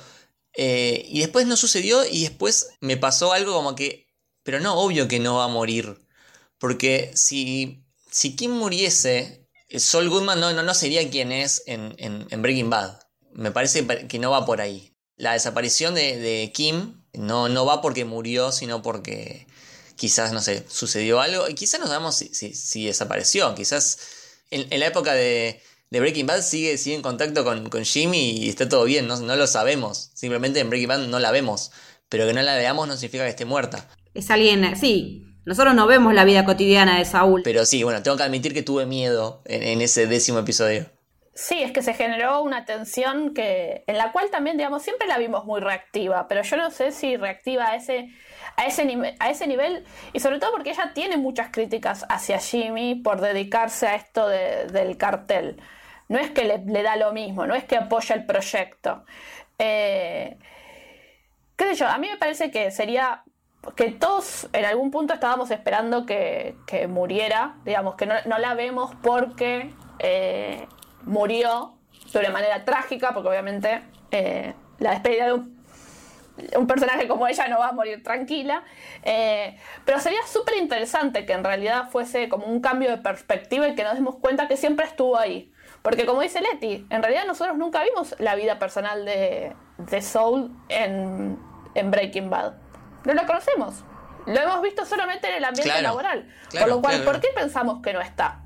Eh, 0.53 1.03
y 1.09 1.21
después 1.21 1.47
no 1.47 1.57
sucedió 1.57 2.05
y 2.05 2.21
después 2.21 2.75
me 2.79 2.95
pasó 2.95 3.33
algo 3.33 3.53
como 3.53 3.73
que, 3.73 4.05
pero 4.43 4.59
no, 4.59 4.75
obvio 4.75 5.07
que 5.07 5.19
no 5.19 5.37
va 5.37 5.45
a 5.45 5.47
morir. 5.47 6.05
Porque 6.59 7.11
si, 7.15 7.83
si 8.11 8.35
Kim 8.35 8.51
muriese, 8.51 9.49
Sol 9.79 10.09
Goodman 10.09 10.39
no, 10.39 10.53
no, 10.53 10.61
no 10.61 10.75
sería 10.75 11.09
quien 11.09 11.31
es 11.31 11.63
en, 11.65 11.95
en, 11.97 12.41
Breaking 12.43 12.69
Bad. 12.69 12.99
Me 13.33 13.49
parece 13.49 13.87
que 14.07 14.19
no 14.19 14.29
va 14.29 14.45
por 14.45 14.61
ahí. 14.61 14.95
La 15.15 15.33
desaparición 15.33 15.95
de, 15.95 16.19
de 16.19 16.51
Kim 16.53 17.01
no, 17.13 17.49
no 17.49 17.65
va 17.65 17.81
porque 17.81 18.05
murió, 18.05 18.51
sino 18.51 18.83
porque 18.83 19.47
quizás, 20.01 20.33
no 20.33 20.41
sé, 20.41 20.65
sucedió 20.67 21.21
algo. 21.21 21.47
Y 21.47 21.53
quizás 21.53 21.79
nos 21.79 21.91
damos 21.91 22.15
si, 22.15 22.33
si, 22.33 22.85
desapareció. 22.87 23.53
Quizás 23.53 23.99
en, 24.49 24.65
en 24.73 24.79
la 24.79 24.87
época 24.87 25.13
de, 25.13 25.61
de 25.91 25.99
Breaking 25.99 26.25
Bad 26.25 26.41
sigue, 26.41 26.79
sigue 26.79 26.95
en 26.95 27.03
contacto 27.03 27.43
con, 27.43 27.69
con, 27.69 27.85
Jimmy 27.85 28.31
y 28.31 28.49
está 28.49 28.67
todo 28.67 28.85
bien, 28.85 29.05
no, 29.05 29.19
no, 29.19 29.35
lo 29.35 29.45
sabemos. 29.45 30.09
Simplemente 30.15 30.59
en 30.59 30.71
Breaking 30.71 30.89
Bad 30.89 30.99
no 31.01 31.19
la 31.19 31.29
vemos. 31.29 31.71
Pero 32.09 32.25
que 32.25 32.33
no 32.33 32.41
la 32.41 32.55
veamos 32.55 32.87
no 32.87 32.95
significa 32.95 33.25
que 33.25 33.29
esté 33.29 33.45
muerta. 33.45 33.87
Es 34.15 34.31
alguien, 34.31 34.75
sí. 34.75 35.27
Nosotros 35.45 35.75
no 35.75 35.85
vemos 35.85 36.15
la 36.15 36.25
vida 36.25 36.45
cotidiana 36.45 36.97
de 36.97 37.05
Saúl. 37.05 37.43
Pero 37.43 37.63
sí, 37.67 37.83
bueno, 37.83 38.01
tengo 38.01 38.17
que 38.17 38.23
admitir 38.23 38.55
que 38.55 38.63
tuve 38.63 38.87
miedo 38.87 39.43
en, 39.45 39.61
en 39.61 39.81
ese 39.81 40.07
décimo 40.07 40.39
episodio. 40.39 40.87
Sí, 41.41 41.63
es 41.63 41.71
que 41.71 41.81
se 41.81 41.95
generó 41.95 42.43
una 42.43 42.65
tensión 42.65 43.33
que, 43.33 43.83
en 43.87 43.97
la 43.97 44.11
cual 44.11 44.29
también, 44.29 44.57
digamos, 44.57 44.83
siempre 44.83 45.07
la 45.07 45.17
vimos 45.17 45.43
muy 45.43 45.59
reactiva, 45.59 46.27
pero 46.27 46.43
yo 46.43 46.55
no 46.55 46.69
sé 46.69 46.91
si 46.91 47.17
reactiva 47.17 47.69
a 47.69 47.75
ese, 47.75 48.09
a 48.57 48.67
ese, 48.67 49.15
a 49.19 49.29
ese 49.31 49.47
nivel, 49.47 49.83
y 50.13 50.19
sobre 50.19 50.37
todo 50.37 50.51
porque 50.51 50.69
ella 50.69 50.91
tiene 50.93 51.17
muchas 51.17 51.49
críticas 51.49 52.05
hacia 52.09 52.37
Jimmy 52.37 52.93
por 52.93 53.21
dedicarse 53.21 53.87
a 53.87 53.95
esto 53.95 54.27
del 54.27 54.97
cartel. 54.97 55.59
No 56.09 56.19
es 56.19 56.29
que 56.29 56.43
le, 56.43 56.83
da 56.83 56.95
lo 56.95 57.11
mismo, 57.11 57.47
no 57.47 57.55
es 57.55 57.63
que 57.63 57.75
apoya 57.75 58.13
el 58.13 58.27
proyecto. 58.27 59.03
Eh, 59.57 60.37
¿Qué 61.55 61.65
sé 61.69 61.73
yo? 61.73 61.87
A 61.87 61.97
mí 61.97 62.07
me 62.07 62.17
parece 62.17 62.51
que 62.51 62.69
sería 62.69 63.23
que 63.75 63.89
todos 63.89 64.47
en 64.53 64.65
algún 64.65 64.91
punto 64.91 65.15
estábamos 65.15 65.49
esperando 65.49 66.05
que, 66.05 66.55
muriera, 66.87 67.55
digamos, 67.65 67.95
que 67.95 68.05
no, 68.05 68.37
la 68.37 68.53
vemos 68.53 68.91
porque 69.01 69.73
eh, 69.97 70.67
murió 71.03 71.75
de 72.13 72.19
una 72.19 72.29
manera 72.29 72.65
trágica, 72.65 73.13
porque 73.13 73.29
obviamente 73.29 73.81
eh, 74.11 74.53
la 74.79 74.91
despedida 74.91 75.25
de 75.25 75.33
un, 75.33 75.61
personaje 76.67 77.07
como 77.07 77.27
ella 77.27 77.47
no 77.47 77.59
va 77.59 77.69
a 77.69 77.71
morir 77.71 78.03
tranquila. 78.03 78.63
Eh, 79.03 79.57
pero 79.85 79.99
sería 79.99 80.21
súper 80.25 80.57
interesante 80.57 81.25
que 81.25 81.33
en 81.33 81.43
realidad 81.43 81.89
fuese 81.89 82.29
como 82.29 82.45
un 82.45 82.61
cambio 82.61 82.89
de 82.89 82.97
perspectiva 82.97 83.67
y 83.67 83.75
que 83.75 83.83
nos 83.83 83.93
demos 83.93 84.15
cuenta 84.17 84.47
que 84.47 84.57
siempre 84.57 84.85
estuvo 84.85 85.17
ahí. 85.17 85.51
Porque 85.81 86.05
como 86.05 86.21
dice 86.21 86.41
Letty, 86.41 86.85
en 86.89 87.01
realidad 87.01 87.25
nosotros 87.25 87.57
nunca 87.57 87.83
vimos 87.83 88.15
la 88.19 88.35
vida 88.35 88.59
personal 88.59 89.03
de, 89.05 89.53
de 89.77 90.01
Soul 90.01 90.51
en, 90.69 91.39
Breaking 91.73 92.29
Bad. 92.29 92.53
No 93.05 93.13
lo 93.13 93.25
conocemos. 93.25 93.83
Lo 94.27 94.39
hemos 94.39 94.61
visto 94.61 94.85
solamente 94.85 95.27
en 95.29 95.37
el 95.37 95.45
ambiente 95.45 95.81
laboral. 95.81 96.31
Por 96.51 96.67
lo 96.67 96.81
cual, 96.81 97.03
¿por 97.03 97.19
qué 97.19 97.29
pensamos 97.33 97.81
que 97.81 97.93
no 97.93 98.01
está? 98.01 98.40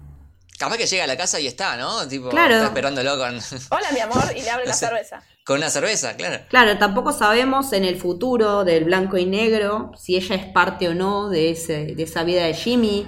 Capaz 0.57 0.77
que 0.77 0.87
llega 0.87 1.03
a 1.03 1.07
la 1.07 1.17
casa 1.17 1.39
y 1.39 1.47
está, 1.47 1.75
¿no? 1.75 2.07
Tipo, 2.07 2.29
está 2.29 2.65
esperándolo 2.65 3.17
con. 3.17 3.39
Hola, 3.69 3.91
mi 3.91 3.99
amor, 3.99 4.23
y 4.35 4.41
le 4.41 4.49
abre 4.49 4.65
la 4.67 4.73
cerveza. 4.73 5.21
Con 5.43 5.57
una 5.57 5.69
cerveza, 5.69 6.15
claro. 6.15 6.43
Claro, 6.49 6.77
tampoco 6.77 7.11
sabemos 7.11 7.73
en 7.73 7.83
el 7.83 7.99
futuro 7.99 8.63
del 8.63 8.85
blanco 8.85 9.17
y 9.17 9.25
negro 9.25 9.91
si 9.97 10.15
ella 10.15 10.35
es 10.35 10.45
parte 10.45 10.87
o 10.87 10.95
no 10.95 11.29
de, 11.29 11.51
ese, 11.51 11.93
de 11.95 12.03
esa 12.03 12.23
vida 12.23 12.45
de 12.45 12.53
Jimmy. 12.53 13.05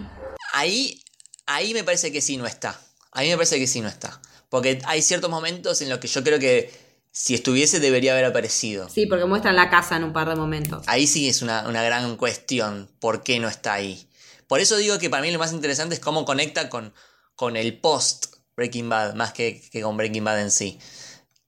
Ahí, 0.54 1.02
ahí 1.46 1.74
me 1.74 1.84
parece 1.84 2.12
que 2.12 2.22
sí 2.22 2.38
no 2.38 2.46
está. 2.46 2.80
A 3.12 3.22
mí 3.22 3.30
me 3.30 3.36
parece 3.36 3.58
que 3.58 3.66
sí 3.66 3.82
no 3.82 3.88
está. 3.88 4.22
Porque 4.50 4.80
hay 4.86 5.02
ciertos 5.02 5.30
momentos 5.30 5.82
en 5.82 5.90
los 5.90 6.00
que 6.00 6.08
yo 6.08 6.24
creo 6.24 6.40
que 6.40 6.72
si 7.12 7.34
estuviese 7.34 7.80
debería 7.80 8.12
haber 8.12 8.26
aparecido. 8.26 8.88
Sí, 8.90 9.08
porque 9.08 9.26
muestran 9.26 9.56
la 9.56 9.70
casa 9.70 9.96
en 9.96 10.04
un 10.04 10.14
par 10.14 10.30
de 10.30 10.36
momentos. 10.36 10.84
Ahí 10.86 11.08
sí 11.08 11.28
es 11.28 11.42
una, 11.42 11.68
una 11.68 11.82
gran 11.82 12.18
cuestión. 12.18 12.90
¿Por 13.00 13.24
qué 13.24 13.40
no 13.40 13.48
está 13.48 13.74
ahí? 13.74 14.08
Por 14.48 14.60
eso 14.60 14.78
digo 14.78 15.00
que 15.00 15.10
para 15.10 15.24
mí 15.24 15.32
lo 15.32 15.40
más 15.40 15.54
interesante 15.54 15.96
es 15.96 16.02
cómo 16.02 16.24
conecta 16.24 16.70
con 16.70 16.94
con 17.38 17.56
el 17.56 17.78
post 17.78 18.26
Breaking 18.58 18.90
Bad 18.90 19.14
más 19.14 19.32
que, 19.32 19.62
con 19.82 19.96
Breaking 19.96 20.26
Bad 20.26 20.42
en 20.42 20.52
sí. 20.52 20.80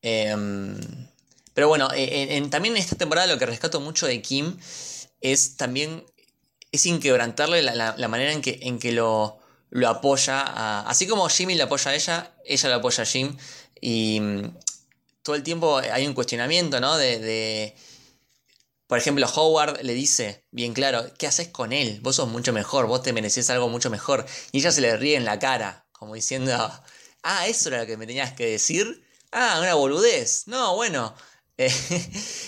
Em, 0.02 0.80
pero 1.53 1.68
bueno, 1.68 1.90
e, 1.94 2.48
también 2.49 2.78
en 2.78 2.82
esta 2.82 2.95
temporada 2.95 3.28
lo 3.28 3.38
que 3.38 3.45
rescato 3.45 3.82
mucho 3.82 4.07
de 4.07 4.22
Kim 4.22 4.56
es 5.20 5.57
también 5.57 6.06
es 6.72 6.86
inquebrantable 6.86 7.64
la, 7.64 8.07
manera 8.07 8.32
en 8.32 8.41
que, 8.41 8.60
en 8.61 8.80
que 8.80 8.91
lo, 8.91 9.40
lo 9.72 9.90
apoya. 9.90 10.88
así 10.88 11.07
como 11.07 11.28
Jimmy 11.28 11.56
le 11.56 11.64
apoya 11.64 11.91
a 11.91 11.95
ella, 11.95 12.32
ella 12.45 12.70
le 12.70 12.76
apoya 12.76 13.03
a 13.03 13.07
Jim. 13.07 13.36
Y 13.82 14.20
mm, 14.22 14.57
todo 15.24 15.36
el 15.36 15.44
tiempo 15.44 15.80
hay 15.80 16.06
un 16.06 16.14
cuestionamiento, 16.14 16.80
¿no? 16.80 16.95
de 16.98 17.76
por 18.90 18.98
ejemplo, 18.98 19.28
Howard 19.28 19.84
le 19.84 19.94
dice, 19.94 20.48
bien 20.49 20.74
claro, 20.74 21.14
¿qué 21.20 21.28
haces 21.28 21.49
con 21.49 21.74
él? 21.74 21.99
Vos 22.02 22.16
sos 22.16 22.28
mucho 22.28 22.53
mejor, 22.53 22.88
vos 22.88 23.03
te 23.03 23.14
mereces 23.14 23.52
algo 23.52 23.70
mucho 23.70 23.91
mejor. 23.91 24.26
Y 24.52 24.57
ella 24.57 24.72
se 24.72 24.82
le 24.82 24.98
ríe 24.98 25.16
en 25.16 25.26
la 25.26 25.38
cara, 25.38 25.86
como 25.91 26.16
diciendo, 26.16 26.52
ah, 27.22 27.48
eso 27.48 27.70
era 27.70 27.82
lo 27.82 27.86
que 27.86 27.98
me 27.98 28.07
tenías 28.07 28.34
que 28.34 28.48
decir. 28.48 29.06
Ah, 29.32 29.60
una 29.61 29.76
boludez. 29.76 30.48
No, 30.48 30.76
bueno. 30.76 31.14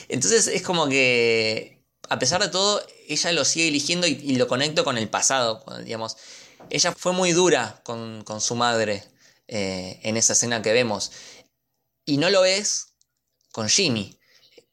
entonces 0.09 0.47
es 0.47 0.63
como 0.63 0.89
que, 0.89 1.85
a 2.09 2.17
pesar 2.17 2.41
de 2.41 2.49
todo, 2.49 2.83
ella 3.07 3.31
lo 3.33 3.45
sigue 3.45 3.67
eligiendo 3.67 4.07
y, 4.07 4.35
lo 4.35 4.47
conecto 4.47 4.83
con 4.83 4.97
el 4.97 5.09
pasado. 5.09 5.63
Digamos, 5.83 6.17
ella 6.71 6.91
fue 6.91 7.11
muy 7.11 7.33
dura 7.33 7.81
con, 7.83 8.25
su 8.39 8.55
madre 8.55 9.03
eh, 9.47 9.99
en 10.01 10.17
esa 10.17 10.33
escena 10.33 10.63
que 10.63 10.73
vemos. 10.73 11.11
Y 12.03 12.17
no 12.17 12.31
lo 12.31 12.45
es 12.45 12.95
con 13.51 13.69
Jimmy. 13.69 14.17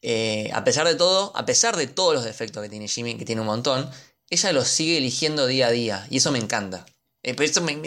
Eh, 0.01 0.49
a 0.53 0.63
pesar 0.63 0.87
de 0.87 0.95
todo, 0.95 1.35
a 1.35 1.45
pesar 1.45 1.75
de 1.75 1.87
todos 1.87 2.13
los 2.13 2.23
defectos 2.23 2.63
que 2.63 2.69
tiene 2.69 2.87
Jimmy, 2.87 3.17
que 3.17 3.25
tiene 3.25 3.41
un 3.41 3.47
montón, 3.47 3.89
ella 4.29 4.53
los 4.53 4.67
sigue 4.67 4.97
eligiendo 4.97 5.47
día 5.47 5.67
a 5.67 5.71
día 5.71 6.07
y 6.09 6.17
eso 6.17 6.31
me 6.31 6.39
encanta. 6.39 6.85
Eh, 7.23 7.35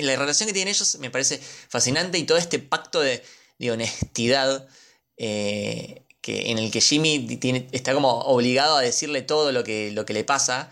la 0.03 0.17
relación 0.17 0.47
que 0.47 0.53
tienen 0.53 0.75
ellos 0.75 0.99
me 0.99 1.11
parece 1.11 1.39
fascinante 1.39 2.19
y 2.19 2.25
todo 2.25 2.37
este 2.37 2.59
pacto 2.59 3.01
de, 3.01 3.23
honestidad 3.71 4.69
eh, 5.17 6.03
que, 6.21 6.51
en 6.51 6.59
el 6.59 6.71
que 6.71 6.81
Jimmy 6.81 7.39
está 7.73 7.95
como 7.95 8.11
obligado 8.23 8.77
a 8.77 8.83
decirle 8.83 9.23
todo 9.23 9.53
lo 9.53 9.65
que, 9.65 9.93
lo 9.93 10.05
que 10.05 10.13
le 10.13 10.25
pasa. 10.25 10.71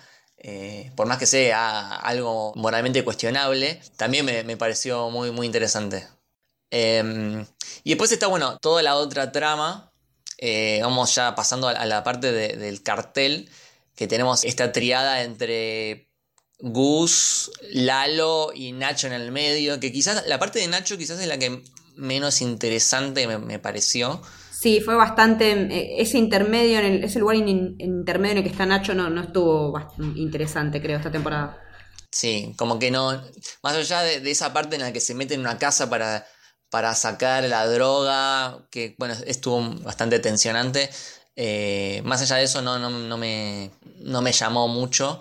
por 0.97 1.07
más 1.07 1.19
que 1.19 1.27
sea 1.27 1.97
algo 1.97 2.53
moralmente 2.57 3.05
cuestionable, 3.05 3.81
también 3.97 4.27
me, 4.27 4.57
pareció 4.57 5.11
muy, 5.11 5.31
muy 5.31 5.47
interesante. 5.47 6.07
Em, 6.71 7.47
y 7.85 7.91
después 7.91 8.13
está, 8.13 8.27
bueno, 8.29 8.59
toda 8.59 8.83
la 8.83 8.97
otra 8.97 9.33
trama 9.33 9.90
eh, 10.43 10.81
vamos 10.83 11.15
ya 11.15 11.35
pasando 11.35 11.69
a 11.69 11.85
la 11.85 12.03
parte 12.03 12.33
del 12.33 12.83
cartel, 12.83 13.49
que 13.95 14.09
tenemos 14.09 14.45
esta 14.45 14.73
triada 14.73 15.23
entre 15.23 16.09
Gus, 16.59 17.51
Lalo 17.73 18.51
y 18.55 18.73
Nacho 18.73 19.07
en 19.07 19.13
el 19.13 19.33
medio, 19.33 19.79
que 19.79 19.93
quizás 19.93 20.27
la 20.27 20.39
parte 20.39 20.59
de 20.59 20.69
Nacho 20.69 20.97
quizás 20.97 21.21
es 21.21 21.27
la 21.27 21.39
que 21.39 21.63
menos 21.95 22.41
interesante 22.41 23.27
me, 23.27 23.59
pareció. 23.59 24.23
Sí, 24.51 24.81
fue 24.81 24.95
bastante. 24.95 25.53
Eh, 25.53 26.01
ese 26.01 26.17
intermedio, 26.17 26.79
en 26.79 27.05
ese 27.05 27.19
lugar 27.19 27.37
intermedio 27.37 28.33
en 28.33 28.39
el 28.39 28.45
que 28.45 28.51
está 28.51 28.65
Nacho 28.65 28.95
no, 28.95 29.11
no 29.11 29.23
estuvo 29.23 29.79
interesante, 30.17 30.81
creo, 30.81 30.97
esta 30.97 31.11
temporada. 31.11 31.59
Sí, 32.11 32.55
como 32.57 32.79
que 32.79 32.91
no. 32.91 33.23
Más 33.63 33.77
allá 33.77 34.01
de, 34.03 34.31
esa 34.31 34.55
parte 34.55 34.77
en 34.77 34.83
la 34.83 34.93
que 34.93 35.01
se 35.01 35.15
mete 35.15 35.35
en 35.35 35.41
una 35.41 35.59
casa 35.59 35.91
para 35.91 36.27
para 36.71 36.95
sacar 36.95 37.45
la 37.45 37.67
droga, 37.67 38.59
que 38.71 38.95
bueno, 38.99 39.15
estuvo 39.27 39.61
bastante 39.83 40.21
tensionante. 40.21 40.89
Eh, 41.37 42.03
más 42.05 42.23
allá 42.23 42.37
de 42.37 42.45
eso, 42.45 42.63
no, 42.63 42.79
no, 42.79 43.17
me, 43.19 43.71
no 43.97 44.23
me 44.23 44.33
llamó 44.33 44.69
mucho. 44.69 45.21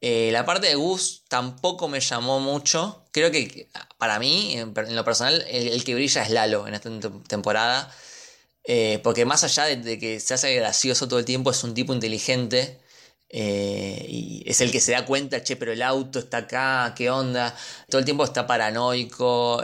Eh, 0.00 0.30
la 0.32 0.44
parte 0.46 0.68
de 0.68 0.74
Gus 0.74 1.24
tampoco 1.28 1.88
me 1.88 2.00
llamó 2.00 2.40
mucho. 2.40 3.04
Creo 3.12 3.30
que 3.30 3.68
para 3.98 4.18
mí, 4.18 4.56
en, 4.56 4.74
lo 4.96 5.04
personal, 5.04 5.44
el, 5.48 5.84
que 5.84 5.94
brilla 5.94 6.22
es 6.22 6.30
Lalo 6.30 6.66
en 6.66 6.74
esta 6.74 6.90
temporada. 7.28 7.94
Eh, 8.64 9.00
porque 9.02 9.24
más 9.24 9.44
allá 9.44 9.64
de, 9.64 9.98
que 9.98 10.20
se 10.20 10.34
hace 10.34 10.54
gracioso 10.56 11.08
todo 11.08 11.18
el 11.18 11.24
tiempo, 11.24 11.50
es 11.50 11.62
un 11.64 11.74
tipo 11.74 11.94
inteligente. 11.94 12.80
y 13.32 14.42
es 14.46 14.60
el 14.60 14.72
que 14.72 14.80
se 14.80 14.92
da 14.92 15.06
cuenta, 15.06 15.42
che, 15.44 15.56
pero 15.56 15.72
el 15.72 15.82
auto 15.82 16.18
está 16.18 16.38
acá, 16.38 16.94
¿qué 16.96 17.10
onda? 17.10 17.54
Todo 17.88 18.00
el 18.00 18.04
tiempo 18.04 18.24
está 18.24 18.46
paranoico 18.46 19.62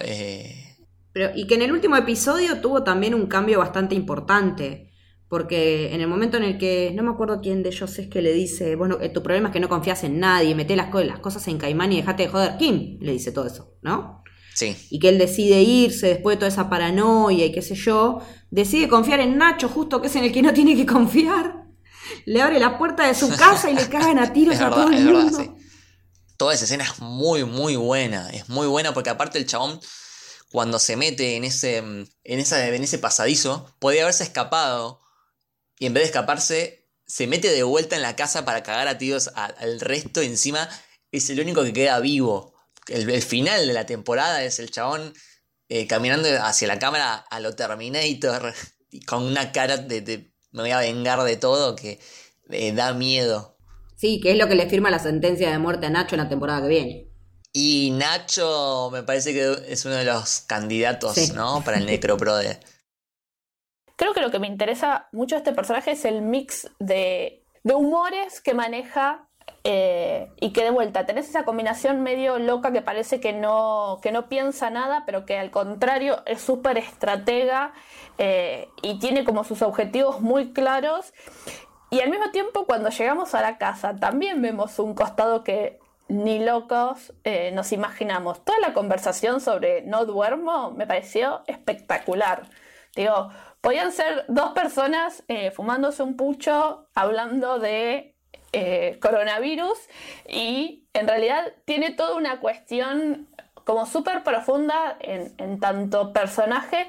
y 1.34 1.46
que 1.46 1.54
en 1.54 1.62
el 1.62 1.72
último 1.72 1.96
episodio 1.96 2.60
tuvo 2.60 2.82
también 2.82 3.14
un 3.14 3.26
cambio 3.26 3.58
bastante 3.60 3.94
importante, 3.94 4.92
Porque 5.28 5.92
en 5.92 6.00
el 6.00 6.06
momento 6.08 6.36
en 6.36 6.44
el 6.44 6.56
que, 6.56 6.92
no 6.94 7.02
me 7.02 7.10
acuerdo 7.10 7.40
quién 7.40 7.62
de 7.64 7.70
ellos 7.70 7.98
es 7.98 8.08
que 8.08 8.22
le 8.22 8.32
dice, 8.32 8.76
bueno, 8.76 8.98
eh, 9.00 9.08
tu 9.08 9.22
problema 9.24 9.48
es 9.48 9.52
que 9.52 9.58
no 9.60 9.68
confías 9.68 10.04
en 10.04 10.20
nadie, 10.20 10.54
meté 10.54 10.76
las, 10.76 10.88
co- 10.88 11.02
las 11.02 11.18
cosas 11.18 11.48
en 11.48 11.58
caimán 11.58 11.92
y 11.92 11.96
dejate 11.96 12.24
de 12.24 12.28
joder. 12.28 12.56
Kim 12.58 12.98
le 13.00 13.10
dice 13.12 13.32
todo 13.32 13.46
eso, 13.46 13.74
¿no? 13.82 14.22
Sí. 14.54 14.76
Y 14.90 15.00
que 15.00 15.08
él 15.08 15.18
decide 15.18 15.62
irse 15.62 16.06
después 16.08 16.36
de 16.36 16.38
toda 16.40 16.48
esa 16.48 16.70
paranoia 16.70 17.44
y 17.46 17.52
qué 17.52 17.60
sé 17.62 17.74
yo. 17.74 18.20
Decide 18.50 18.88
confiar 18.88 19.20
en 19.20 19.36
Nacho, 19.36 19.68
justo 19.68 20.00
que 20.00 20.06
es 20.08 20.16
en 20.16 20.24
el 20.24 20.32
que 20.32 20.42
no 20.42 20.52
tiene 20.52 20.76
que 20.76 20.86
confiar. 20.86 21.64
Le 22.26 22.40
abre 22.42 22.60
la 22.60 22.78
puerta 22.78 23.06
de 23.06 23.14
su 23.14 23.28
casa 23.36 23.68
y 23.70 23.74
le 23.74 23.88
cagan 23.88 24.18
a 24.20 24.32
tiros 24.32 24.54
Es 24.54 24.60
a 24.60 24.64
verdad, 24.64 24.84
todo 24.84 24.88
el 24.90 24.98
es 24.98 25.04
verdad, 25.04 25.22
mundo. 25.24 25.38
sí. 25.38 25.50
Toda 26.36 26.54
esa 26.54 26.64
escena 26.64 26.84
es 26.84 27.00
muy, 27.00 27.44
muy 27.44 27.76
buena. 27.76 28.30
Es 28.30 28.48
muy 28.48 28.66
buena 28.66 28.92
porque 28.94 29.10
aparte 29.10 29.38
el 29.38 29.46
chabón, 29.46 29.80
cuando 30.50 30.78
se 30.78 30.96
mete 30.96 31.36
en 31.36 31.44
ese, 31.44 31.82
esa, 32.24 32.66
en 32.68 32.82
ese 32.82 32.98
pasadizo, 32.98 33.74
podía 33.78 34.02
haberse 34.02 34.24
escapado. 34.24 35.00
Y 35.78 35.86
en 35.86 35.94
vez 35.94 36.04
de 36.04 36.06
escaparse, 36.06 36.88
se 37.06 37.26
mete 37.26 37.50
de 37.50 37.62
vuelta 37.62 37.96
en 37.96 38.02
la 38.02 38.16
casa 38.16 38.44
para 38.44 38.62
cagar 38.62 38.88
a 38.88 38.98
tiros 38.98 39.30
al 39.34 39.80
resto. 39.80 40.20
Encima 40.22 40.68
es 41.12 41.28
el 41.30 41.40
único 41.40 41.62
que 41.64 41.72
queda 41.72 42.00
vivo. 42.00 42.54
El, 42.88 43.08
el 43.10 43.22
final 43.22 43.66
de 43.66 43.72
la 43.72 43.86
temporada 43.86 44.44
es 44.44 44.58
el 44.58 44.70
chabón 44.70 45.12
eh, 45.68 45.86
caminando 45.86 46.28
hacia 46.42 46.68
la 46.68 46.78
cámara 46.78 47.16
a 47.16 47.40
lo 47.40 47.54
Terminator. 47.54 48.54
Y 48.88 49.00
con 49.00 49.24
una 49.24 49.50
cara 49.50 49.76
de, 49.76 50.00
de 50.00 50.32
me 50.52 50.62
voy 50.62 50.70
a 50.70 50.78
vengar 50.78 51.22
de 51.24 51.36
todo 51.36 51.74
que 51.76 51.98
eh, 52.48 52.72
da 52.72 52.94
miedo. 52.94 53.58
Sí, 53.96 54.20
que 54.20 54.30
es 54.30 54.38
lo 54.38 54.48
que 54.48 54.54
le 54.54 54.70
firma 54.70 54.90
la 54.90 55.00
sentencia 55.00 55.50
de 55.50 55.58
muerte 55.58 55.86
a 55.86 55.90
Nacho 55.90 56.14
en 56.14 56.22
la 56.22 56.28
temporada 56.28 56.62
que 56.62 56.68
viene. 56.68 57.08
Y 57.58 57.90
Nacho 57.92 58.90
me 58.92 59.02
parece 59.02 59.32
que 59.32 59.72
es 59.72 59.86
uno 59.86 59.94
de 59.94 60.04
los 60.04 60.40
candidatos, 60.42 61.14
Sí. 61.14 61.32
¿no? 61.32 61.62
Para 61.64 61.78
el 61.78 61.86
Necroprode. 61.86 62.60
Creo 63.96 64.12
que 64.12 64.20
lo 64.20 64.30
que 64.30 64.38
me 64.38 64.46
interesa 64.46 65.08
mucho 65.10 65.36
de 65.36 65.38
este 65.38 65.54
personaje 65.54 65.92
es 65.92 66.04
el 66.04 66.20
mix 66.20 66.68
de, 66.80 67.46
de 67.64 67.74
humores 67.74 68.42
que 68.42 68.52
maneja 68.52 69.30
eh, 69.64 70.30
y 70.38 70.52
que 70.52 70.64
de 70.64 70.70
vuelta 70.70 71.06
tenés 71.06 71.30
esa 71.30 71.46
combinación 71.46 72.02
medio 72.02 72.38
loca 72.38 72.72
que 72.72 72.82
parece 72.82 73.20
que 73.20 73.32
no, 73.32 74.00
que 74.02 74.12
no 74.12 74.28
piensa 74.28 74.68
nada, 74.68 75.04
pero 75.06 75.24
que 75.24 75.38
al 75.38 75.50
contrario 75.50 76.22
es 76.26 76.42
súper 76.42 76.76
estratega 76.76 77.72
eh, 78.18 78.68
y 78.82 78.98
tiene 78.98 79.24
como 79.24 79.44
sus 79.44 79.62
objetivos 79.62 80.20
muy 80.20 80.52
claros. 80.52 81.14
Y 81.88 82.00
al 82.00 82.10
mismo 82.10 82.30
tiempo, 82.32 82.66
cuando 82.66 82.90
llegamos 82.90 83.34
a 83.34 83.40
la 83.40 83.56
casa, 83.56 83.96
también 83.96 84.42
vemos 84.42 84.78
un 84.78 84.94
costado 84.94 85.42
que 85.42 85.78
ni 86.08 86.38
locos 86.38 87.12
eh, 87.24 87.50
nos 87.52 87.72
imaginamos. 87.72 88.44
Toda 88.44 88.58
la 88.60 88.72
conversación 88.72 89.40
sobre 89.40 89.82
no 89.82 90.04
duermo 90.06 90.70
me 90.70 90.86
pareció 90.86 91.42
espectacular. 91.46 92.44
Digo, 92.94 93.30
podían 93.60 93.92
ser 93.92 94.24
dos 94.28 94.52
personas 94.52 95.24
eh, 95.28 95.50
fumándose 95.50 96.02
un 96.02 96.16
pucho, 96.16 96.88
hablando 96.94 97.58
de 97.58 98.14
eh, 98.52 98.98
coronavirus, 99.02 99.78
y 100.28 100.86
en 100.94 101.08
realidad 101.08 101.52
tiene 101.64 101.90
toda 101.92 102.14
una 102.16 102.40
cuestión 102.40 103.28
como 103.64 103.84
súper 103.84 104.22
profunda 104.22 104.96
en, 105.00 105.34
en 105.38 105.58
tanto 105.58 106.12
personaje 106.12 106.86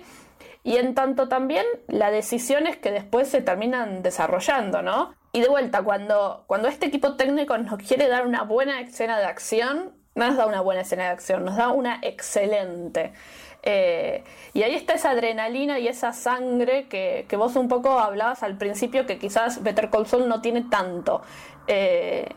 y 0.64 0.78
en 0.78 0.94
tanto 0.94 1.28
también 1.28 1.66
las 1.88 2.12
decisiones 2.12 2.78
que 2.78 2.92
después 2.92 3.28
se 3.28 3.42
terminan 3.42 4.04
desarrollando, 4.04 4.82
¿no? 4.82 5.16
Y 5.38 5.42
de 5.42 5.50
vuelta, 5.50 5.84
cuando, 5.84 6.46
cuando 6.48 6.68
este 6.68 6.88
equipo 6.88 7.16
técnico 7.16 7.56
nos 7.60 7.78
quiere 7.78 8.08
dar 8.08 8.26
una 8.26 8.42
buena 8.42 8.82
escena 8.82 9.20
de 9.20 9.26
acción, 9.26 9.94
no 10.16 10.26
nos 10.26 10.36
da 10.36 10.48
una 10.48 10.62
buena 10.62 10.82
escena 10.82 11.04
de 11.04 11.10
acción, 11.10 11.46
nos 11.46 11.58
da 11.58 11.70
una 11.70 12.00
excelente. 12.02 13.14
Eh, 13.62 14.24
y 14.56 14.64
ahí 14.64 14.74
está 14.74 14.94
esa 14.94 15.12
adrenalina 15.12 15.78
y 15.78 15.88
esa 15.88 16.12
sangre 16.12 16.88
que, 16.88 17.28
que 17.30 17.36
vos 17.36 17.56
un 17.56 17.68
poco 17.68 18.00
hablabas 18.00 18.42
al 18.42 18.58
principio 18.58 19.06
que 19.06 19.20
quizás 19.20 19.62
Better 19.62 19.92
Call 19.92 20.08
Saul 20.08 20.28
no 20.28 20.42
tiene 20.42 20.64
tanto. 20.72 21.22
Eh, 21.68 22.28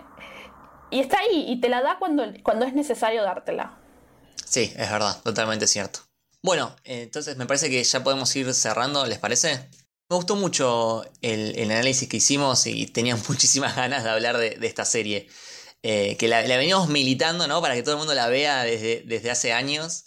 y 0.91 1.01
está 1.01 1.21
ahí 1.21 1.47
y 1.49 1.59
te 1.59 1.71
la 1.71 1.81
da 1.81 1.97
cuando, 1.99 2.25
cuando 2.43 2.67
es 2.67 2.75
necesario 2.75 3.23
dártela. 3.23 3.79
Sí, 4.45 4.75
es 4.77 4.91
verdad, 4.93 5.17
totalmente 5.23 5.67
cierto. 5.67 6.01
Bueno, 6.43 6.77
eh, 6.85 7.05
entonces 7.05 7.39
me 7.39 7.47
parece 7.47 7.71
que 7.71 7.83
ya 7.83 8.05
podemos 8.05 8.37
ir 8.37 8.53
cerrando, 8.53 9.07
¿les 9.07 9.19
parece? 9.19 9.71
Me 10.11 10.17
gustó 10.17 10.35
mucho 10.35 11.05
el, 11.23 11.57
el 11.57 11.71
análisis 11.71 12.09
que 12.09 12.17
hicimos 12.17 12.67
y 12.67 12.87
tenía 12.87 13.17
muchísimas 13.29 13.77
ganas 13.77 14.03
de 14.03 14.11
hablar 14.11 14.39
de, 14.39 14.51
de 14.57 14.67
esta 14.67 14.85
serie. 14.85 15.29
Eh, 15.83 16.17
que 16.19 16.27
la, 16.29 16.43
la 16.43 16.57
veníamos 16.59 16.89
militando, 16.89 17.47
¿no? 17.47 17.63
Para 17.63 17.75
que 17.77 17.83
todo 17.83 17.93
el 17.95 17.99
mundo 17.99 18.15
la 18.15 18.29
vea 18.29 18.65
desde, 18.65 19.03
desde 19.07 19.31
hace 19.31 19.53
años. 19.53 20.05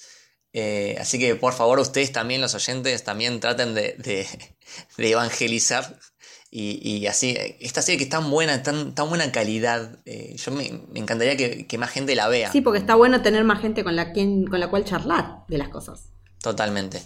Eh, 0.51 0.97
así 0.99 1.17
que 1.17 1.35
por 1.35 1.53
favor 1.53 1.79
ustedes 1.79 2.11
también, 2.11 2.41
los 2.41 2.53
oyentes, 2.53 3.03
también 3.05 3.39
traten 3.39 3.73
de, 3.73 3.95
de- 3.97 4.27
de 4.97 5.09
evangelizar. 5.11 5.97
Y, 6.51 6.85
y 6.87 7.07
así, 7.07 7.35
esta 7.61 7.81
serie 7.81 7.97
que 7.97 8.03
es 8.03 8.09
tan 8.09 8.29
buena, 8.29 8.61
tan, 8.61 8.93
tan 8.93 9.07
buena 9.09 9.31
calidad, 9.31 9.99
eh, 10.05 10.35
yo 10.35 10.51
me, 10.51 10.69
me 10.91 10.99
encantaría 10.99 11.35
que, 11.37 11.65
que 11.65 11.77
más 11.79 11.89
gente 11.89 12.13
la 12.13 12.27
vea. 12.27 12.51
Sí, 12.51 12.59
porque 12.61 12.77
está 12.77 12.93
bueno 12.93 13.21
tener 13.23 13.43
más 13.45 13.59
gente 13.61 13.83
con 13.85 13.95
la, 13.95 14.11
quien, 14.11 14.45
con 14.47 14.59
la 14.59 14.69
cual 14.69 14.83
charlar 14.85 15.45
de 15.47 15.57
las 15.57 15.69
cosas. 15.69 16.09
Totalmente. 16.43 17.01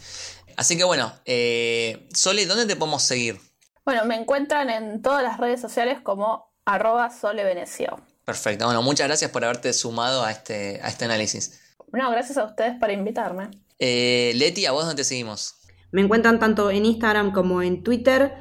Así 0.58 0.76
que 0.76 0.84
bueno, 0.84 1.14
eh, 1.26 2.10
Sole, 2.14 2.48
¿dónde 2.48 2.66
te 2.66 2.76
podemos 2.76 3.04
seguir? 3.04 3.40
Bueno, 3.86 4.04
me 4.06 4.16
encuentran 4.16 4.70
en 4.72 5.02
todas 5.04 5.24
las 5.24 5.38
redes 5.38 5.62
sociales 5.62 6.00
como 6.02 6.52
arroba 6.66 7.10
solevenecio. 7.12 8.02
Perfecto. 8.26 8.66
Bueno, 8.66 8.82
muchas 8.82 9.08
gracias 9.08 9.32
por 9.32 9.46
haberte 9.46 9.72
sumado 9.72 10.24
a 10.24 10.32
este, 10.32 10.82
a 10.84 10.90
este 10.90 11.06
análisis. 11.06 11.62
No, 11.94 12.10
gracias 12.10 12.38
a 12.40 12.44
ustedes 12.44 12.74
por 12.80 12.92
invitarme. 12.92 13.52
Eh, 13.80 14.34
Leti, 14.36 14.66
¿a 14.66 14.72
vos 14.72 14.86
dónde 14.86 15.02
te 15.02 15.06
seguimos? 15.06 15.56
Me 15.92 16.02
encuentran 16.02 16.40
tanto 16.40 16.72
en 16.72 16.86
Instagram 16.86 17.32
como 17.32 17.62
en 17.62 17.84
Twitter 17.84 18.34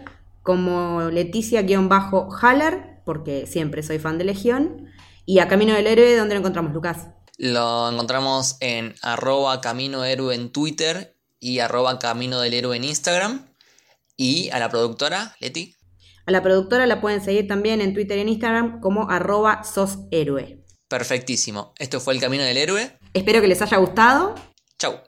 como 0.43 1.11
Leticia-Haller, 1.11 3.03
porque 3.05 3.47
siempre 3.47 3.83
soy 3.83 3.99
fan 3.99 4.17
de 4.17 4.25
Legión. 4.25 4.87
Y 5.27 5.41
a 5.41 5.49
Camino 5.49 5.75
del 5.75 5.87
Héroe, 5.87 6.17
¿dónde 6.17 6.35
lo 6.35 6.39
encontramos, 6.39 6.73
Lucas? 6.73 7.09
Lo 7.37 7.91
encontramos 7.91 8.57
en 8.61 8.95
arroba 9.03 9.61
camino 9.61 10.05
héroe 10.05 10.35
en 10.35 10.51
Twitter 10.51 11.16
y 11.47 11.61
arroba 11.61 12.01
camino 12.01 12.41
del 12.41 12.55
héroe 12.55 12.77
en 12.77 12.83
Instagram. 12.83 13.47
Y 14.17 14.51
a 14.51 14.59
la 14.59 14.69
productora, 14.69 15.37
Leti. 15.39 15.77
A 16.27 16.33
la 16.33 16.43
productora 16.43 16.87
la 16.87 17.01
pueden 17.01 17.23
seguir 17.23 17.47
también 17.47 17.81
en 17.81 17.95
Twitter 17.95 18.19
y 18.19 18.23
en 18.23 18.29
Instagram 18.31 18.81
como 18.81 19.09
arroba 19.09 19.63
soshéroe. 19.63 20.65
Perfectísimo. 20.89 21.73
Esto 21.79 22.01
fue 22.01 22.15
el 22.15 22.21
camino 22.21 22.43
del 22.43 22.57
héroe. 22.57 22.99
Espero 23.15 23.41
que 23.41 23.47
les 23.47 23.63
haya 23.63 23.77
gustado. 23.77 24.35
Chau. 24.77 25.07